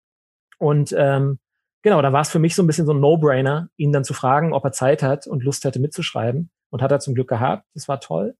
Und 0.58 0.94
ähm, 0.96 1.38
genau, 1.82 2.00
da 2.02 2.12
war 2.12 2.22
es 2.22 2.30
für 2.30 2.38
mich 2.38 2.54
so 2.54 2.62
ein 2.62 2.66
bisschen 2.66 2.86
so 2.86 2.92
ein 2.92 3.00
No-Brainer, 3.00 3.68
ihn 3.76 3.92
dann 3.92 4.04
zu 4.04 4.14
fragen, 4.14 4.52
ob 4.52 4.64
er 4.64 4.72
Zeit 4.72 5.02
hat 5.02 5.26
und 5.26 5.44
Lust 5.44 5.64
hätte 5.64 5.80
mitzuschreiben. 5.80 6.50
Und 6.70 6.82
hat 6.82 6.90
er 6.90 6.98
zum 6.98 7.14
Glück 7.14 7.28
gehabt. 7.28 7.66
Das 7.74 7.86
war 7.86 8.00
toll. 8.00 8.34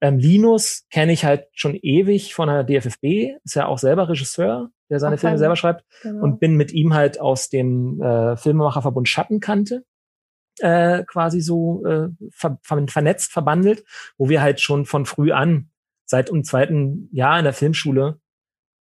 Ähm, 0.00 0.18
Linus 0.18 0.86
kenne 0.90 1.12
ich 1.12 1.24
halt 1.24 1.46
schon 1.54 1.74
ewig 1.74 2.34
von 2.34 2.48
der 2.48 2.62
DFFB, 2.62 3.36
ist 3.42 3.54
ja 3.54 3.66
auch 3.66 3.78
selber 3.78 4.08
Regisseur, 4.08 4.70
der 4.90 5.00
seine 5.00 5.14
okay. 5.14 5.22
Filme 5.22 5.38
selber 5.38 5.56
schreibt. 5.56 5.84
Genau. 6.02 6.22
Und 6.22 6.38
bin 6.38 6.56
mit 6.56 6.72
ihm 6.72 6.94
halt 6.94 7.20
aus 7.20 7.48
dem 7.48 8.00
äh, 8.00 8.36
Filmemacherverbund 8.36 9.08
Schattenkante 9.08 9.84
äh, 10.60 11.04
quasi 11.04 11.40
so 11.40 11.84
äh, 11.86 12.08
ver 12.30 12.58
vernetzt, 12.62 13.32
verbandelt, 13.32 13.84
wo 14.18 14.28
wir 14.28 14.42
halt 14.42 14.60
schon 14.60 14.86
von 14.86 15.06
früh 15.06 15.32
an, 15.32 15.70
seit 16.04 16.28
dem 16.28 16.44
zweiten 16.44 17.08
Jahr 17.12 17.38
in 17.38 17.44
der 17.44 17.52
Filmschule, 17.52 18.20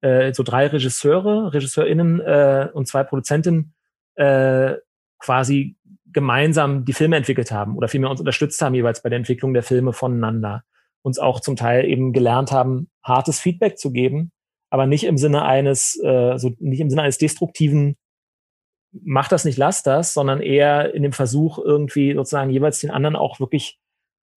äh, 0.02 0.34
so 0.34 0.44
drei 0.44 0.68
Regisseure, 0.68 1.54
RegisseurInnen 1.54 2.20
äh, 2.20 2.70
und 2.74 2.88
zwei 2.88 3.04
Produzentinnen 3.04 3.74
äh, 4.16 4.76
quasi 5.20 5.78
gemeinsam 6.12 6.84
die 6.84 6.94
Filme 6.94 7.16
entwickelt 7.16 7.52
haben 7.52 7.78
oder 7.78 7.88
vielmehr 7.88 8.10
uns 8.10 8.20
unterstützt 8.20 8.62
haben 8.62 8.76
jeweils 8.76 9.02
bei 9.02 9.10
der 9.10 9.18
Entwicklung 9.18 9.54
der 9.54 9.64
Filme 9.64 9.94
voneinander. 9.94 10.64
Uns 11.04 11.20
auch 11.20 11.40
zum 11.40 11.56
Teil 11.56 11.86
eben 11.86 12.14
gelernt 12.14 12.52
haben, 12.52 12.90
hartes 13.04 13.40
Feedback 13.40 13.78
zu 13.78 13.92
geben, 13.92 14.32
aber 14.70 14.86
nicht 14.86 15.06
im 15.06 15.18
Sinne 15.18 15.44
eines, 15.44 16.00
äh, 16.04 16.38
so 16.38 16.54
nicht 16.60 16.82
im 16.82 16.90
Sinne 16.90 17.04
eines 17.04 17.18
destruktiven 17.18 17.96
mach 18.92 19.28
das 19.28 19.46
nicht, 19.46 19.58
lass 19.58 19.84
das, 19.84 20.14
sondern 20.14 20.42
eher 20.42 20.94
in 20.94 21.04
dem 21.04 21.14
Versuch, 21.14 21.60
irgendwie 21.60 22.14
sozusagen 22.14 22.50
jeweils 22.50 22.80
den 22.80 22.92
anderen 22.92 23.16
auch 23.16 23.40
wirklich 23.40 23.80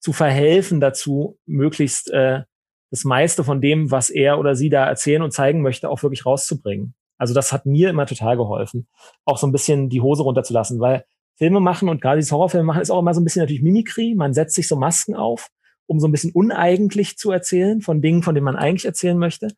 zu 0.01 0.13
verhelfen 0.13 0.81
dazu, 0.81 1.39
möglichst 1.47 2.11
äh, 2.11 2.43
das 2.91 3.05
meiste 3.05 3.43
von 3.43 3.61
dem, 3.61 3.91
was 3.91 4.11
er 4.11 4.39
oder 4.39 4.55
sie 4.55 4.71
da 4.71 4.87
erzählen 4.87 5.23
und 5.23 5.33
zeigen 5.33 5.63
möchte, 5.63 5.89
auch 5.89 6.03
wirklich 6.03 6.27
rauszubringen. 6.27 6.95
Also 7.19 7.35
das 7.35 7.53
hat 7.53 7.67
mir 7.67 7.91
immer 7.91 8.07
total 8.07 8.37
geholfen, 8.37 8.87
auch 9.25 9.39
so 9.39 9.47
ein 9.47 9.53
bisschen 9.53 9.89
die 9.89 10.01
Hose 10.01 10.23
runterzulassen, 10.23 10.81
weil 10.81 11.05
Filme 11.37 11.61
machen 11.61 11.89
und 11.89 12.01
gerade 12.01 12.21
die 12.21 12.31
Horrorfilme 12.31 12.65
machen 12.65 12.83
ist 12.83 12.91
auch 12.91 13.01
immer 13.01 13.15
so 13.15 13.21
ein 13.21 13.25
bisschen 13.25 13.41
natürlich 13.41 13.63
Mimikry. 13.63 14.15
Man 14.15 14.35
setzt 14.35 14.55
sich 14.55 14.69
so 14.69 14.77
Masken 14.77 15.17
auf, 15.17 15.49
um 15.87 15.99
so 15.99 16.07
ein 16.07 16.13
bisschen 16.13 16.33
uneigentlich 16.33 17.19
zu 17.19 17.33
erzählen 17.33 17.81
von 17.81 18.01
Dingen, 18.01 18.23
von 18.23 18.35
denen 18.35 18.45
man 18.45 18.57
eigentlich 18.57 18.85
erzählen 18.85 19.19
möchte. 19.19 19.49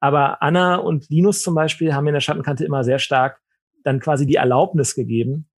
Aber 0.00 0.42
Anna 0.42 0.76
und 0.76 1.08
Linus 1.08 1.42
zum 1.42 1.54
Beispiel 1.54 1.94
haben 1.94 2.06
in 2.08 2.14
der 2.14 2.20
Schattenkante 2.20 2.64
immer 2.64 2.82
sehr 2.82 2.98
stark 2.98 3.40
dann 3.84 4.00
quasi 4.00 4.26
die 4.26 4.36
Erlaubnis 4.36 4.94
gegeben, 4.94 5.48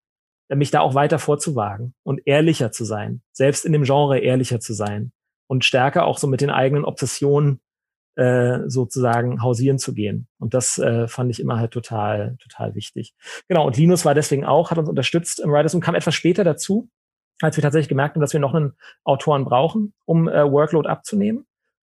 mich 0.48 0.70
da 0.70 0.80
auch 0.80 0.94
weiter 0.94 1.18
vorzuwagen 1.18 1.94
und 2.02 2.20
ehrlicher 2.26 2.72
zu 2.72 2.84
sein, 2.84 3.22
selbst 3.32 3.64
in 3.64 3.72
dem 3.72 3.84
Genre 3.84 4.18
ehrlicher 4.18 4.60
zu 4.60 4.74
sein 4.74 5.12
und 5.46 5.64
stärker 5.64 6.04
auch 6.04 6.18
so 6.18 6.26
mit 6.26 6.40
den 6.40 6.50
eigenen 6.50 6.84
Obsessionen 6.84 7.60
äh, 8.16 8.60
sozusagen 8.66 9.42
hausieren 9.42 9.78
zu 9.78 9.94
gehen. 9.94 10.28
Und 10.38 10.52
das 10.54 10.78
äh, 10.78 11.08
fand 11.08 11.30
ich 11.30 11.40
immer 11.40 11.58
halt 11.58 11.70
total, 11.70 12.36
total 12.42 12.74
wichtig. 12.74 13.14
Genau, 13.48 13.66
und 13.66 13.76
Linus 13.76 14.04
war 14.04 14.14
deswegen 14.14 14.44
auch, 14.44 14.70
hat 14.70 14.78
uns 14.78 14.88
unterstützt 14.88 15.40
im 15.40 15.50
Writers 15.50 15.74
und 15.74 15.80
kam 15.80 15.94
etwas 15.94 16.14
später 16.14 16.44
dazu, 16.44 16.90
als 17.40 17.56
wir 17.56 17.62
tatsächlich 17.62 17.88
gemerkt 17.88 18.14
haben, 18.14 18.20
dass 18.20 18.34
wir 18.34 18.40
noch 18.40 18.54
einen 18.54 18.74
Autoren 19.04 19.44
brauchen, 19.44 19.94
um 20.04 20.28
äh, 20.28 20.50
Workload 20.50 20.88
abzunehmen. 20.88 21.46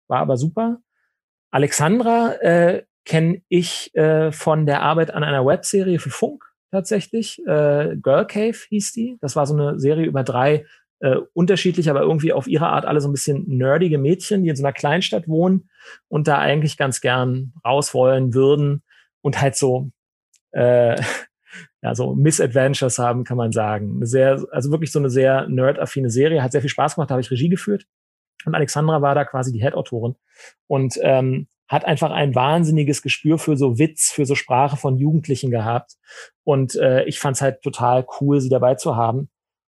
War 0.07 0.19
aber 0.19 0.37
super. 0.37 0.79
Alexandra 1.51 2.33
äh, 2.41 2.83
kenne 3.05 3.41
ich 3.49 3.93
äh, 3.95 4.31
von 4.31 4.65
der 4.65 4.81
Arbeit 4.81 5.13
an 5.13 5.23
einer 5.23 5.45
Webserie 5.45 5.99
für 5.99 6.09
Funk 6.09 6.43
tatsächlich. 6.71 7.39
Äh, 7.45 7.97
Girl 8.01 8.25
Cave 8.25 8.57
hieß 8.69 8.93
die. 8.93 9.17
Das 9.21 9.35
war 9.35 9.45
so 9.45 9.53
eine 9.53 9.79
Serie 9.79 10.05
über 10.05 10.23
drei 10.23 10.65
äh, 10.99 11.17
unterschiedlich, 11.33 11.89
aber 11.89 12.01
irgendwie 12.01 12.33
auf 12.33 12.47
ihre 12.47 12.67
Art 12.67 12.85
alle 12.85 13.01
so 13.01 13.09
ein 13.09 13.11
bisschen 13.11 13.45
nerdige 13.47 13.97
Mädchen, 13.97 14.43
die 14.43 14.49
in 14.49 14.55
so 14.55 14.63
einer 14.63 14.73
Kleinstadt 14.73 15.27
wohnen 15.27 15.69
und 16.07 16.27
da 16.27 16.39
eigentlich 16.39 16.77
ganz 16.77 17.01
gern 17.01 17.53
raus 17.65 17.93
wollen 17.93 18.33
würden 18.33 18.83
und 19.21 19.41
halt 19.41 19.55
so 19.55 19.91
äh, 20.51 20.95
ja, 21.81 21.93
so 21.93 22.15
Misadventures 22.15 22.97
haben, 22.99 23.23
kann 23.25 23.37
man 23.37 23.51
sagen. 23.51 23.97
Eine 23.97 24.07
sehr, 24.07 24.45
also 24.51 24.71
wirklich 24.71 24.91
so 24.91 24.99
eine 24.99 25.09
sehr 25.09 25.47
nerd-affine 25.49 26.09
Serie, 26.09 26.41
hat 26.41 26.53
sehr 26.53 26.61
viel 26.61 26.69
Spaß 26.69 26.95
gemacht, 26.95 27.09
da 27.09 27.13
habe 27.13 27.21
ich 27.21 27.31
Regie 27.31 27.49
geführt. 27.49 27.85
Und 28.45 28.55
Alexandra 28.55 29.01
war 29.01 29.15
da 29.15 29.25
quasi 29.25 29.51
die 29.51 29.61
Head-Autorin 29.61 30.15
und 30.67 30.97
ähm, 31.01 31.47
hat 31.67 31.85
einfach 31.85 32.11
ein 32.11 32.35
wahnsinniges 32.35 33.01
Gespür 33.01 33.39
für 33.39 33.57
so 33.57 33.79
Witz, 33.79 34.11
für 34.11 34.25
so 34.25 34.35
Sprache 34.35 34.77
von 34.77 34.97
Jugendlichen 34.97 35.49
gehabt. 35.49 35.93
Und 36.43 36.75
äh, 36.75 37.03
ich 37.05 37.19
fand 37.19 37.37
es 37.37 37.41
halt 37.41 37.61
total 37.61 38.05
cool, 38.19 38.41
sie 38.41 38.49
dabei 38.49 38.75
zu 38.75 38.95
haben 38.95 39.29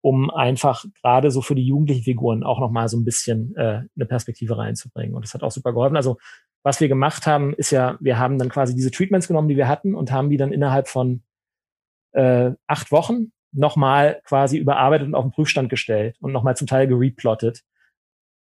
um 0.05 0.29
einfach 0.29 0.85
gerade 1.01 1.31
so 1.31 1.41
für 1.41 1.55
die 1.55 1.65
jugendlichen 1.65 2.03
Figuren 2.03 2.43
auch 2.43 2.59
nochmal 2.59 2.87
so 2.89 2.95
ein 2.95 3.05
bisschen 3.05 3.55
äh, 3.55 3.81
eine 3.95 4.05
Perspektive 4.05 4.55
reinzubringen. 4.55 5.15
Und 5.15 5.25
das 5.25 5.33
hat 5.33 5.41
auch 5.41 5.49
super 5.49 5.73
geholfen. 5.73 5.95
Also 5.95 6.17
was 6.61 6.79
wir 6.79 6.87
gemacht 6.87 7.25
haben, 7.25 7.55
ist 7.55 7.71
ja, 7.71 7.97
wir 7.99 8.19
haben 8.19 8.37
dann 8.37 8.49
quasi 8.49 8.75
diese 8.75 8.91
Treatments 8.91 9.27
genommen, 9.27 9.47
die 9.47 9.57
wir 9.57 9.67
hatten 9.67 9.95
und 9.95 10.11
haben 10.11 10.29
die 10.29 10.37
dann 10.37 10.51
innerhalb 10.51 10.87
von 10.89 11.23
äh, 12.11 12.51
acht 12.67 12.91
Wochen 12.91 13.31
nochmal 13.51 14.21
quasi 14.25 14.59
überarbeitet 14.59 15.07
und 15.07 15.15
auf 15.15 15.25
den 15.25 15.31
Prüfstand 15.31 15.71
gestellt 15.71 16.17
und 16.19 16.31
nochmal 16.31 16.55
zum 16.55 16.67
Teil 16.67 16.85
gereplottet. 16.85 17.63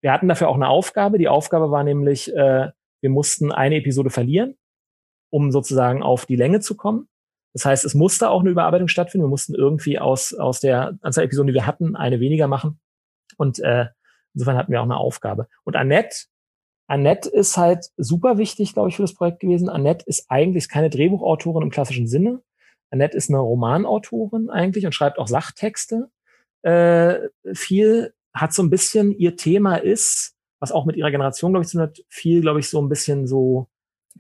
Wir 0.03 0.13
hatten 0.13 0.29
dafür 0.29 0.51
auch 0.51 0.57
eine 0.57 0.69
Aufgabe. 0.69 1.17
Die 1.17 1.29
Aufgabe 1.29 1.71
war 1.71 1.83
nämlich, 1.83 2.31
äh, 2.37 2.73
wir 3.05 3.11
mussten 3.11 3.53
eine 3.53 3.77
Episode 3.77 4.09
verlieren, 4.09 4.57
um 5.31 5.53
sozusagen 5.53 6.03
auf 6.03 6.25
die 6.25 6.37
Länge 6.37 6.61
zu 6.61 6.75
kommen. 6.75 7.07
Das 7.53 7.67
heißt, 7.67 7.85
es 7.85 7.93
musste 7.93 8.31
auch 8.31 8.41
eine 8.41 8.49
Überarbeitung 8.49 8.89
stattfinden. 8.89 9.27
Wir 9.27 9.31
mussten 9.31 9.55
irgendwie 9.55 9.99
aus, 9.99 10.33
aus 10.33 10.61
der 10.61 10.99
Anzahl 11.03 11.25
Episoden, 11.25 11.49
die 11.49 11.53
wir 11.55 11.67
hatten, 11.67 11.97
eine 11.97 12.19
weniger 12.19 12.49
machen. 12.49 12.81
Und 13.37 13.59
äh, 13.59 13.89
insofern 14.33 14.57
hatten 14.57 14.73
wir 14.73 14.81
auch 14.81 14.87
eine 14.87 14.97
Aufgabe. 14.97 15.49
Und 15.65 15.77
Annette, 15.77 16.17
Annette 16.87 17.29
ist 17.29 17.59
halt 17.59 17.91
super 17.99 18.39
wichtig, 18.39 18.73
glaube 18.73 18.89
ich, 18.89 18.97
für 18.97 19.03
das 19.03 19.13
Projekt 19.13 19.41
gewesen. 19.41 19.69
Annette 19.69 20.07
ist 20.07 20.31
eigentlich 20.31 20.71
keine 20.71 20.89
Drehbuchautorin 20.89 21.63
im 21.63 21.71
klassischen 21.71 22.09
Sinne. 22.09 22.41
Annette 22.91 23.19
ist 23.19 23.29
eine 23.29 23.39
Romanautorin 23.39 24.49
eigentlich 24.49 24.87
und 24.87 24.95
schreibt 24.95 25.19
auch 25.19 25.29
Sachtexte. 25.29 26.09
Äh, 26.63 27.19
viel 27.53 28.15
hat 28.33 28.55
so 28.55 28.63
ein 28.63 28.71
bisschen 28.71 29.13
ihr 29.13 29.37
Thema 29.37 29.77
ist, 29.77 30.34
was 30.65 30.73
auch 30.73 30.87
mit 30.87 30.97
ihrer 30.97 31.11
Generation, 31.11 31.53
glaube 31.53 31.65
ich, 31.65 31.69
zu 31.69 31.77
tun 31.77 31.83
hat, 31.83 32.03
viel, 32.09 32.41
glaube 32.41 32.61
ich, 32.61 32.71
so 32.71 32.81
ein 32.81 32.89
bisschen 32.89 33.27
so 33.27 33.69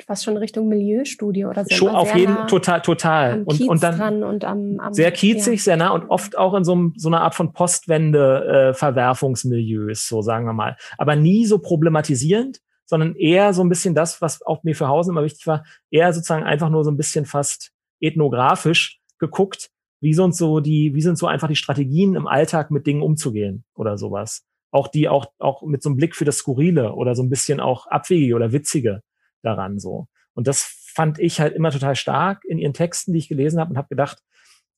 fast 0.06 0.24
schon 0.24 0.36
Richtung 0.36 0.68
Milieustudie 0.68 1.46
oder 1.46 1.64
so. 1.64 1.74
Schon 1.74 1.94
auf 1.94 2.14
jeden 2.14 2.34
Fall, 2.34 2.48
total, 2.48 2.82
total. 2.82 3.44
und, 3.44 3.62
und 3.62 3.82
dann 3.82 4.22
und 4.22 4.44
am, 4.44 4.78
am, 4.78 4.92
sehr 4.92 5.10
kiezig, 5.12 5.60
ja. 5.60 5.64
sehr 5.64 5.78
nah 5.78 5.88
und 5.90 6.10
oft 6.10 6.36
auch 6.36 6.52
in 6.54 6.64
so, 6.64 6.72
einem, 6.72 6.92
so 6.96 7.08
einer 7.08 7.22
Art 7.22 7.34
von 7.34 7.54
Postwende-Verwerfungsmilieus, 7.54 9.90
äh, 9.90 9.94
so 9.94 10.20
sagen 10.20 10.44
wir 10.46 10.52
mal. 10.52 10.76
Aber 10.98 11.16
nie 11.16 11.46
so 11.46 11.58
problematisierend, 11.58 12.60
sondern 12.84 13.16
eher 13.16 13.54
so 13.54 13.62
ein 13.62 13.70
bisschen 13.70 13.94
das, 13.94 14.20
was 14.20 14.42
auch 14.42 14.62
mir 14.64 14.76
für 14.76 14.88
Hausen 14.88 15.12
immer 15.12 15.24
wichtig 15.24 15.46
war, 15.46 15.64
eher 15.90 16.12
sozusagen 16.12 16.44
einfach 16.44 16.68
nur 16.68 16.84
so 16.84 16.90
ein 16.90 16.96
bisschen 16.96 17.24
fast 17.24 17.70
ethnografisch 18.00 19.00
geguckt, 19.18 19.70
wie 20.00 20.12
sind 20.12 20.36
so 20.36 20.60
die, 20.60 20.94
wie 20.94 21.00
sind 21.00 21.16
so 21.16 21.26
einfach 21.26 21.48
die 21.48 21.56
Strategien 21.56 22.14
im 22.14 22.26
Alltag 22.26 22.70
mit 22.70 22.86
Dingen 22.86 23.00
umzugehen 23.00 23.64
oder 23.74 23.96
sowas. 23.96 24.44
Auch 24.74 24.88
die 24.88 25.08
auch, 25.08 25.26
auch 25.38 25.62
mit 25.62 25.84
so 25.84 25.88
einem 25.88 25.96
Blick 25.96 26.16
für 26.16 26.24
das 26.24 26.38
Skurrile 26.38 26.94
oder 26.94 27.14
so 27.14 27.22
ein 27.22 27.30
bisschen 27.30 27.60
auch 27.60 27.86
Abwegige 27.86 28.34
oder 28.34 28.50
Witzige 28.50 29.02
daran 29.40 29.78
so. 29.78 30.08
Und 30.34 30.48
das 30.48 30.62
fand 30.92 31.20
ich 31.20 31.38
halt 31.38 31.54
immer 31.54 31.70
total 31.70 31.94
stark 31.94 32.44
in 32.44 32.58
ihren 32.58 32.72
Texten, 32.72 33.12
die 33.12 33.20
ich 33.20 33.28
gelesen 33.28 33.60
habe 33.60 33.70
und 33.70 33.76
habe 33.76 33.86
gedacht, 33.86 34.18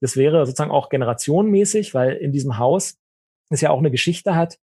das 0.02 0.18
wäre 0.18 0.44
sozusagen 0.44 0.70
auch 0.70 0.90
generationenmäßig, 0.90 1.94
weil 1.94 2.12
in 2.12 2.30
diesem 2.30 2.58
Haus 2.58 2.98
es 3.48 3.62
ja 3.62 3.70
auch 3.70 3.78
eine 3.78 3.90
Geschichte 3.90 4.34
hat, 4.34 4.58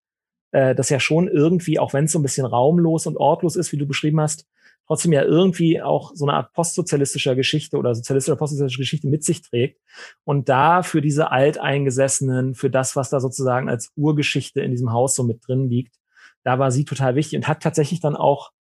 äh, 0.50 0.74
das 0.74 0.90
ja 0.90 1.00
schon 1.00 1.28
irgendwie, 1.28 1.78
auch 1.78 1.94
wenn 1.94 2.04
es 2.04 2.12
so 2.12 2.18
ein 2.18 2.22
bisschen 2.22 2.44
raumlos 2.44 3.06
und 3.06 3.16
ortlos 3.16 3.56
ist, 3.56 3.72
wie 3.72 3.78
du 3.78 3.86
beschrieben 3.86 4.20
hast, 4.20 4.46
trotzdem 4.86 5.12
ja 5.12 5.22
irgendwie 5.22 5.80
auch 5.80 6.12
so 6.14 6.26
eine 6.26 6.34
Art 6.34 6.52
postsozialistischer 6.52 7.34
Geschichte 7.34 7.76
oder 7.76 7.94
sozialistischer 7.94 8.36
postsozialistische 8.36 8.82
Geschichte 8.82 9.08
mit 9.08 9.24
sich 9.24 9.42
trägt. 9.42 9.80
Und 10.24 10.48
da 10.48 10.82
für 10.82 11.00
diese 11.00 11.30
Alteingesessenen, 11.30 12.54
für 12.54 12.70
das, 12.70 12.96
was 12.96 13.10
da 13.10 13.20
sozusagen 13.20 13.68
als 13.68 13.92
Urgeschichte 13.96 14.60
in 14.60 14.70
diesem 14.70 14.92
Haus 14.92 15.14
so 15.14 15.22
mit 15.22 15.46
drin 15.46 15.68
liegt, 15.68 15.96
da 16.44 16.58
war 16.58 16.70
sie 16.70 16.84
total 16.84 17.14
wichtig 17.14 17.36
und 17.36 17.48
hat 17.48 17.62
tatsächlich 17.62 18.00
dann 18.00 18.16
auch 18.16 18.50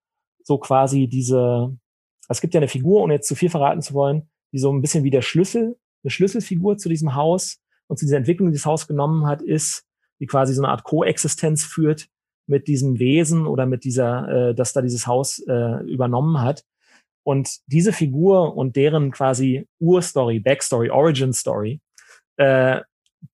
so 0.44 0.58
quasi 0.58 1.08
diese, 1.08 1.76
es 2.28 2.40
gibt 2.40 2.54
ja 2.54 2.60
eine 2.60 2.68
Figur, 2.68 3.00
ohne 3.02 3.14
jetzt 3.14 3.28
zu 3.28 3.34
viel 3.34 3.50
verraten 3.50 3.82
zu 3.82 3.94
wollen, 3.94 4.30
die 4.52 4.58
so 4.58 4.72
ein 4.72 4.80
bisschen 4.80 5.04
wie 5.04 5.10
der 5.10 5.22
Schlüssel, 5.22 5.76
eine 6.04 6.10
Schlüsselfigur 6.10 6.76
zu 6.76 6.88
diesem 6.88 7.14
Haus 7.14 7.58
und 7.88 7.98
zu 7.98 8.04
dieser 8.04 8.18
Entwicklung, 8.18 8.50
die 8.50 8.56
das 8.56 8.66
Haus 8.66 8.86
genommen 8.86 9.26
hat, 9.26 9.42
ist, 9.42 9.84
die 10.20 10.26
quasi 10.26 10.54
so 10.54 10.62
eine 10.62 10.70
Art 10.70 10.84
Koexistenz 10.84 11.64
führt 11.64 12.08
mit 12.46 12.68
diesem 12.68 12.98
Wesen 12.98 13.46
oder 13.46 13.66
mit 13.66 13.84
dieser, 13.84 14.50
äh, 14.50 14.54
dass 14.54 14.72
da 14.72 14.82
dieses 14.82 15.06
Haus 15.06 15.38
äh, 15.46 15.84
übernommen 15.84 16.40
hat. 16.40 16.64
Und 17.24 17.60
diese 17.66 17.92
Figur 17.92 18.56
und 18.56 18.76
deren 18.76 19.12
quasi 19.12 19.68
Urstory, 19.78 20.40
Backstory, 20.40 20.90
Origin 20.90 21.32
Story, 21.32 21.80
äh, 22.36 22.80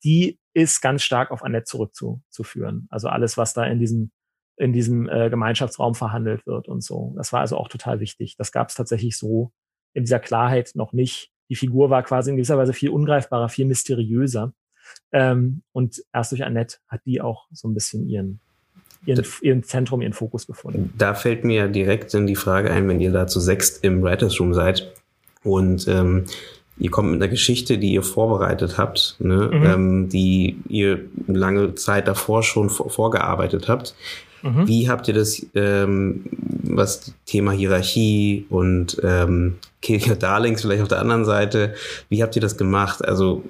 die 0.04 0.38
ist 0.52 0.82
ganz 0.82 1.02
stark 1.02 1.30
auf 1.30 1.42
Annette 1.42 1.64
zurückzuführen. 1.64 2.86
Also 2.90 3.08
alles, 3.08 3.38
was 3.38 3.54
da 3.54 3.64
in 3.64 3.78
diesem 3.78 4.10
in 4.58 4.72
diesem 4.72 5.08
äh, 5.08 5.30
Gemeinschaftsraum 5.30 5.94
verhandelt 5.94 6.44
wird 6.46 6.68
und 6.68 6.82
so. 6.82 7.14
Das 7.16 7.32
war 7.32 7.40
also 7.40 7.56
auch 7.56 7.68
total 7.68 8.00
wichtig. 8.00 8.36
Das 8.36 8.52
gab 8.52 8.68
es 8.68 8.74
tatsächlich 8.74 9.16
so 9.16 9.52
in 9.94 10.02
dieser 10.02 10.18
Klarheit 10.18 10.72
noch 10.74 10.92
nicht. 10.92 11.30
Die 11.48 11.54
Figur 11.54 11.90
war 11.90 12.02
quasi 12.02 12.30
in 12.30 12.36
gewisser 12.36 12.58
Weise 12.58 12.72
viel 12.72 12.90
ungreifbarer, 12.90 13.48
viel 13.48 13.66
mysteriöser. 13.66 14.52
Ähm, 15.12 15.62
und 15.72 16.02
erst 16.12 16.32
durch 16.32 16.44
Annette 16.44 16.78
hat 16.88 17.02
die 17.06 17.20
auch 17.20 17.46
so 17.52 17.68
ein 17.68 17.74
bisschen 17.74 18.08
ihren 18.08 18.40
ihren, 19.06 19.24
ihren 19.42 19.62
Zentrum, 19.62 20.00
ihren 20.00 20.12
Fokus 20.12 20.46
gefunden. 20.46 20.92
Da 20.96 21.14
fällt 21.14 21.44
mir 21.44 21.68
direkt 21.68 22.14
in 22.14 22.26
die 22.26 22.36
Frage 22.36 22.70
ein, 22.70 22.88
wenn 22.88 23.00
ihr 23.00 23.12
da 23.12 23.26
zu 23.26 23.40
sechst 23.40 23.84
im 23.84 24.02
Writers 24.02 24.38
Room 24.40 24.54
seid 24.54 24.92
und 25.42 25.86
ähm, 25.88 26.24
ihr 26.78 26.90
kommt 26.90 27.10
mit 27.10 27.20
einer 27.20 27.30
Geschichte, 27.30 27.78
die 27.78 27.92
ihr 27.92 28.02
vorbereitet 28.02 28.78
habt, 28.78 29.16
ne, 29.18 29.50
mhm. 29.52 29.66
ähm, 29.66 30.08
die 30.08 30.58
ihr 30.68 31.00
lange 31.26 31.74
Zeit 31.74 32.08
davor 32.08 32.42
schon 32.42 32.70
vorgearbeitet 32.70 33.68
habt. 33.68 33.94
Mhm. 34.42 34.68
Wie 34.68 34.88
habt 34.88 35.08
ihr 35.08 35.14
das, 35.14 35.44
ähm, 35.54 36.24
was 36.62 37.14
Thema 37.26 37.52
Hierarchie 37.52 38.46
und 38.48 39.00
ähm, 39.02 39.58
Kill 39.82 40.00
Darlings 40.18 40.62
vielleicht 40.62 40.82
auf 40.82 40.88
der 40.88 41.00
anderen 41.00 41.24
Seite, 41.24 41.74
wie 42.08 42.22
habt 42.22 42.36
ihr 42.36 42.42
das 42.42 42.56
gemacht? 42.56 43.04
Also 43.04 43.42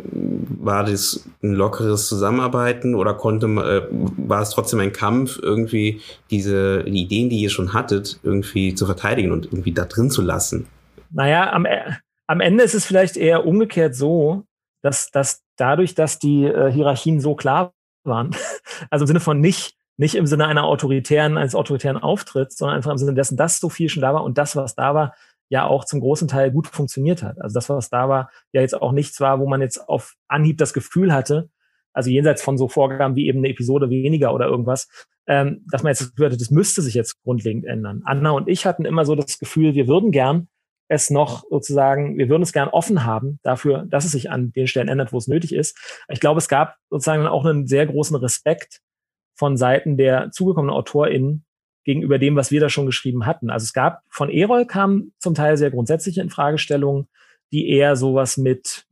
war 0.61 0.84
das 0.84 1.26
ein 1.43 1.53
lockeres 1.53 2.09
Zusammenarbeiten 2.09 2.95
oder 2.95 3.14
konnte 3.14 3.47
äh, 3.47 3.82
war 3.91 4.43
es 4.43 4.51
trotzdem 4.51 4.80
ein 4.80 4.93
Kampf, 4.93 5.39
irgendwie 5.43 6.01
diese 6.30 6.84
die 6.84 7.03
Ideen, 7.03 7.30
die 7.30 7.39
ihr 7.39 7.51
schon 7.51 7.72
hattet, 7.72 8.20
irgendwie 8.22 8.74
zu 8.74 8.86
verteidigen 8.86 9.32
und 9.32 9.47
irgendwie 9.47 9.72
da 9.72 9.84
drin 9.84 10.11
zu 10.11 10.22
lassen? 10.22 10.66
Naja, 11.11 11.53
am, 11.53 11.64
äh, 11.64 11.93
am 12.26 12.41
Ende 12.41 12.64
ist 12.64 12.74
es 12.74 12.84
vielleicht 12.84 13.16
eher 13.16 13.47
umgekehrt 13.47 13.95
so, 13.95 14.45
dass, 14.82 15.11
dass 15.11 15.43
dadurch, 15.57 15.95
dass 15.95 16.18
die 16.18 16.45
äh, 16.45 16.70
Hierarchien 16.70 17.20
so 17.20 17.34
klar 17.34 17.72
waren, 18.05 18.34
also 18.91 19.05
im 19.05 19.07
Sinne 19.07 19.20
von 19.20 19.41
nicht 19.41 19.78
nicht 19.99 20.15
im 20.15 20.27
Sinne 20.27 20.47
einer 20.47 20.65
autoritären, 20.65 21.37
eines 21.37 21.55
autoritären 21.55 21.99
Auftritts, 21.99 22.57
sondern 22.57 22.77
einfach 22.77 22.93
im 22.93 22.99
Sinne 22.99 23.15
dessen, 23.15 23.37
dass 23.37 23.61
so 23.61 23.69
viel 23.69 23.89
schon 23.89 24.01
da 24.01 24.15
war 24.15 24.25
und 24.25 24.39
das, 24.39 24.57
was 24.57 24.75
da 24.75 24.95
war, 24.95 25.15
ja 25.51 25.67
auch 25.67 25.85
zum 25.85 26.01
großen 26.01 26.29
Teil 26.29 26.51
gut 26.51 26.69
funktioniert 26.69 27.23
hat. 27.23 27.41
Also 27.41 27.55
das, 27.55 27.69
was 27.69 27.91
da 27.91 28.09
war, 28.09 28.31
ja 28.53 28.61
jetzt 28.61 28.81
auch 28.81 28.93
nichts 28.93 29.21
war, 29.21 29.41
wo 29.41 29.49
man 29.49 29.61
jetzt 29.61 29.89
auf 29.89 30.15
Anhieb 30.29 30.59
das 30.59 30.73
Gefühl 30.73 31.13
hatte, 31.13 31.51
also 31.93 32.11
jenseits 32.11 32.43
von 32.43 32.57
so 32.57 32.69
Vorgaben 32.69 33.17
wie 33.17 33.27
eben 33.27 33.39
eine 33.39 33.49
Episode 33.49 33.91
weniger 33.91 34.33
oder 34.33 34.47
irgendwas, 34.47 34.89
ähm, 35.27 35.65
dass 35.71 35.83
man 35.83 35.91
jetzt 35.91 36.01
das 36.01 36.11
Gefühl 36.11 36.27
hatte, 36.27 36.37
das 36.37 36.51
müsste 36.51 36.81
sich 36.81 36.95
jetzt 36.95 37.21
grundlegend 37.23 37.65
ändern. 37.65 38.03
Anna 38.05 38.31
und 38.31 38.49
ich 38.49 38.67
hatten 38.67 38.85
immer 38.85 39.05
so 39.05 39.15
das 39.17 39.39
Gefühl, 39.39 39.75
wir 39.75 39.89
würden 39.89 40.13
gern 40.13 40.49
es 40.89 41.11
noch 41.11 41.45
sozusagen, 41.51 42.17
wir 42.17 42.29
würden 42.29 42.43
es 42.43 42.53
gern 42.53 42.69
offen 42.69 43.05
haben 43.05 43.41
dafür, 43.43 43.85
dass 43.89 44.05
es 44.05 44.13
sich 44.13 44.31
an 44.31 44.53
den 44.53 44.67
Stellen 44.67 44.89
ändert, 44.89 45.13
wo 45.13 45.19
es 45.19 45.29
nötig 45.29 45.55
ist. 45.55 45.77
Ich 46.09 46.21
glaube, 46.21 46.39
es 46.39 46.49
gab 46.49 46.77
sozusagen 46.89 47.27
auch 47.27 47.45
einen 47.45 47.67
sehr 47.67 47.87
großen 47.87 48.17
Respekt 48.17 48.81
von 49.39 49.57
Seiten 49.57 49.97
der 49.97 50.30
zugekommenen 50.32 50.74
AutorInnen 50.74 51.45
gegenüber 51.84 52.18
dem, 52.18 52.34
was 52.36 52.51
wir 52.51 52.61
da 52.61 52.68
schon 52.68 52.86
geschrieben 52.86 53.24
hatten. 53.24 53.51
Also 53.51 53.64
es 53.64 53.72
gab 53.72 54.03
von 54.11 54.28
Erol 54.28 54.66
kamen 54.66 55.14
zum 55.18 55.34
Teil 55.34 55.57
sehr 55.57 55.70
grundsätzliche 55.70 56.20
Infragestellungen, 56.20 57.09
die 57.53 57.70
eher 57.70 57.97
sowas 57.97 58.36
mit 58.36 58.84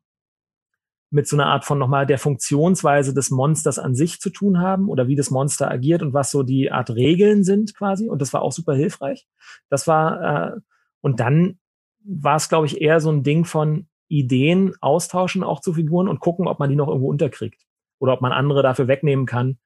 mit 1.11 1.29
so 1.29 1.37
einer 1.37 1.47
Art 1.47 1.65
von 1.65 1.79
nochmal 1.79 2.05
der 2.07 2.19
Funktionsweise 2.19 3.15
des 3.15 3.31
Monsters 3.31 3.79
an 3.79 3.95
sich 3.95 4.21
zu 4.21 4.31
tun 4.31 4.61
haben 4.61 4.89
oder 4.89 5.07
wie 5.07 5.15
das 5.15 5.31
Monster 5.31 5.71
agiert 5.71 6.03
und 6.03 6.13
was 6.13 6.31
so 6.31 6.43
die 6.43 6.71
Art 6.71 6.91
Regeln 6.91 7.45
sind 7.45 7.75
quasi. 7.75 8.09
Und 8.09 8.21
das 8.21 8.33
war 8.33 8.43
auch 8.43 8.53
super 8.53 8.75
hilfreich. 8.75 9.27
Das 9.69 9.87
war, 9.87 10.55
äh, 10.55 10.61
und 11.01 11.21
dann 11.21 11.59
war 12.05 12.37
es, 12.37 12.49
glaube 12.49 12.67
ich, 12.67 12.81
eher 12.81 13.01
so 13.01 13.11
ein 13.11 13.23
Ding 13.23 13.45
von 13.45 13.87
Ideen 14.09 14.75
austauschen 14.81 15.45
auch 15.45 15.61
zu 15.61 15.75
Figuren 15.75 16.09
und 16.09 16.21
gucken, 16.21 16.49
ob 16.49 16.59
man 16.59 16.71
die 16.71 16.77
noch 16.77 16.89
irgendwo 16.89 17.09
unterkriegt. 17.09 17.63
Oder 17.99 18.13
ob 18.13 18.21
man 18.21 18.33
andere 18.33 18.63
dafür 18.63 18.89
wegnehmen 18.89 19.27
kann, 19.27 19.59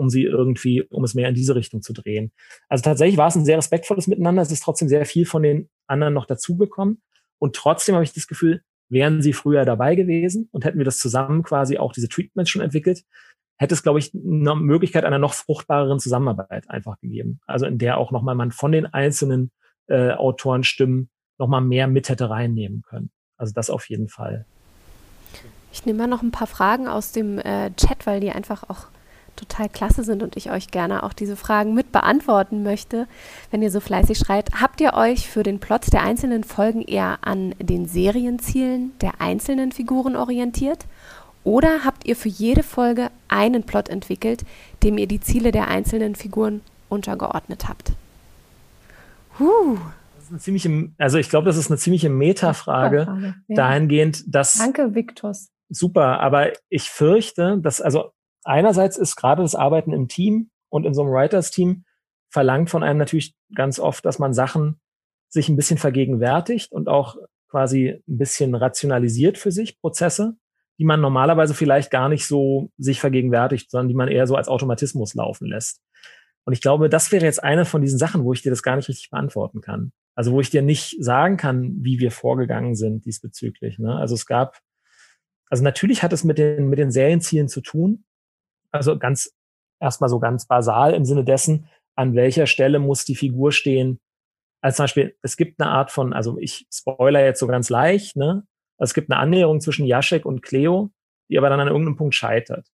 um 0.00 0.08
sie 0.08 0.24
irgendwie, 0.24 0.82
um 0.82 1.04
es 1.04 1.14
mehr 1.14 1.28
in 1.28 1.34
diese 1.34 1.54
Richtung 1.54 1.82
zu 1.82 1.92
drehen. 1.92 2.32
Also 2.68 2.82
tatsächlich 2.82 3.18
war 3.18 3.28
es 3.28 3.36
ein 3.36 3.44
sehr 3.44 3.58
respektvolles 3.58 4.06
Miteinander. 4.06 4.40
Es 4.40 4.50
ist 4.50 4.62
trotzdem 4.62 4.88
sehr 4.88 5.04
viel 5.04 5.26
von 5.26 5.42
den 5.42 5.68
anderen 5.86 6.14
noch 6.14 6.24
dazugekommen. 6.24 7.02
Und 7.38 7.54
trotzdem 7.54 7.94
habe 7.94 8.04
ich 8.04 8.14
das 8.14 8.26
Gefühl, 8.26 8.62
wären 8.88 9.20
sie 9.20 9.34
früher 9.34 9.66
dabei 9.66 9.94
gewesen 9.94 10.48
und 10.52 10.64
hätten 10.64 10.78
wir 10.78 10.86
das 10.86 10.98
zusammen 10.98 11.42
quasi 11.42 11.76
auch 11.76 11.92
diese 11.92 12.08
Treatments 12.08 12.50
schon 12.50 12.62
entwickelt, 12.62 13.04
hätte 13.58 13.74
es, 13.74 13.82
glaube 13.82 13.98
ich, 13.98 14.14
eine 14.14 14.54
Möglichkeit 14.54 15.04
einer 15.04 15.18
noch 15.18 15.34
fruchtbareren 15.34 16.00
Zusammenarbeit 16.00 16.68
einfach 16.70 16.98
gegeben. 16.98 17.40
Also 17.46 17.66
in 17.66 17.76
der 17.76 17.98
auch 17.98 18.10
nochmal 18.10 18.34
man 18.34 18.52
von 18.52 18.72
den 18.72 18.86
einzelnen 18.86 19.50
äh, 19.86 20.12
Autorenstimmen 20.12 21.10
nochmal 21.38 21.60
mehr 21.60 21.88
mit 21.88 22.08
hätte 22.08 22.30
reinnehmen 22.30 22.80
können. 22.82 23.10
Also 23.36 23.52
das 23.52 23.68
auf 23.68 23.88
jeden 23.90 24.08
Fall. 24.08 24.46
Ich 25.72 25.84
nehme 25.84 25.98
mal 25.98 26.06
noch 26.06 26.22
ein 26.22 26.32
paar 26.32 26.46
Fragen 26.46 26.88
aus 26.88 27.12
dem 27.12 27.38
äh, 27.38 27.70
Chat, 27.76 28.06
weil 28.06 28.20
die 28.20 28.30
einfach 28.30 28.68
auch 28.68 28.86
total 29.40 29.68
klasse 29.68 30.04
sind 30.04 30.22
und 30.22 30.36
ich 30.36 30.50
euch 30.50 30.70
gerne 30.70 31.02
auch 31.02 31.12
diese 31.12 31.36
Fragen 31.36 31.74
mit 31.74 31.92
beantworten 31.92 32.62
möchte, 32.62 33.06
wenn 33.50 33.62
ihr 33.62 33.70
so 33.70 33.80
fleißig 33.80 34.18
schreit. 34.18 34.50
Habt 34.60 34.80
ihr 34.80 34.94
euch 34.94 35.28
für 35.28 35.42
den 35.42 35.58
Plot 35.58 35.92
der 35.92 36.02
einzelnen 36.02 36.44
Folgen 36.44 36.82
eher 36.82 37.18
an 37.22 37.54
den 37.58 37.86
Serienzielen 37.86 38.92
der 39.00 39.20
einzelnen 39.20 39.72
Figuren 39.72 40.16
orientiert? 40.16 40.86
Oder 41.42 41.84
habt 41.84 42.04
ihr 42.04 42.16
für 42.16 42.28
jede 42.28 42.62
Folge 42.62 43.10
einen 43.28 43.62
Plot 43.62 43.88
entwickelt, 43.88 44.44
dem 44.82 44.98
ihr 44.98 45.06
die 45.06 45.20
Ziele 45.20 45.52
der 45.52 45.68
einzelnen 45.68 46.14
Figuren 46.14 46.60
untergeordnet 46.90 47.66
habt? 47.68 47.92
Huh. 49.38 49.78
Das 50.16 50.24
ist 50.24 50.30
eine 50.30 50.40
ziemliche, 50.40 50.90
also 50.98 51.16
ich 51.16 51.30
glaube, 51.30 51.46
das 51.46 51.56
ist 51.56 51.70
eine 51.70 51.78
ziemliche 51.78 52.10
Metafrage, 52.10 53.34
ja. 53.48 53.56
dahingehend, 53.56 54.22
dass. 54.26 54.54
Danke, 54.54 54.94
Viktos. 54.94 55.48
Super, 55.70 56.20
aber 56.20 56.52
ich 56.68 56.90
fürchte, 56.90 57.58
dass, 57.58 57.80
also 57.80 58.12
einerseits 58.50 58.96
ist 58.96 59.16
gerade 59.16 59.42
das 59.42 59.54
Arbeiten 59.54 59.92
im 59.92 60.08
Team 60.08 60.50
und 60.68 60.84
in 60.84 60.92
so 60.92 61.02
einem 61.02 61.12
Writers-Team 61.12 61.84
verlangt 62.28 62.70
von 62.70 62.82
einem 62.82 62.98
natürlich 62.98 63.34
ganz 63.54 63.78
oft, 63.78 64.04
dass 64.04 64.18
man 64.18 64.34
Sachen 64.34 64.80
sich 65.28 65.48
ein 65.48 65.56
bisschen 65.56 65.78
vergegenwärtigt 65.78 66.72
und 66.72 66.88
auch 66.88 67.16
quasi 67.48 68.02
ein 68.08 68.18
bisschen 68.18 68.54
rationalisiert 68.54 69.38
für 69.38 69.52
sich, 69.52 69.80
Prozesse, 69.80 70.36
die 70.78 70.84
man 70.84 71.00
normalerweise 71.00 71.54
vielleicht 71.54 71.90
gar 71.90 72.08
nicht 72.08 72.26
so 72.26 72.70
sich 72.78 73.00
vergegenwärtigt, 73.00 73.70
sondern 73.70 73.88
die 73.88 73.94
man 73.94 74.08
eher 74.08 74.26
so 74.26 74.36
als 74.36 74.48
Automatismus 74.48 75.14
laufen 75.14 75.46
lässt. 75.46 75.80
Und 76.44 76.52
ich 76.52 76.60
glaube, 76.60 76.88
das 76.88 77.12
wäre 77.12 77.24
jetzt 77.24 77.42
eine 77.42 77.64
von 77.64 77.82
diesen 77.82 77.98
Sachen, 77.98 78.24
wo 78.24 78.32
ich 78.32 78.42
dir 78.42 78.50
das 78.50 78.62
gar 78.62 78.76
nicht 78.76 78.88
richtig 78.88 79.10
beantworten 79.10 79.60
kann. 79.60 79.92
Also 80.14 80.32
wo 80.32 80.40
ich 80.40 80.50
dir 80.50 80.62
nicht 80.62 80.96
sagen 81.02 81.36
kann, 81.36 81.76
wie 81.82 82.00
wir 82.00 82.10
vorgegangen 82.10 82.74
sind 82.74 83.04
diesbezüglich. 83.04 83.78
Ne? 83.78 83.94
Also 83.94 84.14
es 84.14 84.26
gab, 84.26 84.58
also 85.48 85.62
natürlich 85.62 86.02
hat 86.02 86.12
es 86.12 86.24
mit 86.24 86.38
den, 86.38 86.68
mit 86.68 86.78
den 86.78 86.90
Serienzielen 86.90 87.48
zu 87.48 87.60
tun, 87.60 88.04
also 88.72 88.98
ganz 88.98 89.34
erstmal 89.80 90.10
so 90.10 90.20
ganz 90.20 90.46
basal 90.46 90.94
im 90.94 91.04
Sinne 91.04 91.24
dessen, 91.24 91.68
an 91.96 92.14
welcher 92.14 92.46
Stelle 92.46 92.78
muss 92.78 93.04
die 93.04 93.16
Figur 93.16 93.52
stehen. 93.52 93.98
Also 94.62 94.76
zum 94.76 94.84
Beispiel, 94.84 95.16
es 95.22 95.36
gibt 95.36 95.60
eine 95.60 95.70
Art 95.70 95.90
von, 95.90 96.12
also 96.12 96.38
ich 96.38 96.66
spoiler 96.72 97.24
jetzt 97.24 97.40
so 97.40 97.46
ganz 97.46 97.70
leicht, 97.70 98.16
ne? 98.16 98.44
Es 98.78 98.94
gibt 98.94 99.10
eine 99.10 99.20
Annäherung 99.20 99.60
zwischen 99.60 99.84
Jaschek 99.84 100.24
und 100.24 100.42
Cleo, 100.42 100.90
die 101.30 101.38
aber 101.38 101.50
dann 101.50 101.60
an 101.60 101.68
irgendeinem 101.68 101.96
Punkt 101.96 102.14
scheitert. 102.14 102.66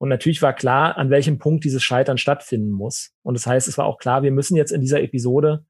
Und 0.00 0.08
natürlich 0.08 0.42
war 0.42 0.52
klar, 0.52 0.96
an 0.96 1.10
welchem 1.10 1.38
Punkt 1.38 1.64
dieses 1.64 1.82
Scheitern 1.84 2.18
stattfinden 2.18 2.72
muss. 2.72 3.12
Und 3.22 3.34
das 3.34 3.46
heißt, 3.46 3.68
es 3.68 3.78
war 3.78 3.86
auch 3.86 3.98
klar, 3.98 4.24
wir 4.24 4.32
müssen 4.32 4.56
jetzt 4.56 4.72
in 4.72 4.80
dieser 4.80 5.00
Episode 5.00 5.64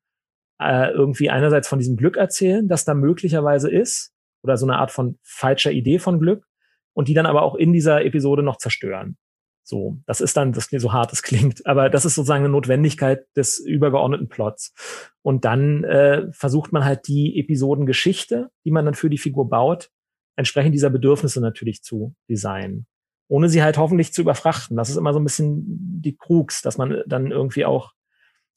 äh, 0.59 0.91
irgendwie 0.91 1.29
einerseits 1.29 1.69
von 1.69 1.79
diesem 1.79 1.97
Glück 1.97 2.17
erzählen, 2.17 2.67
das 2.69 2.87
da 2.87 2.95
möglicherweise 2.95 3.71
ist, 3.71 4.15
oder 4.43 4.57
so 4.57 4.65
eine 4.65 4.79
Art 4.79 4.91
von 4.91 5.19
falscher 5.23 5.73
Idee 5.73 5.99
von 5.99 6.19
Glück, 6.19 6.47
und 6.95 7.09
die 7.09 7.15
dann 7.15 7.27
aber 7.27 7.43
auch 7.43 7.55
in 7.55 7.75
dieser 7.75 8.05
Episode 8.05 8.43
noch 8.43 8.57
zerstören. 8.57 9.19
So, 9.65 9.99
das 10.07 10.21
ist 10.21 10.37
dann, 10.37 10.53
das 10.53 10.69
so 10.71 10.93
hart 10.93 11.13
es 11.13 11.23
klingt, 11.23 11.67
aber 11.67 11.89
das 11.89 12.05
ist 12.05 12.17
sozusagen 12.17 12.45
eine 12.45 12.53
Notwendigkeit 12.53 13.27
des 13.37 13.59
übergeordneten 13.59 14.29
Plots. 14.29 14.75
Und 15.23 15.45
dann 15.45 15.85
äh, 15.85 16.33
versucht 16.33 16.73
man 16.73 16.85
halt 16.85 17.07
die 17.07 17.39
Episodengeschichte, 17.39 18.51
die 18.65 18.71
man 18.71 18.85
dann 18.85 18.95
für 18.95 19.09
die 19.09 19.19
Figur 19.19 19.49
baut, 19.49 19.91
entsprechend 20.37 20.75
dieser 20.75 20.91
Bedürfnisse 20.91 21.41
natürlich 21.41 21.83
zu 21.83 22.15
designen. 22.29 22.87
Ohne 23.29 23.49
sie 23.49 23.63
halt 23.63 23.79
hoffentlich 23.79 24.13
zu 24.13 24.23
überfrachten. 24.23 24.77
Das 24.77 24.91
ist 24.91 24.97
immer 24.97 25.13
so 25.13 25.21
ein 25.21 25.25
bisschen 25.25 25.63
die 26.03 26.17
Krux, 26.17 26.61
dass 26.63 26.77
man 26.77 27.03
dann 27.07 27.31
irgendwie 27.31 27.65
auch, 27.65 27.93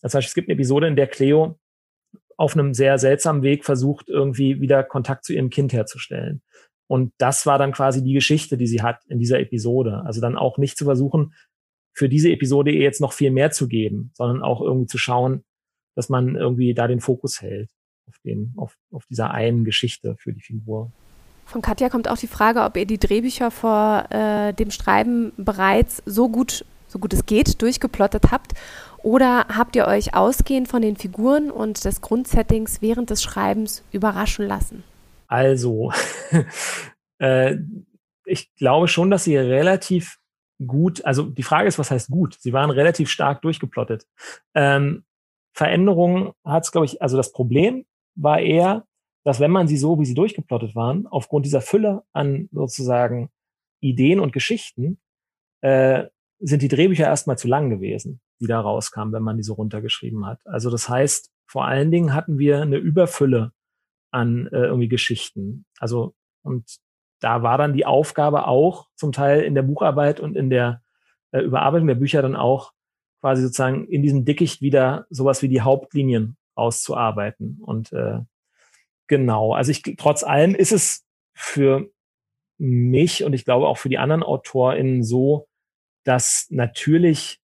das 0.02 0.16
heißt, 0.16 0.28
es 0.28 0.34
gibt 0.34 0.50
eine 0.50 0.56
Episode, 0.56 0.88
in 0.88 0.96
der 0.96 1.08
Cleo 1.08 1.60
auf 2.38 2.58
einem 2.58 2.74
sehr 2.74 2.98
seltsamen 2.98 3.44
Weg 3.44 3.64
versucht, 3.64 4.10
irgendwie 4.10 4.60
wieder 4.60 4.84
Kontakt 4.84 5.24
zu 5.24 5.34
ihrem 5.34 5.50
Kind 5.50 5.72
herzustellen. 5.72 6.42
Und 6.88 7.14
das 7.18 7.46
war 7.46 7.58
dann 7.58 7.72
quasi 7.72 8.04
die 8.04 8.14
Geschichte, 8.14 8.58
die 8.58 8.68
sie 8.68 8.82
hat 8.82 9.04
in 9.08 9.20
dieser 9.20 9.40
Episode. 9.40 10.04
Also 10.06 10.22
dann 10.22 10.38
auch 10.38 10.58
nicht 10.58 10.78
zu 10.78 10.86
versuchen, 10.86 11.34
für 11.94 12.10
diese 12.10 12.30
Episode 12.32 12.72
ihr 12.72 12.82
jetzt 12.82 13.02
noch 13.02 13.14
viel 13.14 13.32
mehr 13.32 13.52
zu 13.52 13.68
geben, 13.68 14.12
sondern 14.14 14.44
auch 14.44 14.62
irgendwie 14.62 14.88
zu 14.88 14.98
schauen, 14.98 15.44
dass 15.96 16.10
man 16.10 16.36
irgendwie 16.36 16.74
da 16.74 16.88
den 16.88 17.00
Fokus 17.00 17.42
hält 17.42 17.72
auf, 18.08 18.16
den, 18.24 18.54
auf, 18.58 18.78
auf 18.92 19.06
dieser 19.10 19.32
einen 19.32 19.64
Geschichte 19.64 20.16
für 20.20 20.34
die 20.34 20.42
Figur. 20.42 20.92
Von 21.46 21.62
Katja 21.62 21.90
kommt 21.90 22.10
auch 22.10 22.18
die 22.18 22.28
Frage, 22.28 22.64
ob 22.64 22.76
ihr 22.76 22.86
die 22.86 22.98
Drehbücher 22.98 23.50
vor 23.52 24.06
äh, 24.10 24.54
dem 24.54 24.72
Schreiben 24.72 25.32
bereits 25.38 26.04
so 26.06 26.28
gut, 26.28 26.66
so 26.88 27.00
gut 27.00 27.14
es 27.14 27.26
geht, 27.26 27.62
durchgeplottet 27.62 28.32
habt 28.32 28.54
oder 29.04 29.46
habt 29.56 29.76
ihr 29.76 29.86
euch 29.86 30.16
ausgehend 30.16 30.68
von 30.68 30.82
den 30.82 30.98
Figuren 30.98 31.52
und 31.52 31.86
des 31.86 32.02
Grundsettings 32.02 32.82
während 32.82 33.10
des 33.12 33.22
Schreibens 33.22 33.84
überraschen 33.92 34.48
lassen? 34.48 34.84
Also, 35.28 35.92
äh, 37.20 37.58
ich 38.26 38.54
glaube 38.56 38.88
schon, 38.88 39.12
dass 39.12 39.24
sie 39.24 39.38
relativ 39.38 40.20
gut, 40.66 41.04
also 41.06 41.24
die 41.24 41.44
Frage 41.44 41.68
ist, 41.68 41.80
was 41.80 41.92
heißt 41.92 42.10
gut? 42.10 42.38
Sie 42.40 42.54
waren 42.54 42.70
relativ 42.70 43.10
stark 43.10 43.42
durchgeplottet. 43.42 44.08
Ähm, 44.54 45.04
Veränderungen 45.54 46.32
hat 46.44 46.64
es, 46.64 46.72
glaube 46.72 46.86
ich, 46.86 47.02
also 47.02 47.18
das 47.18 47.32
Problem 47.32 47.86
war 48.16 48.40
eher, 48.40 48.86
dass 49.24 49.40
wenn 49.40 49.52
man 49.52 49.68
sie 49.68 49.78
so, 49.78 50.00
wie 50.00 50.06
sie 50.06 50.14
durchgeplottet 50.14 50.76
waren, 50.76 51.08
aufgrund 51.08 51.46
dieser 51.46 51.62
Fülle 51.62 52.04
an 52.14 52.50
sozusagen 52.52 53.30
Ideen 53.82 54.20
und 54.20 54.34
Geschichten, 54.34 55.00
äh, 55.62 56.06
sind 56.40 56.62
die 56.62 56.68
Drehbücher 56.68 57.06
erstmal 57.06 57.38
zu 57.38 57.48
lang 57.48 57.70
gewesen, 57.70 58.22
die 58.40 58.48
da 58.48 58.60
rauskamen, 58.60 59.14
wenn 59.14 59.24
man 59.24 59.38
die 59.38 59.44
so 59.44 59.54
runtergeschrieben 59.54 60.26
hat. 60.26 60.40
Also 60.46 60.70
das 60.70 60.90
heißt, 60.90 61.32
vor 61.48 61.66
allen 61.66 61.92
Dingen 61.92 62.14
hatten 62.14 62.38
wir 62.38 62.62
eine 62.62 62.78
Überfülle 62.78 63.52
an 64.16 64.48
äh, 64.48 64.66
irgendwie 64.66 64.88
Geschichten. 64.88 65.66
Also 65.80 66.16
und 66.42 66.78
da 67.20 67.44
war 67.44 67.58
dann 67.58 67.74
die 67.74 67.86
Aufgabe 67.86 68.48
auch 68.48 68.88
zum 68.96 69.12
Teil 69.12 69.42
in 69.42 69.56
der 69.56 69.64
Bucharbeit 69.64 70.20
und 70.20 70.36
in 70.36 70.50
der 70.50 70.82
äh, 71.32 71.42
Überarbeitung 71.42 71.88
der 71.88 71.96
Bücher 71.96 72.22
dann 72.22 72.36
auch 72.36 72.72
quasi 73.22 73.42
sozusagen 73.42 73.88
in 73.88 74.02
diesem 74.02 74.26
Dickicht 74.26 74.62
wieder 74.62 75.06
sowas 75.10 75.42
wie 75.42 75.50
die 75.50 75.62
Hauptlinien 75.62 76.38
auszuarbeiten. 76.56 77.60
Und 77.62 77.92
äh, 77.94 78.20
genau, 79.08 79.54
also 79.54 79.72
ich 79.72 79.82
trotz 79.98 80.24
allem 80.24 80.56
ist 80.56 80.72
es 80.72 81.06
für 81.34 81.90
mich 82.58 83.24
und 83.24 83.34
ich 83.34 83.44
glaube 83.44 83.68
auch 83.68 83.78
für 83.78 83.90
die 83.90 83.98
anderen 83.98 84.24
AutorInnen 84.24 85.04
so, 85.04 85.48
dass 86.06 86.48
natürlich 86.50 87.40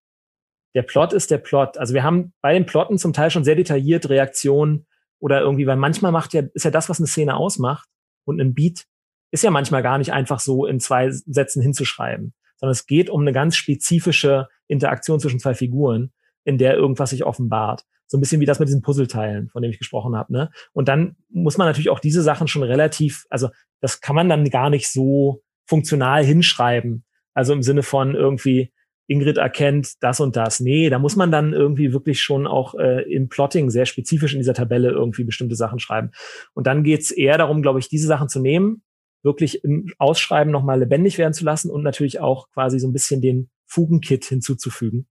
der 0.75 0.83
Plot 0.83 1.13
ist 1.13 1.31
der 1.31 1.39
Plot. 1.39 1.79
Also 1.79 1.95
wir 1.95 2.05
haben 2.05 2.33
bei 2.43 2.53
den 2.53 2.67
Plotten 2.67 2.99
zum 2.99 3.13
Teil 3.13 3.31
schon 3.31 3.45
sehr 3.45 3.57
detailliert 3.57 4.09
Reaktionen 4.09 4.87
oder 5.21 5.41
irgendwie, 5.41 5.67
weil 5.67 5.77
manchmal 5.77 6.13
macht 6.13 6.35
ja, 6.35 6.43
ist 6.55 6.65
ja 6.65 6.71
das, 6.71 6.89
was 6.89 6.99
eine 6.99 7.07
Szene 7.07 7.37
ausmacht 7.37 7.89
und 8.25 8.41
ein 8.41 8.55
Beat 8.55 8.87
ist 9.31 9.45
ja 9.45 9.51
manchmal 9.51 9.83
gar 9.83 9.99
nicht 9.99 10.13
einfach 10.13 10.41
so 10.41 10.67
in 10.67 10.81
zwei 10.81 11.11
Sätzen 11.11 11.63
hinzuschreiben, 11.63 12.35
sondern 12.57 12.73
es 12.73 12.87
geht 12.87 13.11
um 13.11 13.21
eine 13.21 13.33
ganz 13.33 13.57
spezifische 13.57 14.49
Interaktion 14.67 15.21
zwischen 15.21 15.39
zwei 15.39 15.55
Figuren, 15.55 16.13
in 16.45 16.59
der 16.59 16.75
irgendwas 16.75 17.11
sich 17.11 17.25
offenbart. 17.25 17.85
So 18.07 18.19
ein 18.19 18.21
bisschen 18.21 18.41
wie 18.41 18.47
das 18.47 18.59
mit 18.59 18.69
diesen 18.69 18.83
Puzzleteilen, 18.83 19.51
von 19.51 19.63
dem 19.63 19.71
ich 19.71 19.79
gesprochen 19.79 20.17
habe. 20.17 20.33
Ne? 20.33 20.51
Und 20.73 20.89
dann 20.89 21.17
muss 21.29 21.59
man 21.59 21.69
natürlich 21.69 21.91
auch 21.91 22.01
diese 22.01 22.23
Sachen 22.23 22.49
schon 22.49 22.65
relativ, 22.65 23.25
also 23.31 23.51
das 23.81 24.01
kann 24.01 24.17
man 24.17 24.29
dann 24.29 24.51
gar 24.51 24.69
nicht 24.69 24.91
so 24.91 25.43
funktional 25.67 26.25
hinschreiben. 26.25 27.05
Also 27.35 27.53
im 27.53 27.63
Sinne 27.63 27.85
von 27.85 28.17
irgendwie, 28.17 28.73
Ingrid 29.11 29.39
erkennt 29.39 30.03
das 30.05 30.21
und 30.21 30.37
das. 30.37 30.61
Nee, 30.61 30.89
da 30.89 31.01
muss 31.01 31.17
man 31.17 31.33
dann 31.33 31.53
irgendwie 31.53 31.93
wirklich 31.93 32.23
schon 32.23 32.47
auch 32.47 32.77
äh, 32.77 33.03
im 33.13 33.29
Plotting 33.29 33.69
sehr 33.69 33.85
spezifisch 33.85 34.35
in 34.35 34.39
dieser 34.39 34.55
Tabelle 34.55 34.91
irgendwie 34.91 35.25
bestimmte 35.25 35.57
Sachen 35.57 35.81
schreiben. 35.81 36.13
Und 36.55 36.69
dann 36.69 36.85
geht's 36.85 37.11
eher 37.11 37.37
darum, 37.37 37.61
glaube 37.61 37.81
ich, 37.81 37.89
diese 37.89 38.07
Sachen 38.07 38.29
zu 38.29 38.41
nehmen, 38.41 38.83
wirklich 39.25 39.65
im 39.65 39.93
Ausschreiben 39.99 40.53
nochmal 40.53 40.79
lebendig 40.79 41.19
werden 41.19 41.35
zu 41.35 41.45
lassen 41.45 41.73
und 41.73 41.83
natürlich 41.83 42.21
auch 42.21 42.51
quasi 42.51 42.79
so 42.79 42.87
ein 42.87 42.93
bisschen 42.93 43.21
den 43.21 43.51
Fugenkit 43.67 44.25
hinzuzufügen, 44.27 45.09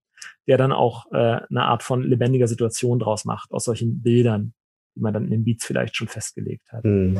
der 0.48 0.56
dann 0.56 0.72
auch 0.72 1.12
äh, 1.12 1.42
eine 1.50 1.64
Art 1.64 1.82
von 1.82 2.02
lebendiger 2.02 2.48
Situation 2.48 3.00
draus 3.00 3.26
macht, 3.26 3.52
aus 3.52 3.64
solchen 3.64 4.00
Bildern 4.00 4.54
die 4.96 5.00
man 5.00 5.14
dann 5.14 5.24
in 5.24 5.30
den 5.30 5.44
Beats 5.44 5.64
vielleicht 5.64 5.96
schon 5.96 6.08
festgelegt 6.08 6.72
hat. 6.72 6.84
Hm. 6.84 7.18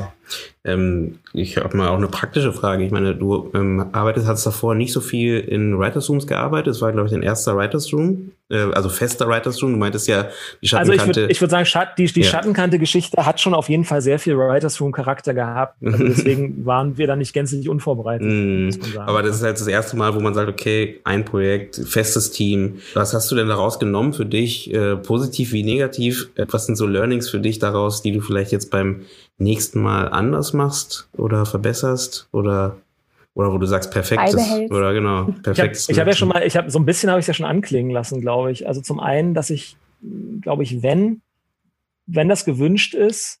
Ähm, 0.63 1.19
ich 1.33 1.57
habe 1.57 1.75
mal 1.75 1.89
auch 1.89 1.97
eine 1.97 2.07
praktische 2.07 2.53
Frage. 2.53 2.83
Ich 2.83 2.91
meine, 2.91 3.15
du 3.15 3.49
ähm, 3.53 3.87
arbeitest, 3.93 4.27
hast 4.27 4.45
davor 4.45 4.75
nicht 4.75 4.91
so 4.91 5.01
viel 5.01 5.39
in 5.39 5.79
Writers 5.79 6.09
Rooms 6.09 6.27
gearbeitet. 6.27 6.75
Es 6.75 6.81
war, 6.81 6.91
glaube 6.91 7.07
ich, 7.07 7.13
dein 7.13 7.23
erster 7.23 7.55
Writers 7.55 7.91
Room, 7.93 8.31
äh, 8.49 8.57
also 8.73 8.89
fester 8.89 9.27
Writers 9.27 9.61
Room. 9.63 9.71
Du 9.71 9.77
meintest 9.77 10.07
ja, 10.07 10.29
die 10.61 10.67
Schattenkante. 10.67 11.01
Also 11.01 11.11
ich 11.11 11.17
würde 11.17 11.41
würd 11.41 11.51
sagen, 11.51 11.65
Schat 11.65 11.97
die, 11.97 12.05
die 12.05 12.21
ja. 12.21 12.27
Schattenkante-Geschichte 12.27 13.25
hat 13.25 13.39
schon 13.39 13.53
auf 13.53 13.69
jeden 13.69 13.85
Fall 13.85 14.01
sehr 14.01 14.19
viel 14.19 14.37
Writers 14.37 14.79
Room-Charakter 14.81 15.33
gehabt. 15.33 15.77
Also 15.83 16.03
deswegen 16.07 16.65
waren 16.65 16.97
wir 16.97 17.07
da 17.07 17.15
nicht 17.15 17.33
gänzlich 17.33 17.69
unvorbereitet. 17.69 18.27
Mm. 18.27 18.69
Aber 18.99 19.23
das 19.23 19.37
ist 19.37 19.43
halt 19.43 19.59
das 19.59 19.67
erste 19.67 19.95
Mal, 19.95 20.13
wo 20.13 20.19
man 20.19 20.33
sagt, 20.33 20.49
okay, 20.49 20.99
ein 21.05 21.25
Projekt, 21.25 21.81
festes 21.85 22.31
Team. 22.31 22.79
Was 22.93 23.13
hast 23.13 23.31
du 23.31 23.35
denn 23.35 23.47
daraus 23.47 23.79
genommen 23.79 24.13
für 24.13 24.25
dich, 24.25 24.73
äh, 24.73 24.97
positiv 24.97 25.53
wie 25.53 25.63
negativ? 25.63 26.29
Was 26.35 26.65
sind 26.65 26.75
so 26.75 26.85
Learnings 26.85 27.29
für 27.29 27.39
dich 27.39 27.59
daraus, 27.63 28.01
die 28.01 28.11
du 28.11 28.21
vielleicht 28.21 28.51
jetzt 28.51 28.71
beim 28.71 29.01
nächsten 29.37 29.81
Mal 29.81 30.09
anders 30.09 30.53
machst 30.53 31.09
oder 31.17 31.45
verbesserst 31.45 32.27
oder 32.31 32.77
oder 33.33 33.53
wo 33.53 33.57
du 33.57 33.65
sagst 33.65 33.91
perfektes 33.91 34.35
oder 34.69 34.93
genau 34.93 35.33
perfektes. 35.41 35.87
Ich 35.87 35.97
habe 35.97 36.01
hab 36.01 36.07
ja 36.07 36.17
schon 36.17 36.27
mal, 36.27 36.43
ich 36.43 36.57
habe 36.57 36.69
so 36.69 36.79
ein 36.79 36.85
bisschen 36.85 37.09
habe 37.09 37.21
ich 37.21 37.27
ja 37.27 37.33
schon 37.33 37.45
anklingen 37.45 37.91
lassen, 37.91 38.19
glaube 38.19 38.51
ich. 38.51 38.67
Also 38.67 38.81
zum 38.81 38.99
einen, 38.99 39.33
dass 39.33 39.49
ich, 39.49 39.77
glaube 40.41 40.63
ich, 40.63 40.83
wenn 40.83 41.21
wenn 42.07 42.27
das 42.27 42.43
gewünscht 42.43 42.93
ist, 42.93 43.39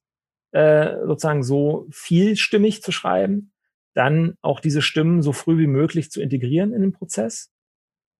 äh, 0.51 0.95
sozusagen 1.05 1.43
so 1.43 1.87
vielstimmig 1.91 2.81
zu 2.81 2.91
schreiben, 2.91 3.51
dann 3.93 4.37
auch 4.41 4.59
diese 4.59 4.81
Stimmen 4.81 5.21
so 5.21 5.33
früh 5.33 5.57
wie 5.57 5.67
möglich 5.67 6.11
zu 6.11 6.21
integrieren 6.21 6.73
in 6.73 6.81
den 6.81 6.93
Prozess 6.93 7.51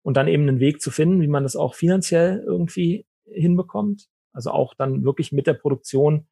und 0.04 0.18
dann 0.18 0.28
eben 0.28 0.48
einen 0.48 0.60
Weg 0.60 0.82
zu 0.82 0.92
finden, 0.92 1.22
wie 1.22 1.28
man 1.28 1.44
das 1.44 1.56
auch 1.56 1.76
finanziell 1.76 2.44
irgendwie 2.46 3.06
hinbekommt. 3.26 4.10
Also 4.34 4.52
auch 4.52 4.74
dann 4.74 5.04
wirklich 5.04 5.32
mit 5.32 5.48
der 5.48 5.54
Produktion 5.54 6.28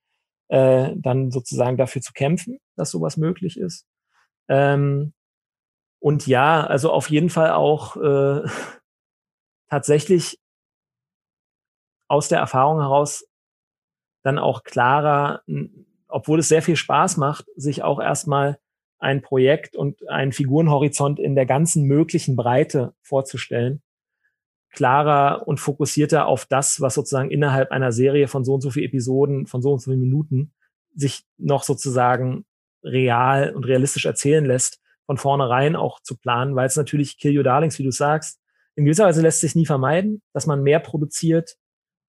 äh, 0.47 0.91
dann 0.95 1.31
sozusagen 1.31 1.77
dafür 1.77 2.01
zu 2.01 2.13
kämpfen, 2.13 2.59
dass 2.75 2.91
sowas 2.91 3.17
möglich 3.17 3.57
ist. 3.59 3.87
Ähm, 4.47 5.13
und 5.99 6.27
ja, 6.27 6.65
also 6.65 6.91
auf 6.91 7.09
jeden 7.09 7.29
Fall 7.29 7.51
auch 7.51 7.97
äh, 7.97 8.47
tatsächlich 9.69 10.39
aus 12.07 12.27
der 12.29 12.39
Erfahrung 12.39 12.79
heraus 12.79 13.25
dann 14.23 14.39
auch 14.39 14.63
klarer, 14.63 15.43
obwohl 16.07 16.39
es 16.39 16.49
sehr 16.49 16.61
viel 16.61 16.75
Spaß 16.75 17.17
macht, 17.17 17.45
sich 17.55 17.83
auch 17.83 17.99
erstmal 18.01 18.59
ein 18.97 19.21
Projekt 19.21 19.75
und 19.75 20.07
einen 20.09 20.33
Figurenhorizont 20.33 21.19
in 21.19 21.35
der 21.35 21.45
ganzen 21.45 21.83
möglichen 21.83 22.35
Breite 22.35 22.93
vorzustellen 23.01 23.81
klarer 24.71 25.47
und 25.47 25.59
fokussierter 25.59 26.27
auf 26.27 26.45
das, 26.45 26.81
was 26.81 26.93
sozusagen 26.93 27.31
innerhalb 27.31 27.71
einer 27.71 27.91
Serie 27.91 28.27
von 28.27 28.43
so 28.43 28.55
und 28.55 28.61
so 28.61 28.71
viel 28.71 28.83
Episoden, 28.83 29.47
von 29.47 29.61
so 29.61 29.71
und 29.71 29.79
so 29.79 29.91
vielen 29.91 30.01
Minuten 30.01 30.53
sich 30.95 31.25
noch 31.37 31.63
sozusagen 31.63 32.45
real 32.83 33.53
und 33.53 33.65
realistisch 33.65 34.05
erzählen 34.05 34.45
lässt, 34.45 34.79
von 35.05 35.17
vornherein 35.17 35.75
auch 35.75 35.99
zu 36.01 36.17
planen, 36.17 36.55
weil 36.55 36.67
es 36.67 36.75
natürlich 36.75 37.17
Kill 37.17 37.35
Your 37.37 37.43
Darlings, 37.43 37.79
wie 37.79 37.83
du 37.83 37.91
sagst, 37.91 38.39
in 38.75 38.85
gewisser 38.85 39.05
Weise 39.05 39.21
lässt 39.21 39.41
sich 39.41 39.55
nie 39.55 39.65
vermeiden, 39.65 40.21
dass 40.33 40.45
man 40.45 40.63
mehr 40.63 40.79
produziert, 40.79 41.57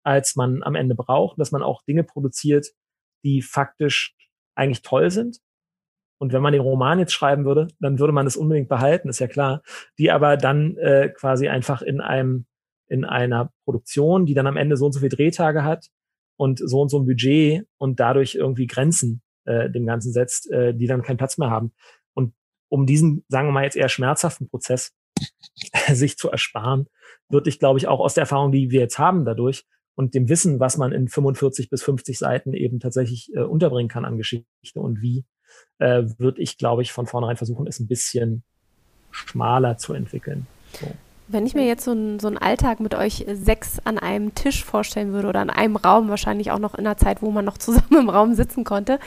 als 0.05 0.37
man 0.37 0.63
am 0.63 0.75
Ende 0.75 0.95
braucht, 0.95 1.39
dass 1.41 1.51
man 1.51 1.63
auch 1.63 1.83
Dinge 1.83 2.05
produziert, 2.05 2.69
die 3.25 3.43
faktisch 3.43 4.15
eigentlich 4.55 4.83
toll 4.83 5.11
sind. 5.11 5.39
Und 6.19 6.33
wenn 6.33 6.43
man 6.43 6.53
den 6.53 6.63
Roman 6.63 6.99
jetzt 6.99 7.15
schreiben 7.15 7.45
würde, 7.45 7.69
dann 7.81 7.99
würde 7.99 8.13
man 8.13 8.27
es 8.27 8.37
unbedingt 8.37 8.69
behalten, 8.69 9.09
ist 9.09 9.19
ja 9.19 9.27
klar, 9.27 9.63
die 9.99 10.11
aber 10.11 10.37
dann 10.37 10.77
äh, 10.77 11.09
quasi 11.09 11.49
einfach 11.49 11.81
in 11.81 12.01
einem 12.01 12.47
in 12.91 13.05
einer 13.05 13.53
Produktion, 13.65 14.27
die 14.27 14.35
dann 14.35 14.47
am 14.47 14.57
Ende 14.57 14.77
so 14.77 14.87
und 14.87 14.93
so 14.93 14.99
viele 14.99 15.15
Drehtage 15.15 15.63
hat 15.63 15.87
und 16.37 16.61
so 16.63 16.81
und 16.81 16.89
so 16.89 16.99
ein 16.99 17.07
Budget 17.07 17.67
und 17.79 18.01
dadurch 18.01 18.35
irgendwie 18.35 18.67
Grenzen 18.67 19.23
äh, 19.45 19.71
dem 19.71 19.87
Ganzen 19.87 20.13
setzt, 20.13 20.51
äh, 20.51 20.75
die 20.75 20.87
dann 20.87 21.03
keinen 21.03 21.17
Platz 21.17 21.39
mehr 21.39 21.51
haben. 21.51 21.73
Und 22.15 22.35
um 22.69 22.87
diesen, 22.87 23.25
sagen 23.29 23.49
wir 23.49 23.53
mal 23.53 23.65
jetzt 23.65 23.77
eher 23.77 23.89
schmerzhaften 23.89 24.49
Prozess 24.49 24.93
sich 25.89 26.19
zu 26.19 26.31
ersparen, 26.31 26.87
würde 27.29 27.49
ich, 27.49 27.61
glaube 27.61 27.79
ich, 27.79 27.87
auch 27.87 28.01
aus 28.01 28.15
der 28.15 28.23
Erfahrung, 28.23 28.51
die 28.53 28.71
wir 28.71 28.81
jetzt 28.81 28.99
haben 28.99 29.25
dadurch 29.25 29.67
und 29.95 30.15
dem 30.15 30.29
Wissen, 30.29 30.59
was 30.59 30.77
man 30.77 30.93
in 30.93 31.09
45 31.09 31.71
bis 31.71 31.83
50 31.83 32.19
Seiten 32.19 32.55
eben 32.55 32.81
tatsächlich 32.81 33.31
äh, 33.35 33.41
unterbringen 33.41 33.89
kann 33.89 34.05
an 34.05 34.17
Geschichte 34.17 34.47
und 34.75 35.01
wie, 35.01 35.25
äh, 35.79 36.05
würde 36.19 36.43
ich, 36.43 36.59
glaube 36.59 36.83
ich, 36.83 36.91
von 36.91 37.07
vornherein 37.07 37.37
versuchen, 37.37 37.67
es 37.67 37.79
ein 37.79 37.89
bisschen 37.89 38.43
schmaler 39.13 39.77
zu 39.77 39.93
entwickeln. 39.93 40.47
So. 40.73 40.87
Wenn 41.33 41.47
ich 41.47 41.55
mir 41.55 41.65
jetzt 41.65 41.85
so, 41.85 41.93
ein, 41.93 42.19
so 42.19 42.27
einen 42.27 42.39
Alltag 42.39 42.81
mit 42.81 42.95
euch 42.95 43.25
sechs 43.33 43.79
an 43.85 43.99
einem 43.99 44.35
Tisch 44.35 44.65
vorstellen 44.65 45.13
würde 45.13 45.29
oder 45.29 45.41
an 45.41 45.51
einem 45.51 45.77
Raum, 45.77 46.09
wahrscheinlich 46.09 46.51
auch 46.51 46.59
noch 46.59 46.75
in 46.75 46.87
einer 46.87 46.97
Zeit, 46.97 47.23
wo 47.23 47.31
man 47.31 47.45
noch 47.45 47.59
zusammen 47.59 48.01
im 48.01 48.09
Raum 48.09 48.35
sitzen 48.35 48.65
konnte, 48.65 48.99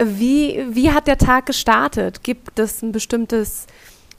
wie, 0.00 0.64
wie 0.70 0.92
hat 0.92 1.08
der 1.08 1.18
Tag 1.18 1.46
gestartet? 1.46 2.22
Gibt 2.22 2.60
es 2.60 2.82
ein 2.82 2.92
bestimmtes, 2.92 3.66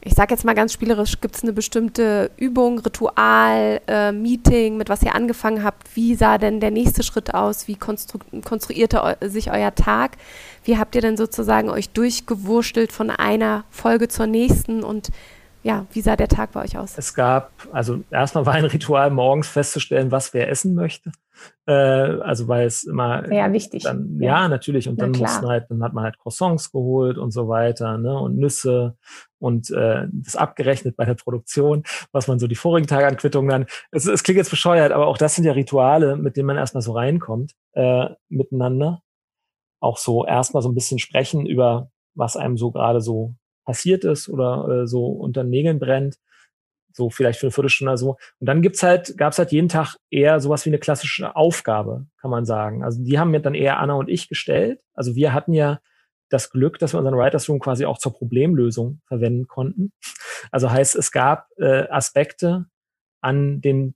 ich 0.01 0.13
sage 0.13 0.33
jetzt 0.33 0.43
mal 0.43 0.53
ganz 0.53 0.73
spielerisch, 0.73 1.21
gibt 1.21 1.37
es 1.37 1.43
eine 1.43 1.53
bestimmte 1.53 2.31
Übung, 2.35 2.79
Ritual, 2.79 3.79
äh, 3.87 4.11
Meeting, 4.11 4.75
mit 4.75 4.89
was 4.89 5.01
ihr 5.03 5.15
angefangen 5.15 5.63
habt? 5.63 5.95
Wie 5.95 6.15
sah 6.15 6.37
denn 6.37 6.59
der 6.59 6.71
nächste 6.71 7.03
Schritt 7.03 7.33
aus? 7.33 7.69
Wie 7.69 7.75
konstru 7.75 8.19
konstruierte 8.43 9.17
sich 9.21 9.51
euer 9.51 9.73
Tag? 9.73 10.17
Wie 10.65 10.77
habt 10.77 10.95
ihr 10.95 11.01
denn 11.01 11.15
sozusagen 11.15 11.69
euch 11.69 11.89
durchgewurschtelt 11.91 12.91
von 12.91 13.09
einer 13.09 13.63
Folge 13.69 14.09
zur 14.09 14.27
nächsten 14.27 14.83
und 14.83 15.09
ja, 15.61 15.85
wie 15.91 16.01
sah 16.01 16.15
der 16.15 16.29
Tag 16.29 16.53
bei 16.53 16.63
euch 16.63 16.77
aus? 16.77 16.97
Es 16.97 17.13
gab, 17.13 17.51
also 17.73 18.01
erstmal 18.11 18.45
war 18.45 18.53
ein 18.53 18.65
Ritual, 18.65 19.09
morgens 19.09 19.49
festzustellen, 19.49 20.11
was 20.11 20.33
wer 20.33 20.49
essen 20.49 20.73
möchte. 20.73 21.11
Äh, 21.65 21.73
also 21.73 22.47
weil 22.47 22.65
es 22.65 22.83
immer 22.83 23.25
sehr 23.27 23.51
wichtig. 23.51 23.83
Dann, 23.83 24.17
ja. 24.21 24.41
ja. 24.43 24.47
natürlich. 24.47 24.87
Und 24.87 24.97
Na, 24.97 25.05
dann 25.05 25.19
mussten 25.19 25.47
halt, 25.47 25.65
dann 25.69 25.83
hat 25.83 25.93
man 25.93 26.05
halt 26.05 26.17
Croissants 26.17 26.71
geholt 26.71 27.17
und 27.17 27.31
so 27.31 27.49
weiter, 27.49 27.97
ne? 27.97 28.17
Und 28.17 28.37
Nüsse 28.37 28.95
und 29.37 29.69
äh, 29.71 30.07
das 30.11 30.35
abgerechnet 30.35 30.95
bei 30.95 31.05
der 31.05 31.15
Produktion, 31.15 31.83
was 32.11 32.27
man 32.27 32.39
so 32.39 32.47
die 32.47 32.55
vorigen 32.55 32.87
Tage 32.87 33.07
an 33.07 33.17
Quittungen 33.17 33.49
dann. 33.49 33.65
Es, 33.91 34.05
es 34.05 34.23
klingt 34.23 34.37
jetzt 34.37 34.49
bescheuert, 34.49 34.91
aber 34.91 35.07
auch 35.07 35.17
das 35.17 35.35
sind 35.35 35.43
ja 35.43 35.51
Rituale, 35.51 36.15
mit 36.15 36.37
denen 36.37 36.47
man 36.47 36.57
erstmal 36.57 36.81
so 36.81 36.93
reinkommt 36.93 37.53
äh, 37.73 38.07
miteinander. 38.29 39.01
Auch 39.81 39.97
so 39.97 40.25
erstmal 40.25 40.63
so 40.63 40.69
ein 40.69 40.75
bisschen 40.75 40.99
sprechen 40.99 41.45
über, 41.45 41.91
was 42.15 42.37
einem 42.37 42.57
so 42.57 42.71
gerade 42.71 43.01
so 43.01 43.35
passiert 43.69 44.03
ist 44.03 44.27
oder 44.29 44.67
äh, 44.67 44.87
so 44.87 45.05
unter 45.05 45.43
den 45.43 45.51
Nägeln 45.51 45.77
brennt. 45.77 46.17
So 46.91 47.11
vielleicht 47.11 47.39
für 47.39 47.45
eine 47.45 47.51
Viertelstunde 47.51 47.91
oder 47.91 47.97
so. 47.97 48.17
Und 48.39 48.47
dann 48.47 48.63
gibt's 48.63 48.81
halt, 48.81 49.15
gab's 49.15 49.37
halt 49.37 49.51
jeden 49.51 49.69
Tag 49.69 49.95
eher 50.09 50.39
sowas 50.39 50.65
wie 50.65 50.71
eine 50.71 50.79
klassische 50.79 51.35
Aufgabe, 51.35 52.07
kann 52.17 52.31
man 52.31 52.45
sagen. 52.45 52.83
Also 52.83 53.03
die 53.03 53.19
haben 53.19 53.29
mir 53.29 53.41
dann 53.41 53.53
eher 53.53 53.77
Anna 53.79 53.93
und 53.93 54.09
ich 54.09 54.27
gestellt. 54.27 54.81
Also 54.95 55.13
wir 55.13 55.33
hatten 55.33 55.53
ja 55.53 55.81
das 56.29 56.49
Glück, 56.49 56.79
dass 56.79 56.93
wir 56.93 56.97
unseren 56.97 57.15
Writers 57.15 57.47
Room 57.47 57.59
quasi 57.59 57.85
auch 57.85 57.99
zur 57.99 58.11
Problemlösung 58.11 59.01
verwenden 59.05 59.47
konnten. 59.47 59.91
Also 60.51 60.71
heißt, 60.71 60.95
es 60.95 61.11
gab 61.11 61.47
äh, 61.57 61.87
Aspekte 61.89 62.65
an 63.21 63.61
den, 63.61 63.93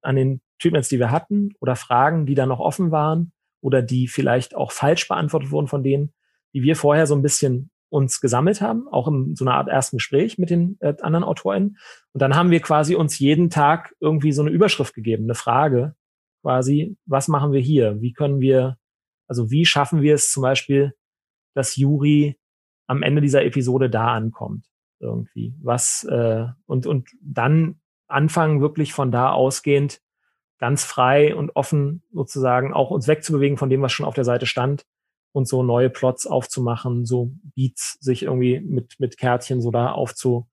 an 0.00 0.16
den 0.16 0.40
Treatments, 0.60 0.88
die 0.88 0.98
wir 0.98 1.12
hatten 1.12 1.54
oder 1.60 1.76
Fragen, 1.76 2.26
die 2.26 2.34
da 2.34 2.46
noch 2.46 2.58
offen 2.58 2.90
waren 2.90 3.32
oder 3.60 3.82
die 3.82 4.08
vielleicht 4.08 4.56
auch 4.56 4.72
falsch 4.72 5.06
beantwortet 5.06 5.52
wurden 5.52 5.68
von 5.68 5.84
denen, 5.84 6.12
die 6.54 6.62
wir 6.62 6.74
vorher 6.74 7.06
so 7.06 7.14
ein 7.14 7.22
bisschen 7.22 7.70
uns 7.92 8.20
gesammelt 8.20 8.62
haben, 8.62 8.88
auch 8.88 9.06
in 9.06 9.36
so 9.36 9.44
einer 9.44 9.54
Art 9.54 9.68
ersten 9.68 9.98
Gespräch 9.98 10.38
mit 10.38 10.48
den 10.48 10.78
äh, 10.80 10.94
anderen 11.02 11.24
AutorInnen. 11.24 11.76
Und 12.12 12.22
dann 12.22 12.34
haben 12.34 12.50
wir 12.50 12.60
quasi 12.60 12.94
uns 12.94 13.18
jeden 13.18 13.50
Tag 13.50 13.94
irgendwie 14.00 14.32
so 14.32 14.40
eine 14.40 14.50
Überschrift 14.50 14.94
gegeben, 14.94 15.24
eine 15.24 15.34
Frage 15.34 15.94
quasi, 16.40 16.96
was 17.04 17.28
machen 17.28 17.52
wir 17.52 17.60
hier? 17.60 18.00
Wie 18.00 18.14
können 18.14 18.40
wir, 18.40 18.78
also 19.28 19.50
wie 19.50 19.66
schaffen 19.66 20.00
wir 20.00 20.14
es 20.14 20.32
zum 20.32 20.42
Beispiel, 20.42 20.94
dass 21.54 21.76
Juri 21.76 22.38
am 22.86 23.02
Ende 23.02 23.20
dieser 23.20 23.44
Episode 23.44 23.90
da 23.90 24.14
ankommt? 24.14 24.66
Irgendwie. 24.98 25.54
Was, 25.60 26.04
äh, 26.04 26.46
und, 26.64 26.86
und 26.86 27.10
dann 27.20 27.80
anfangen, 28.08 28.62
wirklich 28.62 28.94
von 28.94 29.12
da 29.12 29.32
ausgehend 29.32 30.00
ganz 30.58 30.84
frei 30.84 31.34
und 31.34 31.56
offen 31.56 32.02
sozusagen 32.12 32.72
auch 32.72 32.90
uns 32.90 33.06
wegzubewegen 33.06 33.58
von 33.58 33.68
dem, 33.68 33.82
was 33.82 33.92
schon 33.92 34.06
auf 34.06 34.14
der 34.14 34.24
Seite 34.24 34.46
stand 34.46 34.86
und 35.32 35.48
so 35.48 35.62
neue 35.62 35.90
Plots 35.90 36.26
aufzumachen, 36.26 37.04
so 37.04 37.32
Beats 37.54 37.98
sich 38.00 38.22
irgendwie 38.22 38.60
mit, 38.60 38.98
mit 38.98 39.16
Kärtchen 39.16 39.60
so 39.60 39.70
da 39.70 39.92
aufzu, 39.92 40.46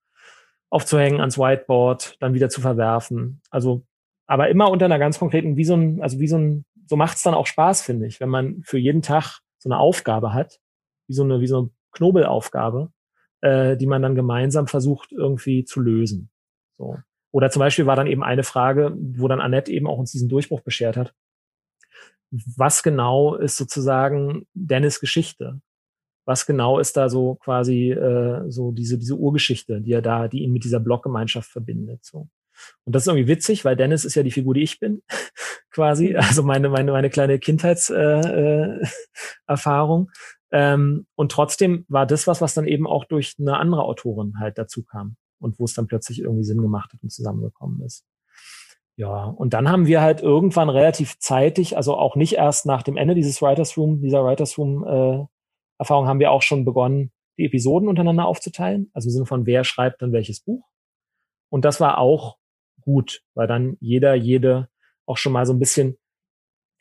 aufzuhängen 0.70 1.20
ans 1.20 1.38
Whiteboard, 1.38 2.16
dann 2.20 2.34
wieder 2.34 2.50
zu 2.50 2.62
verwerfen. 2.62 3.42
Also, 3.50 3.84
aber 4.26 4.50
immer 4.50 4.70
unter 4.72 4.86
einer 4.86 5.00
ganz 5.00 5.20
konkreten, 5.20 5.58
wie 5.58 5.66
so 5.66 5.76
ein, 5.76 6.02
also 6.02 6.20
wie 6.20 6.28
so 6.28 6.38
ein, 6.38 6.66
so 6.88 6.96
macht's 6.96 7.24
dann 7.24 7.34
auch 7.34 7.48
Spaß, 7.48 7.82
finde 7.82 8.08
ich, 8.08 8.20
wenn 8.20 8.30
man 8.30 8.62
für 8.64 8.78
jeden 8.78 9.02
Tag 9.02 9.40
so 9.58 9.70
eine 9.70 9.80
Aufgabe 9.80 10.34
hat, 10.34 10.60
wie 11.08 11.14
so 11.14 11.24
eine, 11.24 11.42
wie 11.42 11.48
so 11.48 11.58
eine 11.60 11.70
Knobelaufgabe, 11.92 12.92
äh, 13.42 13.76
die 13.78 13.88
man 13.88 14.02
dann 14.02 14.16
gemeinsam 14.16 14.68
versucht 14.68 15.12
irgendwie 15.12 15.66
zu 15.66 15.82
lösen. 15.82 16.30
So. 16.78 16.98
Oder 17.32 17.52
zum 17.52 17.60
Beispiel 17.60 17.86
war 17.86 17.96
dann 17.96 18.08
eben 18.08 18.24
eine 18.24 18.44
Frage, 18.44 18.96
wo 18.98 19.28
dann 19.28 19.42
Annette 19.42 19.72
eben 19.72 19.88
auch 19.88 19.98
uns 19.98 20.12
diesen 20.12 20.30
Durchbruch 20.30 20.62
beschert 20.62 20.98
hat 20.98 21.14
was 22.32 22.84
genau 22.84 23.36
ist 23.36 23.58
sozusagen 23.58 24.46
Dennis 24.54 25.00
Geschichte? 25.00 25.62
Was 26.26 26.46
genau 26.46 26.80
ist 26.80 26.96
da 26.96 27.10
so 27.10 27.36
quasi 27.36 27.92
äh, 27.92 28.50
so 28.50 28.72
diese 28.72 29.00
diese 29.00 29.16
Urgeschichte, 29.16 29.82
die 29.82 29.94
er 29.94 30.02
da, 30.02 30.28
die 30.28 30.44
ihn 30.44 30.52
mit 30.52 30.64
dieser 30.64 30.80
Blockgemeinschaft 30.80 31.50
verbindet? 31.50 32.06
So. 32.06 32.30
Und 32.86 32.96
das 32.96 33.04
ist 33.04 33.08
irgendwie 33.08 33.28
witzig, 33.28 33.66
weil 33.66 33.76
Dennis 33.76 34.06
ist 34.06 34.16
ja 34.16 34.24
die 34.24 34.32
Figur, 34.32 34.54
die 34.54 34.64
ich 34.64 34.80
bin, 34.80 35.02
quasi, 35.72 36.10
mhm. 36.10 36.18
also 36.18 36.44
meine 36.44 36.70
meine 36.70 36.92
meine 36.92 37.10
kleine 37.10 37.40
Kindheitserfahrung. 37.40 40.12
Äh, 40.52 40.58
äh, 40.58 40.72
ähm, 40.74 41.08
und 41.16 41.32
trotzdem 41.32 41.86
war 41.88 42.06
das 42.06 42.28
was, 42.28 42.42
was 42.42 42.54
dann 42.54 42.68
eben 42.68 42.88
auch 42.88 43.06
durch 43.06 43.36
eine 43.40 43.58
andere 43.58 43.84
Autorin 43.84 44.34
halt 44.40 44.58
dazu 44.58 44.84
kam 44.84 45.16
und 45.40 45.60
wo 45.60 45.66
es 45.66 45.74
dann 45.74 45.88
plötzlich 45.88 46.20
irgendwie 46.20 46.44
Sinn 46.44 46.62
gemacht 46.62 46.94
hat 46.94 47.02
und 47.02 47.12
zusammengekommen 47.12 47.82
ist. 47.82 48.06
Ja, 49.00 49.24
und 49.24 49.54
dann 49.54 49.70
haben 49.70 49.88
wir 49.88 50.02
halt 50.02 50.20
irgendwann 50.20 50.68
relativ 50.68 51.20
zeitig, 51.20 51.78
also 51.78 51.96
auch 51.96 52.18
nicht 52.18 52.34
erst 52.34 52.66
nach 52.66 52.84
dem 52.84 52.98
Ende 52.98 53.16
dieses 53.16 53.42
Writers 53.42 53.78
Room, 53.78 54.02
dieser 54.02 54.26
Writers 54.26 54.58
Room 54.58 54.84
äh, 54.86 55.26
Erfahrung 55.78 56.10
haben 56.10 56.20
wir 56.20 56.32
auch 56.32 56.42
schon 56.42 56.66
begonnen, 56.66 57.14
die 57.38 57.46
Episoden 57.46 57.88
untereinander 57.88 58.26
aufzuteilen, 58.26 58.92
also 58.94 59.08
im 59.08 59.12
Sinne 59.14 59.26
von 59.26 59.46
wer 59.46 59.64
schreibt 59.64 60.02
dann 60.02 60.12
welches 60.12 60.42
Buch. 60.42 60.68
Und 61.48 61.64
das 61.64 61.80
war 61.80 61.98
auch 61.98 62.40
gut, 62.82 63.24
weil 63.36 63.48
dann 63.48 63.78
jeder, 63.80 64.16
jede 64.16 64.68
auch 65.06 65.16
schon 65.16 65.32
mal 65.32 65.46
so 65.46 65.54
ein 65.54 65.60
bisschen 65.60 65.98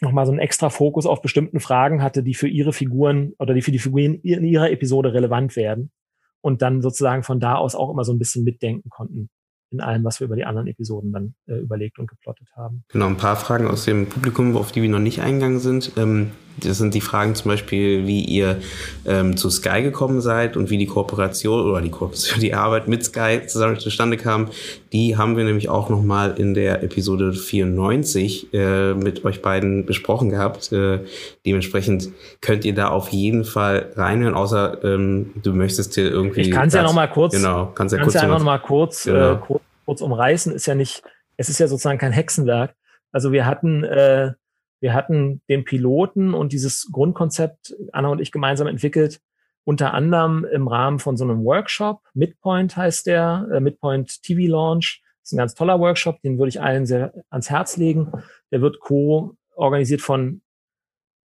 nochmal 0.00 0.26
so 0.26 0.32
einen 0.32 0.40
extra 0.40 0.70
Fokus 0.70 1.06
auf 1.06 1.22
bestimmten 1.22 1.60
Fragen 1.60 2.02
hatte, 2.02 2.24
die 2.24 2.34
für 2.34 2.48
ihre 2.48 2.72
Figuren 2.72 3.34
oder 3.38 3.54
die 3.54 3.62
für 3.62 3.70
die 3.70 3.78
Figuren 3.78 4.16
in 4.16 4.42
ihrer 4.42 4.72
Episode 4.72 5.14
relevant 5.14 5.54
werden 5.54 5.92
und 6.40 6.62
dann 6.62 6.82
sozusagen 6.82 7.22
von 7.22 7.38
da 7.38 7.54
aus 7.54 7.76
auch 7.76 7.90
immer 7.90 8.02
so 8.02 8.12
ein 8.12 8.18
bisschen 8.18 8.42
mitdenken 8.42 8.90
konnten 8.90 9.30
in 9.70 9.80
allem, 9.80 10.04
was 10.04 10.20
wir 10.20 10.26
über 10.26 10.36
die 10.36 10.44
anderen 10.44 10.66
Episoden 10.66 11.12
dann 11.12 11.34
äh, 11.46 11.54
überlegt 11.54 11.98
und 11.98 12.08
geplottet 12.08 12.48
haben. 12.56 12.84
Genau, 12.88 13.06
ein 13.06 13.16
paar 13.16 13.36
Fragen 13.36 13.66
aus 13.66 13.84
dem 13.84 14.08
Publikum, 14.08 14.56
auf 14.56 14.72
die 14.72 14.82
wir 14.82 14.88
noch 14.88 14.98
nicht 14.98 15.20
eingegangen 15.20 15.60
sind. 15.60 15.92
Ähm, 15.96 16.30
das 16.60 16.78
sind 16.78 16.94
die 16.94 17.00
Fragen 17.00 17.34
zum 17.34 17.50
Beispiel, 17.50 18.06
wie 18.06 18.24
ihr 18.24 18.60
ähm, 19.06 19.36
zu 19.36 19.50
Sky 19.50 19.82
gekommen 19.82 20.20
seid 20.20 20.56
und 20.56 20.70
wie 20.70 20.78
die 20.78 20.86
Kooperation 20.86 21.60
oder 21.60 21.80
die 21.80 21.90
Kooperation, 21.90 22.40
die 22.40 22.54
Arbeit 22.54 22.88
mit 22.88 23.04
Sky 23.04 23.42
zusammen 23.46 23.78
zustande 23.78 24.16
kam. 24.16 24.48
Die 24.92 25.16
haben 25.16 25.36
wir 25.36 25.44
nämlich 25.44 25.68
auch 25.68 25.90
nochmal 25.90 26.38
in 26.38 26.54
der 26.54 26.82
Episode 26.82 27.32
94 27.32 28.52
äh, 28.52 28.94
mit 28.94 29.24
euch 29.24 29.42
beiden 29.42 29.86
besprochen 29.86 30.30
gehabt. 30.30 30.72
Äh, 30.72 31.00
dementsprechend 31.44 32.10
könnt 32.40 32.64
ihr 32.64 32.74
da 32.74 32.88
auf 32.88 33.08
jeden 33.08 33.44
Fall 33.44 33.92
reinhören, 33.96 34.34
außer 34.34 34.82
ähm, 34.84 35.32
du 35.42 35.52
möchtest 35.52 35.94
hier 35.94 36.10
irgendwie. 36.10 36.42
Ich 36.42 36.50
kann 36.50 36.68
es 36.68 36.74
ja 36.74 36.82
nochmal 36.82 37.10
kurz. 37.10 37.34
Genau, 37.34 37.66
kannst 37.74 37.94
ja 37.94 38.02
kurz. 38.02 38.14
Ja 38.14 38.26
noch 38.26 38.42
mal 38.42 38.58
kurz, 38.58 39.04
genau. 39.04 39.32
äh, 39.32 39.36
kurz, 39.36 39.62
kurz 39.84 40.00
umreißen. 40.00 40.52
Ist 40.52 40.66
ja 40.66 40.74
nicht, 40.74 41.02
es 41.36 41.48
ist 41.48 41.58
ja 41.58 41.68
sozusagen 41.68 41.98
kein 41.98 42.12
Hexenwerk. 42.12 42.74
Also 43.12 43.32
wir 43.32 43.46
hatten 43.46 43.84
äh, 43.84 44.32
wir 44.80 44.94
hatten 44.94 45.42
den 45.48 45.64
Piloten 45.64 46.34
und 46.34 46.52
dieses 46.52 46.88
Grundkonzept, 46.92 47.74
Anna 47.92 48.08
und 48.08 48.20
ich 48.20 48.30
gemeinsam 48.30 48.66
entwickelt, 48.68 49.20
unter 49.68 49.92
anderem 49.92 50.46
im 50.50 50.66
Rahmen 50.66 50.98
von 50.98 51.18
so 51.18 51.24
einem 51.24 51.44
Workshop. 51.44 52.00
Midpoint 52.14 52.74
heißt 52.74 53.06
der, 53.06 53.46
äh, 53.52 53.60
Midpoint 53.60 54.22
TV 54.22 54.50
Launch. 54.50 55.02
Das 55.20 55.28
ist 55.28 55.32
ein 55.34 55.36
ganz 55.36 55.54
toller 55.54 55.78
Workshop, 55.78 56.22
den 56.22 56.38
würde 56.38 56.48
ich 56.48 56.62
allen 56.62 56.86
sehr 56.86 57.12
ans 57.28 57.50
Herz 57.50 57.76
legen. 57.76 58.10
Der 58.50 58.62
wird 58.62 58.80
co-organisiert 58.80 60.00
von 60.00 60.40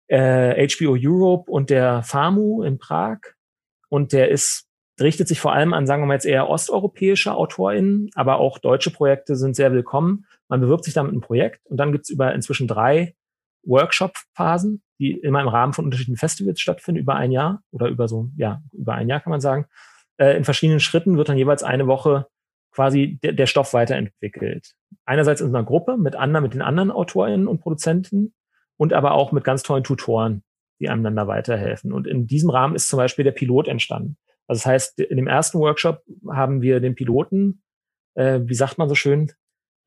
äh, 0.08 0.66
HBO 0.68 0.96
Europe 0.98 1.50
und 1.50 1.68
der 1.68 2.02
FAMU 2.02 2.62
in 2.62 2.78
Prag. 2.78 3.18
Und 3.90 4.14
der 4.14 4.30
ist, 4.30 4.66
richtet 4.98 5.28
sich 5.28 5.38
vor 5.38 5.52
allem 5.52 5.74
an, 5.74 5.86
sagen 5.86 6.02
wir 6.02 6.06
mal 6.06 6.14
jetzt 6.14 6.24
eher 6.24 6.48
osteuropäische 6.48 7.34
AutorInnen, 7.34 8.08
aber 8.14 8.38
auch 8.38 8.56
deutsche 8.56 8.90
Projekte 8.90 9.36
sind 9.36 9.54
sehr 9.54 9.70
willkommen. 9.74 10.24
Man 10.48 10.62
bewirbt 10.62 10.84
sich 10.84 10.94
damit 10.94 11.12
ein 11.12 11.20
Projekt 11.20 11.60
und 11.66 11.76
dann 11.76 11.92
gibt's 11.92 12.08
über 12.08 12.32
inzwischen 12.32 12.68
drei 12.68 13.14
Workshop-Phasen, 13.64 14.82
die 15.00 15.12
immer 15.12 15.40
im 15.40 15.48
Rahmen 15.48 15.72
von 15.72 15.86
unterschiedlichen 15.86 16.18
Festivals 16.18 16.60
stattfinden, 16.60 17.00
über 17.00 17.16
ein 17.16 17.32
Jahr 17.32 17.62
oder 17.72 17.88
über 17.88 18.06
so, 18.06 18.28
ja, 18.36 18.62
über 18.72 18.94
ein 18.94 19.08
Jahr 19.08 19.20
kann 19.20 19.30
man 19.30 19.40
sagen. 19.40 19.66
Äh, 20.18 20.36
in 20.36 20.44
verschiedenen 20.44 20.78
Schritten 20.78 21.16
wird 21.16 21.30
dann 21.30 21.38
jeweils 21.38 21.62
eine 21.62 21.86
Woche 21.86 22.26
quasi 22.70 23.18
der, 23.22 23.32
der 23.32 23.46
Stoff 23.46 23.72
weiterentwickelt. 23.72 24.74
Einerseits 25.06 25.40
in 25.40 25.48
einer 25.48 25.64
Gruppe 25.64 25.96
mit 25.96 26.14
anderen, 26.14 26.44
mit 26.44 26.54
den 26.54 26.62
anderen 26.62 26.90
AutorInnen 26.90 27.48
und 27.48 27.60
Produzenten 27.60 28.34
und 28.76 28.92
aber 28.92 29.12
auch 29.12 29.32
mit 29.32 29.42
ganz 29.42 29.62
tollen 29.62 29.84
Tutoren, 29.84 30.42
die 30.80 30.90
einem 30.90 31.02
dann 31.02 31.16
da 31.16 31.26
weiterhelfen. 31.26 31.92
Und 31.92 32.06
in 32.06 32.26
diesem 32.26 32.50
Rahmen 32.50 32.76
ist 32.76 32.88
zum 32.88 32.98
Beispiel 32.98 33.24
der 33.24 33.32
Pilot 33.32 33.68
entstanden. 33.68 34.18
Also 34.46 34.60
das 34.60 34.66
heißt, 34.66 35.00
in 35.00 35.16
dem 35.16 35.26
ersten 35.26 35.58
Workshop 35.58 36.02
haben 36.28 36.60
wir 36.60 36.80
den 36.80 36.94
Piloten, 36.94 37.62
äh, 38.14 38.40
wie 38.42 38.54
sagt 38.54 38.76
man 38.76 38.88
so 38.88 38.94
schön, 38.94 39.32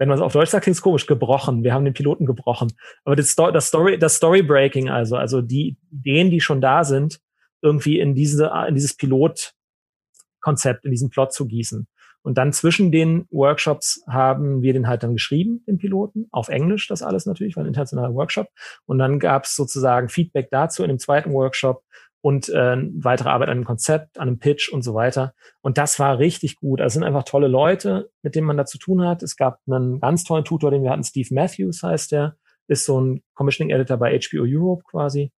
wenn 0.03 0.09
man 0.09 0.17
es 0.17 0.21
auf 0.21 0.33
Deutsch 0.33 0.49
sagt, 0.49 0.63
klingt 0.63 0.75
es 0.75 0.81
komisch, 0.81 1.05
gebrochen. 1.05 1.63
Wir 1.63 1.73
haben 1.73 1.85
den 1.85 1.93
Piloten 1.93 2.25
gebrochen. 2.25 2.73
Aber 3.05 3.15
das, 3.15 3.29
Sto 3.29 3.51
das 3.51 3.67
Story, 3.67 3.97
das 3.97 4.17
Storybreaking, 4.17 4.89
also, 4.89 5.15
also 5.15 5.41
die 5.41 5.77
Ideen, 5.91 6.29
die 6.29 6.41
schon 6.41 6.59
da 6.59 6.83
sind, 6.83 7.21
irgendwie 7.61 8.01
in 8.01 8.13
diese, 8.13 8.51
in 8.67 8.75
dieses 8.75 8.97
Pilotkonzept, 8.97 10.83
in 10.83 10.91
diesen 10.91 11.09
Plot 11.09 11.31
zu 11.31 11.47
gießen. 11.47 11.87
Und 12.21 12.37
dann 12.37 12.51
zwischen 12.51 12.91
den 12.91 13.27
Workshops 13.31 14.03
haben 14.05 14.61
wir 14.61 14.73
den 14.73 14.89
halt 14.89 15.03
dann 15.03 15.13
geschrieben, 15.13 15.63
den 15.67 15.77
Piloten, 15.77 16.27
auf 16.31 16.49
Englisch 16.49 16.89
das 16.89 17.01
alles 17.01 17.25
natürlich, 17.25 17.55
war 17.55 17.63
ein 17.63 17.67
internationaler 17.67 18.13
Workshop. 18.13 18.49
Und 18.85 18.97
dann 18.97 19.19
gab 19.19 19.45
es 19.45 19.55
sozusagen 19.55 20.09
Feedback 20.09 20.49
dazu 20.51 20.83
in 20.83 20.89
dem 20.89 20.99
zweiten 20.99 21.31
Workshop 21.31 21.81
und 22.23 22.47
äh, 22.47 22.77
weitere 23.03 23.29
Arbeit 23.29 23.49
an 23.49 23.57
einem 23.57 23.65
Konzept, 23.65 24.17
an 24.17 24.29
einem 24.29 24.39
Pitch 24.39 24.69
und 24.71 24.81
so 24.81 24.93
weiter. 24.93 25.33
Und 25.61 25.77
das 25.77 25.99
war 25.99 26.19
richtig 26.19 26.55
gut. 26.55 26.79
Also 26.79 26.87
es 26.87 26.93
sind 26.93 27.03
einfach 27.03 27.23
tolle 27.23 27.49
Leute, 27.49 28.11
mit 28.21 28.33
denen 28.33 28.47
man 28.47 28.55
da 28.55 28.65
zu 28.65 28.77
tun 28.77 29.05
hat. 29.05 29.21
Es 29.23 29.35
gab 29.35 29.59
einen 29.67 29.99
ganz 29.99 30.23
tollen 30.23 30.45
Tutor, 30.45 30.71
den 30.71 30.83
wir 30.83 30.91
hatten, 30.91 31.03
Steve 31.03 31.27
Matthews 31.35 31.83
heißt 31.83 32.13
der, 32.13 32.37
ist 32.69 32.85
so 32.85 33.01
ein 33.01 33.23
Commissioning 33.33 33.75
Editor 33.75 33.97
bei 33.97 34.17
HBO 34.17 34.45
Europe 34.47 34.83
quasi, 34.89 35.33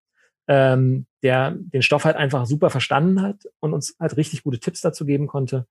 ähm, 0.48 1.07
der 1.24 1.56
den 1.57 1.82
Stoff 1.82 2.06
halt 2.06 2.18
einfach 2.18 2.45
super 2.45 2.70
verstanden 2.70 3.20
hat 3.24 3.38
und 3.60 3.74
uns 3.74 3.95
halt 3.99 4.16
richtig 4.16 4.44
gute 4.44 4.60
Tipps 4.60 4.82
dazu 4.82 5.07
geben 5.07 5.26
konnte. 5.26 5.66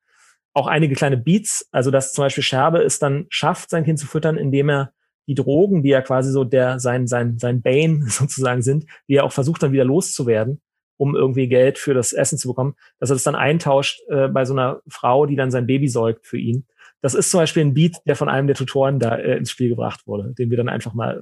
Auch 0.53 0.67
einige 0.67 0.97
kleine 0.97 1.17
Beats, 1.17 1.69
also 1.71 1.93
dass 1.93 2.13
zum 2.13 2.25
Beispiel 2.25 2.43
Scherbe 2.43 2.83
es 2.83 2.99
dann 2.99 3.27
schafft, 3.29 3.71
sein 3.71 3.85
Kind 3.85 4.01
zu 4.01 4.09
füttern, 4.09 4.37
indem 4.37 4.69
er 4.69 4.93
die 5.29 5.37
Drogen, 5.37 5.85
die 5.85 5.91
ja 5.91 6.03
quasi 6.03 6.33
so 6.33 6.43
der 6.43 6.81
sein 6.81 7.07
sein 7.07 7.39
sein 7.39 7.63
Bane 7.63 8.05
sozusagen 8.09 8.63
sind, 8.63 8.87
die 9.09 9.15
er 9.15 9.25
auch 9.25 9.33
versucht 9.33 9.63
dann 9.63 9.71
wieder 9.71 9.85
loszuwerden, 9.85 10.61
um 11.05 11.15
irgendwie 11.15 11.49
Geld 11.49 11.79
für 11.79 11.93
das 11.93 12.15
Essen 12.15 12.39
zu 12.39 12.49
bekommen, 12.49 12.75
dass 12.99 13.11
er 13.11 13.17
das 13.17 13.25
dann 13.25 13.35
eintauscht 13.35 14.01
äh, 14.09 14.29
bei 14.29 14.47
so 14.47 14.55
einer 14.55 14.81
Frau, 14.89 15.27
die 15.27 15.37
dann 15.37 15.51
sein 15.51 15.67
Baby 15.67 15.89
säugt 15.89 16.27
für 16.27 16.39
ihn. 16.39 16.67
Das 17.03 17.15
ist 17.15 17.31
zum 17.31 17.41
Beispiel 17.41 17.63
ein 17.63 17.75
Beat, 17.75 17.99
der 18.07 18.17
von 18.17 18.31
einem 18.31 18.47
der 18.47 18.57
Tutoren 18.57 18.99
da 18.99 19.17
äh, 19.17 19.37
ins 19.37 19.51
Spiel 19.51 19.69
gebracht 19.69 20.07
wurde, 20.07 20.33
den 20.33 20.49
wir 20.49 20.57
dann 20.57 20.71
einfach 20.71 20.95
mal 20.95 21.21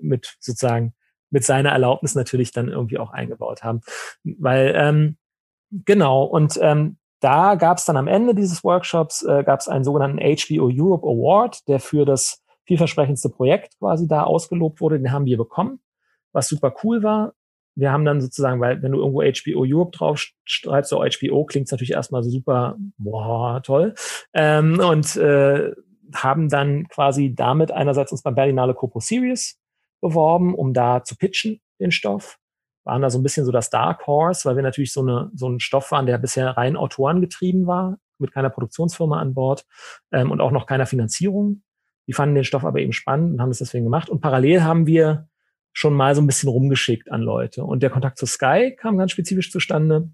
mit 0.00 0.36
sozusagen 0.40 0.94
mit 1.28 1.44
seiner 1.44 1.70
Erlaubnis 1.70 2.14
natürlich 2.14 2.52
dann 2.52 2.68
irgendwie 2.68 2.96
auch 2.96 3.10
eingebaut 3.10 3.62
haben. 3.62 3.82
Weil, 4.24 4.72
ähm, 4.74 5.18
genau, 5.70 6.24
und 6.24 6.58
ähm, 6.62 6.96
da 7.20 7.56
gab 7.56 7.76
es 7.76 7.84
dann 7.84 7.98
am 7.98 8.08
Ende 8.08 8.34
dieses 8.34 8.64
Workshops, 8.64 9.22
äh, 9.22 9.44
gab 9.44 9.60
es 9.60 9.68
einen 9.68 9.84
sogenannten 9.84 10.20
HBO 10.20 10.70
Europe 10.72 11.06
Award, 11.06 11.68
der 11.68 11.80
für 11.80 12.06
das 12.06 12.42
vielversprechendste 12.64 13.28
Projekt 13.28 13.78
quasi 13.78 14.08
da 14.08 14.22
ausgelobt 14.22 14.80
wurde. 14.80 14.98
Den 14.98 15.12
haben 15.12 15.26
wir 15.26 15.36
bekommen, 15.36 15.80
was 16.32 16.48
super 16.48 16.74
cool 16.82 17.02
war 17.02 17.34
wir 17.78 17.92
haben 17.92 18.04
dann 18.04 18.20
sozusagen, 18.20 18.60
weil 18.60 18.82
wenn 18.82 18.90
du 18.90 18.98
irgendwo 18.98 19.22
HBO 19.22 19.64
Europe 19.64 19.96
drauf 19.96 20.26
schreibst, 20.44 20.90
so 20.90 20.98
HBO 20.98 21.44
klingt 21.44 21.70
natürlich 21.70 21.92
erstmal 21.92 22.24
so 22.24 22.30
super, 22.30 22.76
boah, 22.96 23.62
toll. 23.62 23.94
Ähm, 24.34 24.80
und 24.80 25.14
äh, 25.16 25.70
haben 26.12 26.48
dann 26.48 26.88
quasi 26.88 27.34
damit 27.34 27.70
einerseits 27.70 28.10
uns 28.10 28.22
beim 28.22 28.34
Berlinale 28.34 28.74
Corpo 28.74 28.98
Series 28.98 29.60
beworben, 30.00 30.54
um 30.54 30.74
da 30.74 31.04
zu 31.04 31.16
pitchen, 31.16 31.60
den 31.80 31.92
Stoff. 31.92 32.38
Waren 32.84 33.02
da 33.02 33.10
so 33.10 33.18
ein 33.18 33.22
bisschen 33.22 33.46
so 33.46 33.52
das 33.52 33.70
Dark 33.70 34.06
Horse, 34.08 34.48
weil 34.48 34.56
wir 34.56 34.62
natürlich 34.64 34.92
so, 34.92 35.02
eine, 35.02 35.30
so 35.34 35.48
ein 35.48 35.60
Stoff 35.60 35.92
waren, 35.92 36.06
der 36.06 36.18
bisher 36.18 36.56
rein 36.56 36.76
Autoren 36.76 37.20
getrieben 37.20 37.68
war, 37.68 37.98
mit 38.18 38.32
keiner 38.32 38.50
Produktionsfirma 38.50 39.20
an 39.20 39.34
Bord 39.34 39.66
ähm, 40.10 40.32
und 40.32 40.40
auch 40.40 40.50
noch 40.50 40.66
keiner 40.66 40.86
Finanzierung. 40.86 41.62
Die 42.08 42.12
fanden 42.12 42.34
den 42.34 42.44
Stoff 42.44 42.64
aber 42.64 42.80
eben 42.80 42.92
spannend 42.92 43.34
und 43.34 43.40
haben 43.40 43.50
es 43.50 43.58
deswegen 43.58 43.84
gemacht. 43.84 44.08
Und 44.10 44.20
parallel 44.20 44.64
haben 44.64 44.86
wir 44.86 45.28
schon 45.72 45.94
mal 45.94 46.14
so 46.14 46.20
ein 46.20 46.26
bisschen 46.26 46.48
rumgeschickt 46.48 47.10
an 47.10 47.22
Leute. 47.22 47.64
Und 47.64 47.82
der 47.82 47.90
Kontakt 47.90 48.18
zu 48.18 48.26
Sky 48.26 48.74
kam 48.76 48.98
ganz 48.98 49.12
spezifisch 49.12 49.52
zustande, 49.52 50.10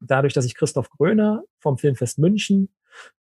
dadurch, 0.00 0.34
dass 0.34 0.44
ich 0.44 0.54
Christoph 0.54 0.90
Gröner 0.90 1.42
vom 1.60 1.78
Filmfest 1.78 2.18
München, 2.18 2.68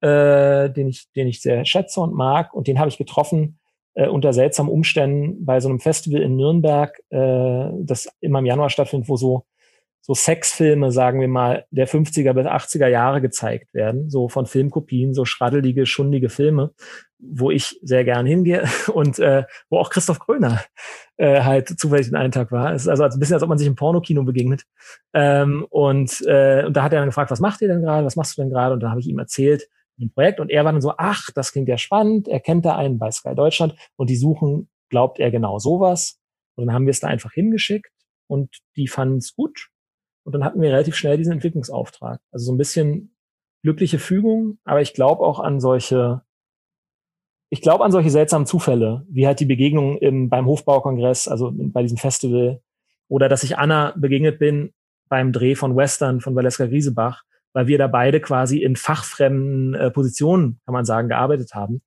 äh, 0.00 0.70
den 0.70 0.88
ich, 0.88 1.10
den 1.12 1.26
ich 1.26 1.40
sehr 1.40 1.64
schätze 1.64 2.00
und 2.00 2.14
mag, 2.14 2.52
und 2.54 2.66
den 2.66 2.78
habe 2.78 2.88
ich 2.88 2.98
getroffen 2.98 3.58
äh, 3.94 4.08
unter 4.08 4.32
seltsamen 4.32 4.70
Umständen 4.70 5.44
bei 5.44 5.60
so 5.60 5.68
einem 5.68 5.80
Festival 5.80 6.22
in 6.22 6.36
Nürnberg, 6.36 6.98
äh, 7.10 7.70
das 7.80 8.08
immer 8.20 8.40
im 8.40 8.46
Januar 8.46 8.70
stattfindet, 8.70 9.08
wo 9.08 9.16
so 9.16 9.44
so 10.08 10.14
Sexfilme, 10.14 10.90
sagen 10.90 11.20
wir 11.20 11.28
mal, 11.28 11.66
der 11.70 11.86
50er 11.86 12.32
bis 12.32 12.46
80er 12.46 12.86
Jahre 12.86 13.20
gezeigt 13.20 13.74
werden, 13.74 14.08
so 14.08 14.30
von 14.30 14.46
Filmkopien, 14.46 15.12
so 15.12 15.26
schraddelige, 15.26 15.84
schundige 15.84 16.30
Filme, 16.30 16.72
wo 17.18 17.50
ich 17.50 17.78
sehr 17.82 18.04
gern 18.04 18.26
hingehe 18.26 18.64
und 18.92 19.18
äh, 19.18 19.44
wo 19.70 19.78
auch 19.78 19.90
Christoph 19.90 20.20
Kröner 20.20 20.60
äh, 21.16 21.42
halt 21.42 21.68
zufällig 21.80 22.06
den 22.06 22.16
einen 22.16 22.32
Tag 22.32 22.52
war. 22.52 22.72
Es 22.72 22.82
ist 22.82 22.88
also 22.88 23.04
ein 23.04 23.18
bisschen, 23.18 23.34
als 23.34 23.42
ob 23.42 23.48
man 23.48 23.58
sich 23.58 23.66
im 23.66 23.74
Pornokino 23.74 24.22
begegnet. 24.22 24.64
Ähm, 25.12 25.66
und, 25.70 26.22
äh, 26.26 26.64
und 26.64 26.76
da 26.76 26.82
hat 26.82 26.92
er 26.92 27.00
dann 27.00 27.08
gefragt, 27.08 27.30
was 27.30 27.40
macht 27.40 27.60
ihr 27.60 27.68
denn 27.68 27.82
gerade, 27.82 28.06
was 28.06 28.16
machst 28.16 28.36
du 28.36 28.42
denn 28.42 28.50
gerade? 28.50 28.74
Und 28.74 28.80
da 28.80 28.90
habe 28.90 29.00
ich 29.00 29.08
ihm 29.08 29.18
erzählt, 29.18 29.68
ein 30.00 30.12
Projekt 30.12 30.38
und 30.40 30.50
er 30.50 30.64
war 30.64 30.72
dann 30.72 30.80
so, 30.80 30.94
ach, 30.96 31.30
das 31.34 31.52
klingt 31.52 31.68
ja 31.68 31.76
spannend, 31.76 32.28
er 32.28 32.40
kennt 32.40 32.64
da 32.64 32.76
einen 32.76 32.98
bei 32.98 33.10
Sky 33.10 33.34
Deutschland 33.34 33.74
und 33.96 34.08
die 34.10 34.16
suchen, 34.16 34.68
glaubt 34.90 35.18
er 35.18 35.30
genau 35.30 35.58
sowas. 35.58 36.20
Und 36.54 36.66
dann 36.66 36.74
haben 36.74 36.86
wir 36.86 36.92
es 36.92 37.00
da 37.00 37.08
einfach 37.08 37.32
hingeschickt 37.32 37.92
und 38.28 38.58
die 38.76 38.88
fanden 38.88 39.18
es 39.18 39.34
gut 39.34 39.70
und 40.24 40.32
dann 40.32 40.44
hatten 40.44 40.60
wir 40.60 40.70
relativ 40.70 40.94
schnell 40.94 41.16
diesen 41.16 41.32
Entwicklungsauftrag. 41.32 42.20
Also 42.30 42.46
so 42.46 42.52
ein 42.52 42.58
bisschen 42.58 43.16
glückliche 43.62 43.98
Fügung, 43.98 44.58
aber 44.64 44.80
ich 44.80 44.94
glaube 44.94 45.22
auch 45.22 45.40
an 45.40 45.60
solche, 45.60 46.22
ich 47.50 47.62
glaube 47.62 47.84
an 47.84 47.92
solche 47.92 48.10
seltsamen 48.10 48.46
Zufälle, 48.46 49.06
wie 49.08 49.26
halt 49.26 49.40
die 49.40 49.46
Begegnung 49.46 49.98
im, 49.98 50.28
beim 50.28 50.46
Hofbaukongress, 50.46 51.28
also 51.28 51.50
bei 51.54 51.82
diesem 51.82 51.96
Festival, 51.96 52.60
oder 53.08 53.28
dass 53.28 53.42
ich 53.42 53.56
Anna 53.58 53.94
begegnet 53.96 54.38
bin 54.38 54.72
beim 55.08 55.32
Dreh 55.32 55.54
von 55.54 55.74
Western 55.74 56.20
von 56.20 56.36
Valeska 56.36 56.66
Griesebach, 56.66 57.22
weil 57.54 57.66
wir 57.66 57.78
da 57.78 57.86
beide 57.86 58.20
quasi 58.20 58.58
in 58.58 58.76
fachfremden 58.76 59.74
äh, 59.74 59.90
Positionen, 59.90 60.60
kann 60.66 60.74
man 60.74 60.84
sagen, 60.84 61.08
gearbeitet 61.08 61.54
haben. 61.54 61.80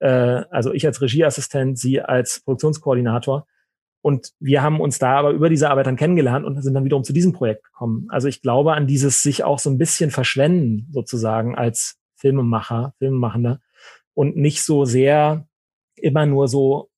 Äh, 0.00 0.44
also 0.50 0.72
ich 0.72 0.86
als 0.86 1.00
Regieassistent, 1.00 1.78
sie 1.78 2.02
als 2.02 2.40
Produktionskoordinator. 2.44 3.46
Und 4.02 4.32
wir 4.38 4.62
haben 4.62 4.80
uns 4.80 4.98
da 4.98 5.18
aber 5.18 5.30
über 5.30 5.48
diese 5.48 5.70
Arbeit 5.70 5.86
dann 5.86 5.96
kennengelernt 5.96 6.44
und 6.44 6.62
sind 6.62 6.74
dann 6.74 6.84
wiederum 6.84 7.02
zu 7.02 7.14
diesem 7.14 7.32
Projekt 7.32 7.64
gekommen. 7.64 8.06
Also 8.10 8.28
ich 8.28 8.42
glaube 8.42 8.74
an 8.74 8.86
dieses 8.86 9.22
sich 9.22 9.42
auch 9.42 9.58
so 9.58 9.70
ein 9.70 9.78
bisschen 9.78 10.10
verschwenden 10.10 10.86
sozusagen 10.92 11.56
als 11.56 11.98
Filmemacher, 12.14 12.94
Filmemachender 12.98 13.60
und 14.18 14.36
nicht 14.36 14.64
so 14.64 14.84
sehr 14.84 15.46
immer 15.94 16.26
nur 16.26 16.48
so 16.48 16.90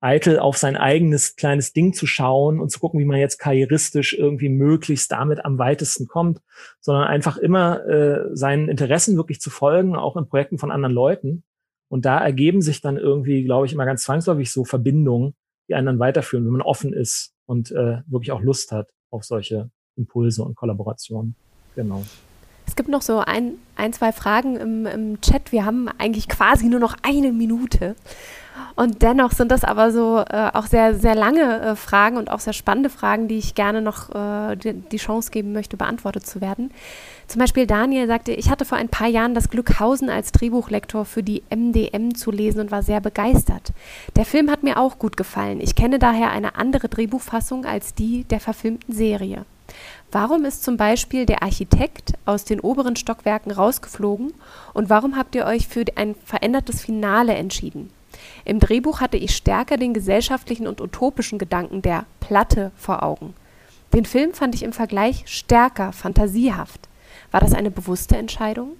eitel 0.00 0.38
auf 0.38 0.56
sein 0.56 0.78
eigenes 0.78 1.36
kleines 1.36 1.74
Ding 1.74 1.92
zu 1.92 2.06
schauen 2.06 2.58
und 2.58 2.70
zu 2.70 2.80
gucken, 2.80 2.98
wie 2.98 3.04
man 3.04 3.18
jetzt 3.18 3.36
karrieristisch 3.36 4.14
irgendwie 4.14 4.48
möglichst 4.48 5.12
damit 5.12 5.44
am 5.44 5.58
weitesten 5.58 6.06
kommt, 6.06 6.40
sondern 6.80 7.04
einfach 7.04 7.36
immer 7.36 7.86
äh, 7.86 8.34
seinen 8.34 8.70
Interessen 8.70 9.18
wirklich 9.18 9.42
zu 9.42 9.50
folgen, 9.50 9.94
auch 9.94 10.16
in 10.16 10.26
Projekten 10.26 10.56
von 10.56 10.70
anderen 10.70 10.94
Leuten. 10.94 11.44
Und 11.90 12.06
da 12.06 12.18
ergeben 12.18 12.62
sich 12.62 12.80
dann 12.80 12.96
irgendwie, 12.96 13.44
glaube 13.44 13.66
ich, 13.66 13.74
immer 13.74 13.84
ganz 13.84 14.04
zwangsläufig 14.04 14.50
so 14.50 14.64
Verbindungen, 14.64 15.34
die 15.68 15.74
einen 15.74 15.84
dann 15.84 15.98
weiterführen, 15.98 16.46
wenn 16.46 16.52
man 16.52 16.62
offen 16.62 16.94
ist 16.94 17.34
und 17.44 17.72
äh, 17.72 17.98
wirklich 18.06 18.32
auch 18.32 18.40
Lust 18.40 18.72
hat 18.72 18.88
auf 19.10 19.22
solche 19.22 19.70
Impulse 19.96 20.42
und 20.44 20.56
Kollaborationen. 20.56 21.34
Genau. 21.74 22.04
Es 22.68 22.76
gibt 22.76 22.90
noch 22.90 23.00
so 23.00 23.20
ein, 23.20 23.54
ein 23.76 23.94
zwei 23.94 24.12
Fragen 24.12 24.56
im, 24.56 24.84
im 24.84 25.20
Chat. 25.22 25.52
Wir 25.52 25.64
haben 25.64 25.88
eigentlich 25.96 26.28
quasi 26.28 26.66
nur 26.66 26.80
noch 26.80 26.94
eine 27.02 27.32
Minute. 27.32 27.96
Und 28.76 29.00
dennoch 29.00 29.32
sind 29.32 29.50
das 29.50 29.64
aber 29.64 29.90
so 29.90 30.18
äh, 30.18 30.50
auch 30.52 30.66
sehr, 30.66 30.94
sehr 30.94 31.14
lange 31.14 31.60
äh, 31.60 31.76
Fragen 31.76 32.18
und 32.18 32.30
auch 32.30 32.40
sehr 32.40 32.52
spannende 32.52 32.90
Fragen, 32.90 33.26
die 33.26 33.38
ich 33.38 33.54
gerne 33.54 33.80
noch 33.80 34.14
äh, 34.14 34.56
die, 34.56 34.74
die, 34.74 34.98
Chance 34.98 35.30
geben 35.30 35.52
möchte, 35.52 35.78
beantwortet 35.78 36.26
zu 36.26 36.42
werden. 36.42 36.70
Zum 37.26 37.40
Beispiel 37.40 37.66
Daniel 37.66 38.06
sagte, 38.06 38.32
ich 38.32 38.50
hatte 38.50 38.66
vor 38.66 38.76
ein 38.76 38.90
paar 38.90 39.08
Jahren 39.08 39.34
das 39.34 39.48
Glück, 39.48 39.80
Hausen 39.80 40.10
als 40.10 40.30
Drehbuchlektor 40.32 41.06
für 41.06 41.22
die 41.22 41.42
MDM 41.50 42.14
zu 42.14 42.30
lesen 42.30 42.60
und 42.60 42.70
war 42.70 42.82
sehr 42.82 43.00
begeistert. 43.00 43.72
Der 44.16 44.26
Film 44.26 44.50
hat 44.50 44.62
mir 44.62 44.78
auch 44.78 44.98
gut 44.98 45.16
gefallen. 45.16 45.60
Ich 45.60 45.74
kenne 45.74 45.98
daher 45.98 46.30
eine 46.32 46.56
andere 46.56 46.88
Drehbuchfassung 46.88 47.64
als 47.64 47.94
die 47.94 48.24
der 48.24 48.40
verfilmten 48.40 48.94
Serie. 48.94 49.46
Warum 50.10 50.44
ist 50.44 50.62
zum 50.62 50.76
Beispiel 50.76 51.26
der 51.26 51.42
Architekt 51.42 52.14
aus 52.24 52.44
den 52.44 52.60
oberen 52.60 52.96
Stockwerken 52.96 53.52
rausgeflogen 53.52 54.32
und 54.72 54.88
warum 54.88 55.16
habt 55.16 55.34
ihr 55.34 55.44
euch 55.44 55.68
für 55.68 55.84
ein 55.96 56.14
verändertes 56.24 56.80
Finale 56.80 57.34
entschieden? 57.34 57.90
Im 58.44 58.58
Drehbuch 58.58 59.00
hatte 59.00 59.16
ich 59.18 59.36
stärker 59.36 59.76
den 59.76 59.92
gesellschaftlichen 59.92 60.66
und 60.66 60.80
utopischen 60.80 61.38
Gedanken 61.38 61.82
der 61.82 62.06
Platte 62.20 62.72
vor 62.76 63.02
Augen. 63.02 63.34
Den 63.92 64.04
Film 64.04 64.32
fand 64.32 64.54
ich 64.54 64.62
im 64.62 64.72
Vergleich 64.72 65.24
stärker 65.26 65.92
fantasiehaft. 65.92 66.88
War 67.30 67.40
das 67.40 67.54
eine 67.54 67.70
bewusste 67.70 68.16
Entscheidung? 68.16 68.76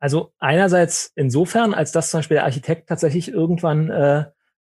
Also 0.00 0.32
einerseits 0.40 1.12
insofern, 1.14 1.74
als 1.74 1.92
dass 1.92 2.10
zum 2.10 2.18
Beispiel 2.18 2.36
der 2.36 2.44
Architekt 2.44 2.88
tatsächlich 2.88 3.28
irgendwann 3.28 3.88
äh, 3.90 4.24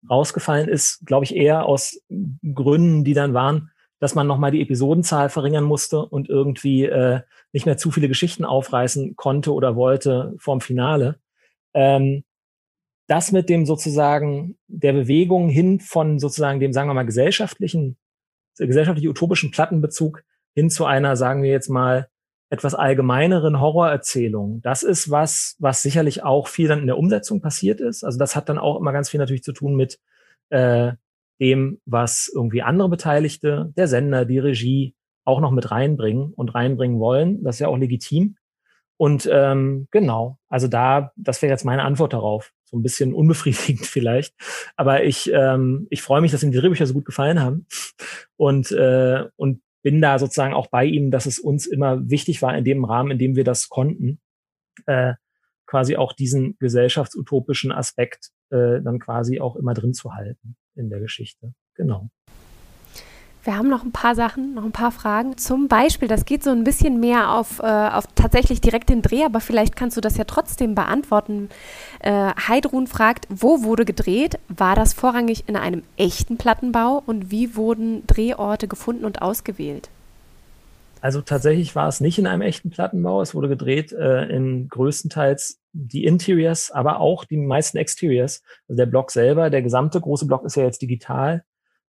rausgefallen 0.09 0.67
ist, 0.67 1.05
glaube 1.05 1.25
ich 1.25 1.35
eher 1.35 1.65
aus 1.65 2.01
Gründen, 2.53 3.03
die 3.03 3.13
dann 3.13 3.33
waren, 3.33 3.71
dass 3.99 4.15
man 4.15 4.27
nochmal 4.27 4.51
die 4.51 4.61
Episodenzahl 4.61 5.29
verringern 5.29 5.63
musste 5.63 5.99
und 5.99 6.29
irgendwie 6.29 6.85
äh, 6.85 7.21
nicht 7.51 7.65
mehr 7.65 7.77
zu 7.77 7.91
viele 7.91 8.07
Geschichten 8.07 8.45
aufreißen 8.45 9.15
konnte 9.15 9.53
oder 9.53 9.75
wollte 9.75 10.33
vorm 10.37 10.61
Finale. 10.61 11.19
Ähm, 11.73 12.23
das 13.07 13.31
mit 13.31 13.49
dem 13.49 13.65
sozusagen 13.65 14.57
der 14.67 14.93
Bewegung 14.93 15.49
hin 15.49 15.79
von 15.79 16.19
sozusagen 16.19 16.59
dem, 16.59 16.73
sagen 16.73 16.89
wir 16.89 16.93
mal, 16.93 17.05
gesellschaftlichen, 17.05 17.97
gesellschaftlich 18.57 19.07
utopischen 19.07 19.51
Plattenbezug 19.51 20.23
hin 20.53 20.69
zu 20.69 20.85
einer, 20.85 21.15
sagen 21.15 21.41
wir 21.41 21.49
jetzt 21.49 21.69
mal, 21.69 22.07
etwas 22.51 22.75
allgemeineren 22.75 23.59
Horrorerzählung. 23.59 24.61
Das 24.61 24.83
ist 24.83 25.11
was, 25.11 25.55
was 25.59 25.81
sicherlich 25.81 26.23
auch 26.23 26.47
viel 26.47 26.67
dann 26.67 26.79
in 26.79 26.87
der 26.87 26.97
Umsetzung 26.97 27.41
passiert 27.41 27.79
ist. 27.79 28.03
Also 28.03 28.17
das 28.17 28.35
hat 28.35 28.49
dann 28.49 28.57
auch 28.57 28.79
immer 28.79 28.91
ganz 28.91 29.09
viel 29.09 29.19
natürlich 29.19 29.43
zu 29.43 29.53
tun 29.53 29.75
mit 29.75 29.99
äh, 30.49 30.93
dem, 31.39 31.79
was 31.85 32.29
irgendwie 32.33 32.61
andere 32.61 32.89
Beteiligte, 32.89 33.73
der 33.77 33.87
Sender, 33.87 34.25
die 34.25 34.39
Regie 34.39 34.95
auch 35.25 35.39
noch 35.39 35.51
mit 35.51 35.71
reinbringen 35.71 36.33
und 36.33 36.55
reinbringen 36.55 36.99
wollen. 36.99 37.43
Das 37.43 37.55
ist 37.55 37.59
ja 37.59 37.67
auch 37.67 37.77
legitim. 37.77 38.35
Und 38.97 39.29
ähm, 39.31 39.87
genau, 39.91 40.37
also 40.49 40.67
da, 40.67 41.11
das 41.15 41.41
wäre 41.41 41.51
jetzt 41.51 41.63
meine 41.63 41.83
Antwort 41.83 42.11
darauf. 42.11 42.51
So 42.65 42.77
ein 42.77 42.83
bisschen 42.83 43.13
unbefriedigend 43.13 43.85
vielleicht. 43.85 44.35
Aber 44.75 45.03
ich, 45.03 45.31
ähm, 45.31 45.87
ich 45.89 46.01
freue 46.01 46.21
mich, 46.21 46.31
dass 46.31 46.43
Ihnen 46.43 46.51
die 46.51 46.57
Drehbücher 46.57 46.85
so 46.85 46.93
gut 46.93 47.05
gefallen 47.05 47.41
haben. 47.41 47.65
Und, 48.35 48.71
äh, 48.71 49.25
und 49.37 49.61
bin 49.81 50.01
da 50.01 50.19
sozusagen 50.19 50.53
auch 50.53 50.67
bei 50.67 50.83
ihm, 50.83 51.11
dass 51.11 51.25
es 51.25 51.39
uns 51.39 51.65
immer 51.65 52.09
wichtig 52.09 52.41
war, 52.41 52.57
in 52.57 52.65
dem 52.65 52.83
Rahmen, 52.83 53.11
in 53.11 53.17
dem 53.19 53.35
wir 53.37 53.45
das 53.45 53.69
konnten, 53.69 54.19
äh, 54.85 55.13
quasi 55.65 55.95
auch 55.95 56.11
diesen 56.11 56.57
gesellschaftsutopischen 56.59 57.71
Aspekt 57.71 58.31
äh, 58.51 58.81
dann 58.81 58.99
quasi 58.99 59.39
auch 59.39 59.55
immer 59.55 59.73
drin 59.73 59.93
zu 59.93 60.13
halten 60.13 60.55
in 60.75 60.89
der 60.89 60.99
Geschichte. 60.99 61.53
Genau. 61.75 62.09
Wir 63.43 63.57
haben 63.57 63.69
noch 63.69 63.85
ein 63.85 63.93
paar 63.93 64.15
Sachen, 64.15 64.53
noch 64.53 64.65
ein 64.65 64.73
paar 64.73 64.91
Fragen. 64.91 65.37
Zum 65.37 65.69
Beispiel, 65.69 66.09
das 66.09 66.25
geht 66.25 66.43
so 66.43 66.49
ein 66.49 66.65
bisschen 66.65 66.99
mehr 66.99 67.33
auf, 67.33 67.59
äh, 67.59 67.63
auf 67.63 68.05
tatsächlich 68.13 68.59
direkt 68.59 68.89
den 68.89 69.01
Dreh, 69.01 69.23
aber 69.23 69.39
vielleicht 69.39 69.77
kannst 69.77 69.95
du 69.95 70.01
das 70.01 70.17
ja 70.17 70.25
trotzdem 70.25 70.75
beantworten. 70.75 71.49
Äh, 72.01 72.33
Heidrun 72.47 72.85
fragt, 72.85 73.27
wo 73.29 73.63
wurde 73.63 73.85
gedreht? 73.85 74.37
War 74.49 74.75
das 74.75 74.93
vorrangig 74.93 75.45
in 75.47 75.55
einem 75.55 75.83
echten 75.95 76.37
Plattenbau 76.37 77.01
und 77.05 77.31
wie 77.31 77.55
wurden 77.55 78.05
Drehorte 78.07 78.67
gefunden 78.67 79.05
und 79.05 79.21
ausgewählt? 79.21 79.89
Also 81.01 81.21
tatsächlich 81.21 81.75
war 81.75 81.87
es 81.87 82.01
nicht 82.01 82.19
in 82.19 82.27
einem 82.27 82.41
echten 82.41 82.71
Plattenbau. 82.71 83.21
Es 83.21 83.33
wurde 83.33 83.47
gedreht 83.47 83.93
äh, 83.93 84.25
in 84.25 84.67
größtenteils 84.67 85.58
die 85.71 86.05
Interiors, 86.05 86.71
aber 86.71 86.99
auch 86.99 87.25
die 87.25 87.37
meisten 87.37 87.77
Exteriors. 87.77 88.43
Also 88.67 88.77
der 88.77 88.85
Block 88.85 89.11
selber, 89.11 89.49
der 89.49 89.61
gesamte 89.61 90.01
große 90.01 90.25
Block 90.25 90.43
ist 90.43 90.55
ja 90.55 90.63
jetzt 90.63 90.81
digital, 90.81 91.43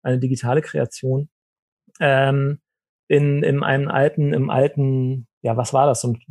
eine 0.01 0.19
digitale 0.19 0.61
Kreation 0.61 1.29
ähm, 1.99 2.59
in, 3.07 3.43
in 3.43 3.63
einem 3.63 3.87
alten, 3.87 4.33
im 4.33 4.49
alten, 4.49 5.27
ja, 5.41 5.57
was 5.57 5.73
war 5.73 5.85
das, 5.85 6.01
so 6.01 6.09
ein 6.09 6.21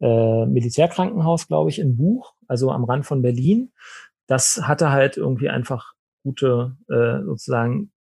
äh, 0.00 0.46
Militärkrankenhaus, 0.46 1.46
glaube 1.46 1.70
ich, 1.70 1.78
in 1.78 1.96
Buch, 1.96 2.34
also 2.48 2.70
am 2.70 2.84
Rand 2.84 3.06
von 3.06 3.22
Berlin. 3.22 3.72
Das 4.26 4.62
hatte 4.64 4.90
halt 4.90 5.16
irgendwie 5.16 5.48
einfach 5.48 5.92
gute, 6.24 6.76
äh, 6.88 7.24
sozusagen, 7.24 7.92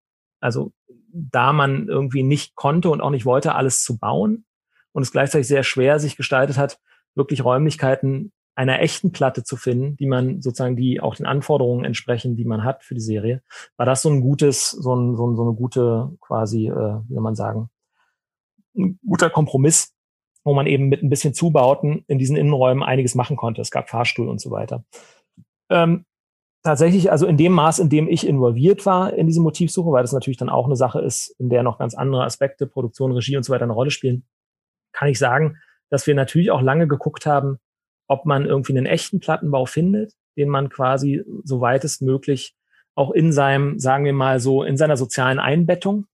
also 0.41 0.73
da 1.13 1.53
man 1.53 1.89
irgendwie 1.89 2.23
nicht 2.23 2.55
konnte 2.55 2.91
und 2.91 3.01
auch 3.01 3.11
nicht 3.11 3.27
wollte, 3.27 3.55
alles 3.55 3.83
zu 3.83 3.99
bauen 3.99 4.45
und 4.93 5.03
es 5.03 5.13
gleichzeitig 5.13 5.49
sehr 5.49 5.63
schwer 5.63 5.99
sich 5.99 6.17
gestaltet 6.17 6.57
hat, 6.57 6.81
wirklich 7.15 7.45
Räumlichkeiten 7.45 8.33
einer 8.61 8.81
echten 8.81 9.11
Platte 9.11 9.43
zu 9.43 9.57
finden, 9.57 9.97
die 9.97 10.07
man 10.07 10.43
sozusagen, 10.43 10.77
die 10.77 11.01
auch 11.01 11.15
den 11.15 11.25
Anforderungen 11.25 11.87
entsprechen, 11.87 12.37
die 12.37 12.45
man 12.45 12.63
hat 12.63 12.85
für 12.85 12.93
die 12.93 13.01
Serie, 13.01 13.43
war 13.79 13.87
das 13.87 14.03
so 14.03 14.11
ein 14.11 14.21
gutes, 14.21 14.71
so, 14.71 14.95
ein, 14.95 15.17
so, 15.17 15.27
ein, 15.27 15.35
so 15.35 15.43
eine 15.43 15.55
gute 15.55 16.13
quasi, 16.21 16.67
äh, 16.67 17.01
wie 17.09 17.15
soll 17.15 17.23
man 17.23 17.35
sagen, 17.35 17.71
ein 18.77 18.99
guter 19.07 19.31
Kompromiss, 19.31 19.95
wo 20.45 20.53
man 20.53 20.67
eben 20.67 20.91
mit 20.91 21.03
ein 21.03 21.09
bisschen 21.09 21.33
Zubauten 21.33 22.05
in 22.07 22.19
diesen 22.19 22.37
Innenräumen 22.37 22.83
einiges 22.83 23.15
machen 23.15 23.39
konnte. 23.39 23.63
Es 23.63 23.71
gab 23.71 23.89
Fahrstuhl 23.89 24.29
und 24.29 24.43
so 24.43 24.51
weiter. 24.51 24.85
Ähm, 25.71 26.05
tatsächlich, 26.63 27.11
also 27.11 27.27
in 27.27 27.39
dem 27.39 27.53
Maß, 27.53 27.79
in 27.79 27.89
dem 27.89 28.09
ich 28.09 28.27
involviert 28.27 28.85
war 28.85 29.15
in 29.15 29.27
diese 29.27 29.41
Motivsuche, 29.41 29.91
weil 29.91 30.03
das 30.03 30.13
natürlich 30.13 30.37
dann 30.37 30.51
auch 30.51 30.67
eine 30.67 30.77
Sache 30.77 31.01
ist, 31.01 31.35
in 31.39 31.49
der 31.49 31.63
noch 31.63 31.79
ganz 31.79 31.95
andere 31.95 32.25
Aspekte, 32.25 32.67
Produktion, 32.67 33.13
Regie 33.13 33.39
und 33.39 33.43
so 33.43 33.55
weiter 33.55 33.65
eine 33.65 33.73
Rolle 33.73 33.91
spielen, 33.91 34.27
kann 34.93 35.09
ich 35.09 35.19
sagen, 35.19 35.57
dass 35.89 36.07
wir 36.07 36.15
natürlich 36.15 36.51
auch 36.51 36.61
lange 36.61 36.87
geguckt 36.87 37.25
haben, 37.25 37.59
ob 38.11 38.27
man 38.27 38.45
irgendwie 38.45 38.77
einen 38.77 38.87
echten 38.87 39.21
Plattenbau 39.21 39.67
findet, 39.67 40.15
den 40.37 40.49
man 40.49 40.69
quasi 40.69 41.23
so 41.45 41.61
weitestmöglich 41.61 42.57
auch 42.97 43.13
in 43.13 43.33
seinem, 43.33 43.79
sagen 43.79 44.05
wir 44.05 44.13
mal 44.13 44.41
so, 44.41 44.65
in 44.65 44.77
seiner 44.77 44.97
sozialen 44.97 45.39
Einbettung 45.39 46.07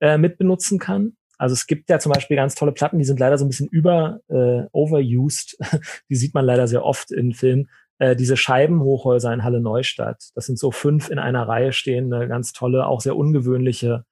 äh, 0.00 0.18
mitbenutzen 0.18 0.78
kann. 0.78 1.16
Also 1.38 1.54
es 1.54 1.66
gibt 1.66 1.88
ja 1.88 1.98
zum 1.98 2.12
Beispiel 2.12 2.36
ganz 2.36 2.54
tolle 2.54 2.72
Platten, 2.72 2.98
die 2.98 3.04
sind 3.04 3.18
leider 3.18 3.38
so 3.38 3.46
ein 3.46 3.48
bisschen 3.48 3.68
über 3.68 4.20
äh, 4.28 4.64
overused. 4.72 5.56
die 6.10 6.16
sieht 6.16 6.34
man 6.34 6.44
leider 6.44 6.68
sehr 6.68 6.84
oft 6.84 7.10
in 7.10 7.32
Filmen. 7.32 7.70
Äh, 7.98 8.14
diese 8.14 8.36
Scheibenhochhäuser 8.36 9.32
in 9.32 9.42
Halle 9.42 9.60
Neustadt. 9.60 10.22
Das 10.34 10.44
sind 10.44 10.58
so 10.58 10.70
fünf 10.70 11.08
in 11.08 11.18
einer 11.18 11.48
Reihe 11.48 11.72
stehende, 11.72 12.28
ganz 12.28 12.52
tolle, 12.52 12.86
auch 12.86 13.00
sehr 13.00 13.16
ungewöhnliche 13.16 14.04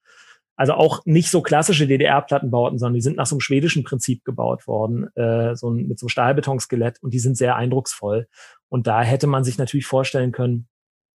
also 0.60 0.74
auch 0.74 1.00
nicht 1.06 1.30
so 1.30 1.40
klassische 1.40 1.86
DDR-Plattenbauten, 1.86 2.78
sondern 2.78 2.92
die 2.92 3.00
sind 3.00 3.16
nach 3.16 3.24
so 3.24 3.34
einem 3.36 3.40
schwedischen 3.40 3.82
Prinzip 3.82 4.26
gebaut 4.26 4.66
worden, 4.66 5.08
äh, 5.16 5.56
so 5.56 5.70
ein, 5.70 5.88
mit 5.88 5.98
so 5.98 6.04
einem 6.04 6.10
Stahlbetonskelett 6.10 7.02
und 7.02 7.14
die 7.14 7.18
sind 7.18 7.38
sehr 7.38 7.56
eindrucksvoll. 7.56 8.28
Und 8.68 8.86
da 8.86 9.00
hätte 9.00 9.26
man 9.26 9.42
sich 9.42 9.56
natürlich 9.56 9.86
vorstellen 9.86 10.32
können, 10.32 10.68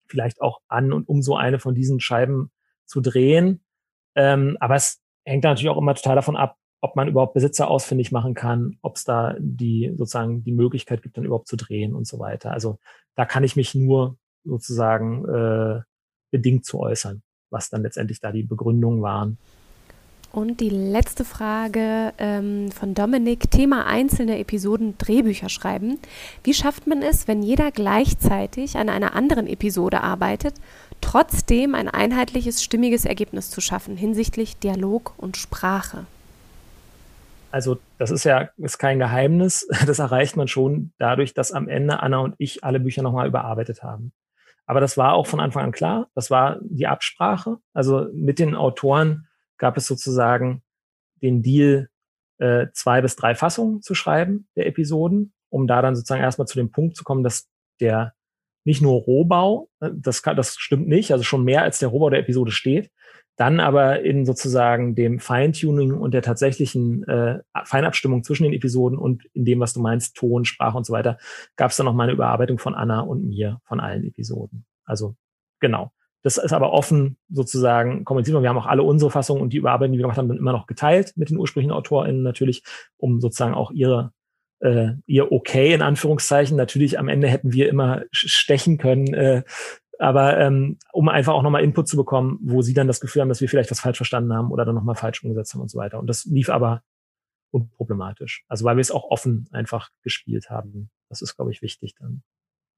vielleicht 0.08 0.42
auch 0.42 0.62
an 0.68 0.92
und 0.92 1.08
um 1.08 1.22
so 1.22 1.36
eine 1.36 1.60
von 1.60 1.76
diesen 1.76 2.00
Scheiben 2.00 2.50
zu 2.88 3.02
drehen. 3.02 3.64
Ähm, 4.16 4.58
aber 4.62 4.78
es 4.78 5.04
hängt 5.26 5.44
natürlich 5.44 5.70
auch 5.70 5.78
immer 5.78 5.94
total 5.94 6.16
davon 6.16 6.38
ab, 6.38 6.58
ob 6.82 6.96
man 6.96 7.08
überhaupt 7.08 7.36
Besitzer 7.36 7.70
ausfindig 7.70 8.12
machen 8.12 8.34
kann, 8.34 8.80
ob 8.82 8.96
es 8.96 9.04
da 9.04 9.36
die 9.38 9.94
sozusagen 9.96 10.44
die 10.44 10.54
Möglichkeit 10.54 11.04
gibt, 11.04 11.18
dann 11.18 11.26
überhaupt 11.26 11.48
zu 11.48 11.56
drehen 11.56 11.94
und 11.94 12.08
so 12.08 12.18
weiter. 12.18 12.50
Also 12.50 12.80
da 13.14 13.26
kann 13.26 13.44
ich 13.44 13.56
mich 13.56 13.76
nur 13.76 14.18
sozusagen 14.44 15.24
äh, 15.30 15.82
bedingt 16.32 16.66
zu 16.66 16.80
äußern 16.80 17.22
was 17.50 17.70
dann 17.70 17.84
letztendlich 17.84 18.20
da 18.20 18.32
die 18.32 18.44
Begründungen 18.44 19.02
waren. 19.02 19.38
Und 20.36 20.60
die 20.60 20.70
letzte 20.70 21.24
Frage 21.24 22.12
ähm, 22.18 22.70
von 22.70 22.94
Dominik, 22.94 23.50
Thema 23.52 23.86
einzelne 23.86 24.38
Episoden 24.38 24.98
Drehbücher 24.98 25.48
schreiben. 25.48 25.98
Wie 26.44 26.54
schafft 26.54 26.88
man 26.88 27.02
es, 27.02 27.30
wenn 27.30 27.42
jeder 27.42 27.72
gleichzeitig 27.72 28.76
an 28.76 28.90
einer 28.90 29.16
anderen 29.16 29.48
Episode 29.48 30.02
arbeitet, 30.02 30.56
trotzdem 31.00 31.74
ein 31.74 31.88
einheitliches, 31.88 32.62
stimmiges 32.62 33.06
Ergebnis 33.06 33.50
zu 33.50 33.62
schaffen 33.62 33.96
hinsichtlich 33.96 34.58
Dialog 34.58 35.14
und 35.16 35.38
Sprache? 35.38 36.06
Also 37.50 37.78
das 37.98 38.12
ist 38.12 38.26
ja 38.26 38.50
ist 38.58 38.78
kein 38.78 39.00
Geheimnis. 39.00 39.66
Das 39.88 40.00
erreicht 40.00 40.36
man 40.36 40.50
schon 40.50 40.92
dadurch, 40.98 41.34
dass 41.34 41.54
am 41.54 41.70
Ende 41.70 42.02
Anna 42.02 42.18
und 42.18 42.36
ich 42.40 42.62
alle 42.66 42.82
Bücher 42.82 43.04
nochmal 43.04 43.30
überarbeitet 43.30 43.84
haben. 43.84 44.12
Aber 44.66 44.80
das 44.80 44.98
war 44.98 45.14
auch 45.14 45.28
von 45.28 45.40
Anfang 45.40 45.64
an 45.64 45.72
klar. 45.72 46.10
Das 46.16 46.32
war 46.32 46.60
die 46.62 46.88
Absprache. 46.88 47.58
Also 47.74 48.08
mit 48.14 48.40
den 48.40 48.56
Autoren 48.56 49.28
gab 49.58 49.78
es 49.78 49.86
sozusagen 49.86 50.64
den 51.22 51.42
Deal, 51.42 51.90
äh, 52.38 52.68
zwei 52.74 53.02
bis 53.02 53.16
drei 53.16 53.36
Fassungen 53.36 53.82
zu 53.82 53.96
schreiben 53.96 54.48
der 54.56 54.68
Episoden, 54.68 55.34
um 55.50 55.68
da 55.68 55.82
dann 55.82 55.96
sozusagen 55.96 56.22
erstmal 56.22 56.48
zu 56.48 56.58
dem 56.58 56.72
Punkt 56.72 56.98
zu 56.98 57.04
kommen, 57.04 57.24
dass 57.24 57.48
der 57.80 58.14
nicht 58.66 58.82
nur 58.82 59.02
Rohbau, 59.02 59.70
äh, 59.80 59.92
das, 59.94 60.24
kann, 60.24 60.36
das 60.36 60.56
stimmt 60.58 60.88
nicht, 60.88 61.12
also 61.12 61.24
schon 61.24 61.44
mehr 61.44 61.62
als 61.62 61.80
der 61.80 61.90
Rohbau 61.90 62.10
der 62.10 62.20
Episode 62.20 62.52
steht, 62.52 62.92
dann 63.36 63.60
aber 63.60 64.02
in 64.02 64.26
sozusagen 64.26 64.96
dem 64.96 65.20
Feintuning 65.20 65.94
und 65.94 66.14
der 66.14 66.22
tatsächlichen 66.22 67.04
äh, 67.08 67.40
Feinabstimmung 67.66 68.24
zwischen 68.24 68.44
den 68.44 68.54
Episoden 68.54 68.98
und 68.98 69.26
in 69.34 69.46
dem, 69.46 69.60
was 69.60 69.74
du 69.74 69.82
meinst, 69.82 70.16
Ton, 70.16 70.46
Sprache 70.46 70.78
und 70.78 70.86
so 70.86 70.94
weiter, 70.94 71.18
gab 71.56 71.72
es 71.72 71.78
dann 71.78 71.86
noch 71.86 71.94
mal 71.94 72.04
eine 72.04 72.14
Überarbeitung 72.14 72.60
von 72.60 72.76
Anna 72.76 73.02
und 73.02 73.28
mir 73.28 73.60
von 73.66 73.80
allen 73.80 74.06
Episoden. 74.06 74.66
Also 74.86 75.16
genau. 75.60 75.92
Das 76.24 76.38
ist 76.38 76.54
aber 76.54 76.72
offen 76.72 77.18
sozusagen 77.30 78.04
kommuniziert. 78.04 78.42
Wir 78.42 78.50
haben 78.50 78.58
auch 78.58 78.66
alle 78.66 78.82
unsere 78.82 79.12
Fassungen 79.12 79.44
und 79.44 79.54
die 79.54 79.58
Überarbeitung, 79.58 79.92
die 79.94 80.00
wir 80.00 80.04
gemacht 80.04 80.18
haben, 80.18 80.28
dann 80.28 80.40
immer 80.40 80.54
noch 80.54 80.66
geteilt 80.66 81.14
mit 81.16 81.30
den 81.30 81.38
ursprünglichen 81.38 81.72
AutorInnen 81.72 82.24
natürlich, 82.24 82.64
um 82.98 83.22
sozusagen 83.22 83.54
auch 83.54 83.70
ihre 83.70 84.12
äh, 84.60 84.94
ihr 85.06 85.32
okay 85.32 85.74
in 85.74 85.84
Anführungszeichen. 85.84 86.58
Natürlich 86.58 86.98
am 86.98 87.10
Ende 87.10 87.28
hätten 87.28 87.54
wir 87.54 87.70
immer 87.70 88.04
stechen 88.12 88.80
können, 88.80 89.14
äh, 89.14 89.44
aber 90.00 90.38
ähm, 90.40 90.78
um 90.92 91.10
einfach 91.10 91.34
auch 91.34 91.42
nochmal 91.42 91.64
Input 91.64 91.88
zu 91.88 91.98
bekommen, 91.98 92.40
wo 92.42 92.62
sie 92.62 92.74
dann 92.74 92.88
das 92.88 93.00
Gefühl 93.00 93.22
haben, 93.22 93.30
dass 93.30 93.42
wir 93.42 93.50
vielleicht 93.50 93.72
was 93.72 93.80
falsch 93.80 93.98
verstanden 93.98 94.34
haben 94.34 94.52
oder 94.52 94.66
dann 94.66 94.76
nochmal 94.76 94.96
falsch 94.96 95.24
umgesetzt 95.24 95.54
haben 95.54 95.62
und 95.62 95.70
so 95.70 95.78
weiter. 95.78 96.00
Und 96.00 96.08
das 96.08 96.26
lief 96.26 96.50
aber 96.50 96.84
unproblematisch. 97.52 98.44
Also 98.48 98.66
weil 98.66 98.78
wir 98.78 98.82
es 98.82 98.92
auch 98.92 99.06
offen 99.06 99.48
einfach 99.52 99.90
gespielt 100.02 100.50
haben. 100.50 100.90
Das 101.10 101.22
ist, 101.22 101.36
glaube 101.36 101.52
ich, 101.52 101.62
wichtig 101.62 101.96
dann. 102.00 102.24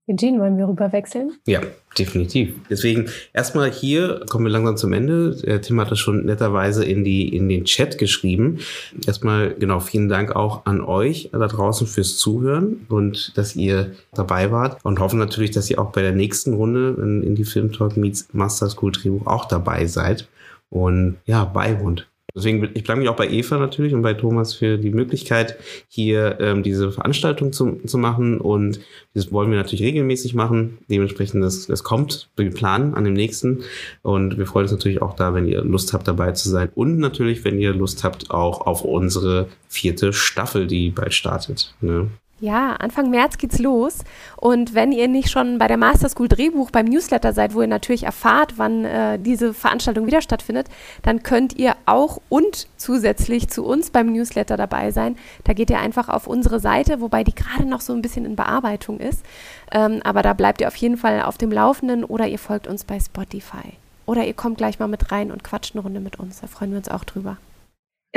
Eugene, 0.09 0.39
wollen 0.39 0.57
wir 0.57 0.69
rüberwechseln? 0.69 1.33
Ja, 1.45 1.59
definitiv. 1.97 2.55
Deswegen 2.69 3.09
erstmal 3.33 3.69
hier 3.69 4.21
kommen 4.29 4.45
wir 4.45 4.51
langsam 4.51 4.77
zum 4.77 4.93
Ende. 4.93 5.61
Tim 5.61 5.81
hat 5.81 5.91
das 5.91 5.99
schon 5.99 6.25
netterweise 6.25 6.85
in 6.85 7.03
die 7.03 7.35
in 7.35 7.49
den 7.49 7.65
Chat 7.65 7.97
geschrieben. 7.97 8.59
Erstmal 9.05 9.53
genau 9.53 9.81
vielen 9.81 10.07
Dank 10.07 10.33
auch 10.33 10.65
an 10.65 10.79
euch 10.79 11.29
da 11.33 11.47
draußen 11.47 11.87
fürs 11.87 12.17
Zuhören 12.17 12.85
und 12.87 13.37
dass 13.37 13.57
ihr 13.57 13.91
dabei 14.13 14.49
wart 14.49 14.83
und 14.85 14.99
hoffen 14.99 15.19
natürlich, 15.19 15.51
dass 15.51 15.69
ihr 15.69 15.79
auch 15.79 15.91
bei 15.91 16.01
der 16.01 16.13
nächsten 16.13 16.53
Runde 16.53 16.95
in, 17.01 17.23
in 17.23 17.35
die 17.35 17.43
Film 17.43 17.73
Talk 17.73 17.97
Meets 17.97 18.29
Master 18.31 18.69
School 18.69 18.93
Drehbuch 18.93 19.27
auch 19.27 19.43
dabei 19.43 19.87
seid 19.87 20.29
und 20.69 21.17
ja, 21.25 21.43
beiwohnt. 21.43 22.07
Deswegen, 22.37 22.63
ich 22.63 22.83
bedanke 22.83 23.01
mich 23.01 23.09
auch 23.09 23.15
bei 23.15 23.27
Eva 23.27 23.57
natürlich 23.57 23.95
und 23.95 24.03
bei 24.03 24.13
Thomas 24.13 24.53
für 24.53 24.77
die 24.77 24.91
Möglichkeit, 24.91 25.57
hier 25.87 26.37
ähm, 26.39 26.61
diese 26.61 26.91
Veranstaltung 26.91 27.51
zu, 27.51 27.81
zu 27.85 27.97
machen. 27.97 28.39
Und 28.39 28.79
das 29.15 29.31
wollen 29.31 29.49
wir 29.49 29.57
natürlich 29.57 29.83
regelmäßig 29.83 30.35
machen. 30.35 30.77
Dementsprechend, 30.87 31.43
das, 31.43 31.65
das 31.65 31.83
kommt, 31.83 32.29
wir 32.35 32.51
planen 32.51 32.93
an 32.93 33.05
dem 33.05 33.15
nächsten. 33.15 33.63
Und 34.03 34.37
wir 34.37 34.45
freuen 34.45 34.65
uns 34.65 34.71
natürlich 34.71 35.01
auch 35.01 35.15
da, 35.15 35.33
wenn 35.33 35.47
ihr 35.47 35.63
Lust 35.63 35.93
habt, 35.93 36.07
dabei 36.07 36.33
zu 36.33 36.47
sein. 36.49 36.69
Und 36.75 36.99
natürlich, 36.99 37.43
wenn 37.43 37.57
ihr 37.57 37.73
Lust 37.73 38.03
habt, 38.03 38.29
auch 38.29 38.67
auf 38.67 38.83
unsere 38.83 39.47
vierte 39.67 40.13
Staffel, 40.13 40.67
die 40.67 40.91
bald 40.91 41.15
startet. 41.15 41.73
Ne? 41.81 42.11
Ja, 42.39 42.73
Anfang 42.73 43.09
März 43.09 43.39
geht's 43.39 43.57
los. 43.57 43.99
Und 44.35 44.75
wenn 44.75 44.91
ihr 44.91 45.07
nicht 45.07 45.31
schon 45.31 45.57
bei 45.57 45.67
der 45.67 45.77
Master 45.77 46.07
School 46.07 46.27
Drehbuch 46.27 46.69
beim 46.69 46.85
Newsletter 46.85 47.33
seid, 47.33 47.55
wo 47.55 47.61
ihr 47.61 47.67
natürlich 47.67 48.03
erfahrt, 48.03 48.53
wann 48.57 48.85
äh, 48.85 49.17
diese 49.17 49.55
Veranstaltung 49.55 50.05
wieder 50.05 50.21
stattfindet, 50.21 50.67
dann 51.01 51.23
könnt 51.23 51.57
ihr 51.57 51.75
auch 51.87 52.21
und 52.29 52.67
zusätzlich 52.77 53.47
zu 53.47 53.65
uns 53.65 53.89
beim 53.89 54.13
Newsletter 54.13 54.55
dabei 54.55 54.91
sein. 54.91 55.17
Da 55.45 55.53
geht 55.53 55.71
ihr 55.71 55.79
einfach 55.79 56.09
auf 56.09 56.27
unsere 56.27 56.59
Seite, 56.59 57.01
wobei 57.01 57.23
die 57.23 57.33
gerade 57.33 57.65
noch 57.65 57.81
so 57.81 57.93
ein 57.93 58.03
bisschen 58.03 58.25
in 58.25 58.35
Bearbeitung 58.35 58.99
ist. 58.99 59.25
Ähm, 59.71 60.01
aber 60.03 60.21
da 60.21 60.33
bleibt 60.33 60.61
ihr 60.61 60.67
auf 60.67 60.75
jeden 60.75 60.97
Fall 60.97 61.23
auf 61.23 61.39
dem 61.39 61.51
Laufenden 61.51 62.03
oder 62.03 62.27
ihr 62.27 62.39
folgt 62.39 62.67
uns 62.67 62.83
bei 62.83 62.99
Spotify. 62.99 63.73
Oder 64.05 64.25
ihr 64.25 64.35
kommt 64.35 64.59
gleich 64.59 64.77
mal 64.77 64.87
mit 64.87 65.11
rein 65.11 65.31
und 65.31 65.43
quatscht 65.43 65.73
eine 65.73 65.81
Runde 65.81 65.99
mit 65.99 66.19
uns. 66.19 66.39
Da 66.39 66.47
freuen 66.47 66.69
wir 66.69 66.77
uns 66.77 66.87
auch 66.87 67.03
drüber. 67.03 67.37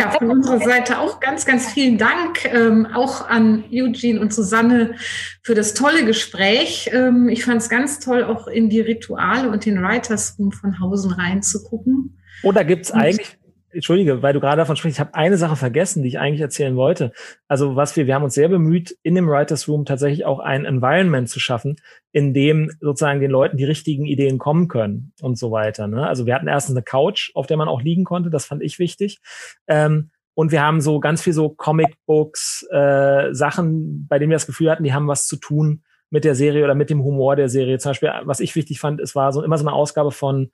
Ja, 0.01 0.11
von 0.11 0.31
unserer 0.31 0.61
Seite 0.61 0.99
auch 0.99 1.21
ganz, 1.21 1.45
ganz 1.45 1.73
vielen 1.73 1.99
Dank, 1.99 2.45
ähm, 2.47 2.87
auch 2.95 3.29
an 3.29 3.65
Eugene 3.73 4.21
und 4.21 4.33
Susanne 4.33 4.95
für 5.43 5.55
das 5.55 5.75
tolle 5.75 6.05
Gespräch. 6.05 6.91
Ähm, 6.93 7.29
ich 7.29 7.45
fand 7.45 7.61
es 7.63 7.69
ganz 7.69 8.01
toll, 8.01 8.25
auch 8.25 8.47
in 8.47 8.71
die 8.71 8.81
Rituale 8.81 9.51
und 9.51 9.67
den 9.67 9.83
Writers 9.83 10.37
Room 10.39 10.53
von 10.53 10.81
Hausen 10.81 11.13
reinzugucken. 11.13 12.19
Oder 12.43 12.65
gibt 12.65 12.87
es 12.87 12.93
eigentlich 12.93 13.39
Entschuldige, 13.73 14.23
weil 14.23 14.33
du 14.33 14.41
gerade 14.41 14.57
davon 14.57 14.77
sprichst, 14.77 14.97
ich 14.97 15.01
habe 15.01 15.15
eine 15.15 15.37
Sache 15.37 15.57
vergessen, 15.57 16.03
die 16.03 16.09
ich 16.09 16.19
eigentlich 16.19 16.41
erzählen 16.41 16.77
wollte. 16.77 17.13
Also 17.49 17.77
was 17.77 17.97
wir, 17.97 18.07
wir 18.07 18.15
haben 18.15 18.25
uns 18.25 18.35
sehr 18.35 18.49
bemüht, 18.49 18.97
in 19.03 19.15
dem 19.15 19.29
Writers 19.29 19.69
Room 19.69 19.85
tatsächlich 19.85 20.25
auch 20.25 20.41
ein 20.41 20.65
Environment 20.65 21.29
zu 21.29 21.39
schaffen, 21.39 21.77
in 22.13 22.35
dem 22.35 22.71
sozusagen 22.81 23.21
den 23.21 23.31
Leuten 23.31 23.57
die 23.57 23.65
richtigen 23.65 24.07
Ideen 24.07 24.39
kommen 24.39 24.69
können 24.69 25.13
und 25.21 25.39
so 25.39 25.53
weiter. 25.53 25.87
Ne? 25.87 26.07
Also 26.07 26.27
wir 26.27 26.35
hatten 26.35 26.49
erstens 26.49 26.77
eine 26.77 26.83
Couch, 26.83 27.31
auf 27.35 27.47
der 27.47 27.57
man 27.57 27.69
auch 27.69 27.83
liegen 27.83 28.05
konnte, 28.05 28.31
das 28.31 28.45
fand 28.45 28.63
ich 28.63 28.79
wichtig. 28.79 29.21
Ähm, 29.69 30.11
und 30.35 30.53
wir 30.53 30.63
haben 30.63 30.81
so 30.81 31.01
ganz 31.01 31.23
viel 31.23 31.33
so 31.33 31.51
Comicbooks, 31.51 32.67
äh, 32.71 33.33
Sachen, 33.33 34.07
bei 34.09 34.19
denen 34.19 34.31
wir 34.31 34.37
das 34.37 34.47
Gefühl 34.47 34.71
hatten, 34.71 34.85
die 34.85 34.95
haben 34.95 35.09
was 35.09 35.27
zu 35.27 35.37
tun 35.37 35.83
mit 36.11 36.25
der 36.25 36.35
Serie 36.35 36.65
oder 36.65 36.75
mit 36.75 36.91
dem 36.91 37.05
Humor 37.05 37.37
der 37.37 37.49
Serie. 37.49 37.79
Zum 37.79 37.91
Beispiel, 37.91 38.11
was 38.25 38.41
ich 38.41 38.57
wichtig 38.57 38.81
fand, 38.81 39.01
es 39.01 39.15
war 39.15 39.33
so 39.33 39.43
immer 39.43 39.59
so 39.59 39.67
eine 39.67 39.75
Ausgabe 39.75 40.11
von 40.11 40.51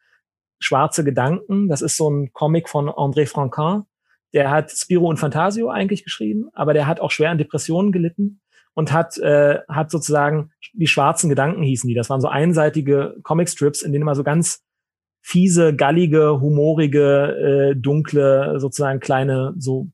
Schwarze 0.58 1.04
Gedanken. 1.04 1.68
Das 1.68 1.82
ist 1.82 1.96
so 1.96 2.10
ein 2.10 2.32
Comic 2.32 2.68
von 2.68 2.88
André 2.88 3.26
Franquin. 3.26 3.82
Der 4.32 4.50
hat 4.50 4.70
Spiro 4.70 5.08
und 5.08 5.18
Fantasio 5.18 5.70
eigentlich 5.70 6.04
geschrieben, 6.04 6.48
aber 6.52 6.74
der 6.74 6.86
hat 6.86 7.00
auch 7.00 7.10
schwer 7.10 7.30
an 7.30 7.38
Depressionen 7.38 7.92
gelitten 7.92 8.40
und 8.74 8.92
hat, 8.92 9.16
äh, 9.18 9.60
hat 9.68 9.90
sozusagen 9.90 10.50
die 10.74 10.86
schwarzen 10.86 11.30
Gedanken 11.30 11.62
hießen 11.62 11.88
die. 11.88 11.94
Das 11.94 12.10
waren 12.10 12.20
so 12.20 12.28
einseitige 12.28 13.16
Comicstrips, 13.22 13.82
in 13.82 13.92
denen 13.92 14.02
immer 14.02 14.14
so 14.14 14.24
ganz 14.24 14.62
fiese, 15.22 15.74
gallige, 15.74 16.40
humorige, 16.40 17.72
äh, 17.72 17.76
dunkle, 17.76 18.60
sozusagen 18.60 19.00
kleine, 19.00 19.54
so 19.58 19.88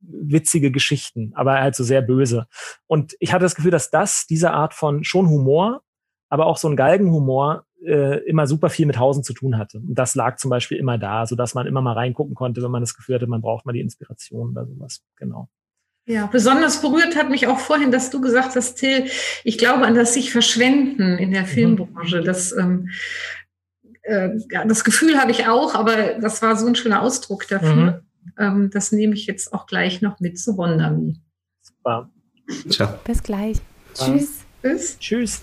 witzige 0.00 0.70
Geschichten, 0.70 1.32
aber 1.34 1.60
halt 1.60 1.74
so 1.74 1.84
sehr 1.84 2.02
böse. 2.02 2.46
Und 2.86 3.14
ich 3.20 3.32
hatte 3.32 3.44
das 3.44 3.54
Gefühl, 3.54 3.70
dass 3.70 3.90
das, 3.90 4.26
diese 4.26 4.50
Art 4.50 4.74
von 4.74 5.04
schon 5.04 5.28
Humor, 5.28 5.82
aber 6.28 6.46
auch 6.46 6.56
so 6.56 6.68
ein 6.68 6.76
Galgenhumor 6.76 7.64
äh, 7.84 8.18
immer 8.28 8.46
super 8.46 8.70
viel 8.70 8.86
mit 8.86 8.98
Hausen 8.98 9.22
zu 9.22 9.32
tun 9.32 9.58
hatte. 9.58 9.78
Und 9.78 9.94
das 9.94 10.14
lag 10.14 10.36
zum 10.36 10.50
Beispiel 10.50 10.78
immer 10.78 10.98
da, 10.98 11.26
so 11.26 11.36
dass 11.36 11.54
man 11.54 11.66
immer 11.66 11.80
mal 11.80 11.94
reingucken 11.94 12.34
konnte, 12.34 12.62
wenn 12.62 12.70
man 12.70 12.82
das 12.82 12.94
Gefühl 12.94 13.16
hatte, 13.16 13.26
man 13.26 13.40
braucht 13.40 13.66
mal 13.66 13.72
die 13.72 13.80
Inspiration 13.80 14.50
oder 14.50 14.66
sowas. 14.66 15.02
Genau. 15.16 15.48
Ja, 16.06 16.26
besonders 16.26 16.80
berührt 16.80 17.16
hat 17.16 17.30
mich 17.30 17.46
auch 17.46 17.58
vorhin, 17.58 17.90
dass 17.90 18.10
du 18.10 18.20
gesagt 18.20 18.56
hast, 18.56 18.76
Till, 18.76 19.04
ich 19.44 19.58
glaube 19.58 19.84
an 19.84 19.94
das 19.94 20.14
sich 20.14 20.32
verschwenden 20.32 21.18
in 21.18 21.30
der 21.30 21.42
mhm. 21.42 21.46
Filmbranche. 21.46 22.22
Das, 22.22 22.52
ähm, 22.52 22.88
äh, 24.02 24.30
ja, 24.50 24.64
das 24.64 24.84
Gefühl 24.84 25.18
habe 25.18 25.30
ich 25.30 25.46
auch, 25.46 25.74
aber 25.74 26.14
das 26.20 26.42
war 26.42 26.56
so 26.56 26.66
ein 26.66 26.74
schöner 26.74 27.02
Ausdruck 27.02 27.46
dafür. 27.48 28.02
Mhm. 28.34 28.34
Ähm, 28.38 28.70
das 28.72 28.92
nehme 28.92 29.14
ich 29.14 29.26
jetzt 29.26 29.52
auch 29.52 29.66
gleich 29.66 30.02
noch 30.02 30.20
mit 30.20 30.38
zu 30.38 30.56
Wonderme. 30.56 31.14
Super. 31.60 32.10
Ciao. 32.68 32.98
Bis 33.04 33.22
gleich. 33.22 33.58
Tschüss. 33.94 34.44
Tschüss. 34.62 34.98
Tschüss. 34.98 35.42